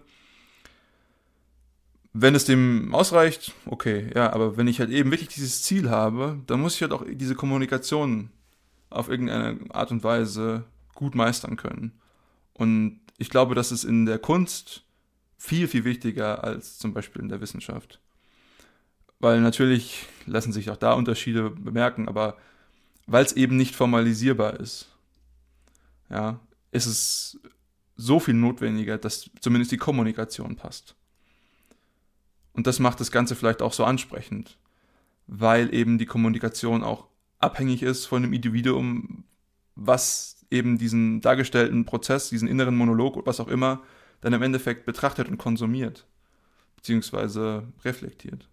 Wenn 2.15 2.35
es 2.35 2.45
dem 2.45 2.95
ausreicht, 2.95 3.53
okay, 3.67 4.11
ja, 4.15 4.33
aber 4.33 4.57
wenn 4.57 4.69
ich 4.69 4.81
halt 4.81 4.91
eben 4.91 5.11
wirklich 5.11 5.31
dieses 5.31 5.63
Ziel 5.63 5.89
habe, 5.89 6.41
dann 6.47 6.61
muss 6.61 6.75
ich 6.75 6.83
halt 6.83 6.93
auch 6.93 7.05
diese 7.09 7.35
Kommunikation 7.35 8.31
auf 8.91 9.09
irgendeine 9.09 9.59
Art 9.71 9.91
und 9.91 10.05
Weise 10.05 10.65
gut 10.95 11.15
meistern 11.15 11.57
können. 11.57 11.93
Und 12.53 13.01
ich 13.17 13.31
glaube, 13.31 13.55
das 13.55 13.73
ist 13.73 13.85
in 13.85 14.05
der 14.05 14.19
Kunst 14.19 14.85
viel, 15.39 15.69
viel 15.69 15.85
wichtiger 15.85 16.45
als 16.45 16.79
zum 16.79 16.93
Beispiel 16.93 17.23
in 17.23 17.29
der 17.29 17.41
Wissenschaft. 17.41 17.99
Weil 19.19 19.41
natürlich 19.41 20.07
lassen 20.27 20.53
sich 20.53 20.71
auch 20.71 20.77
da 20.77 20.93
Unterschiede 20.93 21.51
bemerken, 21.51 22.09
aber 22.09 22.37
weil 23.07 23.25
es 23.25 23.33
eben 23.33 23.57
nicht 23.57 23.75
formalisierbar 23.75 24.61
ist, 24.61 24.89
ja, 26.11 26.41
ist 26.73 26.87
es 26.87 27.41
so 27.97 28.21
viel 28.21 28.35
notwendiger, 28.35 28.99
dass 28.99 29.31
zumindest 29.41 29.73
die 29.73 29.77
Kommunikation 29.77 30.57
passt. 30.57 30.95
Und 32.55 32.67
das 32.67 32.79
macht 32.79 33.01
das 33.01 33.11
Ganze 33.11 33.35
vielleicht 33.35 33.63
auch 33.63 33.73
so 33.73 33.85
ansprechend, 33.85 34.59
weil 35.27 35.75
eben 35.75 35.99
die 35.99 36.07
Kommunikation 36.07 36.83
auch 36.83 37.07
abhängig 37.39 37.83
ist 37.83 38.07
von 38.07 38.23
dem 38.23 38.33
Individuum, 38.33 39.25
was 39.75 40.37
eben 40.51 40.79
diesen 40.79 41.21
dargestellten 41.21 41.87
Prozess, 41.87 42.29
diesen 42.29 42.49
inneren 42.49 42.77
Monolog 42.77 43.17
oder 43.17 43.27
was 43.27 43.41
auch 43.41 43.49
immer, 43.49 43.83
dann 44.21 44.35
im 44.35 44.43
Endeffekt 44.43 44.87
betrachtet 44.87 45.29
und 45.29 45.39
konsumiert, 45.39 46.07
beziehungsweise 46.77 47.65
reflektiert. 47.85 48.49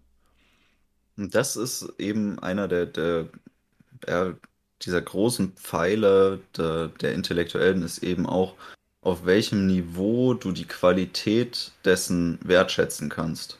Und 1.16 1.34
das 1.34 1.56
ist 1.56 1.92
eben 1.98 2.38
einer 2.38 2.66
der, 2.66 2.86
der, 2.86 3.28
der 4.06 4.36
dieser 4.82 5.02
großen 5.02 5.52
Pfeiler 5.52 6.38
der, 6.56 6.88
der 6.88 7.12
Intellektuellen 7.12 7.82
ist 7.82 8.02
eben 8.02 8.26
auch, 8.26 8.54
auf 9.02 9.24
welchem 9.24 9.66
Niveau 9.66 10.34
du 10.34 10.52
die 10.52 10.66
Qualität 10.66 11.72
dessen 11.84 12.38
wertschätzen 12.42 13.08
kannst. 13.08 13.59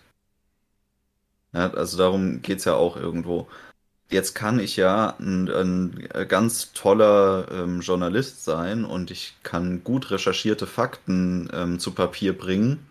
Ja, 1.53 1.73
also 1.73 1.99
darum 1.99 2.43
geht 2.43 2.59
es 2.59 2.65
ja 2.65 2.75
auch 2.75 2.97
irgendwo. 2.97 3.49
Jetzt 4.11 4.35
kann 4.35 4.59
ich 4.59 4.77
ja 4.77 5.17
ein, 5.21 5.49
ein 5.49 6.09
ganz 6.29 6.73
toller 6.73 7.47
ähm, 7.53 7.81
Journalist 7.81 8.45
sein 8.45 8.85
und 8.85 9.11
ich 9.11 9.37
kann 9.43 9.85
gut 9.85 10.11
recherchierte 10.11 10.67
Fakten 10.67 11.49
ähm, 11.53 11.79
zu 11.79 11.93
Papier 11.93 12.37
bringen. 12.37 12.87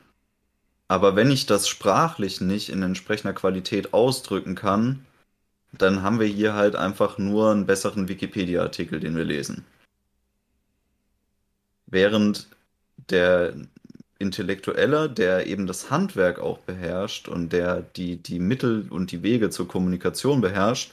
Aber 0.88 1.16
wenn 1.16 1.30
ich 1.32 1.46
das 1.46 1.68
sprachlich 1.68 2.42
nicht 2.42 2.70
in 2.70 2.82
entsprechender 2.82 3.34
Qualität 3.34 3.94
ausdrücken 3.94 4.56
kann, 4.56 5.06
dann 5.72 6.02
haben 6.02 6.20
wir 6.20 6.28
hier 6.28 6.54
halt 6.54 6.76
einfach 6.76 7.18
nur 7.18 7.52
einen 7.52 7.66
besseren 7.66 8.08
Wikipedia-Artikel, 8.08 9.00
den 9.00 9.16
wir 9.16 9.26
lesen. 9.26 9.66
Während 11.86 12.48
der 13.10 13.54
Intellektuelle, 14.20 15.10
der 15.10 15.48
eben 15.48 15.66
das 15.66 15.90
Handwerk 15.90 16.40
auch 16.40 16.60
beherrscht 16.60 17.30
und 17.30 17.54
der 17.54 17.82
die, 17.82 18.18
die 18.18 18.40
Mittel 18.40 18.86
und 18.90 19.12
die 19.12 19.24
Wege 19.24 19.50
zur 19.50 19.68
Kommunikation 19.68 20.42
beherrscht, 20.42 20.92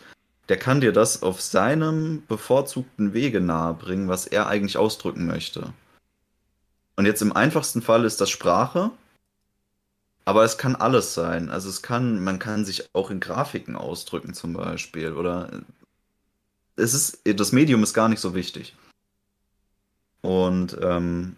der 0.49 0.57
kann 0.57 0.81
dir 0.81 0.93
das 0.93 1.25
auf 1.25 1.41
seinem 1.41 2.23
bevorzugten 2.29 3.13
Wege 3.13 3.41
nahebringen, 3.41 4.09
was 4.09 4.27
er 4.27 4.47
eigentlich 4.47 4.79
ausdrücken 4.79 5.27
möchte. 5.27 5.73
Und 6.95 7.05
jetzt 7.05 7.21
im 7.21 7.35
einfachsten 7.35 7.83
Fall 7.83 8.05
ist 8.05 8.21
das 8.21 8.31
Sprache, 8.31 8.93
aber 10.25 10.45
es 10.45 10.57
kann 10.57 10.77
alles 10.77 11.13
sein. 11.15 11.51
Also 11.51 11.69
es 11.69 11.83
kann, 11.83 12.23
man 12.23 12.39
kann 12.39 12.65
sich 12.65 12.89
auch 12.95 13.11
in 13.11 13.19
Grafiken 13.19 13.75
ausdrücken 13.75 14.35
zum 14.35 14.53
Beispiel 14.53 15.13
oder 15.13 15.51
es 16.77 16.95
ist, 16.95 17.21
das 17.25 17.53
Medium 17.53 17.83
ist 17.83 17.95
gar 17.95 18.09
nicht 18.09 18.21
so 18.21 18.35
wichtig. 18.35 18.77
Und 20.21 20.77
ähm, 20.81 21.37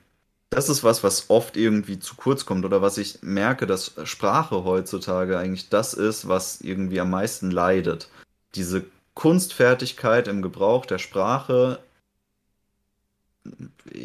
das 0.50 0.68
ist 0.68 0.82
was, 0.82 1.04
was 1.04 1.28
oft 1.30 1.56
irgendwie 1.56 1.98
zu 1.98 2.16
kurz 2.16 2.46
kommt 2.46 2.64
oder 2.64 2.80
was 2.80 2.98
ich 2.98 3.22
merke, 3.22 3.66
dass 3.66 3.94
Sprache 4.04 4.64
heutzutage 4.64 5.38
eigentlich 5.38 5.68
das 5.68 5.94
ist, 5.94 6.28
was 6.28 6.60
irgendwie 6.60 7.00
am 7.00 7.10
meisten 7.10 7.50
leidet. 7.50 8.08
Diese 8.54 8.84
Kunstfertigkeit 9.14 10.28
im 10.28 10.42
Gebrauch 10.42 10.86
der 10.86 10.98
Sprache. 10.98 11.80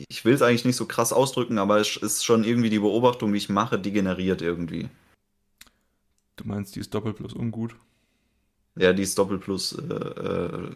Ich 0.10 0.26
will 0.26 0.34
es 0.34 0.42
eigentlich 0.42 0.66
nicht 0.66 0.76
so 0.76 0.86
krass 0.86 1.14
ausdrücken, 1.14 1.60
aber 1.60 1.80
es 1.80 1.98
ist 1.98 2.26
schon 2.26 2.44
irgendwie 2.44 2.70
die 2.70 2.80
Beobachtung, 2.80 3.32
die 3.32 3.38
ich 3.38 3.50
mache, 3.50 3.80
die 3.80 3.92
generiert 3.92 4.42
irgendwie. 4.42 4.90
Du 6.36 6.46
meinst, 6.46 6.76
die 6.76 6.80
ist 6.80 6.94
doppelt 6.94 7.18
plus 7.18 7.34
ungut? 7.34 7.76
Ja, 8.76 8.92
die 8.92 9.04
ist 9.04 9.18
doppelt 9.18 9.42
plus, 9.42 9.74
äh, 9.74 9.94
äh, 9.94 10.72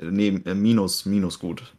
nee, 0.00 0.40
äh, 0.44 0.54
minus, 0.54 1.06
minus 1.06 1.38
gut. 1.38 1.72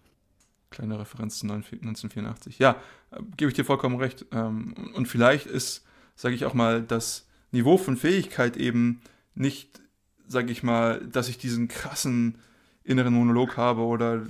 Kleine 0.74 1.00
Referenz 1.00 1.40
zu 1.40 1.46
1984. 1.46 2.60
Ja, 2.60 2.76
äh, 3.12 3.22
gebe 3.38 3.50
ich 3.50 3.56
dir 3.56 3.66
vollkommen 3.66 3.96
recht. 3.96 4.26
Ähm, 4.32 4.74
und 4.94 5.08
vielleicht 5.08 5.48
ist, 5.48 5.86
sage 6.16 6.36
ich 6.36 6.46
auch 6.46 6.54
mal, 6.54 6.82
das 6.82 7.28
Niveau 7.52 7.78
von 7.78 7.96
Fähigkeit 7.96 8.58
eben 8.58 9.02
nicht 9.36 9.84
sage 10.28 10.52
ich 10.52 10.64
mal, 10.64 11.00
dass 11.06 11.30
ich 11.30 11.38
diesen 11.38 11.68
krassen 11.68 12.38
inneren 12.84 13.14
Monolog 13.14 13.56
habe 13.56 13.82
oder 13.82 14.22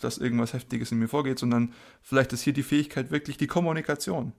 dass 0.00 0.18
irgendwas 0.18 0.52
Heftiges 0.52 0.92
in 0.92 0.98
mir 0.98 1.08
vorgeht, 1.08 1.40
sondern 1.40 1.72
vielleicht 2.02 2.32
ist 2.32 2.42
hier 2.42 2.52
die 2.52 2.62
Fähigkeit 2.62 3.10
wirklich 3.10 3.36
die 3.36 3.48
Kommunikation. 3.48 4.32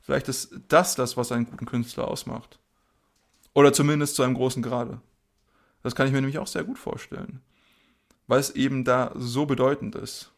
Vielleicht 0.00 0.28
ist 0.28 0.54
das 0.68 0.96
das, 0.96 1.16
was 1.16 1.30
einen 1.30 1.46
guten 1.46 1.66
Künstler 1.66 2.08
ausmacht. 2.08 2.58
Oder 3.54 3.72
zumindest 3.72 4.16
zu 4.16 4.24
einem 4.24 4.34
großen 4.34 4.62
Grade. 4.62 5.00
Das 5.82 5.94
kann 5.94 6.06
ich 6.06 6.12
mir 6.12 6.20
nämlich 6.20 6.38
auch 6.38 6.48
sehr 6.48 6.64
gut 6.64 6.78
vorstellen. 6.78 7.40
Weil 8.26 8.40
es 8.40 8.50
eben 8.50 8.84
da 8.84 9.12
so 9.14 9.46
bedeutend 9.46 9.94
ist, 9.94 10.32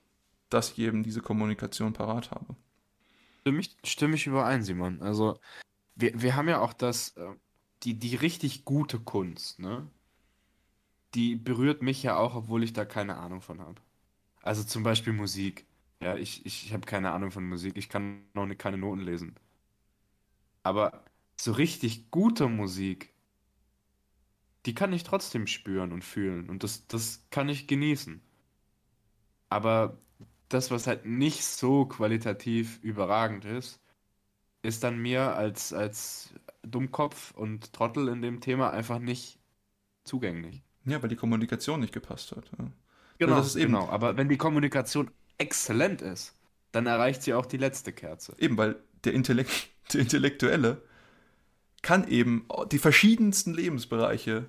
dass 0.57 0.73
ich 0.73 0.79
eben 0.79 1.03
diese 1.03 1.21
Kommunikation 1.21 1.93
parat 1.93 2.31
habe. 2.31 2.57
Stimme 3.43 3.61
ich, 3.61 3.77
stimme 3.85 4.15
ich 4.17 4.27
überein, 4.27 4.63
Simon. 4.63 5.03
Also, 5.03 5.39
wir, 5.95 6.21
wir 6.21 6.37
haben 6.37 6.49
ja 6.49 6.61
auch 6.61 6.73
das, 6.73 7.17
äh, 7.17 7.35
die, 7.83 7.95
die 7.99 8.17
richtig 8.17 8.65
gute 8.65 8.99
Kunst, 8.99 9.59
ne? 9.61 9.89
die 11.17 11.35
berührt 11.37 11.83
mich 11.83 12.03
ja 12.03 12.17
auch, 12.17 12.35
obwohl 12.35 12.63
ich 12.63 12.75
da 12.75 12.85
keine 12.85 13.17
Ahnung 13.17 13.41
von 13.41 13.61
habe. 13.61 13.81
Also 14.43 14.63
zum 14.63 14.83
Beispiel 14.83 15.13
Musik. 15.15 15.67
Ja, 16.01 16.17
ich, 16.17 16.45
ich, 16.45 16.67
ich 16.67 16.73
habe 16.75 16.87
keine 16.87 17.13
Ahnung 17.13 17.31
von 17.31 17.49
Musik. 17.49 17.77
Ich 17.77 17.89
kann 17.89 18.23
noch 18.35 18.47
ne, 18.47 18.55
keine 18.55 18.77
Noten 18.77 19.01
lesen. 19.01 19.35
Aber 20.63 21.05
so 21.41 21.53
richtig 21.53 22.11
gute 22.11 22.49
Musik, 22.49 23.15
die 24.67 24.75
kann 24.75 24.93
ich 24.93 25.05
trotzdem 25.05 25.47
spüren 25.47 25.93
und 25.93 26.05
fühlen. 26.05 26.51
Und 26.51 26.63
das, 26.65 26.87
das 26.87 27.25
kann 27.31 27.49
ich 27.49 27.67
genießen. 27.67 28.21
Aber 29.49 29.99
das, 30.49 30.71
was 30.71 30.87
halt 30.87 31.07
nicht 31.07 31.45
so 31.45 31.87
qualitativ 31.87 32.79
überragend 32.83 33.45
ist, 33.45 33.81
ist 34.63 34.85
dann 34.85 34.99
mir 34.99 35.37
als, 35.37 35.73
als 35.73 36.35
Dummkopf 36.63 37.33
und 37.33 37.73
Trottel 37.73 38.09
in 38.09 38.23
dem 38.23 38.41
Thema 38.41 38.71
einfach 38.71 38.99
nicht 38.99 39.39
zugänglich. 40.05 40.63
Ja, 40.85 41.03
weil 41.03 41.09
die 41.09 41.17
Kommunikation 41.17 41.81
nicht 41.81 41.93
gepasst 41.93 42.33
hat. 42.33 42.51
Ja. 42.59 42.71
Genau, 43.19 43.37
also 43.37 43.59
eben, 43.59 43.73
genau. 43.73 43.89
Aber 43.89 44.17
wenn 44.17 44.29
die 44.29 44.37
Kommunikation 44.37 45.11
exzellent 45.39 46.03
ist, 46.03 46.35
dann 46.73 46.87
erreicht 46.87 47.23
sie 47.23 47.35
auch 47.35 47.47
die 47.47 47.57
letzte 47.57 47.93
Kerze. 47.93 48.35
Eben, 48.39 48.57
weil 48.57 48.77
der, 49.05 49.15
Intellekt, 49.15 49.51
der 49.93 50.01
Intellektuelle 50.01 50.83
kann 51.83 52.09
eben 52.09 52.47
die 52.71 52.79
verschiedensten 52.79 53.55
Lebensbereiche 53.55 54.47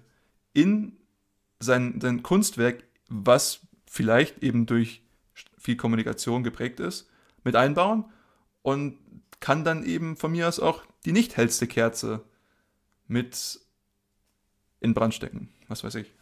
in 0.53 0.97
sein, 1.59 1.99
sein 2.01 2.23
Kunstwerk, 2.23 2.83
was 3.09 3.61
vielleicht 3.85 4.43
eben 4.43 4.65
durch 4.65 5.03
viel 5.68 5.76
Kommunikation 5.76 6.45
geprägt 6.45 6.80
ist, 6.80 7.09
mit 7.43 7.57
einbauen 7.57 8.05
und 8.61 8.97
kann 9.41 9.65
dann 9.65 9.84
eben 9.84 10.15
von 10.15 10.32
mir 10.32 10.47
aus 10.47 10.61
auch 10.61 10.82
die 11.03 11.11
nicht 11.11 11.36
hellste 11.36 11.68
Kerze 11.68 12.22
mit 13.05 13.59
in 14.80 14.93
Brand 14.93 15.13
stecken. 15.13 15.49
Was 15.68 15.84
weiß 15.84 15.95
ich. 15.95 16.13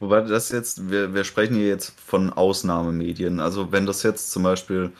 Wobei 0.00 0.20
das 0.20 0.50
jetzt, 0.50 0.90
wir, 0.90 1.14
wir 1.14 1.24
sprechen 1.24 1.56
hier 1.56 1.68
jetzt 1.68 1.98
von 1.98 2.30
Ausnahmemedien. 2.30 3.40
Also 3.40 3.72
wenn 3.72 3.86
das 3.86 4.02
jetzt 4.02 4.32
zum 4.32 4.42
Beispiel 4.42 4.92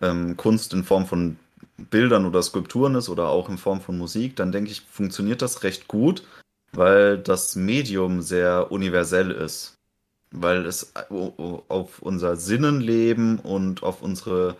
ähm, 0.00 0.36
Kunst 0.36 0.72
in 0.72 0.84
Form 0.84 1.06
von 1.06 1.38
Bildern 1.76 2.24
oder 2.24 2.40
Skulpturen 2.40 2.94
ist 2.94 3.08
oder 3.08 3.26
auch 3.30 3.48
in 3.48 3.58
Form 3.58 3.80
von 3.80 3.98
Musik, 3.98 4.36
dann 4.36 4.52
denke 4.52 4.70
ich, 4.70 4.82
funktioniert 4.82 5.42
das 5.42 5.64
recht 5.64 5.88
gut, 5.88 6.22
weil 6.70 7.18
das 7.18 7.56
Medium 7.56 8.22
sehr 8.22 8.70
universell 8.70 9.32
ist. 9.32 9.77
Weil 10.30 10.66
es 10.66 10.92
auf 11.08 12.02
unser 12.02 12.36
Sinnenleben 12.36 13.38
und 13.38 13.82
auf 13.82 14.02
unsere 14.02 14.56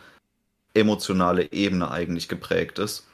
emotionale 0.74 1.52
Ebene 1.52 1.90
eigentlich 1.90 2.28
geprägt 2.28 2.78
ist. 2.78 3.06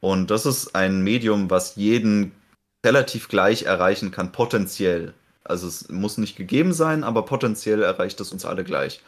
Und 0.00 0.30
das 0.30 0.46
ist 0.46 0.74
ein 0.74 1.02
Medium, 1.02 1.50
was 1.50 1.76
jeden 1.76 2.32
relativ 2.84 3.28
gleich 3.28 3.64
erreichen 3.64 4.10
kann, 4.10 4.32
potenziell. 4.32 5.14
Also 5.44 5.68
es 5.68 5.88
muss 5.88 6.18
nicht 6.18 6.36
gegeben 6.36 6.72
sein, 6.72 7.04
aber 7.04 7.24
potenziell 7.24 7.82
erreicht 7.82 8.20
es 8.20 8.32
uns 8.32 8.44
alle 8.44 8.64
gleich. 8.64 9.02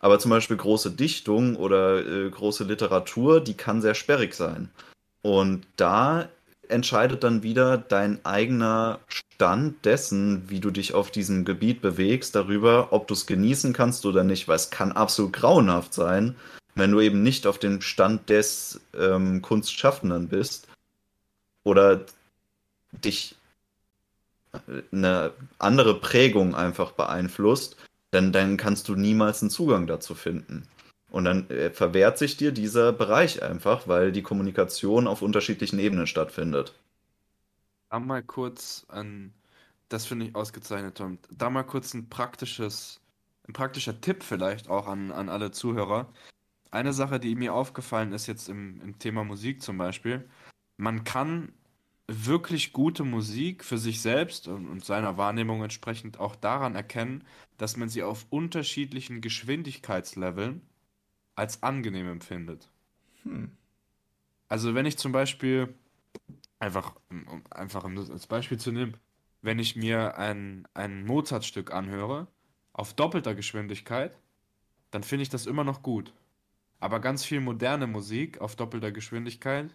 Aber 0.00 0.18
zum 0.18 0.30
Beispiel 0.30 0.56
große 0.56 0.90
Dichtung 0.90 1.54
oder 1.54 2.04
äh, 2.04 2.28
große 2.28 2.64
Literatur, 2.64 3.40
die 3.40 3.54
kann 3.54 3.80
sehr 3.80 3.94
sperrig 3.94 4.34
sein. 4.34 4.68
Und 5.22 5.64
da 5.76 6.28
entscheidet 6.72 7.22
dann 7.24 7.42
wieder 7.42 7.78
dein 7.78 8.24
eigener 8.24 9.00
Stand 9.08 9.84
dessen, 9.84 10.48
wie 10.48 10.60
du 10.60 10.70
dich 10.70 10.94
auf 10.94 11.10
diesem 11.10 11.44
Gebiet 11.44 11.80
bewegst, 11.80 12.34
darüber, 12.34 12.92
ob 12.92 13.06
du 13.06 13.14
es 13.14 13.26
genießen 13.26 13.72
kannst 13.72 14.06
oder 14.06 14.24
nicht, 14.24 14.48
weil 14.48 14.56
es 14.56 14.70
kann 14.70 14.92
absolut 14.92 15.32
grauenhaft 15.32 15.94
sein, 15.94 16.36
wenn 16.74 16.90
du 16.90 17.00
eben 17.00 17.22
nicht 17.22 17.46
auf 17.46 17.58
dem 17.58 17.80
Stand 17.80 18.28
des 18.30 18.80
ähm, 18.98 19.42
Kunstschaffenden 19.42 20.28
bist 20.28 20.68
oder 21.64 22.04
dich 22.92 23.36
eine 24.92 25.32
andere 25.58 25.98
Prägung 25.98 26.54
einfach 26.54 26.92
beeinflusst, 26.92 27.76
dann, 28.10 28.32
dann 28.32 28.56
kannst 28.56 28.88
du 28.88 28.94
niemals 28.94 29.42
einen 29.42 29.50
Zugang 29.50 29.86
dazu 29.86 30.14
finden. 30.14 30.68
Und 31.12 31.26
dann 31.26 31.50
äh, 31.50 31.70
verwehrt 31.70 32.16
sich 32.16 32.38
dir 32.38 32.52
dieser 32.52 32.90
Bereich 32.90 33.42
einfach, 33.42 33.86
weil 33.86 34.12
die 34.12 34.22
Kommunikation 34.22 35.06
auf 35.06 35.20
unterschiedlichen 35.20 35.78
Ebenen 35.78 36.06
stattfindet. 36.06 36.72
Da 37.90 38.00
mal 38.00 38.22
kurz 38.22 38.86
an, 38.88 39.34
das 39.90 40.06
finde 40.06 40.24
ich 40.24 40.34
ausgezeichnet, 40.34 40.96
Tom. 40.96 41.18
Da 41.30 41.50
mal 41.50 41.64
kurz 41.64 41.92
ein 41.92 42.08
praktisches, 42.08 43.02
ein 43.46 43.52
praktischer 43.52 44.00
Tipp 44.00 44.22
vielleicht 44.22 44.70
auch 44.70 44.86
an, 44.86 45.12
an 45.12 45.28
alle 45.28 45.50
Zuhörer. 45.50 46.08
Eine 46.70 46.94
Sache, 46.94 47.20
die 47.20 47.34
mir 47.34 47.52
aufgefallen 47.52 48.14
ist 48.14 48.26
jetzt 48.26 48.48
im, 48.48 48.80
im 48.80 48.98
Thema 48.98 49.22
Musik 49.22 49.60
zum 49.60 49.76
Beispiel, 49.76 50.26
man 50.78 51.04
kann 51.04 51.52
wirklich 52.08 52.72
gute 52.72 53.04
Musik 53.04 53.64
für 53.64 53.76
sich 53.76 54.00
selbst 54.00 54.48
und, 54.48 54.66
und 54.66 54.82
seiner 54.82 55.18
Wahrnehmung 55.18 55.62
entsprechend 55.62 56.18
auch 56.18 56.36
daran 56.36 56.74
erkennen, 56.74 57.22
dass 57.58 57.76
man 57.76 57.90
sie 57.90 58.02
auf 58.02 58.24
unterschiedlichen 58.30 59.20
Geschwindigkeitsleveln 59.20 60.62
als 61.42 61.60
angenehm 61.60 62.08
empfindet. 62.08 62.68
Hm. 63.24 63.50
Also 64.48 64.76
wenn 64.76 64.86
ich 64.86 64.96
zum 64.96 65.10
Beispiel, 65.10 65.74
einfach, 66.60 66.94
um 67.10 67.42
einfach 67.50 67.82
um 67.82 67.96
das 67.96 68.10
als 68.10 68.28
Beispiel 68.28 68.58
zu 68.58 68.70
nehmen, 68.70 68.96
wenn 69.40 69.58
ich 69.58 69.74
mir 69.74 70.16
ein, 70.18 70.68
ein 70.72 71.04
Mozart-Stück 71.04 71.72
anhöre, 71.72 72.28
auf 72.72 72.94
doppelter 72.94 73.34
Geschwindigkeit, 73.34 74.16
dann 74.92 75.02
finde 75.02 75.24
ich 75.24 75.30
das 75.30 75.46
immer 75.46 75.64
noch 75.64 75.82
gut. 75.82 76.12
Aber 76.78 77.00
ganz 77.00 77.24
viel 77.24 77.40
moderne 77.40 77.88
Musik 77.88 78.40
auf 78.40 78.54
doppelter 78.54 78.92
Geschwindigkeit 78.92 79.74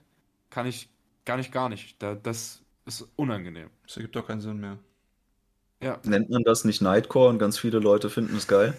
kann 0.50 0.68
ich 0.68 0.90
gar 1.26 1.36
nicht, 1.36 1.52
gar 1.52 1.68
nicht. 1.68 2.02
Da, 2.02 2.16
das 2.16 2.64
ist 2.86 3.10
unangenehm. 3.18 3.70
Das 3.84 3.98
ergibt 3.98 4.16
doch 4.16 4.26
keinen 4.26 4.42
Sinn 4.42 4.62
mehr. 4.62 4.78
Ja, 5.84 6.00
Nennt 6.04 6.30
man 6.30 6.44
das 6.44 6.64
nicht 6.64 6.82
Nightcore 6.82 7.28
und 7.28 7.40
ganz 7.40 7.60
viele 7.60 7.80
Leute 7.80 8.10
finden 8.10 8.38
es 8.38 8.48
geil? 8.48 8.74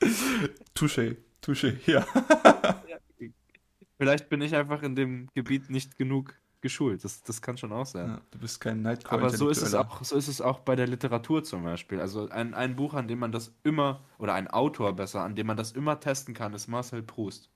Touché, 0.74 1.16
touché, 1.42 1.78
ja. 1.86 2.06
vielleicht 3.98 4.28
bin 4.28 4.40
ich 4.42 4.54
einfach 4.54 4.82
in 4.82 4.94
dem 4.96 5.28
Gebiet 5.34 5.70
nicht 5.70 5.96
genug 5.96 6.34
geschult. 6.60 7.04
Das, 7.04 7.22
das 7.22 7.40
kann 7.42 7.56
schon 7.56 7.72
auch 7.72 7.86
sein. 7.86 8.08
ja 8.08 8.20
du 8.30 8.38
bist 8.38 8.60
kein 8.60 8.82
Nightcore. 8.82 9.20
Aber 9.20 9.30
so 9.30 9.48
ist 9.48 9.62
es 9.62 9.74
auch, 9.74 10.04
so 10.04 10.16
ist 10.16 10.28
es 10.28 10.40
auch 10.40 10.60
bei 10.60 10.76
der 10.76 10.86
Literatur 10.86 11.42
zum 11.42 11.64
Beispiel. 11.64 12.00
Also 12.00 12.28
ein, 12.28 12.54
ein 12.54 12.76
Buch, 12.76 12.94
an 12.94 13.08
dem 13.08 13.18
man 13.18 13.32
das 13.32 13.54
immer, 13.62 14.04
oder 14.18 14.34
ein 14.34 14.48
Autor 14.48 14.94
besser, 14.94 15.22
an 15.22 15.34
dem 15.34 15.46
man 15.46 15.56
das 15.56 15.72
immer 15.72 16.00
testen 16.00 16.34
kann, 16.34 16.54
ist 16.54 16.68
Marcel 16.68 17.02
Proust. 17.02 17.50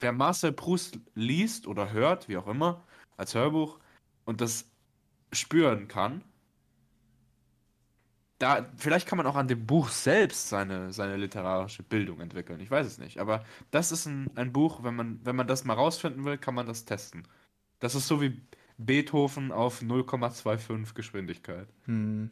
Wer 0.00 0.12
Marcel 0.12 0.52
Proust 0.52 0.98
liest 1.14 1.66
oder 1.66 1.92
hört, 1.92 2.28
wie 2.28 2.36
auch 2.36 2.48
immer, 2.48 2.82
als 3.16 3.34
Hörbuch 3.34 3.78
und 4.24 4.40
das 4.40 4.70
spüren 5.32 5.88
kann, 5.88 6.24
da, 8.42 8.66
vielleicht 8.76 9.06
kann 9.06 9.18
man 9.18 9.26
auch 9.28 9.36
an 9.36 9.46
dem 9.46 9.66
Buch 9.66 9.88
selbst 9.88 10.48
seine, 10.48 10.92
seine 10.92 11.16
literarische 11.16 11.84
Bildung 11.84 12.20
entwickeln. 12.20 12.58
Ich 12.58 12.72
weiß 12.72 12.84
es 12.84 12.98
nicht. 12.98 13.18
Aber 13.18 13.44
das 13.70 13.92
ist 13.92 14.06
ein, 14.06 14.28
ein 14.34 14.52
Buch, 14.52 14.82
wenn 14.82 14.96
man, 14.96 15.20
wenn 15.22 15.36
man 15.36 15.46
das 15.46 15.64
mal 15.64 15.74
rausfinden 15.74 16.24
will, 16.24 16.38
kann 16.38 16.56
man 16.56 16.66
das 16.66 16.84
testen. 16.84 17.22
Das 17.78 17.94
ist 17.94 18.08
so 18.08 18.20
wie 18.20 18.42
Beethoven 18.78 19.52
auf 19.52 19.80
0,25 19.80 20.92
Geschwindigkeit. 20.94 21.68
Hm. 21.84 22.30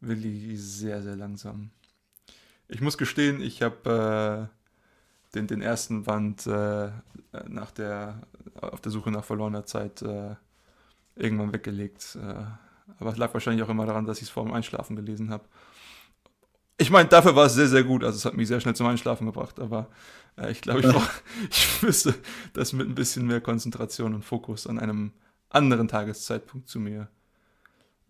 Willi 0.00 0.56
sehr, 0.56 1.02
sehr 1.02 1.16
langsam. 1.16 1.72
Ich 2.68 2.80
muss 2.80 2.96
gestehen, 2.96 3.42
ich 3.42 3.62
habe 3.62 4.50
äh, 5.32 5.34
den, 5.34 5.48
den 5.48 5.62
ersten 5.62 6.04
Band 6.04 6.46
äh, 6.46 6.90
nach 7.48 7.72
der, 7.72 8.22
auf 8.54 8.80
der 8.80 8.92
Suche 8.92 9.10
nach 9.10 9.24
verlorener 9.24 9.66
Zeit 9.66 10.00
äh, 10.02 10.36
irgendwann 11.16 11.52
weggelegt. 11.52 12.16
Äh, 12.22 12.44
aber 12.98 13.10
es 13.10 13.18
lag 13.18 13.32
wahrscheinlich 13.32 13.62
auch 13.64 13.68
immer 13.68 13.86
daran, 13.86 14.06
dass 14.06 14.18
ich 14.18 14.24
es 14.24 14.30
vor 14.30 14.44
dem 14.44 14.52
Einschlafen 14.52 14.96
gelesen 14.96 15.30
habe. 15.30 15.44
Ich 16.80 16.90
meine, 16.90 17.08
dafür 17.08 17.36
war 17.36 17.46
es 17.46 17.54
sehr, 17.54 17.68
sehr 17.68 17.84
gut. 17.84 18.02
Also 18.04 18.16
es 18.16 18.24
hat 18.24 18.34
mich 18.34 18.48
sehr 18.48 18.60
schnell 18.60 18.74
zum 18.74 18.86
Einschlafen 18.86 19.26
gebracht. 19.26 19.60
Aber 19.60 19.88
äh, 20.38 20.50
ich 20.50 20.62
glaube, 20.62 20.80
ich, 20.80 20.86
brauch, 20.92 21.08
ich 21.50 21.82
müsste 21.82 22.14
das 22.54 22.72
mit 22.72 22.88
ein 22.88 22.94
bisschen 22.94 23.26
mehr 23.26 23.40
Konzentration 23.40 24.14
und 24.14 24.24
Fokus 24.24 24.66
an 24.66 24.78
einem 24.78 25.12
anderen 25.50 25.88
Tageszeitpunkt 25.88 26.68
zu 26.68 26.80
mir, 26.80 27.08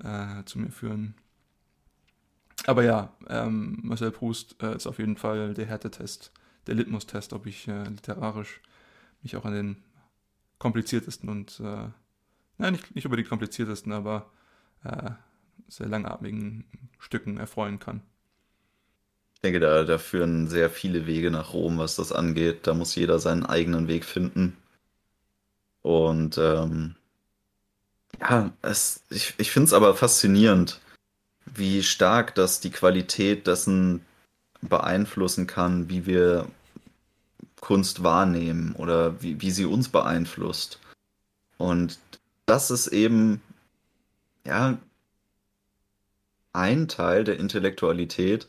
äh, 0.03 0.45
zu 0.45 0.61
mir 0.61 0.71
führen. 0.71 1.15
Aber 2.67 2.85
ja, 2.85 3.13
ähm, 3.29 3.81
Marcel 3.83 4.11
Proust 4.13 4.63
äh, 4.63 4.77
ist 4.77 4.87
auf 4.87 4.99
jeden 4.99 5.17
Fall 5.17 5.55
der 5.55 5.67
Härtetest, 5.67 6.31
der 6.67 6.75
Litmus-Test, 6.75 7.33
ob 7.33 7.47
ich 7.47 7.67
äh, 7.67 7.85
literarisch 7.85 8.61
mich 9.23 9.37
auch 9.37 9.45
an 9.45 9.55
den 9.55 9.77
kompliziertesten 10.59 11.29
und, 11.29 11.59
äh, 11.61 11.89
nein, 12.59 12.73
nicht, 12.73 12.95
nicht 12.95 13.07
unbedingt 13.07 13.31
kompliziertesten, 13.31 13.93
aber 13.93 14.31
äh, 14.85 15.11
sehr 15.69 15.89
langatmigen 15.89 16.65
Stücken 16.99 17.39
erfreuen 17.39 17.79
kann. 17.79 18.03
Ich 19.35 19.41
denke, 19.41 19.61
da, 19.61 19.85
da 19.85 19.99
führen 19.99 20.49
sehr 20.49 20.69
viele 20.69 21.07
Wege 21.07 21.31
nach 21.31 21.55
Rom, 21.55 21.79
was 21.79 21.97
das 21.97 22.13
angeht. 22.13 22.67
Da 22.67 22.75
muss 22.75 22.95
jeder 22.95 23.19
seinen 23.19 23.47
eigenen 23.47 23.89
Weg 23.89 24.05
finden. 24.05 24.57
Und 25.83 26.37
ähm, 26.37 26.97
ja, 28.21 28.53
es, 28.61 29.03
ich, 29.09 29.35
ich 29.39 29.51
finde 29.51 29.69
es 29.69 29.73
aber 29.73 29.95
faszinierend, 29.95 30.81
wie 31.47 31.83
stark 31.83 32.35
das 32.35 32.61
die 32.61 32.71
Qualität 32.71 33.47
dessen 33.47 34.05
beeinflussen 34.61 35.47
kann, 35.47 35.89
wie 35.89 36.05
wir 36.05 36.47
Kunst 37.61 38.03
wahrnehmen 38.03 38.75
oder 38.77 39.23
wie, 39.23 39.41
wie 39.41 39.51
sie 39.51 39.65
uns 39.65 39.89
beeinflusst. 39.89 40.79
Und 41.57 41.99
das 42.47 42.71
ist 42.71 42.89
eben, 42.89 43.41
ja, 44.47 44.79
ein 46.53 46.87
Teil 46.87 47.25
der 47.25 47.39
Intellektualität, 47.41 48.47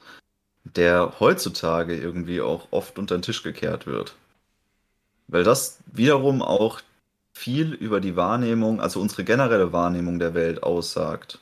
der 0.65 1.19
heutzutage 1.19 1.95
irgendwie 1.97 2.41
auch 2.41 2.67
oft 2.71 2.99
unter 2.99 3.17
den 3.17 3.23
Tisch 3.23 3.43
gekehrt 3.43 3.87
wird. 3.87 4.15
Weil 5.27 5.43
das 5.43 5.79
wiederum 5.87 6.43
auch 6.43 6.79
viel 7.33 7.73
über 7.73 7.99
die 8.01 8.15
Wahrnehmung, 8.15 8.79
also 8.81 9.01
unsere 9.01 9.23
generelle 9.23 9.73
Wahrnehmung 9.73 10.19
der 10.19 10.35
Welt 10.35 10.61
aussagt. 10.61 11.39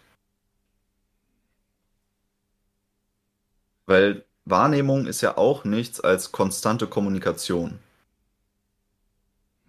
Weil 3.87 4.23
Wahrnehmung 4.45 5.05
ist 5.05 5.19
ja 5.19 5.37
auch 5.37 5.65
nichts 5.65 5.99
als 5.99 6.31
konstante 6.31 6.87
Kommunikation 6.87 7.79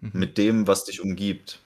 Mhm. 0.00 0.10
mit 0.12 0.38
dem, 0.38 0.66
was 0.66 0.84
dich 0.84 1.00
umgibt. 1.00 1.60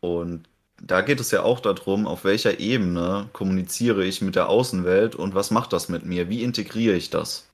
Und 0.00 0.48
da 0.84 1.00
geht 1.00 1.20
es 1.20 1.30
ja 1.30 1.42
auch 1.42 1.60
darum, 1.60 2.06
auf 2.08 2.24
welcher 2.24 2.58
Ebene 2.58 3.28
kommuniziere 3.32 4.04
ich 4.04 4.20
mit 4.20 4.34
der 4.34 4.48
Außenwelt 4.48 5.14
und 5.14 5.34
was 5.34 5.52
macht 5.52 5.72
das 5.72 5.88
mit 5.88 6.04
mir? 6.04 6.28
Wie 6.28 6.42
integriere 6.42 6.96
ich 6.96 7.08
das? 7.08 7.48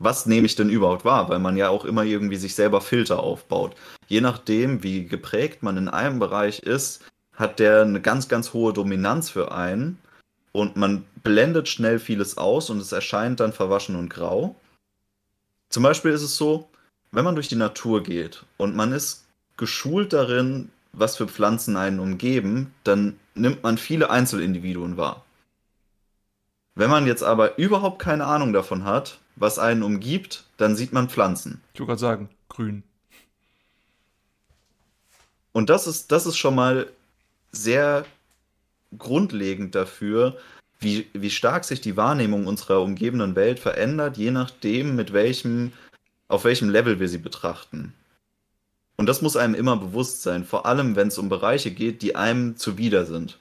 Was 0.00 0.26
nehme 0.26 0.46
ich 0.46 0.56
denn 0.56 0.68
überhaupt 0.68 1.04
wahr? 1.04 1.28
Weil 1.28 1.38
man 1.38 1.56
ja 1.56 1.68
auch 1.68 1.84
immer 1.84 2.02
irgendwie 2.02 2.36
sich 2.36 2.56
selber 2.56 2.80
Filter 2.80 3.20
aufbaut. 3.20 3.76
Je 4.08 4.20
nachdem, 4.20 4.82
wie 4.82 5.06
geprägt 5.06 5.62
man 5.62 5.76
in 5.76 5.88
einem 5.88 6.18
Bereich 6.18 6.58
ist, 6.58 7.04
hat 7.34 7.60
der 7.60 7.82
eine 7.82 8.00
ganz, 8.00 8.28
ganz 8.28 8.52
hohe 8.52 8.72
Dominanz 8.72 9.30
für 9.30 9.52
einen 9.52 9.98
und 10.50 10.76
man 10.76 11.04
blendet 11.22 11.68
schnell 11.68 12.00
vieles 12.00 12.38
aus 12.38 12.70
und 12.70 12.78
es 12.78 12.90
erscheint 12.90 13.38
dann 13.38 13.52
verwaschen 13.52 13.94
und 13.94 14.08
grau. 14.08 14.56
Zum 15.70 15.84
Beispiel 15.84 16.10
ist 16.10 16.22
es 16.22 16.36
so, 16.36 16.68
wenn 17.12 17.24
man 17.24 17.36
durch 17.36 17.48
die 17.48 17.54
Natur 17.54 18.02
geht 18.02 18.42
und 18.56 18.74
man 18.74 18.92
ist 18.92 19.26
geschult 19.56 20.12
darin, 20.12 20.70
was 20.92 21.16
für 21.16 21.28
Pflanzen 21.28 21.76
einen 21.76 21.98
umgeben, 21.98 22.74
dann 22.84 23.18
nimmt 23.34 23.62
man 23.62 23.78
viele 23.78 24.10
Einzelindividuen 24.10 24.96
wahr. 24.96 25.24
Wenn 26.74 26.90
man 26.90 27.06
jetzt 27.06 27.22
aber 27.22 27.58
überhaupt 27.58 27.98
keine 27.98 28.26
Ahnung 28.26 28.52
davon 28.52 28.84
hat, 28.84 29.18
was 29.36 29.58
einen 29.58 29.82
umgibt, 29.82 30.44
dann 30.56 30.76
sieht 30.76 30.92
man 30.92 31.08
Pflanzen. 31.08 31.60
Ich 31.74 31.80
wollte 31.80 31.90
gerade 31.90 32.00
sagen, 32.00 32.28
grün. 32.48 32.82
Und 35.52 35.68
das 35.68 35.86
ist, 35.86 36.12
das 36.12 36.26
ist 36.26 36.36
schon 36.36 36.54
mal 36.54 36.88
sehr 37.50 38.06
grundlegend 38.98 39.74
dafür, 39.74 40.38
wie, 40.80 41.06
wie 41.12 41.30
stark 41.30 41.64
sich 41.64 41.80
die 41.80 41.96
Wahrnehmung 41.96 42.46
unserer 42.46 42.80
umgebenden 42.82 43.36
Welt 43.36 43.60
verändert, 43.60 44.16
je 44.16 44.30
nachdem, 44.30 44.96
mit 44.96 45.12
welchem, 45.12 45.72
auf 46.28 46.44
welchem 46.44 46.70
Level 46.70 46.98
wir 46.98 47.08
sie 47.08 47.18
betrachten. 47.18 47.94
Und 49.02 49.06
das 49.06 49.20
muss 49.20 49.36
einem 49.36 49.56
immer 49.56 49.76
bewusst 49.76 50.22
sein, 50.22 50.44
vor 50.44 50.64
allem 50.64 50.94
wenn 50.94 51.08
es 51.08 51.18
um 51.18 51.28
Bereiche 51.28 51.72
geht, 51.72 52.02
die 52.02 52.14
einem 52.14 52.56
zuwider 52.56 53.04
sind, 53.04 53.40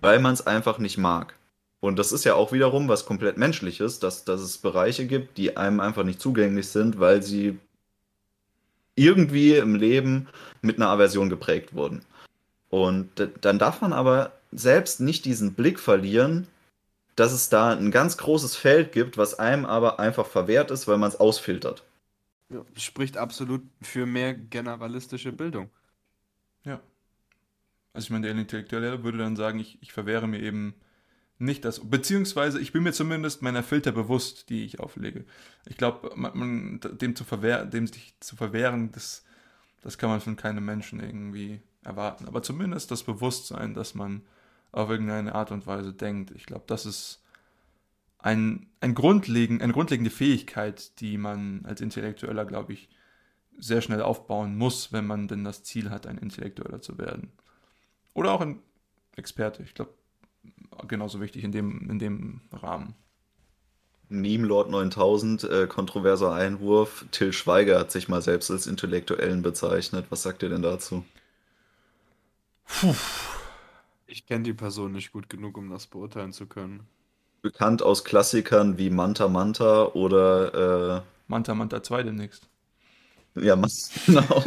weil 0.00 0.20
man 0.20 0.32
es 0.32 0.46
einfach 0.46 0.78
nicht 0.78 0.96
mag. 0.96 1.34
Und 1.80 1.98
das 1.98 2.12
ist 2.12 2.24
ja 2.24 2.32
auch 2.32 2.50
wiederum 2.50 2.88
was 2.88 3.04
komplett 3.04 3.36
Menschliches, 3.36 4.00
dass, 4.00 4.24
dass 4.24 4.40
es 4.40 4.56
Bereiche 4.56 5.06
gibt, 5.06 5.36
die 5.36 5.58
einem 5.58 5.80
einfach 5.80 6.02
nicht 6.02 6.18
zugänglich 6.18 6.68
sind, 6.68 6.98
weil 6.98 7.22
sie 7.22 7.58
irgendwie 8.94 9.56
im 9.56 9.74
Leben 9.74 10.28
mit 10.62 10.76
einer 10.76 10.88
Aversion 10.88 11.28
geprägt 11.28 11.74
wurden. 11.74 12.00
Und 12.70 13.10
dann 13.42 13.58
darf 13.58 13.82
man 13.82 13.92
aber 13.92 14.32
selbst 14.50 15.00
nicht 15.00 15.26
diesen 15.26 15.52
Blick 15.52 15.78
verlieren, 15.78 16.46
dass 17.16 17.34
es 17.34 17.50
da 17.50 17.72
ein 17.72 17.90
ganz 17.90 18.16
großes 18.16 18.56
Feld 18.56 18.92
gibt, 18.92 19.18
was 19.18 19.38
einem 19.38 19.66
aber 19.66 20.00
einfach 20.00 20.24
verwehrt 20.24 20.70
ist, 20.70 20.88
weil 20.88 20.96
man 20.96 21.10
es 21.10 21.20
ausfiltert. 21.20 21.82
Ja, 22.48 22.64
spricht 22.76 23.16
absolut 23.16 23.62
für 23.82 24.06
mehr 24.06 24.34
generalistische 24.34 25.32
Bildung. 25.32 25.68
Ja. 26.64 26.80
Also 27.92 28.06
ich 28.06 28.10
meine, 28.10 28.26
der 28.28 28.36
Intellektuelle 28.36 29.02
würde 29.02 29.18
dann 29.18 29.36
sagen, 29.36 29.58
ich, 29.58 29.78
ich 29.82 29.92
verwehre 29.92 30.28
mir 30.28 30.40
eben 30.40 30.74
nicht 31.38 31.64
das, 31.64 31.80
beziehungsweise 31.80 32.60
ich 32.60 32.72
bin 32.72 32.82
mir 32.82 32.92
zumindest 32.92 33.42
meiner 33.42 33.62
Filter 33.62 33.92
bewusst, 33.92 34.48
die 34.48 34.64
ich 34.64 34.80
auflege. 34.80 35.24
Ich 35.66 35.76
glaube, 35.76 36.10
dem, 37.00 37.16
zu 37.16 37.24
verwehr, 37.24 37.66
dem 37.66 37.86
sich 37.86 38.14
zu 38.20 38.36
verwehren, 38.36 38.92
das, 38.92 39.24
das 39.82 39.98
kann 39.98 40.08
man 40.08 40.20
von 40.20 40.36
keinem 40.36 40.64
Menschen 40.64 41.00
irgendwie 41.00 41.60
erwarten. 41.82 42.26
Aber 42.26 42.42
zumindest 42.42 42.90
das 42.90 43.02
Bewusstsein, 43.02 43.74
dass 43.74 43.94
man 43.94 44.22
auf 44.72 44.88
irgendeine 44.88 45.34
Art 45.34 45.52
und 45.52 45.66
Weise 45.66 45.92
denkt. 45.92 46.30
Ich 46.32 46.46
glaube, 46.46 46.64
das 46.66 46.86
ist 46.86 47.22
ein, 48.26 48.66
ein 48.80 48.96
grundlegend, 48.96 49.62
eine 49.62 49.72
grundlegende 49.72 50.10
Fähigkeit, 50.10 50.98
die 51.00 51.16
man 51.16 51.64
als 51.64 51.80
Intellektueller, 51.80 52.44
glaube 52.44 52.72
ich, 52.72 52.88
sehr 53.56 53.80
schnell 53.80 54.02
aufbauen 54.02 54.58
muss, 54.58 54.92
wenn 54.92 55.06
man 55.06 55.28
denn 55.28 55.44
das 55.44 55.62
Ziel 55.62 55.90
hat, 55.90 56.08
ein 56.08 56.18
Intellektueller 56.18 56.82
zu 56.82 56.98
werden. 56.98 57.30
Oder 58.14 58.32
auch 58.32 58.40
ein 58.40 58.58
Experte. 59.14 59.62
Ich 59.62 59.74
glaube, 59.74 59.94
genauso 60.88 61.20
wichtig 61.20 61.44
in 61.44 61.52
dem, 61.52 61.88
in 61.88 62.00
dem 62.00 62.40
Rahmen. 62.50 62.96
Meme 64.08 64.44
Lord 64.44 64.70
9000, 64.70 65.44
äh, 65.44 65.66
kontroverser 65.68 66.32
Einwurf. 66.32 67.06
Till 67.12 67.32
Schweiger 67.32 67.78
hat 67.78 67.92
sich 67.92 68.08
mal 68.08 68.22
selbst 68.22 68.50
als 68.50 68.66
Intellektuellen 68.66 69.42
bezeichnet. 69.42 70.06
Was 70.10 70.24
sagt 70.24 70.42
ihr 70.42 70.48
denn 70.48 70.62
dazu? 70.62 71.04
Puh. 72.66 72.94
Ich 74.08 74.26
kenne 74.26 74.42
die 74.42 74.52
Person 74.52 74.92
nicht 74.92 75.12
gut 75.12 75.30
genug, 75.30 75.56
um 75.56 75.70
das 75.70 75.86
beurteilen 75.86 76.32
zu 76.32 76.46
können. 76.46 76.88
Bekannt 77.42 77.82
aus 77.82 78.04
Klassikern 78.04 78.78
wie 78.78 78.90
Manta 78.90 79.28
Manta 79.28 79.86
oder. 79.86 80.98
Äh, 80.98 81.02
Manta 81.28 81.54
Manta 81.54 81.82
2 81.82 82.02
demnächst. 82.04 82.48
Ja, 83.34 83.54
genau. 84.06 84.44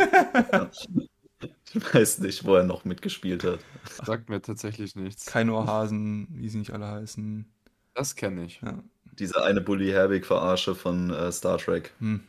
ich 1.74 1.94
weiß 1.94 2.20
nicht, 2.20 2.44
wo 2.46 2.56
er 2.56 2.64
noch 2.64 2.86
mitgespielt 2.86 3.44
hat. 3.44 3.60
Sagt 4.04 4.30
mir 4.30 4.42
tatsächlich 4.42 4.96
nichts. 4.96 5.26
Kein 5.26 5.50
Ohrhasen, 5.50 6.28
wie 6.32 6.50
sie 6.50 6.58
nicht 6.58 6.74
alle 6.74 6.88
heißen. 6.88 7.46
Das 7.94 8.16
kenne 8.16 8.46
ich. 8.46 8.62
Ja. 8.62 8.80
Diese 9.20 9.44
eine 9.44 9.62
Bully 9.62 9.90
Herbig-Verarsche 9.92 10.74
von 10.74 11.12
äh, 11.12 11.32
Star 11.32 11.58
Trek. 11.58 11.94
Hm. 12.00 12.22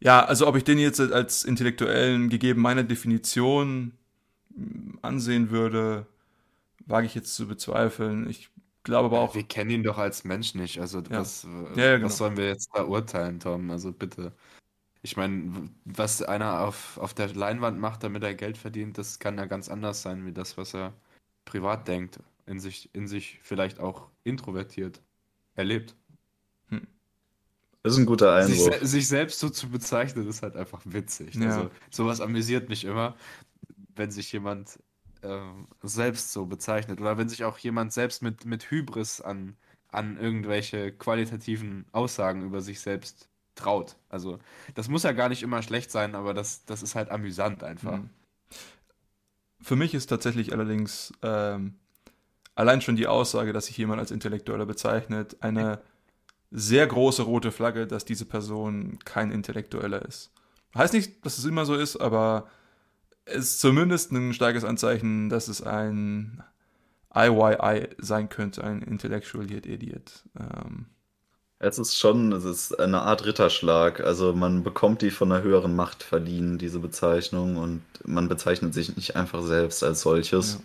Ja, 0.00 0.24
also 0.24 0.46
ob 0.46 0.56
ich 0.56 0.64
den 0.64 0.78
jetzt 0.78 1.00
als 1.00 1.44
Intellektuellen 1.44 2.28
gegeben 2.28 2.62
meiner 2.62 2.84
Definition 2.84 3.92
hm, 4.54 4.98
ansehen 5.02 5.50
würde, 5.50 6.06
wage 6.86 7.06
ich 7.06 7.14
jetzt 7.14 7.34
zu 7.34 7.46
bezweifeln. 7.46 8.28
Ich 8.28 8.50
glaube 8.88 9.06
aber 9.06 9.20
auch. 9.20 9.34
Wir 9.34 9.44
kennen 9.44 9.70
ihn 9.70 9.82
doch 9.82 9.98
als 9.98 10.24
Mensch 10.24 10.54
nicht. 10.54 10.80
Also 10.80 10.98
Ja. 11.00 11.20
was, 11.20 11.44
Ja, 11.76 11.82
ja, 11.84 11.94
genau. 11.96 12.06
was 12.06 12.16
sollen 12.18 12.36
wir 12.36 12.46
jetzt 12.46 12.70
da 12.74 12.84
urteilen, 12.84 13.40
Tom? 13.40 13.70
Also 13.70 13.92
bitte. 13.92 14.32
Ich 15.02 15.16
meine, 15.16 15.70
was 15.84 16.22
einer 16.22 16.60
auf, 16.60 16.98
auf 16.98 17.14
der 17.14 17.32
Leinwand 17.34 17.78
macht, 17.78 18.02
damit 18.02 18.22
er 18.24 18.34
Geld 18.34 18.58
verdient, 18.58 18.98
das 18.98 19.18
kann 19.18 19.38
ja 19.38 19.46
ganz 19.46 19.68
anders 19.68 20.02
sein, 20.02 20.26
wie 20.26 20.32
das, 20.32 20.56
was 20.56 20.74
er 20.74 20.92
privat 21.44 21.86
denkt. 21.88 22.18
In 22.46 22.58
sich, 22.60 22.90
in 22.94 23.06
sich 23.06 23.38
vielleicht 23.42 23.78
auch 23.78 24.08
introvertiert 24.24 25.02
erlebt. 25.54 25.94
Das 27.82 27.92
ist 27.92 27.98
ein 28.00 28.06
guter 28.06 28.42
Sich, 28.44 28.58
Einwurf. 28.66 28.80
se 28.80 28.86
sich 28.86 29.08
selbst 29.08 29.38
so 29.38 29.48
zu 29.48 29.68
bezeichnen, 29.70 30.26
ist 30.28 30.42
halt 30.42 30.56
einfach 30.56 30.82
witzig. 30.84 31.36
Ja. 31.36 31.46
Also 31.48 31.70
sowas 31.90 32.20
amüsiert 32.20 32.68
mich 32.68 32.84
immer, 32.84 33.16
wenn 33.94 34.10
sich 34.10 34.32
jemand 34.32 34.78
ähm, 35.22 35.66
selbst 35.82 36.32
so 36.32 36.46
bezeichnet. 36.46 37.00
Oder 37.00 37.18
wenn 37.18 37.28
sich 37.28 37.44
auch 37.44 37.58
jemand 37.58 37.92
selbst 37.92 38.22
mit, 38.22 38.44
mit 38.44 38.70
Hybris 38.70 39.20
an, 39.20 39.56
an 39.90 40.18
irgendwelche 40.18 40.92
qualitativen 40.92 41.86
Aussagen 41.92 42.42
über 42.42 42.60
sich 42.60 42.80
selbst 42.80 43.28
traut. 43.54 43.96
Also 44.08 44.38
das 44.74 44.88
muss 44.88 45.02
ja 45.02 45.12
gar 45.12 45.28
nicht 45.28 45.42
immer 45.42 45.62
schlecht 45.62 45.90
sein, 45.90 46.14
aber 46.14 46.34
das, 46.34 46.64
das 46.64 46.82
ist 46.82 46.94
halt 46.94 47.10
amüsant 47.10 47.62
einfach. 47.64 47.94
Hm. 47.94 48.10
Für 49.60 49.76
mich 49.76 49.94
ist 49.94 50.06
tatsächlich 50.06 50.52
allerdings 50.52 51.12
ähm, 51.22 51.74
allein 52.54 52.80
schon 52.80 52.96
die 52.96 53.08
Aussage, 53.08 53.52
dass 53.52 53.66
sich 53.66 53.76
jemand 53.76 54.00
als 54.00 54.10
Intellektueller 54.10 54.66
bezeichnet, 54.66 55.36
eine 55.40 55.80
sehr 56.50 56.86
große 56.86 57.22
rote 57.22 57.52
Flagge, 57.52 57.86
dass 57.86 58.04
diese 58.04 58.24
Person 58.24 58.98
kein 59.04 59.30
Intellektueller 59.30 60.02
ist. 60.02 60.30
Heißt 60.74 60.94
nicht, 60.94 61.24
dass 61.24 61.38
es 61.38 61.44
immer 61.44 61.66
so 61.66 61.74
ist, 61.74 61.96
aber 61.96 62.48
ist 63.32 63.60
zumindest 63.60 64.12
ein 64.12 64.32
starkes 64.34 64.64
Anzeichen, 64.64 65.28
dass 65.28 65.48
es 65.48 65.62
ein 65.62 66.42
IYI 67.14 67.88
sein 67.98 68.28
könnte, 68.28 68.64
ein 68.64 68.82
Intellectual 68.82 69.50
Idiot. 69.50 70.24
Ähm, 70.38 70.86
Es 71.60 71.78
ist 71.78 71.96
schon, 71.96 72.32
es 72.32 72.44
ist 72.44 72.80
eine 72.80 73.02
Art 73.02 73.24
Ritterschlag. 73.24 74.00
Also 74.00 74.32
man 74.32 74.64
bekommt 74.64 75.02
die 75.02 75.10
von 75.12 75.30
einer 75.30 75.42
höheren 75.44 75.76
Macht 75.76 76.02
verliehen, 76.02 76.58
diese 76.58 76.80
Bezeichnung, 76.80 77.56
und 77.58 77.82
man 78.04 78.28
bezeichnet 78.28 78.74
sich 78.74 78.96
nicht 78.96 79.14
einfach 79.16 79.42
selbst 79.42 79.84
als 79.84 80.00
solches. 80.00 80.54
ja. 80.54 80.60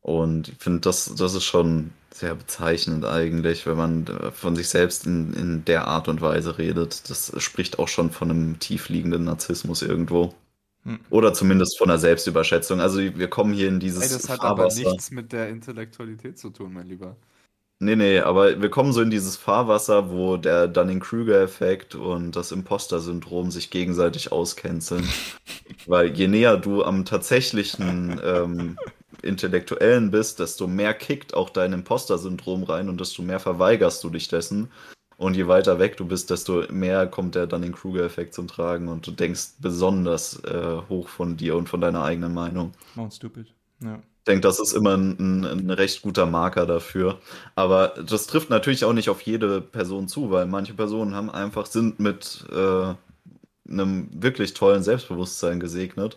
Und 0.00 0.48
ich 0.48 0.56
finde, 0.58 0.80
das, 0.80 1.14
das 1.14 1.34
ist 1.34 1.44
schon 1.44 1.92
sehr 2.12 2.34
bezeichnend 2.34 3.04
eigentlich, 3.04 3.66
wenn 3.66 3.76
man 3.76 4.06
äh, 4.06 4.30
von 4.32 4.56
sich 4.56 4.68
selbst 4.68 5.06
in, 5.06 5.32
in 5.34 5.64
der 5.64 5.86
Art 5.86 6.08
und 6.08 6.20
Weise 6.20 6.58
redet. 6.58 7.08
Das 7.10 7.32
spricht 7.42 7.78
auch 7.78 7.88
schon 7.88 8.10
von 8.10 8.30
einem 8.30 8.58
tiefliegenden 8.58 9.24
Narzissmus 9.24 9.82
irgendwo. 9.82 10.34
Hm. 10.84 10.98
Oder 11.10 11.32
zumindest 11.32 11.78
von 11.78 11.90
einer 11.90 11.98
Selbstüberschätzung. 11.98 12.80
Also 12.80 12.98
wir 13.00 13.28
kommen 13.28 13.52
hier 13.54 13.68
in 13.68 13.78
dieses 13.78 14.02
Ey, 14.02 14.08
das 14.08 14.28
hat 14.28 14.40
aber 14.40 14.70
Fahrwasser. 14.70 14.90
nichts 14.90 15.10
mit 15.10 15.32
der 15.32 15.48
Intellektualität 15.48 16.38
zu 16.38 16.50
tun, 16.50 16.72
mein 16.72 16.86
Lieber. 16.86 17.16
Nee, 17.78 17.96
nee, 17.96 18.20
aber 18.20 18.62
wir 18.62 18.70
kommen 18.70 18.92
so 18.92 19.00
in 19.00 19.10
dieses 19.10 19.36
Fahrwasser, 19.36 20.08
wo 20.10 20.36
der 20.36 20.68
Dunning-Kruger-Effekt 20.68 21.96
und 21.96 22.36
das 22.36 22.52
Imposter-Syndrom 22.52 23.50
sich 23.50 23.70
gegenseitig 23.70 24.30
auscanceln. 24.30 25.04
Weil 25.86 26.16
je 26.16 26.28
näher 26.28 26.56
du 26.58 26.84
am 26.84 27.04
tatsächlichen 27.04 28.20
ähm, 28.24 28.78
Intellektuellen 29.22 30.12
bist, 30.12 30.38
desto 30.38 30.68
mehr 30.68 30.94
kickt 30.94 31.34
auch 31.34 31.50
dein 31.50 31.72
Imposter-Syndrom 31.72 32.62
rein 32.62 32.88
und 32.88 33.00
desto 33.00 33.22
mehr 33.22 33.40
verweigerst 33.40 34.04
du 34.04 34.10
dich 34.10 34.28
dessen. 34.28 34.70
Und 35.22 35.36
je 35.36 35.46
weiter 35.46 35.78
weg 35.78 35.96
du 35.96 36.04
bist, 36.04 36.30
desto 36.30 36.64
mehr 36.72 37.06
kommt 37.06 37.36
der 37.36 37.46
Dunning-Kruger-Effekt 37.46 38.34
zum 38.34 38.48
Tragen 38.48 38.88
und 38.88 39.06
du 39.06 39.12
denkst 39.12 39.52
besonders 39.60 40.42
äh, 40.42 40.78
hoch 40.88 41.06
von 41.06 41.36
dir 41.36 41.54
und 41.54 41.68
von 41.68 41.80
deiner 41.80 42.02
eigenen 42.02 42.34
Meinung. 42.34 42.72
Mount 42.96 43.14
Stupid. 43.14 43.46
Ja. 43.78 44.00
Ich 44.18 44.24
denke, 44.26 44.40
das 44.40 44.58
ist 44.58 44.72
immer 44.72 44.96
ein, 44.96 45.16
ein, 45.20 45.44
ein 45.44 45.70
recht 45.70 46.02
guter 46.02 46.26
Marker 46.26 46.66
dafür. 46.66 47.20
Aber 47.54 47.94
das 48.04 48.26
trifft 48.26 48.50
natürlich 48.50 48.84
auch 48.84 48.92
nicht 48.92 49.10
auf 49.10 49.20
jede 49.20 49.60
Person 49.60 50.08
zu, 50.08 50.32
weil 50.32 50.46
manche 50.46 50.74
Personen 50.74 51.14
haben 51.14 51.30
einfach, 51.30 51.66
sind 51.66 52.00
mit 52.00 52.44
äh, 52.50 52.94
einem 53.70 54.08
wirklich 54.12 54.54
tollen 54.54 54.82
Selbstbewusstsein 54.82 55.60
gesegnet 55.60 56.16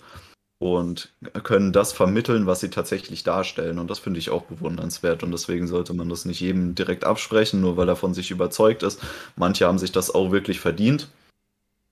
und 0.58 1.10
können 1.44 1.74
das 1.74 1.92
vermitteln, 1.92 2.48
was 2.48 2.62
sie 2.62 2.70
tatsächlich 2.70 3.24
darstellen. 3.24 3.78
Und 3.78 3.90
das 3.90 4.00
finde 4.00 4.20
ich 4.20 4.30
auch 4.30 4.44
bewundernswert. 4.44 5.24
Und 5.24 5.32
deswegen 5.32 5.68
sollte 5.68 5.94
man 5.94 6.10
das 6.10 6.26
nicht 6.26 6.40
jedem 6.40 6.76
direkt 6.76 7.04
absprechen, 7.04 7.62
nur 7.62 7.76
weil 7.78 7.90
er 7.90 7.96
von 7.96 8.14
sich 8.14 8.32
überzeugt 8.32 8.84
ist. 8.84 9.02
Manche 9.36 9.68
haben 9.68 9.80
sich 9.80 9.92
das 9.92 10.14
auch 10.14 10.32
wirklich 10.32 10.60
verdient. 10.60 11.10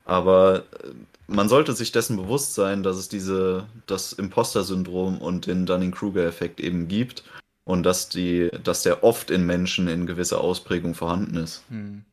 Aber 0.05 0.63
äh, 0.83 0.89
man 1.27 1.49
sollte 1.49 1.73
sich 1.73 1.91
dessen 1.91 2.17
bewusst 2.17 2.53
sein, 2.53 2.83
dass 2.83 2.97
es 2.97 3.09
diese, 3.09 3.67
das 3.85 4.13
Imposter-Syndrom 4.13 5.19
und 5.19 5.47
den 5.47 5.65
Dunning-Kruger-Effekt 5.65 6.59
eben 6.59 6.87
gibt 6.87 7.23
und 7.65 7.83
dass 7.83 8.09
die, 8.09 8.49
dass 8.63 8.83
der 8.83 9.03
oft 9.03 9.31
in 9.31 9.45
Menschen 9.45 9.87
in 9.87 10.05
gewisser 10.05 10.41
Ausprägung 10.41 10.95
vorhanden 10.95 11.37
ist. 11.37 11.63
Hm. 11.69 12.03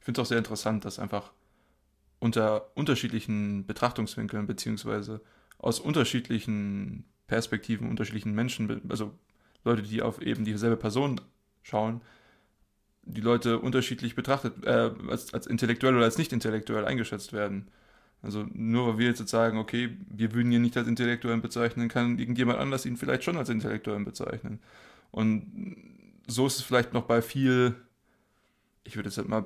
Ich 0.00 0.04
finde 0.04 0.20
es 0.20 0.26
auch 0.26 0.28
sehr 0.28 0.38
interessant, 0.38 0.84
dass 0.84 0.98
einfach 0.98 1.30
unter 2.18 2.66
unterschiedlichen 2.74 3.66
Betrachtungswinkeln 3.66 4.46
beziehungsweise 4.46 5.20
aus 5.58 5.80
unterschiedlichen 5.80 7.04
Perspektiven, 7.26 7.88
unterschiedlichen 7.88 8.34
Menschen, 8.34 8.82
also 8.88 9.12
Leute, 9.64 9.82
die 9.82 10.02
auf 10.02 10.22
eben 10.22 10.44
dieselbe 10.44 10.76
Person 10.76 11.20
schauen, 11.62 12.00
die 13.02 13.20
Leute 13.20 13.58
unterschiedlich 13.58 14.14
betrachtet, 14.14 14.64
äh, 14.64 14.90
als, 15.08 15.32
als 15.34 15.46
intellektuell 15.46 15.96
oder 15.96 16.04
als 16.04 16.18
nicht 16.18 16.32
intellektuell 16.32 16.84
eingeschätzt 16.84 17.32
werden. 17.32 17.68
Also 18.20 18.46
nur 18.52 18.86
weil 18.88 18.98
wir 18.98 19.06
jetzt 19.08 19.26
sagen, 19.28 19.58
okay, 19.58 19.96
wir 20.10 20.34
würden 20.34 20.50
ihn 20.52 20.62
nicht 20.62 20.76
als 20.76 20.88
Intellektuellen 20.88 21.40
bezeichnen, 21.40 21.88
kann 21.88 22.18
irgendjemand 22.18 22.58
anders 22.58 22.84
ihn 22.84 22.96
vielleicht 22.96 23.24
schon 23.24 23.36
als 23.36 23.48
Intellektuellen 23.48 24.04
bezeichnen. 24.04 24.60
Und 25.10 25.76
so 26.26 26.46
ist 26.46 26.56
es 26.56 26.62
vielleicht 26.62 26.92
noch 26.92 27.04
bei 27.04 27.22
viel, 27.22 27.76
ich 28.84 28.96
würde 28.96 29.08
jetzt 29.08 29.18
halt 29.18 29.28
mal 29.28 29.44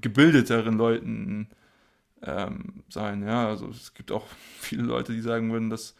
gebildeteren 0.00 0.76
Leuten 0.76 1.48
ähm, 2.22 2.84
sein. 2.88 3.22
Ja, 3.22 3.48
also 3.48 3.68
es 3.68 3.94
gibt 3.94 4.12
auch 4.12 4.26
viele 4.60 4.82
Leute, 4.82 5.12
die 5.12 5.20
sagen 5.20 5.52
würden, 5.52 5.70
dass, 5.70 5.94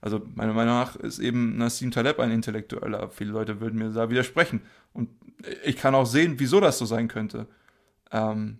also 0.00 0.20
meiner 0.34 0.52
Meinung 0.52 0.74
nach 0.74 0.96
ist 0.96 1.18
eben 1.18 1.56
Nassim 1.56 1.90
Taleb 1.90 2.18
ein 2.18 2.30
Intellektueller. 2.30 3.10
Viele 3.10 3.32
Leute 3.32 3.60
würden 3.60 3.78
mir 3.78 3.90
da 3.90 4.10
widersprechen. 4.10 4.62
Und 4.92 5.10
ich 5.64 5.76
kann 5.76 5.94
auch 5.94 6.06
sehen, 6.06 6.34
wieso 6.38 6.60
das 6.60 6.78
so 6.78 6.84
sein 6.84 7.08
könnte. 7.08 7.46
Ähm, 8.10 8.58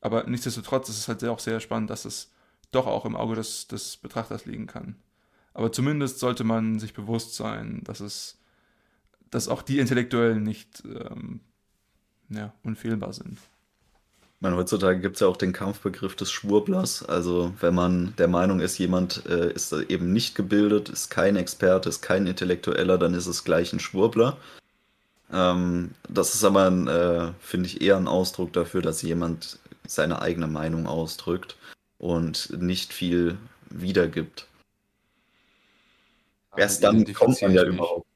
aber 0.00 0.24
nichtsdestotrotz 0.24 0.88
ist 0.88 0.98
es 0.98 1.08
halt 1.08 1.24
auch 1.24 1.38
sehr 1.38 1.60
spannend, 1.60 1.90
dass 1.90 2.04
es 2.04 2.32
doch 2.70 2.86
auch 2.86 3.04
im 3.04 3.16
Auge 3.16 3.36
des, 3.36 3.68
des 3.68 3.96
Betrachters 3.96 4.46
liegen 4.46 4.66
kann. 4.66 4.96
Aber 5.54 5.70
zumindest 5.70 6.18
sollte 6.18 6.44
man 6.44 6.78
sich 6.78 6.94
bewusst 6.94 7.34
sein, 7.34 7.82
dass 7.84 8.00
es, 8.00 8.40
dass 9.30 9.48
auch 9.48 9.62
die 9.62 9.78
Intellektuellen 9.78 10.42
nicht 10.42 10.82
ähm, 10.86 11.40
ja, 12.30 12.54
unfehlbar 12.62 13.12
sind. 13.12 13.38
Ich 14.42 14.44
meine, 14.44 14.56
heutzutage 14.56 14.98
gibt 14.98 15.14
es 15.14 15.20
ja 15.20 15.28
auch 15.28 15.36
den 15.36 15.52
Kampfbegriff 15.52 16.16
des 16.16 16.32
Schwurblers. 16.32 17.04
Also 17.04 17.54
wenn 17.60 17.76
man 17.76 18.12
der 18.18 18.26
Meinung 18.26 18.58
ist, 18.58 18.76
jemand 18.76 19.24
äh, 19.26 19.52
ist 19.52 19.72
eben 19.72 20.12
nicht 20.12 20.34
gebildet, 20.34 20.88
ist 20.88 21.10
kein 21.10 21.36
Experte, 21.36 21.88
ist 21.88 22.02
kein 22.02 22.26
Intellektueller, 22.26 22.98
dann 22.98 23.14
ist 23.14 23.28
es 23.28 23.44
gleich 23.44 23.72
ein 23.72 23.78
Schwurbler. 23.78 24.36
Ähm, 25.32 25.92
das 26.08 26.34
ist 26.34 26.42
aber, 26.42 26.66
ein, 26.66 26.88
äh, 26.88 27.30
finde 27.38 27.68
ich, 27.68 27.82
eher 27.82 27.96
ein 27.96 28.08
Ausdruck 28.08 28.52
dafür, 28.52 28.82
dass 28.82 29.00
jemand 29.02 29.60
seine 29.86 30.20
eigene 30.20 30.48
Meinung 30.48 30.88
ausdrückt 30.88 31.56
und 31.98 32.50
nicht 32.60 32.92
viel 32.92 33.38
wiedergibt. 33.70 34.48
Erst 36.56 36.82
dann 36.82 37.04
kommt 37.14 37.40
man 37.40 37.54
ja 37.54 37.64
überhaupt. 37.64 38.08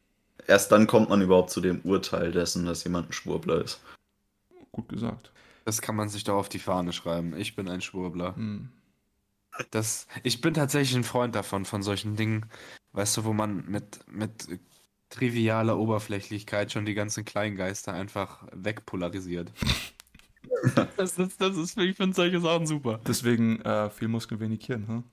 Erst 0.48 0.72
dann 0.72 0.88
kommt 0.88 1.08
man 1.08 1.22
überhaupt 1.22 1.50
zu 1.50 1.60
dem 1.60 1.82
Urteil 1.82 2.32
dessen, 2.32 2.66
dass 2.66 2.82
jemand 2.82 3.10
ein 3.10 3.12
Schwurbler 3.12 3.62
ist. 3.62 3.78
Gut 4.72 4.88
gesagt. 4.88 5.30
Das 5.66 5.82
kann 5.82 5.96
man 5.96 6.08
sich 6.08 6.22
doch 6.22 6.36
auf 6.36 6.48
die 6.48 6.60
Fahne 6.60 6.92
schreiben. 6.92 7.36
Ich 7.36 7.56
bin 7.56 7.68
ein 7.68 7.80
Schwurbler. 7.80 8.36
Hm. 8.36 8.68
Das, 9.72 10.06
ich 10.22 10.40
bin 10.40 10.54
tatsächlich 10.54 10.96
ein 10.96 11.02
Freund 11.02 11.34
davon, 11.34 11.64
von 11.64 11.82
solchen 11.82 12.14
Dingen, 12.14 12.46
weißt 12.92 13.16
du, 13.16 13.24
wo 13.24 13.32
man 13.32 13.66
mit, 13.66 13.98
mit 14.06 14.46
trivialer 15.10 15.76
Oberflächlichkeit 15.76 16.70
schon 16.70 16.86
die 16.86 16.94
ganzen 16.94 17.24
Kleingeister 17.24 17.92
einfach 17.92 18.46
wegpolarisiert. 18.52 19.50
das 20.96 21.18
ist, 21.18 21.40
das 21.40 21.56
ist, 21.56 21.76
ich 21.78 21.96
finde 21.96 22.14
solche 22.14 22.38
Sachen 22.38 22.68
super. 22.68 23.00
Deswegen 23.04 23.60
äh, 23.62 23.90
viel 23.90 24.06
Muskel, 24.06 24.38
wenig 24.38 24.66
Hirn, 24.66 24.86
hm? 24.86 25.04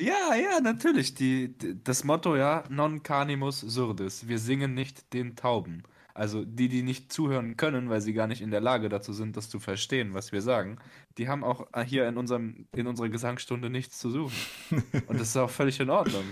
Ja, 0.00 0.34
ja, 0.34 0.60
natürlich. 0.62 1.12
Die, 1.16 1.48
die, 1.58 1.84
das 1.84 2.02
Motto, 2.04 2.34
ja, 2.34 2.64
non 2.70 3.02
canimus 3.02 3.60
surdis. 3.60 4.26
Wir 4.26 4.38
singen 4.38 4.72
nicht 4.72 5.12
den 5.12 5.36
Tauben. 5.36 5.82
Also 6.18 6.44
die, 6.44 6.68
die 6.68 6.82
nicht 6.82 7.12
zuhören 7.12 7.56
können, 7.56 7.90
weil 7.90 8.00
sie 8.00 8.12
gar 8.12 8.26
nicht 8.26 8.40
in 8.40 8.50
der 8.50 8.60
Lage 8.60 8.88
dazu 8.88 9.12
sind, 9.12 9.36
das 9.36 9.48
zu 9.48 9.60
verstehen, 9.60 10.14
was 10.14 10.32
wir 10.32 10.42
sagen, 10.42 10.78
die 11.16 11.28
haben 11.28 11.44
auch 11.44 11.68
hier 11.86 12.08
in, 12.08 12.16
unserem, 12.16 12.66
in 12.74 12.88
unserer 12.88 13.08
Gesangsstunde 13.08 13.70
nichts 13.70 14.00
zu 14.00 14.10
suchen. 14.10 14.34
Und 15.06 15.20
das 15.20 15.28
ist 15.28 15.36
auch 15.36 15.48
völlig 15.48 15.78
in 15.78 15.90
Ordnung. 15.90 16.24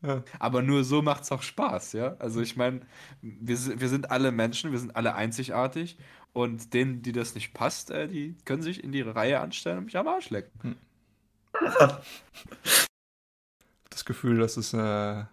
Ja. 0.00 0.22
Aber 0.38 0.62
nur 0.62 0.84
so 0.84 1.02
macht 1.02 1.24
es 1.24 1.32
auch 1.32 1.42
Spaß, 1.42 1.94
ja. 1.94 2.14
Also 2.20 2.40
ich 2.40 2.56
meine, 2.56 2.82
wir, 3.20 3.80
wir 3.80 3.88
sind 3.88 4.12
alle 4.12 4.30
Menschen, 4.30 4.70
wir 4.70 4.78
sind 4.78 4.94
alle 4.94 5.16
einzigartig 5.16 5.98
und 6.32 6.72
denen, 6.72 7.02
die 7.02 7.10
das 7.10 7.34
nicht 7.34 7.52
passt, 7.52 7.90
äh, 7.90 8.06
die 8.06 8.36
können 8.44 8.62
sich 8.62 8.84
in 8.84 8.92
die 8.92 9.02
Reihe 9.02 9.40
anstellen 9.40 9.78
und 9.78 9.86
mich 9.86 9.96
am 9.96 10.06
Arsch 10.06 10.30
lecken. 10.30 10.76
das 13.90 14.04
Gefühl, 14.04 14.38
dass 14.38 14.56
es 14.56 14.72
äh, 14.72 15.24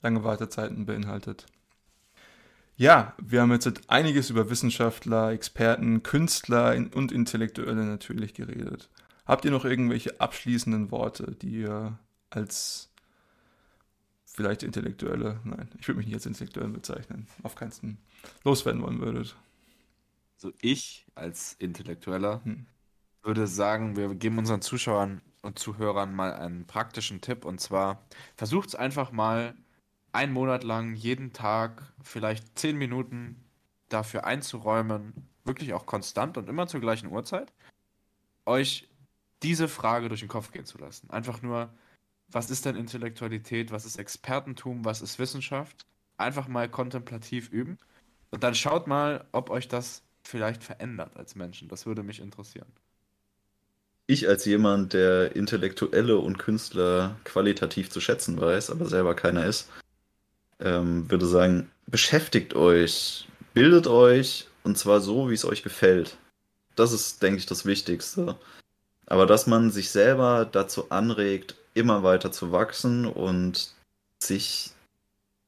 lange 0.00 0.22
Wartezeiten 0.22 0.86
beinhaltet. 0.86 1.46
Ja, 2.76 3.14
wir 3.18 3.40
haben 3.40 3.52
jetzt 3.52 3.88
einiges 3.88 4.28
über 4.30 4.50
Wissenschaftler, 4.50 5.30
Experten, 5.32 6.02
Künstler 6.02 6.76
und 6.94 7.10
Intellektuelle 7.12 7.84
natürlich 7.84 8.34
geredet. 8.34 8.90
Habt 9.24 9.44
ihr 9.44 9.50
noch 9.50 9.64
irgendwelche 9.64 10.20
abschließenden 10.20 10.90
Worte, 10.90 11.34
die 11.40 11.60
ihr 11.62 11.98
als 12.30 12.90
vielleicht 14.26 14.62
Intellektuelle, 14.62 15.40
nein, 15.44 15.70
ich 15.78 15.88
würde 15.88 15.98
mich 15.98 16.06
nicht 16.06 16.14
als 16.16 16.26
Intellektuell 16.26 16.68
bezeichnen, 16.68 17.26
auf 17.42 17.54
keinen 17.54 17.72
Fall 17.72 17.96
loswerden 18.44 18.82
wollen 18.82 19.00
würdet? 19.00 19.36
So 20.36 20.52
ich 20.60 21.06
als 21.14 21.54
Intellektueller 21.58 22.42
Hm. 22.44 22.66
würde 23.22 23.46
sagen, 23.46 23.96
wir 23.96 24.14
geben 24.14 24.38
unseren 24.38 24.62
Zuschauern 24.62 25.20
und 25.42 25.58
Zuhörern 25.58 26.14
mal 26.14 26.32
einen 26.34 26.66
praktischen 26.66 27.20
Tipp 27.20 27.44
und 27.44 27.60
zwar 27.60 28.02
versucht 28.36 28.68
es 28.70 28.74
einfach 28.74 29.12
mal 29.12 29.54
einen 30.16 30.32
Monat 30.32 30.64
lang 30.64 30.94
jeden 30.94 31.34
Tag 31.34 31.82
vielleicht 32.02 32.58
zehn 32.58 32.78
Minuten 32.78 33.44
dafür 33.90 34.24
einzuräumen, 34.24 35.12
wirklich 35.44 35.74
auch 35.74 35.84
konstant 35.84 36.38
und 36.38 36.48
immer 36.48 36.66
zur 36.66 36.80
gleichen 36.80 37.10
Uhrzeit, 37.10 37.52
euch 38.46 38.88
diese 39.42 39.68
Frage 39.68 40.08
durch 40.08 40.20
den 40.20 40.30
Kopf 40.30 40.52
gehen 40.52 40.64
zu 40.64 40.78
lassen. 40.78 41.10
Einfach 41.10 41.42
nur, 41.42 41.68
was 42.28 42.50
ist 42.50 42.64
denn 42.64 42.76
Intellektualität, 42.76 43.70
was 43.70 43.84
ist 43.84 43.98
Expertentum, 43.98 44.86
was 44.86 45.02
ist 45.02 45.18
Wissenschaft? 45.18 45.86
Einfach 46.16 46.48
mal 46.48 46.66
kontemplativ 46.66 47.50
üben 47.50 47.76
und 48.30 48.42
dann 48.42 48.54
schaut 48.54 48.86
mal, 48.86 49.26
ob 49.32 49.50
euch 49.50 49.68
das 49.68 50.02
vielleicht 50.22 50.64
verändert 50.64 51.14
als 51.18 51.34
Menschen. 51.34 51.68
Das 51.68 51.84
würde 51.84 52.02
mich 52.02 52.20
interessieren. 52.20 52.72
Ich 54.06 54.26
als 54.26 54.46
jemand, 54.46 54.94
der 54.94 55.36
Intellektuelle 55.36 56.16
und 56.16 56.38
Künstler 56.38 57.16
qualitativ 57.24 57.90
zu 57.90 58.00
schätzen 58.00 58.40
weiß, 58.40 58.70
aber 58.70 58.86
selber 58.86 59.14
keiner 59.14 59.44
ist, 59.44 59.68
ähm, 60.60 61.10
würde 61.10 61.26
sagen, 61.26 61.70
beschäftigt 61.86 62.54
euch, 62.54 63.28
bildet 63.54 63.86
euch 63.86 64.48
und 64.64 64.76
zwar 64.78 65.00
so, 65.00 65.30
wie 65.30 65.34
es 65.34 65.44
euch 65.44 65.62
gefällt. 65.62 66.16
Das 66.74 66.92
ist, 66.92 67.22
denke 67.22 67.38
ich, 67.38 67.46
das 67.46 67.64
Wichtigste. 67.64 68.36
Aber 69.06 69.26
dass 69.26 69.46
man 69.46 69.70
sich 69.70 69.90
selber 69.90 70.44
dazu 70.50 70.90
anregt, 70.90 71.54
immer 71.74 72.02
weiter 72.02 72.32
zu 72.32 72.52
wachsen 72.52 73.06
und 73.06 73.70
sich 74.22 74.72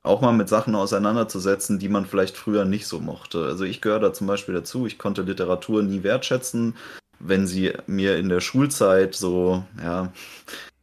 auch 0.03 0.21
mal 0.21 0.33
mit 0.33 0.49
Sachen 0.49 0.75
auseinanderzusetzen, 0.75 1.79
die 1.79 1.89
man 1.89 2.07
vielleicht 2.07 2.37
früher 2.37 2.65
nicht 2.65 2.87
so 2.87 3.01
mochte. 3.01 3.45
Also 3.45 3.65
ich 3.65 3.81
gehöre 3.81 4.01
da 4.01 4.13
zum 4.13 4.27
Beispiel 4.27 4.55
dazu, 4.55 4.87
ich 4.87 4.99
konnte 4.99 5.23
Literatur 5.23 5.83
nie 5.83 6.03
wertschätzen, 6.03 6.77
wenn 7.19 7.47
sie 7.47 7.73
mir 7.87 8.17
in 8.17 8.29
der 8.29 8.41
Schulzeit 8.41 9.15
so, 9.15 9.65
ja, 9.83 10.13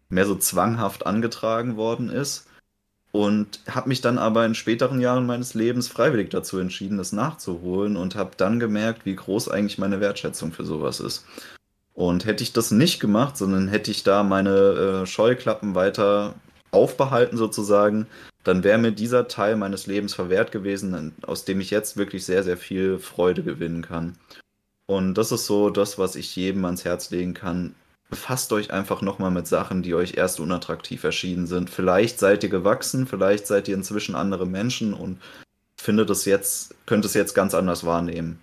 mehr 0.09 0.25
so 0.25 0.35
zwanghaft 0.35 1.05
angetragen 1.05 1.77
worden 1.77 2.09
ist. 2.09 2.47
Und 3.15 3.61
habe 3.69 3.87
mich 3.87 4.01
dann 4.01 4.17
aber 4.17 4.45
in 4.45 4.55
späteren 4.55 4.99
Jahren 4.99 5.25
meines 5.25 5.53
Lebens 5.53 5.87
freiwillig 5.87 6.31
dazu 6.31 6.57
entschieden, 6.57 6.97
das 6.97 7.13
nachzuholen 7.13 7.95
und 7.95 8.15
habe 8.15 8.31
dann 8.35 8.59
gemerkt, 8.59 9.05
wie 9.05 9.15
groß 9.15 9.47
eigentlich 9.47 9.77
meine 9.77 10.01
Wertschätzung 10.01 10.51
für 10.51 10.65
sowas 10.65 10.99
ist. 10.99 11.23
Und 11.93 12.25
hätte 12.25 12.43
ich 12.43 12.51
das 12.51 12.71
nicht 12.71 12.99
gemacht, 12.99 13.37
sondern 13.37 13.69
hätte 13.69 13.89
ich 13.89 14.03
da 14.03 14.23
meine 14.23 14.49
äh, 14.49 15.05
Scheuklappen 15.05 15.75
weiter 15.75 16.35
aufbehalten 16.71 17.37
sozusagen, 17.37 18.05
dann 18.43 18.65
wäre 18.65 18.79
mir 18.79 18.91
dieser 18.91 19.29
Teil 19.29 19.55
meines 19.55 19.87
Lebens 19.87 20.13
verwehrt 20.13 20.51
gewesen, 20.51 21.13
aus 21.25 21.45
dem 21.45 21.61
ich 21.61 21.69
jetzt 21.69 21.95
wirklich 21.95 22.25
sehr, 22.25 22.43
sehr 22.43 22.57
viel 22.57 22.99
Freude 22.99 23.43
gewinnen 23.43 23.81
kann. 23.81 24.17
Und 24.87 25.13
das 25.13 25.31
ist 25.31 25.45
so 25.45 25.69
das, 25.69 25.97
was 25.97 26.17
ich 26.17 26.35
jedem 26.35 26.65
ans 26.65 26.83
Herz 26.83 27.11
legen 27.11 27.33
kann. 27.33 27.75
Befasst 28.09 28.53
euch 28.53 28.71
einfach 28.71 29.01
nochmal 29.01 29.31
mit 29.31 29.47
Sachen, 29.47 29.81
die 29.81 29.95
euch 29.95 30.15
erst 30.15 30.39
unattraktiv 30.39 31.03
erschienen 31.03 31.47
sind. 31.47 31.69
Vielleicht 31.69 32.19
seid 32.19 32.43
ihr 32.43 32.49
gewachsen, 32.49 33.07
vielleicht 33.07 33.47
seid 33.47 33.67
ihr 33.67 33.75
inzwischen 33.75 34.15
andere 34.15 34.45
Menschen 34.45 34.93
und 34.93 35.19
findet 35.75 36.09
es 36.09 36.25
jetzt, 36.25 36.75
könnt 36.85 37.05
es 37.05 37.13
jetzt 37.13 37.33
ganz 37.33 37.53
anders 37.53 37.83
wahrnehmen. 37.85 38.39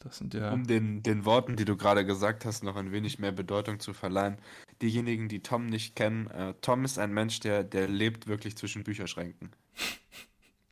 Das 0.00 0.18
sind 0.18 0.34
ja. 0.34 0.52
Um 0.52 0.66
den, 0.66 1.02
den 1.02 1.24
Worten, 1.24 1.56
die 1.56 1.64
du 1.64 1.76
gerade 1.76 2.04
gesagt 2.06 2.44
hast, 2.44 2.62
noch 2.62 2.76
ein 2.76 2.92
wenig 2.92 3.18
mehr 3.18 3.32
Bedeutung 3.32 3.80
zu 3.80 3.92
verleihen. 3.92 4.38
Diejenigen, 4.80 5.28
die 5.28 5.42
Tom 5.42 5.66
nicht 5.66 5.96
kennen, 5.96 6.28
äh, 6.28 6.54
Tom 6.60 6.84
ist 6.84 6.98
ein 6.98 7.12
Mensch, 7.12 7.40
der, 7.40 7.64
der 7.64 7.88
lebt 7.88 8.28
wirklich 8.28 8.56
zwischen 8.56 8.84
Bücherschränken. 8.84 9.50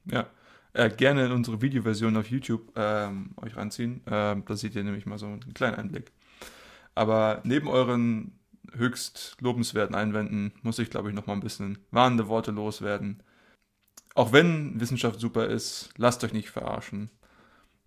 Ja, 0.09 0.31
äh, 0.73 0.89
gerne 0.89 1.27
in 1.27 1.33
unsere 1.33 1.61
Videoversion 1.63 2.17
auf 2.17 2.31
YouTube 2.31 2.71
ähm, 2.77 3.31
euch 3.39 3.57
ranziehen. 3.57 4.03
Ähm, 4.07 4.45
da 4.47 4.55
seht 4.55 4.77
ihr 4.77 4.85
nämlich 4.85 5.05
mal 5.05 5.19
so 5.19 5.27
einen 5.27 5.53
kleinen 5.53 5.75
Einblick. 5.75 6.13
Aber 6.97 7.43
neben 7.45 7.69
euren 7.69 8.33
höchst 8.73 9.37
lobenswerten 9.41 9.95
Einwänden 9.95 10.53
muss 10.63 10.79
ich, 10.79 10.91
glaube 10.91 11.11
ich, 11.11 11.15
noch 11.15 11.27
mal 11.27 11.35
ein 11.35 11.41
bisschen 11.41 11.79
warnende 11.91 12.27
Worte 12.27 12.51
loswerden. 12.51 13.23
Auch 14.15 14.33
wenn 14.33 14.81
Wissenschaft 14.81 15.21
super 15.21 15.47
ist, 15.47 15.91
lasst 15.99 16.25
euch 16.25 16.33
nicht 16.33 16.51
verarschen. 16.51 17.11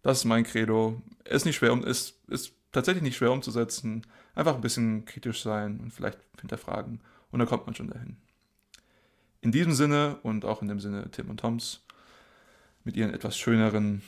Das 0.03 0.19
ist 0.19 0.25
mein 0.25 0.43
Credo. 0.43 1.01
Ist 1.25 1.45
nicht 1.45 1.55
schwer, 1.55 1.73
um, 1.73 1.83
ist, 1.83 2.19
ist 2.27 2.53
tatsächlich 2.71 3.01
nicht 3.01 3.17
schwer 3.17 3.31
umzusetzen. 3.31 4.05
Einfach 4.35 4.53
ein 4.53 4.61
bisschen 4.61 5.05
kritisch 5.05 5.41
sein 5.41 5.79
und 5.79 5.91
vielleicht 5.91 6.19
hinterfragen. 6.39 7.01
Und 7.31 7.39
dann 7.39 7.47
kommt 7.47 7.65
man 7.65 7.73
schon 7.73 7.89
dahin. 7.89 8.17
In 9.41 9.51
diesem 9.51 9.73
Sinne 9.73 10.19
und 10.21 10.45
auch 10.45 10.61
in 10.61 10.67
dem 10.67 10.79
Sinne 10.79 11.09
Tim 11.09 11.29
und 11.29 11.39
Toms, 11.39 11.83
mit 12.83 12.95
ihren 12.95 13.13
etwas 13.13 13.37
schöneren 13.37 14.03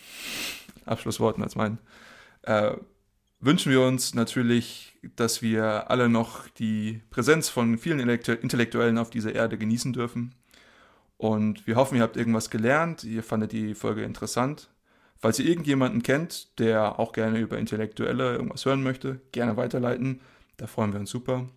Abschlussworten 0.86 1.42
als 1.42 1.56
mein, 1.56 1.80
äh, 2.44 2.76
wünschen 3.40 3.72
wir 3.72 3.82
uns 3.82 4.14
natürlich, 4.14 4.91
dass 5.16 5.42
wir 5.42 5.90
alle 5.90 6.10
noch 6.10 6.48
die 6.50 7.02
Präsenz 7.10 7.50
von 7.50 7.78
vielen 7.78 8.00
Intellektu- 8.00 8.40
Intellektuellen 8.40 8.98
auf 8.98 9.10
dieser 9.10 9.34
Erde 9.34 9.58
genießen 9.58 9.94
dürfen. 9.94 10.36
Und 11.18 11.68
wir 11.68 11.76
hoffen, 11.76 11.96
ihr 11.98 12.02
habt 12.02 12.18
irgendwas 12.18 12.50
gelernt, 12.50 13.04
ihr 13.04 13.24
fandet 13.24 13.52
die 13.52 13.76
Folge 13.76 14.04
interessant. 14.04 14.70
Falls 15.18 15.38
ihr 15.38 15.46
irgendjemanden 15.46 16.02
kennt, 16.02 16.58
der 16.60 17.00
auch 17.00 17.14
gerne 17.14 17.40
über 17.40 17.60
Intellektuelle 17.60 18.34
irgendwas 18.34 18.66
hören 18.66 18.82
möchte, 18.82 19.22
gerne 19.32 19.56
weiterleiten. 19.56 20.22
Da 20.58 20.66
freuen 20.66 20.94
wir 20.94 21.00
uns 21.00 21.12
super. 21.12 21.48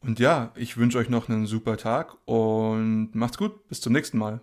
Und 0.00 0.18
ja, 0.18 0.52
ich 0.54 0.76
wünsche 0.76 0.98
euch 0.98 1.08
noch 1.08 1.28
einen 1.28 1.46
super 1.46 1.76
Tag 1.76 2.16
und 2.26 3.14
macht's 3.14 3.38
gut. 3.38 3.66
Bis 3.68 3.80
zum 3.80 3.94
nächsten 3.94 4.18
Mal. 4.18 4.40